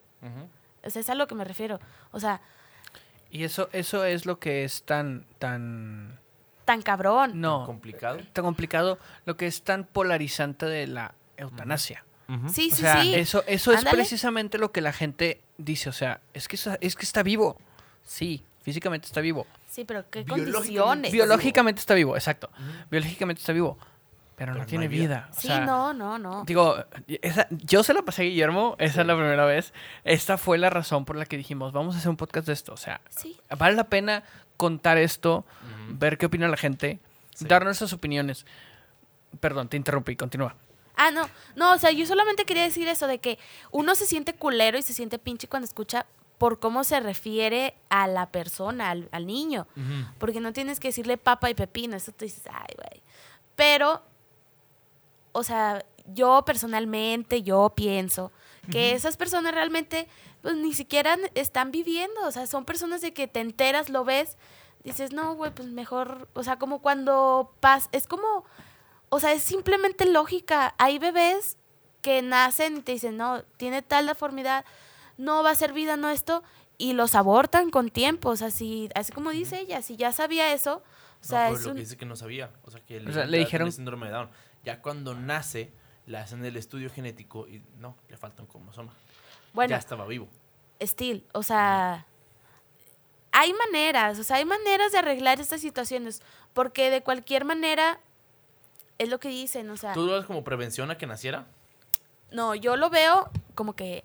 O 0.84 0.90
sea, 0.90 1.00
es 1.00 1.08
a 1.08 1.14
lo 1.14 1.26
que 1.26 1.34
me 1.34 1.44
refiero. 1.44 1.78
O 2.10 2.18
sea, 2.20 2.40
Y 3.30 3.44
eso, 3.44 3.68
eso 3.72 4.04
es 4.04 4.26
lo 4.26 4.38
que 4.38 4.64
es 4.64 4.82
tan, 4.84 5.24
tan, 5.38 6.18
tan 6.64 6.82
cabrón. 6.82 7.40
no, 7.40 7.64
complicado. 7.66 8.18
tan 8.32 8.44
complicado, 8.44 8.98
lo 9.26 9.36
que 9.36 9.46
es 9.46 9.62
tan 9.62 9.84
polarizante 9.84 10.66
de 10.66 10.86
la 10.86 11.14
eutanasia. 11.36 12.04
Sí, 12.50 12.70
O 12.72 12.74
sí, 12.76 12.82
sea, 12.82 13.02
sí. 13.02 13.14
eso, 13.14 13.44
eso 13.46 13.72
es 13.72 13.84
precisamente 13.84 14.56
lo 14.58 14.72
que 14.72 14.80
la 14.80 14.92
gente 14.94 15.42
dice. 15.58 15.90
O 15.90 15.92
sea, 15.92 16.20
es 16.32 16.48
que, 16.48 16.56
está- 16.56 16.78
es 16.80 16.96
que 16.96 17.02
está 17.04 17.22
vivo. 17.22 17.58
Sí, 18.02 18.42
físicamente 18.62 19.06
está 19.06 19.20
vivo. 19.20 19.46
Sí, 19.68 19.84
pero 19.84 20.08
qué 20.08 20.22
Biológicamente 20.22 20.52
condiciones. 20.54 21.12
Bio- 21.12 21.24
Biológicamente 21.24 21.80
está 21.80 21.92
vivo, 21.94 22.16
exacto. 22.16 22.48
Biológicamente 22.90 23.40
está 23.40 23.52
vivo. 23.52 23.76
Pero, 24.36 24.52
Pero 24.52 24.52
no 24.54 24.58
no 24.60 24.66
tiene 24.66 24.88
vida. 24.88 25.02
vida. 25.04 25.28
O 25.30 25.40
Sí, 25.40 25.46
sea, 25.46 25.60
no, 25.60 25.92
no, 25.94 26.18
no. 26.18 26.44
Digo, 26.44 26.76
esa- 27.22 27.46
yo 27.50 27.82
se 27.84 27.94
la 27.94 28.02
pasé 28.02 28.22
a 28.22 28.24
Guillermo, 28.24 28.74
esa 28.78 28.94
Sí. 28.94 29.00
es 29.00 29.06
la 29.06 29.14
primera 29.14 29.44
vez. 29.44 29.72
Esta 30.02 30.38
fue 30.38 30.58
la 30.58 30.70
razón 30.70 31.04
por 31.04 31.14
la 31.16 31.24
que 31.24 31.36
dijimos, 31.36 31.72
vamos 31.72 31.94
a 31.94 31.98
hacer 31.98 32.10
un 32.10 32.16
podcast 32.16 32.46
de 32.48 32.52
esto. 32.52 32.72
O 32.72 32.76
sea, 32.76 33.00
Sí. 33.10 33.38
vale 33.56 33.76
la 33.76 33.84
pena 33.84 34.24
contar 34.56 34.98
esto, 34.98 35.44
ver 35.88 36.18
qué 36.18 36.26
opina 36.26 36.48
la 36.48 36.56
gente, 36.56 36.98
Sí. 37.34 37.44
dar 37.46 37.64
nuestras 37.64 37.92
opiniones. 37.92 38.44
Perdón, 39.40 39.68
te 39.68 39.76
interrumpí, 39.76 40.16
continúa. 40.16 40.54
Ah, 40.96 41.10
no, 41.10 41.28
no, 41.56 41.72
o 41.72 41.78
sea, 41.78 41.90
yo 41.90 42.06
solamente 42.06 42.44
quería 42.44 42.62
decir 42.62 42.86
eso 42.88 43.06
de 43.06 43.18
que 43.18 43.38
uno 43.72 43.94
se 43.96 44.06
siente 44.06 44.32
culero 44.34 44.78
y 44.78 44.82
se 44.82 44.92
siente 44.92 45.18
pinche 45.18 45.48
cuando 45.48 45.64
escucha 45.66 46.06
por 46.38 46.58
cómo 46.60 46.82
se 46.84 46.98
refiere 47.00 47.74
a 47.88 48.06
la 48.08 48.26
persona, 48.30 48.90
al, 48.90 49.08
al 49.12 49.26
niño. 49.26 49.66
Porque 50.18 50.40
no 50.40 50.52
tienes 50.52 50.78
que 50.80 50.88
decirle 50.88 51.18
papa 51.18 51.50
y 51.50 51.54
pepino, 51.54 51.96
eso 51.96 52.12
tú 52.12 52.24
dices, 52.24 52.44
ay, 52.52 52.74
güey. 52.76 53.02
Pero, 53.56 54.02
o 55.34 55.42
sea, 55.42 55.84
yo 56.06 56.42
personalmente, 56.46 57.42
yo 57.42 57.72
pienso 57.74 58.32
que 58.70 58.92
esas 58.92 59.18
personas 59.18 59.52
realmente, 59.52 60.08
pues 60.40 60.56
ni 60.56 60.72
siquiera 60.72 61.18
están 61.34 61.70
viviendo, 61.70 62.26
o 62.26 62.30
sea, 62.30 62.46
son 62.46 62.64
personas 62.64 63.02
de 63.02 63.12
que 63.12 63.28
te 63.28 63.40
enteras, 63.40 63.90
lo 63.90 64.04
ves, 64.04 64.38
dices, 64.84 65.12
no, 65.12 65.34
güey, 65.34 65.50
pues 65.54 65.68
mejor, 65.68 66.28
o 66.32 66.42
sea, 66.42 66.58
como 66.58 66.80
cuando 66.80 67.52
pas, 67.60 67.90
es 67.92 68.06
como, 68.06 68.44
o 69.10 69.20
sea, 69.20 69.32
es 69.32 69.42
simplemente 69.42 70.06
lógica. 70.06 70.74
Hay 70.78 70.98
bebés 70.98 71.58
que 72.00 72.22
nacen 72.22 72.78
y 72.78 72.80
te 72.82 72.92
dicen, 72.92 73.16
no, 73.18 73.42
tiene 73.58 73.82
tal 73.82 74.06
deformidad, 74.06 74.64
no 75.18 75.42
va 75.42 75.50
a 75.50 75.54
ser 75.54 75.72
vida, 75.74 75.96
no 75.98 76.08
esto, 76.08 76.42
y 76.78 76.94
los 76.94 77.14
abortan 77.14 77.70
con 77.70 77.90
tiempo, 77.90 78.30
o 78.30 78.36
sea, 78.36 78.50
si, 78.50 78.88
así 78.94 79.12
como 79.12 79.30
dice 79.30 79.60
ella, 79.60 79.82
si 79.82 79.96
ya 79.96 80.10
sabía 80.12 80.52
eso, 80.54 80.82
o 81.20 81.24
sea, 81.26 81.50
no, 81.50 81.56
es 81.56 81.62
lo 81.64 81.68
un... 81.70 81.74
que 81.76 81.80
dice 81.82 81.96
que 81.96 82.04
no 82.06 82.16
sabía. 82.16 82.50
O 82.64 82.70
sea, 82.70 82.80
que 82.80 82.98
O 82.98 83.12
sea, 83.12 83.24
le 83.26 83.38
dijeron- 83.38 83.66
tiene 83.66 83.72
síndrome 83.76 84.06
de 84.06 84.12
Down. 84.12 84.30
Ya 84.64 84.80
cuando 84.80 85.14
nace, 85.14 85.72
le 86.06 86.18
hacen 86.18 86.44
el 86.44 86.56
estudio 86.56 86.90
genético 86.90 87.46
y 87.48 87.62
no, 87.78 87.96
le 88.08 88.16
falta 88.16 88.42
un 88.42 88.48
cromosoma. 88.48 88.92
Bueno, 89.52 89.70
ya 89.70 89.76
estaba 89.76 90.06
vivo. 90.06 90.28
Steel, 90.82 91.24
o 91.32 91.42
sea, 91.42 92.06
hay 93.32 93.52
maneras, 93.52 94.18
o 94.18 94.24
sea, 94.24 94.36
hay 94.36 94.44
maneras 94.44 94.92
de 94.92 94.98
arreglar 94.98 95.40
estas 95.40 95.60
situaciones, 95.60 96.22
porque 96.52 96.90
de 96.90 97.02
cualquier 97.02 97.44
manera 97.44 98.00
es 98.98 99.08
lo 99.08 99.20
que 99.20 99.28
dicen, 99.28 99.70
o 99.70 99.76
sea, 99.76 99.92
¿Tú 99.92 100.06
lo 100.06 100.12
ves 100.14 100.24
como 100.24 100.44
prevención 100.44 100.90
a 100.90 100.98
que 100.98 101.06
naciera? 101.06 101.46
no, 102.30 102.54
yo 102.54 102.76
lo 102.76 102.90
veo 102.90 103.30
como 103.54 103.74
que, 103.74 104.04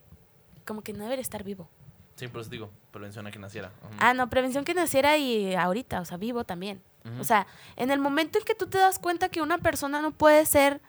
como 0.66 0.84
que 0.84 0.94
no 0.94 1.04
debería 1.04 1.22
estar 1.22 1.44
vivo. 1.44 1.68
Sí, 2.16 2.28
por 2.28 2.42
eso 2.42 2.50
digo, 2.50 2.70
prevención 2.92 3.26
a 3.28 3.32
que 3.32 3.40
naciera. 3.40 3.72
Ah, 3.98 4.14
no, 4.14 4.30
prevención 4.30 4.66
que 4.66 4.74
naciera 4.74 5.18
y 5.18 5.56
ahorita, 5.56 6.02
o 6.02 6.06
sea, 6.06 6.18
vivo 6.18 6.44
también. 6.44 6.82
O 7.20 7.24
sea, 7.24 7.48
en 7.76 7.92
el 7.92 8.00
momento 8.00 8.38
en 8.40 8.46
que 8.46 8.56
tú 8.56 8.68
te 8.68 8.78
das 8.78 9.00
cuenta 9.00 9.30
que 9.30 9.42
una 9.42 9.58
persona 9.58 10.02
no 10.02 10.12
puede 10.12 10.46
ser... 10.46 10.82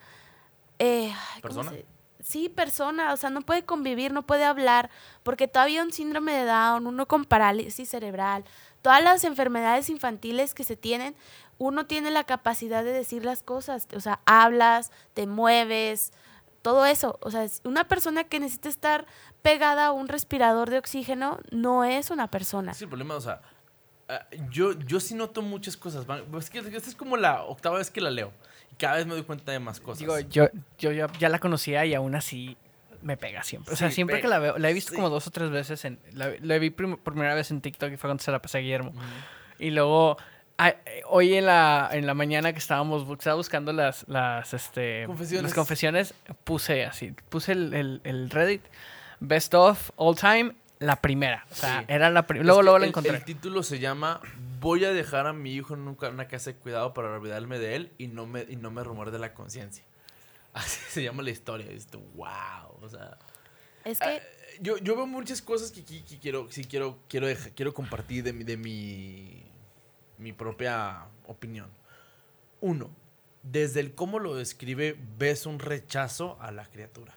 eh, 0.78 1.12
ay, 1.34 1.40
¿cómo 1.40 1.54
¿Persona? 1.54 1.70
se- 1.70 1.86
Sí, 2.22 2.50
persona, 2.50 3.14
o 3.14 3.16
sea, 3.16 3.30
no 3.30 3.40
puede 3.40 3.64
convivir, 3.64 4.12
no 4.12 4.26
puede 4.26 4.44
hablar, 4.44 4.90
porque 5.22 5.48
todavía 5.48 5.82
un 5.82 5.90
síndrome 5.92 6.32
de 6.32 6.44
Down, 6.44 6.86
uno 6.86 7.06
con 7.08 7.24
parálisis 7.24 7.88
cerebral, 7.88 8.44
todas 8.82 9.02
las 9.02 9.24
enfermedades 9.24 9.88
infantiles 9.88 10.52
que 10.52 10.62
se 10.64 10.76
tienen, 10.76 11.16
uno 11.56 11.86
tiene 11.86 12.10
la 12.10 12.24
capacidad 12.24 12.84
de 12.84 12.92
decir 12.92 13.24
las 13.24 13.42
cosas, 13.42 13.88
o 13.96 14.00
sea, 14.00 14.20
hablas, 14.26 14.92
te 15.14 15.26
mueves, 15.26 16.12
todo 16.60 16.84
eso. 16.84 17.18
O 17.22 17.30
sea, 17.30 17.46
una 17.64 17.84
persona 17.88 18.24
que 18.24 18.38
necesita 18.38 18.68
estar 18.68 19.06
pegada 19.40 19.86
a 19.86 19.92
un 19.92 20.06
respirador 20.08 20.68
de 20.68 20.76
oxígeno 20.78 21.38
no 21.50 21.84
es 21.84 22.10
una 22.10 22.28
persona. 22.30 22.72
El 22.78 22.88
problema, 22.88 23.14
o 23.14 23.20
sea, 23.22 23.40
ah, 24.10 24.26
yo, 24.50 24.72
yo 24.80 25.00
sí 25.00 25.14
noto 25.14 25.42
muchas 25.42 25.76
cosas. 25.76 26.06
van- 26.06 26.24
Es 26.38 26.50
que 26.50 26.58
esta 26.58 26.76
es 26.90 26.94
como 26.94 27.16
la 27.16 27.42
octava 27.44 27.78
vez 27.78 27.90
que 27.90 28.00
la 28.00 28.10
leo. 28.10 28.32
Y 28.72 28.76
cada 28.76 28.96
vez 28.96 29.06
me 29.06 29.14
doy 29.14 29.22
cuenta 29.22 29.52
de 29.52 29.58
más 29.60 29.80
cosas. 29.80 29.98
Digo, 30.00 30.18
yo, 30.20 30.48
yo 30.78 30.92
ya, 30.92 31.06
ya 31.18 31.28
la 31.28 31.38
conocía 31.38 31.84
y 31.86 31.94
aún 31.94 32.14
así 32.14 32.56
me 33.02 33.16
pega 33.16 33.42
siempre. 33.42 33.72
O 33.72 33.76
sea, 33.76 33.88
Sí, 33.88 33.94
siempre 33.96 34.16
pega. 34.16 34.22
que 34.22 34.28
la 34.28 34.38
veo, 34.38 34.58
la 34.58 34.68
he 34.70 34.74
visto 34.74 34.90
Sí. 34.90 34.96
como 34.96 35.08
dos 35.08 35.26
o 35.26 35.30
tres 35.30 35.50
veces. 35.50 35.84
En, 35.84 35.98
la, 36.12 36.32
la 36.42 36.58
vi 36.58 36.70
prim- 36.70 36.96
por 36.98 37.14
primera 37.14 37.34
vez 37.34 37.50
en 37.50 37.60
TikTok 37.60 37.92
y 37.92 37.96
fue 37.96 38.08
cuando 38.08 38.22
se 38.22 38.30
la 38.30 38.42
pasé 38.42 38.58
a 38.58 38.60
Guillermo. 38.60 38.90
Ujú. 38.90 39.00
Y 39.58 39.70
luego, 39.70 40.16
ah, 40.58 40.68
eh, 40.84 41.02
hoy 41.08 41.34
en 41.34 41.46
la, 41.46 41.88
en 41.92 42.06
la 42.06 42.12
mañana 42.14 42.52
que 42.52 42.58
estábamos 42.58 43.06
estaba 43.18 43.36
buscando 43.36 43.72
las, 43.72 44.06
las, 44.08 44.52
este, 44.54 45.04
Confesiones. 45.06 45.42
las 45.44 45.54
confesiones, 45.54 46.14
puse 46.44 46.84
así, 46.84 47.14
puse 47.30 47.52
el, 47.52 47.72
el- 47.74 48.00
el 48.04 48.28
Reddit, 48.30 48.62
Best 49.20 49.54
of 49.54 49.90
All 49.96 50.14
Time, 50.16 50.52
la 50.80 50.96
primera. 51.00 51.46
O 51.50 51.54
sea, 51.54 51.80
Sí. 51.80 51.84
era 51.88 52.10
la 52.10 52.26
primera. 52.26 52.42
Es 52.42 52.46
Luego, 52.46 52.60
que 52.60 52.64
luego 52.64 52.78
la 52.78 52.84
el- 52.84 52.88
encontré. 52.90 53.16
El 53.16 53.24
título 53.24 53.62
se 53.62 53.78
llama 53.78 54.20
Voy 54.60 54.84
a 54.84 54.92
dejar 54.92 55.26
a 55.26 55.32
mi 55.32 55.54
hijo 55.54 55.72
en 55.74 55.80
una 55.88 56.26
casa 56.28 56.50
de 56.50 56.56
cuidado 56.56 56.92
para 56.92 57.08
olvidarme 57.14 57.58
de 57.58 57.76
él 57.76 57.92
y 57.96 58.08
no 58.08 58.26
me, 58.26 58.42
y 58.48 58.56
no 58.56 58.70
me 58.70 58.82
rumor 58.84 59.10
de 59.12 59.18
la 59.18 59.32
conciencia. 59.32 59.84
Así 60.52 60.80
se 60.88 61.02
llama 61.02 61.22
la 61.22 61.30
historia. 61.30 61.66
Tú, 61.90 62.00
wow. 62.14 62.76
O 62.82 62.88
sea, 62.88 63.16
Es 63.84 64.02
ah, 64.02 64.06
que, 64.06 64.22
yo, 64.60 64.76
yo 64.78 64.96
veo 64.96 65.06
muchas 65.06 65.40
cosas 65.40 65.70
que, 65.70 65.80
aquí- 65.80 66.02
que 66.02 66.18
quiero, 66.18 66.46
sí 66.50 66.64
quiero, 66.64 66.98
quiero, 67.08 67.26
quiero 67.54 67.72
compartir 67.72 68.24
de, 68.24 68.32
mi, 68.34 68.44
de 68.44 68.56
mi, 68.58 69.44
mi 70.18 70.32
propia 70.32 71.04
opinión. 71.26 71.70
Uno, 72.60 72.90
desde 73.42 73.80
el 73.80 73.94
cómo 73.94 74.18
lo 74.18 74.34
describe, 74.34 74.98
ves 75.16 75.46
un 75.46 75.58
rechazo 75.58 76.36
a 76.42 76.50
la 76.52 76.66
criatura. 76.66 77.14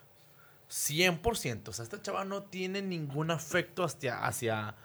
100%. 0.74 1.68
O 1.70 1.74
sea, 1.74 1.84
esta 1.84 2.02
chava 2.02 2.26
no 2.26 2.44
tiene 2.44 2.82
ningún 2.82 3.30
afecto 3.30 3.84
hacia, 3.84 4.26
hacia 4.26 4.76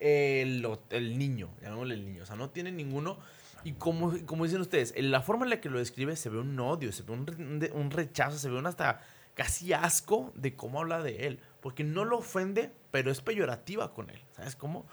el, 0.00 0.66
el 0.90 1.18
niño. 1.18 1.50
Llamémosle 1.60 1.94
el 1.94 2.06
niño. 2.06 2.22
O 2.22 2.26
sea, 2.26 2.36
no 2.36 2.48
tiene 2.50 2.72
ninguno. 2.72 3.18
Y 3.62 3.72
como, 3.72 4.16
como 4.24 4.44
dicen 4.44 4.62
ustedes, 4.62 4.94
en 4.96 5.10
la 5.10 5.20
forma 5.20 5.44
en 5.44 5.50
la 5.50 5.60
que 5.60 5.68
lo 5.68 5.78
describe 5.78 6.16
se 6.16 6.30
ve 6.30 6.38
un 6.38 6.58
odio, 6.58 6.90
se 6.90 7.02
ve 7.02 7.12
un, 7.12 7.68
un 7.74 7.90
rechazo, 7.90 8.38
se 8.38 8.48
ve 8.48 8.58
un 8.58 8.66
hasta 8.66 9.02
casi 9.34 9.74
asco 9.74 10.32
de 10.36 10.56
cómo 10.56 10.80
habla 10.80 11.02
de 11.02 11.26
él. 11.26 11.40
Porque 11.60 11.84
no 11.84 12.06
lo 12.06 12.18
ofende, 12.18 12.72
pero 12.90 13.10
es 13.10 13.20
peyorativa 13.20 13.92
con 13.92 14.08
él. 14.08 14.22
¿Sabes 14.32 14.56
cómo? 14.56 14.86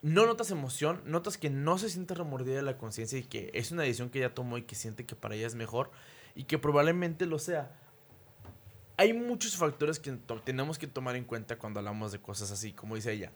No 0.00 0.26
notas 0.26 0.52
emoción, 0.52 1.02
notas 1.06 1.38
que 1.38 1.50
no 1.50 1.76
se 1.76 1.90
siente 1.90 2.14
remordida 2.14 2.54
de 2.54 2.62
la 2.62 2.78
conciencia 2.78 3.18
y 3.18 3.24
que 3.24 3.50
es 3.54 3.72
una 3.72 3.82
decisión 3.82 4.10
que 4.10 4.18
ella 4.18 4.34
tomó 4.34 4.58
y 4.58 4.62
que 4.62 4.76
siente 4.76 5.06
que 5.06 5.16
para 5.16 5.34
ella 5.34 5.46
es 5.48 5.56
mejor 5.56 5.90
y 6.36 6.44
que 6.44 6.58
probablemente 6.58 7.26
lo 7.26 7.40
sea. 7.40 7.81
Hay 8.96 9.12
muchos 9.14 9.56
factores 9.56 9.98
que 9.98 10.12
tenemos 10.44 10.78
que 10.78 10.86
tomar 10.86 11.16
en 11.16 11.24
cuenta 11.24 11.58
cuando 11.58 11.80
hablamos 11.80 12.12
de 12.12 12.20
cosas 12.20 12.50
así, 12.50 12.72
como 12.72 12.94
dice 12.94 13.12
ella. 13.12 13.32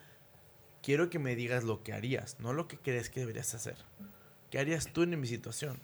Quiero 0.82 1.11
que 1.11 1.18
me 1.18 1.34
digas 1.34 1.64
lo 1.64 1.82
que 1.82 1.92
harías, 1.92 2.38
no 2.38 2.52
lo 2.52 2.68
que 2.68 2.78
crees 2.78 3.11
que 3.11 3.20
deberías 3.20 3.54
hacer. 3.54 3.76
¿Qué 4.50 4.59
harías 4.59 4.92
tú 4.92 5.02
en 5.02 5.18
mi 5.18 5.26
situación? 5.26 5.80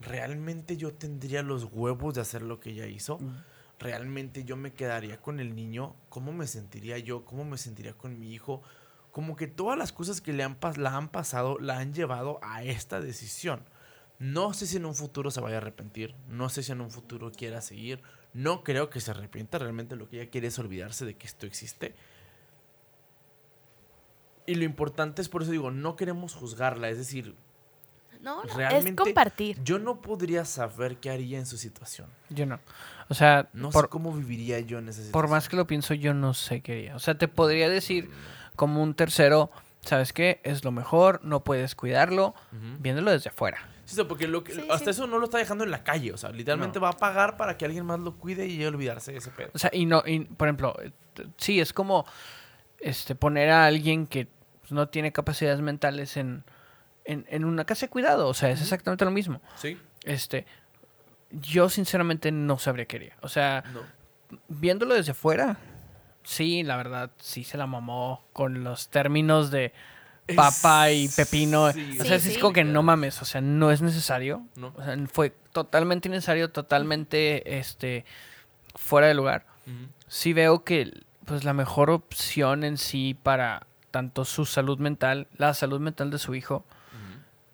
¿Realmente 0.00 0.76
yo 0.76 0.94
tendría 0.94 1.42
los 1.42 1.64
huevos 1.64 2.14
de 2.14 2.20
hacer 2.20 2.42
lo 2.42 2.60
que 2.60 2.70
ella 2.70 2.86
hizo? 2.86 3.18
¿Realmente 3.78 4.44
yo 4.44 4.56
me 4.56 4.72
quedaría 4.72 5.20
con 5.20 5.40
el 5.40 5.54
niño? 5.54 5.96
¿Cómo 6.10 6.32
me 6.32 6.46
sentiría 6.46 6.98
yo? 6.98 7.24
¿Cómo 7.24 7.44
me 7.44 7.58
sentiría 7.58 7.94
con 7.94 8.18
mi 8.18 8.32
hijo? 8.32 8.62
Como 9.10 9.36
que 9.36 9.46
todas 9.46 9.76
las 9.76 9.92
cosas 9.92 10.20
que 10.20 10.32
le 10.32 10.44
han, 10.44 10.58
la 10.76 10.96
han 10.96 11.08
pasado 11.08 11.58
la 11.58 11.78
han 11.78 11.92
llevado 11.92 12.38
a 12.42 12.62
esta 12.62 13.00
decisión. 13.00 13.64
No 14.18 14.52
sé 14.52 14.66
si 14.66 14.76
en 14.76 14.84
un 14.84 14.94
futuro 14.94 15.30
se 15.30 15.40
vaya 15.40 15.56
a 15.56 15.58
arrepentir. 15.58 16.14
No 16.28 16.50
sé 16.50 16.62
si 16.62 16.72
en 16.72 16.82
un 16.82 16.90
futuro 16.90 17.32
quiera 17.32 17.60
seguir. 17.62 18.02
No 18.32 18.62
creo 18.62 18.90
que 18.90 19.00
se 19.00 19.10
arrepienta. 19.10 19.58
Realmente 19.58 19.96
lo 19.96 20.08
que 20.08 20.20
ella 20.20 20.30
quiere 20.30 20.48
es 20.48 20.58
olvidarse 20.58 21.04
de 21.04 21.14
que 21.14 21.26
esto 21.26 21.46
existe. 21.46 21.94
Y 24.46 24.54
lo 24.54 24.64
importante 24.64 25.22
es, 25.22 25.28
por 25.28 25.42
eso 25.42 25.50
digo, 25.52 25.70
no 25.70 25.96
queremos 25.96 26.34
juzgarla. 26.34 26.88
Es 26.88 26.98
decir, 26.98 27.34
no, 28.20 28.42
no, 28.42 28.48
es 28.48 28.54
realmente 28.54 29.02
compartir. 29.02 29.62
yo 29.62 29.78
no 29.78 30.00
podría 30.02 30.44
saber 30.44 30.96
qué 30.98 31.10
haría 31.10 31.38
en 31.38 31.46
su 31.46 31.56
situación. 31.56 32.08
Yo 32.28 32.46
no. 32.46 32.58
O 33.08 33.14
sea, 33.14 33.48
No 33.52 33.70
por, 33.70 33.84
sé 33.84 33.88
cómo 33.90 34.12
viviría 34.12 34.60
yo 34.60 34.78
en 34.78 34.88
esa 34.88 34.98
situación. 34.98 35.12
por 35.12 35.28
más 35.28 35.48
que 35.48 35.56
lo 35.56 35.66
pienso, 35.66 35.94
yo 35.94 36.14
no 36.14 36.34
sé 36.34 36.60
qué 36.60 36.72
haría. 36.72 36.96
O 36.96 36.98
sea, 36.98 37.16
te 37.16 37.28
podría 37.28 37.68
decir 37.68 38.10
como 38.56 38.82
un 38.82 38.94
tercero, 38.94 39.50
¿sabes 39.80 40.12
qué? 40.12 40.40
Es 40.44 40.64
lo 40.64 40.70
mejor, 40.72 41.20
no 41.24 41.42
puedes 41.44 41.74
cuidarlo, 41.74 42.34
viéndolo 42.78 43.10
desde 43.10 43.30
afuera. 43.30 43.58
Sí, 43.94 44.04
porque 44.04 44.26
lo 44.28 44.42
que- 44.44 44.54
Sí, 44.54 44.60
hasta 44.70 44.84
sí. 44.86 44.90
eso 44.90 45.06
no 45.06 45.18
lo 45.18 45.24
está 45.24 45.38
dejando 45.38 45.64
en 45.64 45.70
la 45.70 45.82
calle. 45.84 46.12
O 46.12 46.16
sea, 46.16 46.30
literalmente 46.30 46.78
No. 46.78 46.84
va 46.84 46.90
a 46.90 46.96
pagar 46.96 47.36
para 47.36 47.56
que 47.56 47.64
alguien 47.64 47.84
más 47.86 48.00
lo 48.00 48.16
cuide 48.16 48.46
y 48.46 48.64
olvidarse 48.64 49.12
de 49.12 49.18
ese 49.18 49.30
pedo. 49.30 49.50
O 49.54 49.58
sea, 49.58 49.70
y 49.72 49.86
no, 49.86 50.02
y, 50.06 50.20
por 50.20 50.48
ejemplo, 50.48 50.76
sí, 51.36 51.60
es 51.60 51.72
como 51.72 52.06
este 52.78 53.14
poner 53.14 53.50
a 53.50 53.66
alguien 53.66 54.06
que 54.06 54.26
pues, 54.60 54.72
no 54.72 54.88
tiene 54.88 55.12
capacidades 55.12 55.60
mentales 55.60 56.16
en, 56.16 56.44
en, 57.04 57.26
en 57.28 57.44
una 57.44 57.64
casa 57.64 57.86
de 57.86 57.90
cuidado. 57.90 58.28
O 58.28 58.34
sea, 58.34 58.50
es 58.50 58.60
exactamente 58.60 59.04
lo 59.04 59.10
mismo. 59.10 59.40
Sí. 59.56 59.76
Este, 60.04 60.46
yo 61.30 61.68
sinceramente 61.68 62.32
no 62.32 62.58
sabría 62.58 62.86
qué 62.86 62.96
haría. 62.96 63.16
O 63.20 63.28
sea, 63.28 63.64
No. 63.72 63.80
viéndolo 64.48 64.94
desde 64.94 65.14
fuera, 65.14 65.58
sí, 66.22 66.62
la 66.62 66.76
verdad, 66.76 67.10
sí 67.18 67.44
se 67.44 67.58
la 67.58 67.66
mamó 67.66 68.24
con 68.32 68.64
los 68.64 68.88
términos 68.88 69.50
de 69.50 69.72
papa 70.34 70.90
y 70.90 71.08
pepino. 71.08 71.72
Sí, 71.72 71.98
o 72.00 72.04
sea, 72.04 72.18
Sí, 72.18 72.28
es 72.28 72.34
sí. 72.34 72.40
como 72.40 72.52
que 72.52 72.64
no 72.64 72.82
mames, 72.82 73.20
o 73.22 73.24
sea, 73.24 73.40
no 73.40 73.70
es 73.70 73.82
necesario. 73.82 74.46
No. 74.56 74.72
O 74.76 74.84
sea, 74.84 74.96
fue 75.12 75.30
totalmente 75.52 76.08
innecesario, 76.08 76.50
totalmente 76.50 77.58
este 77.58 78.04
fuera 78.74 79.06
de 79.08 79.14
lugar. 79.14 79.46
Ujú. 79.66 79.86
Sí 80.08 80.32
veo 80.32 80.64
que 80.64 80.92
pues 81.24 81.44
la 81.44 81.52
mejor 81.52 81.90
opción 81.90 82.64
en 82.64 82.76
sí 82.78 83.16
para 83.22 83.66
tanto 83.90 84.24
su 84.24 84.44
salud 84.46 84.78
mental, 84.78 85.26
la 85.36 85.54
salud 85.54 85.80
mental 85.80 86.10
de 86.10 86.18
su 86.18 86.34
hijo 86.34 86.64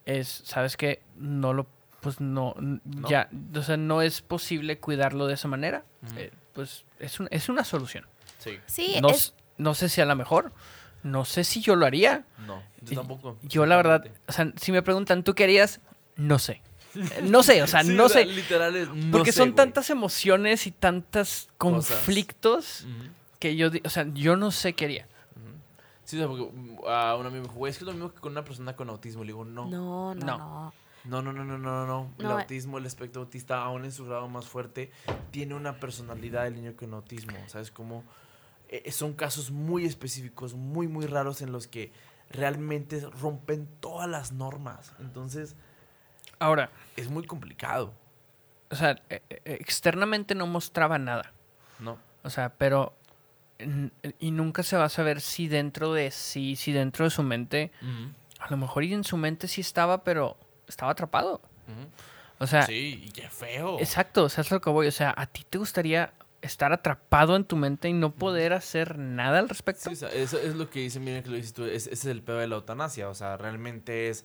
es, 0.04 0.42
¿sabes 0.44 0.76
qué? 0.76 1.02
No 1.16 1.52
lo 1.52 1.66
pues 2.00 2.20
no, 2.20 2.54
ya, 3.08 3.28
o 3.56 3.62
sea, 3.62 3.76
no 3.76 4.00
es 4.00 4.20
posible 4.22 4.78
cuidarlo 4.78 5.26
de 5.26 5.34
esa 5.34 5.48
manera. 5.48 5.82
Eh, 6.16 6.30
pues 6.52 6.84
es, 7.00 7.18
un- 7.18 7.26
es 7.32 7.48
una 7.48 7.64
solución. 7.64 8.06
Sí. 8.38 8.60
Sí, 8.66 8.96
no, 9.02 9.08
es, 9.10 9.34
no 9.58 9.74
sé 9.74 9.88
si 9.88 10.00
a 10.00 10.04
la 10.04 10.14
mejor, 10.14 10.52
no 11.06 11.24
sé 11.24 11.44
si 11.44 11.60
yo 11.60 11.76
lo 11.76 11.86
haría. 11.86 12.24
No, 12.46 12.62
yo 12.82 12.96
tampoco. 13.00 13.38
Yo 13.42 13.64
la 13.66 13.76
verdad, 13.76 14.04
o 14.28 14.32
sea, 14.32 14.52
si 14.60 14.72
me 14.72 14.82
preguntan, 14.82 15.22
¿tú 15.24 15.34
qué 15.34 15.44
harías? 15.44 15.80
No 16.16 16.38
sé. 16.38 16.62
No 17.22 17.42
sé, 17.42 17.62
o 17.62 17.66
sea, 17.66 17.82
Sí, 17.84 17.92
no 17.94 18.08
sé. 18.08 18.24
Literal 18.24 18.74
es, 18.74 18.88
no 18.88 19.12
Porque 19.12 19.32
sé, 19.32 19.38
son 19.38 19.48
güey. 19.50 19.56
tantas 19.56 19.90
emociones 19.90 20.66
y 20.66 20.70
tantos 20.70 21.48
conflictos 21.58 22.86
que 23.38 23.54
yo, 23.56 23.70
o 23.84 23.88
sea, 23.90 24.06
yo 24.14 24.36
no 24.36 24.50
sé 24.50 24.72
qué 24.74 24.86
haría. 24.86 25.08
Sí, 26.04 26.16
o 26.16 26.20
sea, 26.20 26.28
porque 26.28 26.44
a 26.88 27.16
un 27.16 27.26
amigo 27.26 27.42
me 27.42 27.48
dijo, 27.48 27.54
güey, 27.58 27.70
es 27.70 27.78
que 27.78 27.82
es 27.84 27.86
lo 27.86 27.92
mismo 27.92 28.12
que 28.14 28.20
con 28.20 28.32
una 28.32 28.44
persona 28.44 28.76
con 28.76 28.88
autismo. 28.88 29.24
Le 29.24 29.28
digo, 29.28 29.44
no. 29.44 29.66
no, 29.66 30.14
no, 30.14 30.24
No. 30.26 30.38
no. 30.38 30.74
No, 31.04 31.22
no, 31.22 31.32
no, 31.32 31.44
no, 31.44 31.56
no, 31.58 31.86
no. 31.86 32.10
El 32.18 32.24
No, 32.24 32.38
autismo, 32.38 32.78
el 32.78 32.86
espectro 32.86 33.22
autista, 33.22 33.62
aún 33.62 33.84
en 33.84 33.92
su 33.92 34.06
grado 34.06 34.26
más 34.28 34.46
fuerte, 34.46 34.90
tiene 35.30 35.54
una 35.54 35.78
personalidad 35.78 36.44
del 36.44 36.54
niño 36.56 36.74
con 36.76 36.94
autismo. 36.94 37.36
¿Sabes 37.46 37.70
cómo? 37.70 38.02
Eh, 38.68 38.90
son 38.90 39.12
casos 39.14 39.50
muy 39.50 39.84
específicos, 39.84 40.54
muy, 40.54 40.88
muy 40.88 41.06
raros 41.06 41.40
en 41.42 41.52
los 41.52 41.66
que 41.66 41.92
realmente 42.30 43.00
rompen 43.20 43.68
todas 43.80 44.08
las 44.08 44.32
normas. 44.32 44.92
Entonces, 44.98 45.54
Ahora, 46.38 46.70
es 46.96 47.08
muy 47.08 47.24
complicado, 47.24 47.94
o 48.70 48.74
sea, 48.74 49.00
eh, 49.08 49.22
eh, 49.30 49.40
externamente 49.60 50.34
no 50.34 50.46
mostraba 50.46 50.98
nada. 50.98 51.32
¿no? 51.78 51.98
O 52.24 52.30
sea, 52.30 52.50
pero... 52.50 52.94
Y 54.18 54.32
nunca 54.32 54.62
se 54.62 54.76
va 54.76 54.84
a 54.84 54.88
saber 54.90 55.22
si 55.22 55.48
dentro 55.48 55.94
de 55.94 56.10
sí, 56.10 56.56
si 56.56 56.72
dentro 56.72 57.06
de 57.06 57.10
su 57.10 57.22
mente, 57.22 57.70
a 58.38 58.50
lo 58.50 58.58
mejor 58.58 58.84
y 58.84 58.92
en 58.92 59.02
su 59.02 59.16
mente 59.16 59.48
sí 59.48 59.62
estaba, 59.62 60.04
pero 60.04 60.36
estaba 60.68 60.92
atrapado. 60.92 61.40
O 62.38 62.46
sea, 62.46 62.66
Sí, 62.66 63.04
y 63.06 63.10
qué 63.12 63.30
feo. 63.30 63.78
exacto, 63.80 64.24
o 64.24 64.28
sea, 64.28 64.42
es 64.42 64.50
lo 64.50 64.60
que 64.60 64.68
voy. 64.68 64.88
O 64.88 64.92
sea, 64.92 65.14
¿a 65.16 65.24
ti 65.24 65.42
te 65.48 65.56
gustaría 65.56 66.12
estar 66.42 66.72
atrapado 66.72 67.34
en 67.36 67.44
tu 67.44 67.56
mente 67.56 67.88
y 67.88 67.92
no 67.92 68.12
poder 68.12 68.52
hacer 68.52 68.98
nada 68.98 69.38
al 69.38 69.48
respecto? 69.48 69.88
Sí, 69.90 69.94
o 69.94 69.96
sea, 69.96 70.08
eso 70.10 70.38
es 70.38 70.54
lo 70.54 70.70
que 70.70 70.80
dice, 70.80 71.00
miren 71.00 71.22
que 71.22 71.30
lo 71.30 71.36
dices 71.36 71.52
tú, 71.52 71.64
es- 71.64 71.86
ese 71.86 71.92
es 71.94 72.04
el 72.06 72.22
peor 72.22 72.40
de 72.40 72.46
la 72.48 72.56
eutanasia, 72.56 73.08
o 73.08 73.14
sea, 73.14 73.36
realmente 73.36 74.08
es, 74.08 74.24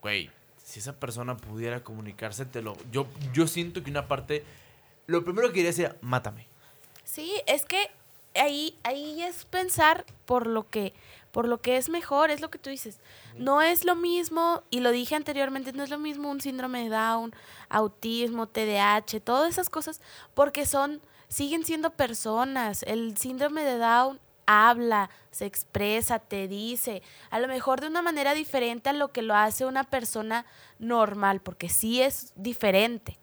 güey, 0.00 0.30
si 0.62 0.78
esa 0.80 0.94
persona 0.98 1.36
pudiera 1.36 1.82
comunicarse, 1.84 2.46
te 2.46 2.62
lo, 2.62 2.76
yo, 2.90 3.06
yo 3.32 3.46
siento 3.46 3.82
que 3.82 3.90
una 3.90 4.08
parte, 4.08 4.44
lo 5.06 5.22
primero 5.24 5.48
que 5.48 5.54
diría 5.56 5.72
sería, 5.72 5.96
mátame. 6.00 6.46
Sí, 7.04 7.32
es 7.46 7.66
que 7.66 7.90
ahí, 8.34 8.78
ahí 8.82 9.22
es 9.22 9.44
pensar 9.44 10.06
por 10.24 10.46
lo 10.46 10.68
que, 10.70 10.94
por 11.32 11.46
lo 11.48 11.60
que 11.60 11.76
es 11.76 11.88
mejor, 11.90 12.30
es 12.30 12.40
lo 12.40 12.48
que 12.50 12.58
tú 12.58 12.70
dices. 12.70 12.98
No 13.36 13.60
es 13.60 13.84
lo 13.84 13.94
mismo, 13.96 14.62
y 14.70 14.80
lo 14.80 14.90
dije 14.92 15.14
anteriormente, 15.16 15.72
no 15.72 15.82
es 15.82 15.90
lo 15.90 15.98
mismo 15.98 16.30
un 16.30 16.40
síndrome 16.40 16.84
de 16.84 16.90
Down, 16.90 17.34
autismo, 17.68 18.46
TDAH, 18.46 19.20
todas 19.22 19.50
esas 19.50 19.68
cosas, 19.68 20.00
porque 20.34 20.64
son, 20.64 21.00
siguen 21.34 21.64
siendo 21.64 21.90
personas. 21.90 22.84
El 22.84 23.16
síndrome 23.18 23.64
de 23.64 23.76
Down 23.76 24.20
habla, 24.46 25.10
se 25.32 25.46
expresa, 25.46 26.20
te 26.20 26.46
dice, 26.46 27.02
a 27.30 27.40
lo 27.40 27.48
mejor 27.48 27.80
de 27.80 27.88
una 27.88 28.02
manera 28.02 28.34
diferente 28.34 28.90
a 28.90 28.92
lo 28.92 29.10
que 29.10 29.22
lo 29.22 29.34
hace 29.34 29.66
una 29.66 29.82
persona 29.82 30.46
normal, 30.78 31.40
porque 31.40 31.68
sí 31.68 32.00
es 32.00 32.32
diferente. 32.36 33.18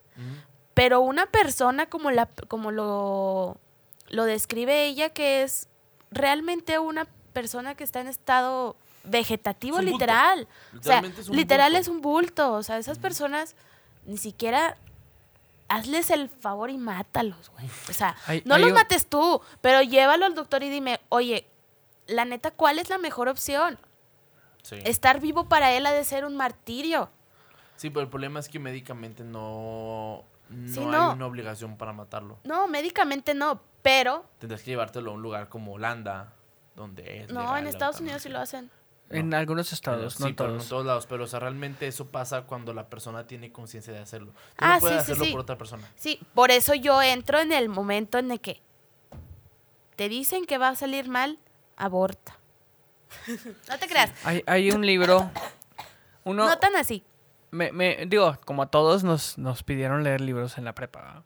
Pero 0.74 1.00
una 1.00 1.26
persona 1.28 1.86
como, 1.86 2.12
la, 2.12 2.28
como 2.50 2.72
lo, 2.72 3.58
lo 4.10 4.26
describe 4.26 4.88
ella, 4.88 5.10
que 5.10 5.44
es 5.44 5.70
realmente 6.12 6.80
una 6.80 7.08
persona 7.32 7.76
que 7.76 7.86
está 7.86 8.02
en 8.02 8.08
estado 8.08 8.76
vegetativo, 9.06 9.80
Es 9.80 9.86
literal. 9.86 10.50
O 10.78 10.84
sea, 10.84 11.02
literal 11.30 11.72
bulto. 11.72 11.82
es 11.82 11.88
un 11.88 12.02
bulto. 12.02 12.54
O 12.54 12.64
sea, 12.64 12.78
esas 12.78 13.00
personas 13.00 13.56
ni 14.06 14.18
siquiera 14.18 14.76
hazles 15.72 16.10
el 16.12 16.30
favor 16.30 16.70
y 16.70 16.78
mátalos, 16.78 17.50
güey. 17.52 17.68
O 17.90 17.94
sea, 17.94 18.16
no 18.46 18.58
los 18.58 18.72
mates 18.74 19.08
tú, 19.08 19.42
pero 19.62 19.82
llévalo 19.82 20.26
al 20.26 20.36
doctor 20.36 20.64
y 20.64 20.70
dime, 20.70 21.00
oye, 21.10 21.48
la 22.08 22.26
neta, 22.26 22.52
¿cuál 22.52 22.80
es 22.80 22.90
la 22.90 22.98
mejor 22.98 23.28
opción? 23.30 23.78
Sí. 24.64 24.80
Estar 24.86 25.20
vivo 25.20 25.48
para 25.48 25.72
él 25.72 25.86
ha 25.86 25.92
de 25.92 26.04
ser 26.04 26.26
un 26.26 26.36
martirio. 26.36 27.10
Sí, 27.78 27.90
pero 27.90 28.02
el 28.02 28.10
problema 28.10 28.40
es 28.40 28.48
que 28.50 28.60
médicamente 28.60 29.24
no, 29.24 30.24
no 30.50 30.72
Sí, 30.74 30.80
hay 30.80 30.86
no. 30.86 31.14
una 31.14 31.26
obligación 31.26 31.78
para 31.78 31.94
matarlo. 31.94 32.38
No, 32.44 32.68
médicamente 32.68 33.34
no, 33.34 33.62
pero 33.82 34.26
Tendrás 34.40 34.62
que 34.62 34.72
llevártelo 34.72 35.12
a 35.12 35.14
un 35.16 35.22
lugar 35.22 35.50
como 35.50 35.74
Holanda, 35.74 36.34
donde 36.76 37.22
es 37.24 37.30
no, 37.32 37.58
en 37.58 37.66
Estados 37.68 38.00
Unidos 38.00 38.22
sí 38.22 38.30
lo 38.30 38.40
hacen. 38.40 38.70
En 39.14 39.34
algunos 39.34 39.72
estados, 39.74 40.14
sí, 40.16 40.24
no 40.24 40.30
en 40.30 40.36
pero 40.36 40.50
todos. 40.52 40.64
en 40.64 40.70
todos 40.70 40.86
lados. 40.86 41.06
Pero, 41.08 41.24
o 41.24 41.28
sea, 41.28 41.40
realmente 41.40 41.88
eso 41.88 42.08
pasa 42.08 42.44
cuando 42.44 42.74
la 42.74 42.88
persona 42.90 43.28
tiene 43.28 43.52
conciencia 43.52 43.92
de 43.94 44.00
hacerlo. 44.00 44.32
Tú 44.32 44.38
Ah, 44.60 44.76
no 44.76 44.80
puedes 44.80 44.98
sí, 44.98 45.02
hacerlo 45.12 45.26
sí. 45.26 45.32
por 45.32 45.42
otra 45.42 45.58
persona. 45.58 45.88
Sí, 45.96 46.20
por 46.34 46.52
eso 46.52 46.74
yo 46.76 47.02
entro 47.02 47.40
en 47.40 47.52
el 47.52 47.70
momento 47.70 48.18
en 48.18 48.32
el 48.32 48.40
que 48.42 48.62
te 49.96 50.10
dicen 50.10 50.46
que 50.46 50.58
va 50.58 50.70
a 50.70 50.76
salir 50.76 51.10
mal, 51.10 51.38
aborta. 51.78 52.38
no 53.70 53.78
te 53.80 53.88
creas, 53.88 54.12
Hay, 54.24 54.44
hay 54.48 54.72
un 54.72 54.86
libro. 54.86 55.30
Uno, 56.24 56.46
no 56.48 56.58
tan 56.60 56.76
así. 56.76 57.04
me, 57.52 57.72
me- 57.72 58.06
digo, 58.08 58.38
como 58.46 58.62
a 58.64 58.68
todos 58.68 59.04
nos, 59.04 59.38
nos 59.38 59.64
pidieron 59.64 60.04
leer 60.04 60.22
libros 60.22 60.58
en 60.58 60.64
la 60.66 60.74
prepa. 60.74 61.24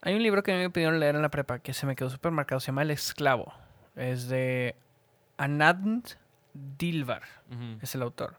Hay 0.00 0.14
un 0.14 0.22
libro 0.22 0.42
que 0.42 0.52
a 0.52 0.56
mí 0.56 0.60
me 0.62 0.70
pidieron 0.70 0.98
leer 0.98 1.14
en 1.14 1.22
la 1.22 1.30
prepa 1.30 1.60
que 1.60 1.72
se 1.74 1.86
me 1.86 1.94
quedó 1.94 2.10
súper 2.10 2.32
marcado. 2.32 2.58
Se 2.60 2.66
llama 2.68 2.82
El 2.82 2.90
Esclavo. 2.90 3.52
Es 3.94 4.28
de 4.28 4.74
Anand 5.36 6.08
Dilbar. 6.54 7.22
Es 7.80 7.94
el 7.94 8.02
autor. 8.02 8.36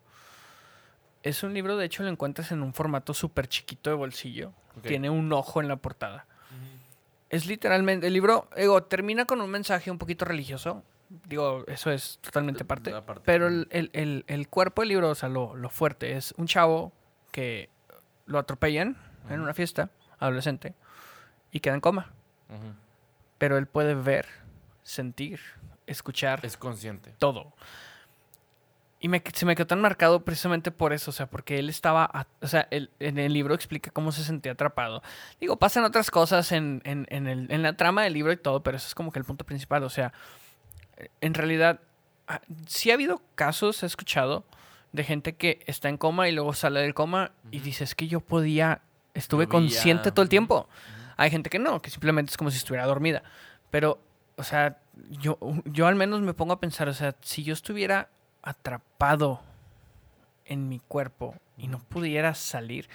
Es 1.24 1.43
un 1.43 1.53
libro, 1.53 1.78
de 1.78 1.86
hecho, 1.86 2.03
lo 2.03 2.09
encuentras 2.09 2.51
en 2.51 2.61
un 2.64 2.74
formato 2.74 3.14
súper 3.14 3.47
chiquito 3.47 3.89
de 3.89 3.95
bolsillo. 3.95 4.51
Tiene 4.82 5.09
un 5.09 5.32
ojo 5.32 5.61
en 5.61 5.68
la 5.68 5.76
portada. 5.78 6.26
Es 7.30 7.45
literalmente. 7.47 8.07
El 8.07 8.14
libro, 8.14 8.47
digo, 8.57 8.84
termina 8.84 9.26
con 9.26 9.41
un 9.41 9.49
mensaje 9.49 9.89
un 9.89 9.97
poquito 9.97 10.26
religioso. 10.26 10.84
Digo, 11.28 11.64
eso 11.68 11.91
es 11.91 12.20
totalmente 12.22 12.66
parte. 12.66 12.91
Pero 13.26 13.47
el, 13.47 13.68
el- 13.72 13.89
el- 13.93 14.24
el 14.28 14.47
cuerpo 14.49 14.82
del 14.82 14.89
libro, 14.89 15.09
o 15.09 15.16
sea, 15.16 15.30
lo, 15.30 15.55
lo 15.55 15.70
fuerte, 15.70 16.16
es 16.18 16.34
un 16.38 16.47
chavo 16.47 16.91
que 17.32 17.70
lo 18.26 18.38
atropellan 18.39 18.97
en 19.30 19.39
una 19.39 19.53
fiesta, 19.53 19.89
adolescente, 20.20 20.74
y 21.51 21.59
queda 21.59 21.76
en 21.76 21.82
coma. 21.82 22.11
Pero 23.38 23.57
él 23.57 23.68
puede 23.68 23.95
ver, 23.95 24.28
sentir, 24.84 25.39
escuchar 25.88 26.45
Es 26.45 26.57
consciente. 26.57 27.14
todo. 27.20 27.53
Y 29.04 29.10
me, 29.10 29.22
se 29.34 29.45
me 29.45 29.54
quedó 29.56 29.68
tan 29.68 29.82
marcado 29.82 30.24
precisamente 30.24 30.72
por 30.72 30.93
eso, 30.93 31.12
o 31.12 31.14
sea, 31.14 31.28
porque 31.30 31.60
él 31.60 31.68
estaba, 31.70 32.06
a- 32.06 32.26
o 32.41 32.47
sea, 32.47 32.68
él- 32.72 32.89
en 32.99 33.18
el 33.20 33.34
libro 33.34 33.54
explica 33.54 33.91
cómo 33.91 34.12
se 34.14 34.24
sentía 34.24 34.54
atrapado. 34.54 35.04
Digo, 35.41 35.58
pasan 35.58 35.84
otras 35.84 36.10
cosas 36.10 36.51
en, 36.54 36.82
en- 36.86 37.06
en 37.10 37.28
el- 37.28 37.51
en 37.51 37.62
la 37.64 37.74
trama 37.76 38.04
del 38.04 38.14
libro 38.14 38.32
y 38.32 38.38
todo, 38.38 38.64
pero 38.64 38.78
eso 38.78 38.88
es 38.88 38.95
como 38.95 39.12
que 39.12 39.20
el 39.20 39.26
punto 39.26 39.45
principal, 39.45 39.84
o 39.84 39.89
sea, 39.89 40.14
en 41.22 41.34
realidad, 41.34 41.82
ah, 42.28 42.39
sí 42.66 42.91
ha 42.91 42.93
habido 42.93 43.22
casos, 43.36 43.84
he 43.84 43.86
escuchado, 43.86 44.45
de 44.93 45.04
gente 45.04 45.36
que 45.36 45.60
está 45.66 45.89
en 45.89 45.97
coma 45.97 46.30
y 46.30 46.32
luego 46.32 46.54
sale 46.54 46.80
del 46.80 46.93
coma 46.93 47.32
y 47.51 47.60
dice, 47.60 47.84
es 47.84 47.95
que 47.95 48.08
yo 48.08 48.22
podía, 48.22 48.82
estuve 49.14 49.45
Yo 49.45 49.49
consciente 49.49 50.12
todo 50.12 50.24
el 50.24 50.30
tiempo. 50.30 50.70
Hay 51.18 51.30
gente 51.30 51.49
que 51.49 51.60
no, 51.60 51.82
que 51.82 51.89
simplemente 51.89 52.30
es 52.32 52.38
como 52.38 52.51
si 52.51 52.58
estuviera 52.58 52.86
dormida. 52.86 53.22
Pero, 53.70 53.99
o 54.38 54.43
sea, 54.43 54.78
yo, 55.10 55.38
yo 55.66 55.88
al 55.88 55.95
menos 55.95 56.22
me 56.22 56.34
pongo 56.34 56.54
a 56.54 56.60
pensar, 56.60 56.88
o 56.89 56.93
sea, 56.93 57.16
si 57.22 57.43
yo 57.43 57.54
estuviera 57.54 58.10
atrapado 58.43 59.41
en 60.45 60.69
mi 60.69 60.79
cuerpo 60.79 61.35
y 61.57 61.67
no 61.67 61.79
pudiera 61.79 62.33
salir, 62.33 62.89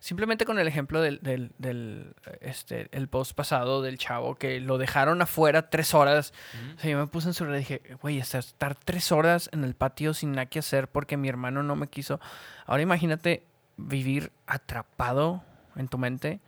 simplemente 0.00 0.44
con 0.44 0.58
el 0.58 0.68
ejemplo 0.68 1.00
del, 1.00 1.18
del, 1.20 1.50
del, 1.58 2.14
este, 2.40 2.88
el 2.92 3.08
post 3.08 3.34
pasado 3.34 3.82
del 3.82 3.98
chavo 3.98 4.34
que 4.34 4.60
lo 4.60 4.78
dejaron 4.78 5.22
afuera 5.22 5.70
tres 5.70 5.94
horas, 5.94 6.32
o 6.76 6.80
sea, 6.80 6.90
yo 6.90 6.98
me 6.98 7.06
puse 7.06 7.28
en 7.28 7.34
su 7.34 7.44
red 7.44 7.56
y 7.56 7.58
dije, 7.58 7.82
güey, 8.02 8.18
estar 8.18 8.74
tres 8.74 9.12
horas 9.12 9.48
en 9.52 9.64
el 9.64 9.74
patio 9.74 10.14
sin 10.14 10.32
nada 10.32 10.46
que 10.46 10.58
hacer 10.58 10.88
porque 10.88 11.16
mi 11.16 11.28
hermano 11.28 11.62
no 11.62 11.74
me 11.74 11.88
quiso. 11.88 12.20
Ahora 12.66 12.82
imagínate 12.82 13.44
vivir 13.76 14.30
atrapado 14.46 15.42
en 15.76 15.88
tu 15.88 15.98
mente. 15.98 16.40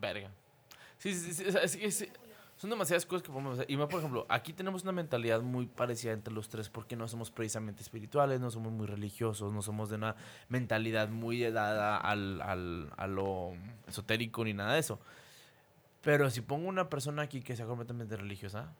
Verga. 0.00 0.30
Sí, 0.98 1.14
sí, 1.14 1.32
sí. 1.90 2.08
Son 2.58 2.68
demasiadas 2.70 3.06
cosas 3.06 3.22
que 3.22 3.30
podemos 3.30 3.54
hacer. 3.54 3.70
Y 3.70 3.76
por 3.76 3.94
ejemplo, 3.94 4.26
aquí 4.28 4.52
tenemos 4.52 4.82
una 4.82 4.92
mentalidad 4.92 5.40
muy 5.40 5.66
parecida 5.66 6.12
entre 6.12 6.34
los 6.34 6.48
tres 6.50 6.68
porque 6.68 6.94
no 6.96 7.08
somos 7.08 7.30
precisamente 7.30 7.82
espirituales, 7.82 8.40
no 8.40 8.50
somos 8.50 8.72
muy 8.72 8.86
religiosos, 8.86 9.52
no 9.52 9.62
somos 9.62 9.88
de 9.88 9.94
una 9.96 10.16
mentalidad 10.50 11.08
muy 11.08 11.40
dada 11.50 11.96
al, 11.96 12.42
al- 12.42 12.92
a 12.96 13.06
lo 13.06 13.52
esotérico 13.86 14.44
ni 14.44 14.52
nada 14.52 14.74
de 14.74 14.80
eso. 14.80 14.98
Pero 16.02 16.28
si 16.30 16.40
pongo 16.42 16.68
una 16.68 16.88
persona 16.90 17.22
aquí 17.22 17.40
que 17.40 17.56
sea 17.56 17.66
completamente 17.66 18.16
religiosa, 18.16 18.72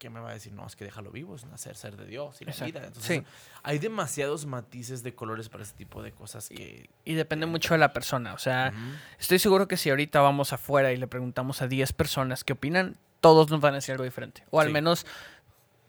¿qué 0.00 0.10
me 0.10 0.18
va 0.18 0.30
a 0.30 0.32
decir? 0.32 0.52
No, 0.52 0.66
es 0.66 0.74
que 0.74 0.84
déjalo 0.84 1.12
vivo, 1.12 1.36
es 1.36 1.44
nacer, 1.44 1.76
ser 1.76 1.96
de 1.96 2.06
Dios 2.06 2.40
y 2.40 2.44
la 2.46 2.50
Exacto. 2.50 2.72
vida. 2.72 2.86
Entonces, 2.88 3.18
Sí. 3.18 3.24
hay 3.62 3.78
demasiados 3.78 4.46
matices 4.46 5.04
de 5.04 5.14
colores 5.14 5.48
para 5.48 5.62
ese 5.62 5.74
tipo 5.74 6.02
de 6.02 6.10
cosas 6.10 6.48
que... 6.48 6.90
Y 7.04 7.14
depende 7.14 7.46
mucho 7.46 7.74
de 7.74 7.78
la 7.78 7.92
persona. 7.92 8.34
O 8.34 8.38
sea, 8.38 8.72
estoy 9.20 9.38
seguro 9.38 9.68
que 9.68 9.76
si 9.76 9.90
ahorita 9.90 10.20
vamos 10.20 10.52
afuera 10.52 10.90
y 10.92 10.96
le 10.96 11.06
preguntamos 11.06 11.62
a 11.62 11.68
10 11.68 11.92
personas 11.92 12.42
qué 12.42 12.54
opinan, 12.54 12.96
todos 13.20 13.50
nos 13.50 13.60
van 13.60 13.74
a 13.74 13.76
decir 13.76 13.92
algo 13.92 14.02
diferente. 14.04 14.42
O 14.50 14.58
al 14.60 14.68
Sí. 14.68 14.72
menos 14.72 15.06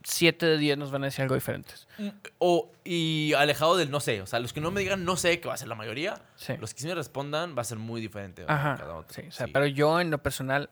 7 0.03 0.45
de 0.47 0.57
10 0.57 0.77
nos 0.77 0.91
van 0.91 1.03
a 1.03 1.05
decir 1.05 1.21
algo 1.21 1.35
diferente. 1.35 1.73
O, 2.39 2.71
y 2.83 3.33
alejado 3.37 3.77
del 3.77 3.91
no 3.91 3.99
sé. 3.99 4.21
O 4.21 4.25
sea, 4.25 4.39
los 4.39 4.51
que 4.51 4.59
no 4.59 4.71
me 4.71 4.81
digan 4.81 5.05
no 5.05 5.15
sé, 5.15 5.39
que 5.39 5.47
va 5.47 5.53
a 5.53 5.57
ser 5.57 5.67
la 5.67 5.75
mayoría, 5.75 6.21
Sí. 6.35 6.53
los 6.59 6.73
que 6.73 6.81
sí 6.81 6.87
me 6.87 6.95
respondan 6.95 7.55
va 7.55 7.61
a 7.61 7.65
ser 7.65 7.77
muy 7.77 8.01
diferente. 8.01 8.43
Ajá. 8.47 8.75
cada 8.77 8.95
otro. 8.95 9.13
Sí, 9.13 9.21
o 9.27 9.31
sea, 9.31 9.45
Sí. 9.45 9.51
pero 9.53 9.67
yo 9.67 10.01
en 10.01 10.09
lo 10.11 10.17
personal, 10.17 10.69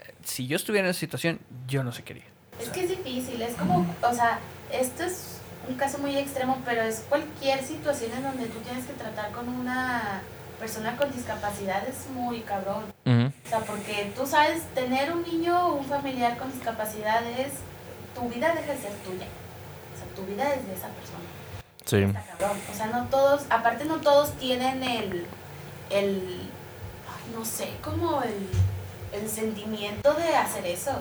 eh, 0.00 0.14
si 0.24 0.46
yo 0.48 0.56
estuviera 0.56 0.86
en 0.86 0.90
esa 0.90 0.98
situación, 1.00 1.40
yo 1.68 1.84
no 1.84 1.92
sé 1.92 2.02
qué 2.02 2.14
haría. 2.14 2.24
Es 2.60 2.68
que 2.70 2.84
es 2.84 2.90
difícil, 2.90 3.40
es 3.42 3.54
como, 3.54 3.86
o 4.02 4.14
sea, 4.14 4.40
esto 4.72 5.04
es 5.04 5.38
un 5.68 5.76
caso 5.76 5.98
muy 5.98 6.16
extremo, 6.16 6.58
pero 6.64 6.82
es 6.82 7.04
cualquier 7.08 7.62
situación 7.62 8.12
en 8.16 8.22
donde 8.22 8.46
tú 8.46 8.58
tienes 8.60 8.84
que 8.84 8.94
tratar 8.94 9.30
con 9.32 9.48
una 9.48 10.22
persona 10.58 10.96
con 10.96 11.10
discapacidad 11.12 11.86
es 11.86 12.10
muy 12.10 12.40
cabrón. 12.40 12.84
O 13.06 13.48
sea, 13.48 13.60
porque 13.60 14.12
tú 14.16 14.26
sabes, 14.26 14.62
tener 14.74 15.12
un 15.12 15.22
niño 15.22 15.68
o 15.68 15.74
un 15.74 15.84
familiar 15.84 16.36
con 16.36 16.52
discapacidad 16.52 17.24
es, 17.24 17.52
tu 18.14 18.28
vida 18.28 18.54
deja 18.54 18.72
de 18.72 18.78
ser 18.78 18.92
tuya. 19.04 19.26
O 19.94 19.98
sea, 19.98 20.14
tu 20.16 20.26
vida 20.26 20.52
es 20.54 20.66
de 20.66 20.74
esa 20.74 20.88
persona. 20.88 21.24
Sí. 21.84 21.96
Está 21.96 22.36
cabrón. 22.36 22.58
O 22.70 22.74
sea, 22.74 22.86
no 22.86 23.06
todos, 23.06 23.42
aparte 23.50 23.84
no 23.84 24.00
todos 24.00 24.32
tienen 24.32 24.82
el, 24.82 25.26
el, 25.90 26.50
no 27.34 27.44
sé, 27.44 27.70
como 27.82 28.22
el, 28.22 28.48
el 29.12 29.28
sentimiento 29.30 30.12
de 30.14 30.36
hacer 30.36 30.66
eso. 30.66 31.00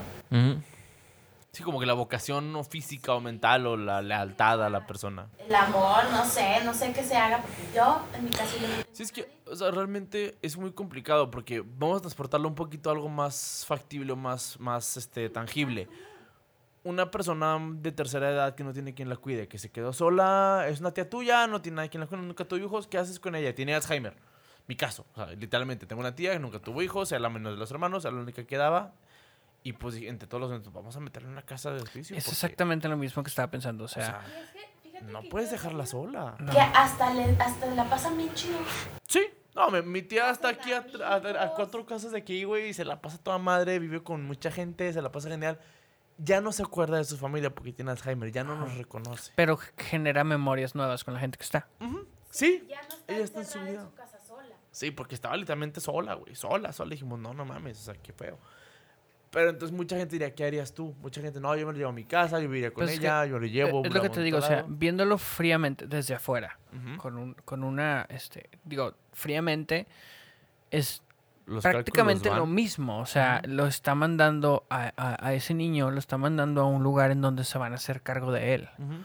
Sí, 1.57 1.63
como 1.63 1.79
que 1.79 1.87
la 1.87 1.93
vocación 1.93 2.55
o 2.55 2.63
física 2.63 3.15
o 3.15 3.19
mental 3.19 3.65
o 3.65 3.75
la 3.75 3.99
lealtad 4.03 4.63
a 4.63 4.69
la 4.69 4.85
persona. 4.85 5.27
El 5.39 5.55
amor, 5.55 6.03
no 6.11 6.23
sé, 6.23 6.63
no 6.63 6.71
sé 6.71 6.93
qué 6.93 7.01
se 7.03 7.17
haga, 7.17 7.41
porque 7.41 7.63
yo, 7.75 8.05
en 8.13 8.25
mi 8.25 8.29
caso, 8.29 8.57
yo 8.61 8.67
no 8.67 8.75
Sí, 8.91 9.01
es 9.01 9.11
que, 9.11 9.27
o 9.47 9.55
sea, 9.55 9.71
realmente 9.71 10.37
es 10.43 10.55
muy 10.55 10.71
complicado 10.71 11.31
porque 11.31 11.63
vamos 11.65 11.97
a 11.97 12.01
transportarlo 12.01 12.47
un 12.47 12.53
poquito 12.53 12.91
a 12.91 12.93
algo 12.93 13.09
más 13.09 13.65
factible, 13.67 14.11
o 14.11 14.15
más, 14.15 14.59
más 14.59 14.97
este, 14.97 15.31
tangible. 15.31 15.89
Una 16.83 17.09
persona 17.09 17.57
de 17.59 17.91
tercera 17.91 18.29
edad 18.29 18.53
que 18.53 18.63
no 18.63 18.71
tiene 18.71 18.93
quien 18.93 19.09
la 19.09 19.15
cuide, 19.15 19.47
que 19.47 19.57
se 19.57 19.71
quedó 19.71 19.93
sola, 19.93 20.65
es 20.67 20.79
una 20.79 20.91
tía 20.91 21.09
tuya, 21.09 21.47
no 21.47 21.59
tiene 21.63 21.77
nadie 21.77 21.89
quien 21.89 22.01
la 22.01 22.05
cuide, 22.05 22.21
nunca 22.21 22.45
tuvo 22.45 22.59
hijos, 22.59 22.85
¿qué 22.85 22.99
haces 22.99 23.19
con 23.19 23.33
ella? 23.33 23.55
Tiene 23.55 23.73
Alzheimer. 23.73 24.15
Mi 24.67 24.75
caso, 24.75 25.07
o 25.13 25.15
sea, 25.15 25.33
literalmente, 25.33 25.87
tengo 25.87 26.01
una 26.01 26.13
tía 26.13 26.33
que 26.33 26.39
nunca 26.39 26.59
tuvo 26.59 26.83
hijos, 26.83 27.11
era 27.11 27.19
la 27.19 27.29
menor 27.29 27.53
de 27.53 27.57
los 27.57 27.71
hermanos, 27.71 28.05
era 28.05 28.13
la 28.13 28.21
única 28.21 28.43
que 28.43 28.47
quedaba. 28.47 28.93
Y 29.67 29.73
pues 29.73 29.95
entre 29.95 30.27
todos 30.29 30.49
los 30.49 30.71
vamos 30.73 30.95
a 30.95 30.99
meterle 31.01 31.27
en 31.27 31.33
una 31.33 31.41
casa 31.41 31.71
de 31.71 31.81
hospicio. 31.81 32.15
Es 32.15 32.27
exactamente 32.27 32.87
lo 32.87 32.95
mismo 32.95 33.21
que 33.23 33.27
estaba 33.29 33.51
pensando. 33.51 33.83
O 33.83 33.85
o 33.85 33.89
sea, 33.89 34.21
no 35.03 35.21
que 35.21 35.29
puedes 35.29 35.51
dejarla 35.51 35.85
sola. 35.85 36.35
no. 36.39 36.51
Que 36.53 36.59
hasta, 36.59 37.13
le, 37.13 37.35
hasta 37.37 37.65
la 37.75 37.89
pasan 37.89 38.15
bien 38.17 38.33
chido. 38.33 38.57
Sí, 39.07 39.27
no, 39.55 39.69
mi, 39.69 39.81
mi 39.81 40.01
tía 40.03 40.29
está 40.29 40.47
aquí 40.49 40.71
a, 40.71 40.85
a- 41.03 41.13
a 41.13 41.15
amigos. 41.17 41.51
cuatro 41.55 41.85
casas 41.85 42.13
de 42.13 42.17
aquí, 42.19 42.45
güey, 42.45 42.69
y 42.69 42.73
se 42.73 42.85
la 42.85 43.01
pasa 43.01 43.17
toda 43.17 43.37
madre, 43.39 43.77
vive 43.79 44.01
con 44.03 44.23
mucha 44.23 44.51
gente, 44.51 44.93
se 44.93 45.01
la 45.01 45.11
pasa 45.11 45.27
genial. 45.29 45.59
Ya 46.17 46.39
no 46.39 46.51
se 46.53 46.63
acuerda 46.63 46.97
de 46.97 47.03
su 47.03 47.17
familia 47.17 47.53
porque 47.53 47.73
tiene 47.73 47.91
Alzheimer, 47.91 48.31
ya 48.31 48.43
no 48.45 48.55
nos 48.55 48.73
reconoce. 48.77 49.33
pero 49.35 49.57
genera 49.77 50.23
memorias 50.23 50.75
nuevas 50.75 51.03
con 51.03 51.13
la 51.13 51.19
gente 51.19 51.37
que 51.37 51.43
está. 51.43 51.67
Sí, 52.29 52.65
Ya 52.69 52.81
no 52.83 52.95
está 52.95 53.13
Ella 53.13 53.23
está 53.23 53.39
en 53.41 53.45
su 53.45 53.57
encerrada 53.59 53.69
en 53.69 53.75
vida. 53.75 53.83
su 53.89 53.93
casa 53.95 54.19
sola. 54.25 54.55
sí, 54.71 54.91
porque 54.91 55.13
estaba 55.15 55.35
literalmente 55.35 55.79
sola, 55.81 56.13
güey, 56.15 56.35
sola, 56.35 56.71
sola. 56.71 56.91
Dijimos, 56.91 57.19
no, 57.19 57.33
no 57.33 57.43
mames, 57.45 57.79
o 57.79 57.83
sea, 57.83 57.93
qué 57.95 58.13
feo. 58.13 58.39
Pero 59.31 59.49
entonces 59.49 59.75
mucha 59.75 59.97
gente 59.97 60.13
diría, 60.13 60.33
¿qué 60.33 60.45
harías 60.45 60.73
tú? 60.73 60.95
Mucha 61.01 61.21
gente, 61.21 61.39
no, 61.39 61.55
yo 61.55 61.65
me 61.67 61.73
lo 61.73 61.77
llevo 61.77 61.89
a 61.89 61.93
mi 61.93 62.05
casa, 62.05 62.39
yo 62.39 62.47
viviría 62.47 62.71
con 62.71 62.85
Pues 62.85 62.91
es 62.97 62.99
ella, 62.99 63.25
yo 63.25 63.39
lo 63.39 63.45
llevo. 63.45 63.81
es 63.83 63.91
lo 63.93 64.01
que 64.01 64.09
te 64.09 64.21
digo, 64.21 64.37
o 64.37 64.41
sea, 64.41 64.63
viéndolo 64.67 65.17
fríamente 65.17 65.85
desde 65.87 66.13
afuera, 66.15 66.57
con, 66.97 67.17
un, 67.17 67.33
con 67.33 67.63
una, 67.63 68.05
este, 68.09 68.49
digo, 68.63 68.93
fríamente, 69.13 69.85
es 70.71 71.01
Los 71.45 71.63
prácticamente 71.63 72.29
lo 72.29 72.45
mismo. 72.45 72.99
O 72.99 73.05
sea, 73.05 73.41
lo 73.45 73.67
está 73.67 73.95
mandando 73.95 74.65
a, 74.69 74.91
a- 74.97 75.27
a 75.27 75.33
ese 75.33 75.53
niño, 75.53 75.91
lo 75.91 75.99
está 75.99 76.17
mandando 76.17 76.61
a 76.61 76.65
un 76.65 76.83
lugar 76.83 77.11
en 77.11 77.21
donde 77.21 77.43
se 77.43 77.57
van 77.57 77.73
a 77.73 77.75
hacer 77.75 78.01
cargo 78.01 78.31
de 78.31 78.53
él. 78.53 78.69
Ujú. 78.77 78.95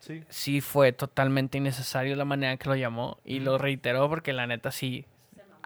Sí. 0.00 0.24
Sí 0.28 0.60
fue 0.60 0.92
totalmente 0.92 1.58
innecesario 1.58 2.16
la 2.16 2.24
manera 2.24 2.56
que 2.56 2.68
lo 2.68 2.74
llamó 2.74 3.18
y 3.24 3.38
lo 3.38 3.56
reiteró 3.58 4.08
porque 4.08 4.32
la 4.32 4.46
neta 4.48 4.72
sí, 4.72 5.06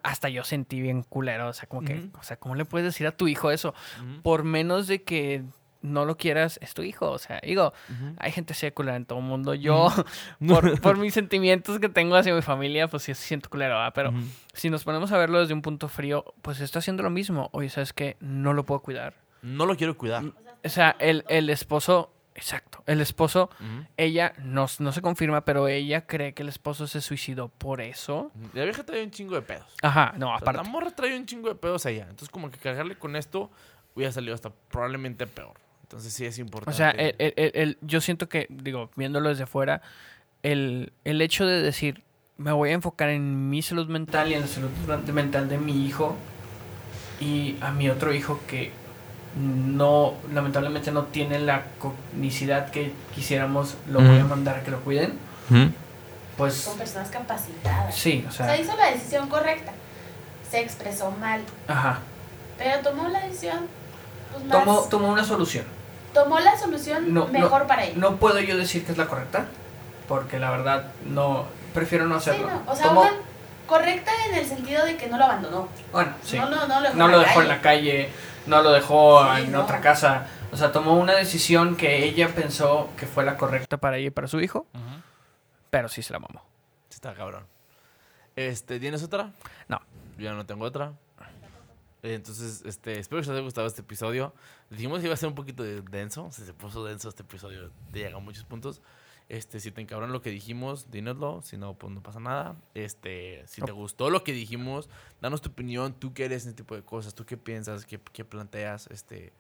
hasta 0.07 0.29
yo 0.29 0.45
sentí 0.45 0.81
bien 0.81 1.03
culero. 1.03 1.49
O 1.49 1.53
sea, 1.53 1.69
como 1.69 1.83
que, 1.83 2.09
o 2.19 2.23
sea, 2.23 2.37
¿cómo 2.39 2.55
le 2.55 2.65
puedes 2.65 2.85
decir 2.87 3.07
a 3.07 3.13
tu 3.13 3.27
hijo 3.29 3.51
eso? 3.51 3.75
Ujú. 4.03 4.23
Por 4.23 4.45
menos 4.45 4.87
de 4.87 5.03
que 5.03 5.43
no 5.83 6.05
lo 6.05 6.17
quieras, 6.17 6.59
es 6.63 6.75
tu 6.75 6.83
hijo. 6.83 7.11
O 7.11 7.19
sea, 7.19 7.41
digo, 7.43 7.73
Ujú. 7.91 8.15
hay 8.19 8.31
gente 8.33 8.55
secular 8.55 8.95
en 8.97 9.05
todo 9.05 9.19
el 9.19 9.25
mundo. 9.25 9.55
Yo, 9.55 9.89
por, 10.49 10.81
por 10.81 10.97
mis 10.99 11.13
sentimientos 11.15 11.79
que 11.81 11.89
tengo 11.89 12.15
hacia 12.17 12.35
mi 12.35 12.43
familia, 12.43 12.89
pues 12.89 13.03
sí 13.03 13.15
siento 13.15 13.51
culero, 13.51 13.75
¿verdad? 13.75 13.93
Pero 13.95 14.13
si 14.53 14.71
nos 14.71 14.85
ponemos 14.85 15.11
a 15.13 15.19
verlo 15.19 15.41
desde 15.41 15.55
un 15.55 15.63
punto 15.63 15.89
frío, 15.89 16.25
pues 16.43 16.61
está 16.61 16.79
haciendo 16.79 17.03
lo 17.03 17.11
mismo. 17.11 17.51
Oye, 17.53 17.69
¿sabes 17.69 17.93
qué? 17.93 18.17
No 18.21 18.53
lo 18.53 18.65
puedo 18.65 18.81
cuidar. 18.81 19.15
No 19.43 19.67
lo 19.67 19.77
quiero 19.77 19.97
cuidar. 19.97 20.23
O 20.65 20.69
sea, 20.69 20.97
el, 20.99 21.25
el 21.29 21.51
esposo, 21.51 22.13
exacto, 22.37 22.83
el 22.87 23.01
esposo, 23.01 23.51
ella, 23.97 24.33
no, 24.39 24.67
no 24.79 24.93
se 24.93 25.03
confirma, 25.03 25.45
pero 25.45 25.67
ella 25.69 26.07
cree 26.07 26.35
que 26.35 26.43
el 26.43 26.49
esposo 26.49 26.87
se 26.87 27.01
suicidó 27.01 27.49
por 27.49 27.81
eso. 27.81 28.31
La 28.53 28.65
vieja 28.65 28.85
trae 28.85 29.03
un 29.03 29.11
chingo 29.11 29.35
de 29.35 29.43
pedos. 29.43 29.67
Ajá, 29.83 30.13
no, 30.17 30.27
O 30.27 30.29
sea, 30.31 30.37
aparte. 30.39 30.63
la 30.63 30.69
morra 30.69 30.91
trae 30.93 31.17
un 31.19 31.27
chingo 31.27 31.49
de 31.49 31.55
pedos 31.57 31.85
allá. 31.87 32.03
Entonces, 32.03 32.29
como 32.29 32.51
que 32.51 32.59
cargarle 32.59 32.97
con 32.97 33.17
esto 33.17 33.51
hubiera 33.95 34.13
salido 34.13 34.35
hasta 34.35 34.51
probablemente 34.71 35.27
peor. 35.27 35.55
Entonces, 35.83 36.13
sí 36.13 36.25
es 36.25 36.37
O 36.39 36.43
importante. 36.43 36.77
sea, 36.77 36.91
el- 36.91 37.15
el- 37.19 37.53
el- 37.55 37.79
yo 37.81 38.01
siento 38.01 38.29
que, 38.29 38.47
digo, 38.51 38.91
viéndolo 38.97 39.29
desde 39.31 39.47
fuera, 39.47 39.81
el, 40.43 40.93
el 41.05 41.21
hecho 41.23 41.47
de 41.47 41.63
decir, 41.63 42.03
me 42.37 42.53
voy 42.53 42.71
a 42.71 42.73
enfocar 42.75 43.09
en 43.09 43.49
mi 43.49 43.63
salud 43.63 43.89
mental 43.89 44.31
y 44.31 44.35
en 44.35 44.43
la 44.43 44.47
salud 44.47 44.69
mental 45.13 45.49
de 45.49 45.59
mi 45.59 45.87
hijo 45.87 46.17
y 47.21 47.57
a 47.61 47.71
mi 47.71 47.89
otro 47.89 48.13
hijo 48.13 48.41
que 48.47 48.71
no, 49.37 50.15
lamentablemente 50.33 50.91
no 50.91 51.05
tiene 51.05 51.39
la 51.39 51.65
cognicidad 51.79 52.71
que 52.71 52.93
quisiéramos, 53.15 53.75
lo 53.89 54.01
voy 54.01 54.19
a 54.19 54.25
mandar 54.25 54.57
a 54.57 54.63
que 54.63 54.71
lo 54.71 54.81
cuiden, 54.81 55.19
Ujú. 55.51 55.71
pues 56.39 56.55
Son 56.55 56.79
personas 56.79 57.11
capacitadas. 57.11 57.95
sí, 57.95 58.25
o 58.27 58.31
O 58.31 58.33
sea, 58.33 58.47
sea, 58.47 58.57
hizo 58.61 58.77
la 58.77 58.87
decisión 58.91 59.29
correcta. 59.29 59.73
Se 60.51 60.61
expresó 60.61 61.11
mal, 61.11 61.41
ajá, 61.69 61.99
pero 62.57 62.79
tomó 62.81 63.09
la 63.09 63.21
decisión 63.27 63.67
pues, 64.33 64.45
más... 64.45 64.59
tomó, 64.65 64.81
tomó 64.83 65.09
una 65.11 65.25
solución. 65.25 65.65
tomó 66.15 66.39
la 66.41 66.57
solución 66.57 67.13
No, 67.13 67.27
mejor 67.27 67.63
no, 67.63 67.67
para 67.67 67.85
ella. 67.85 67.95
No 67.97 68.17
puedo 68.17 68.39
yo 68.41 68.57
decir 68.57 68.87
que 68.87 68.93
es 68.93 68.99
la 68.99 69.07
correcta, 69.07 69.47
porque 70.09 70.39
la 70.39 70.51
verdad 70.51 70.87
no, 71.05 71.45
prefiero 71.75 72.07
no 72.07 72.21
sí, 72.21 72.31
hacerlo. 72.31 72.49
no. 72.65 72.73
O 72.73 72.77
sea, 72.77 72.87
Tomó- 72.87 73.01
una 73.03 73.11
correcta 73.67 74.13
en 74.29 74.37
el 74.37 74.47
sentido 74.47 74.85
de 74.87 74.97
que 74.97 75.09
no 75.09 75.19
lo 75.19 75.25
abandonó. 75.25 75.69
bueno, 75.93 76.13
sí. 76.25 76.39
No, 76.39 76.49
no, 76.49 76.67
no 76.69 76.81
lo 76.81 76.83
dejó, 76.89 76.97
no 76.97 77.05
en 77.07 77.11
lo 77.13 77.19
la 77.19 77.25
dejó 77.29 77.43
en 77.43 77.49
la 77.49 77.61
calle, 77.61 78.09
no 78.47 78.63
lo 78.63 78.73
dejó 78.73 79.23
Sí, 79.37 79.43
en 79.43 79.53
no. 79.53 79.63
otra 79.65 79.81
casa. 79.81 80.27
O 80.53 80.57
sea, 80.57 80.73
tomó 80.73 80.95
una 80.99 81.15
decisión 81.15 81.77
que 81.77 82.05
ella 82.05 82.35
pensó 82.35 82.89
que 82.97 83.07
fue 83.07 83.25
la 83.25 83.37
correcta 83.37 83.77
para 83.79 83.97
ella 83.99 84.09
y 84.09 84.11
para 84.11 84.29
su 84.29 84.41
hijo, 84.41 84.67
pero 85.71 85.89
sí 85.89 86.03
se 86.03 86.13
la 86.13 86.19
mamó. 86.21 86.41
Sí 86.89 86.95
Está 86.97 87.15
cabrón. 87.15 87.45
Este, 88.37 88.79
¿tienes 88.81 89.03
otra? 89.03 89.33
No. 89.69 89.81
Yo 90.19 90.25
ya 90.25 90.33
no 90.35 90.47
tengo 90.47 90.65
otra. 90.65 90.93
Entonces, 92.03 92.63
este, 92.65 92.99
espero 93.01 93.21
que 93.21 93.27
les 93.27 93.35
haya 93.35 93.43
gustado 93.43 93.67
este 93.67 93.81
episodio. 93.81 94.33
Dijimos 94.71 95.01
que 95.01 95.07
iba 95.07 95.15
a 95.15 95.17
ser 95.17 95.29
un 95.29 95.35
poquito 95.35 95.63
de- 95.65 95.81
denso. 95.83 96.31
Se, 96.31 96.47
se 96.47 96.53
puso 96.53 96.85
denso 96.85 97.09
este 97.09 97.23
episodio. 97.23 97.71
Te 97.91 97.99
llega 98.01 98.17
a 98.17 98.21
muchos 98.21 98.45
puntos. 98.45 98.81
Este, 99.29 99.59
si 99.59 99.73
te 99.73 99.81
encabrón 99.81 100.13
lo 100.13 100.23
que 100.23 100.31
dijimos, 100.31 100.91
dínoslo. 100.91 101.43
Si 101.43 101.57
no, 101.57 101.75
pues 101.75 101.93
no 101.93 102.03
pasa 102.03 102.21
nada. 102.21 102.57
Este, 102.75 103.43
si 103.47 103.61
te 103.61 103.73
gustó 103.73 104.09
lo 104.09 104.23
que 104.23 104.33
dijimos, 104.33 104.89
danos 105.21 105.43
tu 105.43 105.51
opinión. 105.51 105.95
Tú 105.95 106.15
qué 106.15 106.27
eres 106.27 106.45
en 106.45 106.51
este 106.51 106.63
tipo 106.63 106.77
de 106.77 106.83
cosas. 106.83 107.15
Tú 107.15 107.25
qué 107.27 107.37
piensas, 107.37 107.85
qué, 107.85 108.01
qué 108.13 108.25
planteas. 108.25 108.87
Este, 108.89 109.33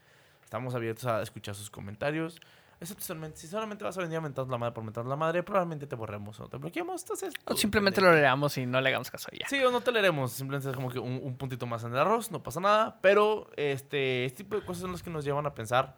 estamos 0.42 0.74
abiertos 0.74 1.06
a 1.06 1.22
escuchar 1.22 1.54
sus 1.54 1.70
comentarios. 1.70 2.40
Excepto 2.78 3.04
solamente, 3.04 3.38
si 3.38 3.46
solamente 3.46 3.84
vas 3.84 3.96
a 3.96 4.02
venir 4.02 4.18
a 4.18 4.20
mentarnos 4.20 4.50
la 4.50 4.58
madre 4.58 4.74
por 4.74 4.84
mentarnos 4.84 5.08
la 5.08 5.16
madre, 5.16 5.42
probablemente 5.42 5.86
te 5.86 5.96
borremos 5.96 6.38
o 6.40 6.48
te 6.48 6.58
bloqueemos. 6.58 7.00
Entonces, 7.02 7.32
O 7.46 7.54
tú, 7.54 7.56
simplemente 7.56 8.02
lo 8.02 8.12
leamos 8.12 8.58
y 8.58 8.66
no 8.66 8.80
le 8.82 8.90
hagamos 8.90 9.10
caso 9.10 9.28
ya. 9.32 9.48
Sí, 9.48 9.62
o 9.64 9.70
no 9.70 9.80
te 9.80 9.92
leeremos. 9.92 10.32
Simplemente 10.32 10.68
es 10.68 10.76
como 10.76 10.90
que 10.90 10.98
un, 10.98 11.20
un 11.22 11.36
puntito 11.36 11.66
más 11.66 11.84
en 11.84 11.92
el 11.92 11.98
arroz, 11.98 12.30
no 12.30 12.42
pasa 12.42 12.60
nada. 12.60 12.98
Pero 13.00 13.50
este, 13.56 14.26
este 14.26 14.38
tipo 14.38 14.56
de 14.56 14.64
cosas 14.66 14.82
son 14.82 14.92
las 14.92 15.02
que 15.02 15.10
nos 15.10 15.24
llevan 15.24 15.46
a 15.46 15.54
pensar 15.54 15.96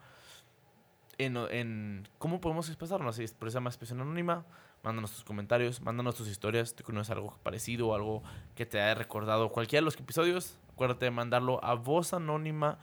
en, 1.18 1.36
en 1.36 2.08
cómo 2.18 2.40
podemos 2.40 2.68
expresarnos. 2.68 3.14
Así 3.14 3.24
es, 3.24 3.34
por 3.34 3.48
esa 3.48 3.60
más 3.60 3.74
expresión 3.74 4.00
anónima. 4.00 4.44
Mándanos 4.82 5.12
tus 5.12 5.24
comentarios, 5.24 5.82
mándanos 5.82 6.14
tus 6.14 6.28
historias. 6.28 6.74
¿Tú 6.74 6.84
conoces 6.84 7.10
algo 7.10 7.36
parecido 7.42 7.88
o 7.88 7.94
algo 7.94 8.22
que 8.54 8.64
te 8.64 8.80
haya 8.80 8.94
recordado 8.94 9.50
cualquiera 9.50 9.80
de 9.80 9.86
los 9.86 9.96
episodios? 9.96 10.56
Acuérdate 10.72 11.06
de 11.06 11.10
mandarlo 11.10 11.62
a 11.64 11.74
voz 11.74 12.14
anónima 12.14 12.78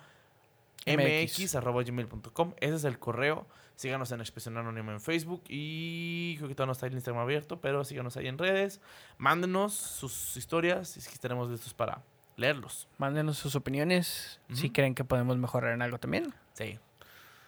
MX. 0.85 1.55
mx.gmail.com. 1.55 2.53
Ese 2.59 2.75
es 2.75 2.83
el 2.83 2.99
correo. 2.99 3.47
Síganos 3.75 4.11
en 4.11 4.21
Expresión 4.21 4.57
Anónima 4.57 4.93
en 4.93 5.01
Facebook 5.01 5.43
y 5.49 6.35
creo 6.37 6.47
que 6.47 6.55
todavía 6.55 6.67
no 6.67 6.71
está 6.73 6.87
el 6.87 6.93
Instagram 6.93 7.23
abierto, 7.23 7.59
pero 7.59 7.83
síganos 7.83 8.15
ahí 8.15 8.27
en 8.27 8.37
redes. 8.37 8.79
Mándenos 9.17 9.73
sus 9.73 10.37
historias 10.37 10.95
y 10.95 11.01
que 11.01 11.13
estaremos 11.13 11.49
listos 11.49 11.73
para 11.73 12.01
leerlos. 12.37 12.87
Mándenos 12.97 13.37
sus 13.37 13.55
opiniones 13.55 14.39
si 14.53 14.69
creen 14.69 14.95
que 14.95 15.03
podemos 15.03 15.37
mejorar 15.37 15.73
en 15.73 15.81
algo 15.81 15.99
también. 15.99 16.33
Sí. 16.53 16.79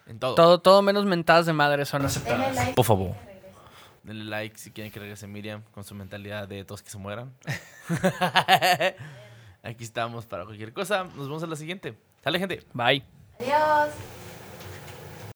En 0.08 0.18
todo. 0.18 0.34
Todo, 0.34 0.58
todo 0.60 0.82
menos 0.82 1.04
mentadas 1.04 1.46
de 1.46 1.52
madre 1.52 1.84
son 1.84 2.02
Denle 2.02 2.08
aceptadas. 2.12 2.54
like. 2.56 2.74
Por 2.74 2.84
favor. 2.84 3.14
Denle 4.02 4.24
like 4.24 4.58
si 4.58 4.70
quieren 4.70 4.92
que 4.92 4.98
regrese 4.98 5.26
Miriam 5.26 5.62
con 5.72 5.84
su 5.84 5.94
mentalidad 5.94 6.48
de 6.48 6.64
todos 6.64 6.82
que 6.82 6.90
se 6.90 6.98
mueran. 6.98 7.32
Aquí 9.62 9.84
estamos 9.84 10.26
para 10.26 10.44
cualquier 10.44 10.72
cosa. 10.72 11.04
Nos 11.04 11.26
vemos 11.28 11.42
en 11.42 11.50
la 11.50 11.56
siguiente. 11.56 11.98
Sale, 12.24 12.38
gente. 12.38 12.64
Bye. 12.72 13.04
Adiós. 13.38 13.90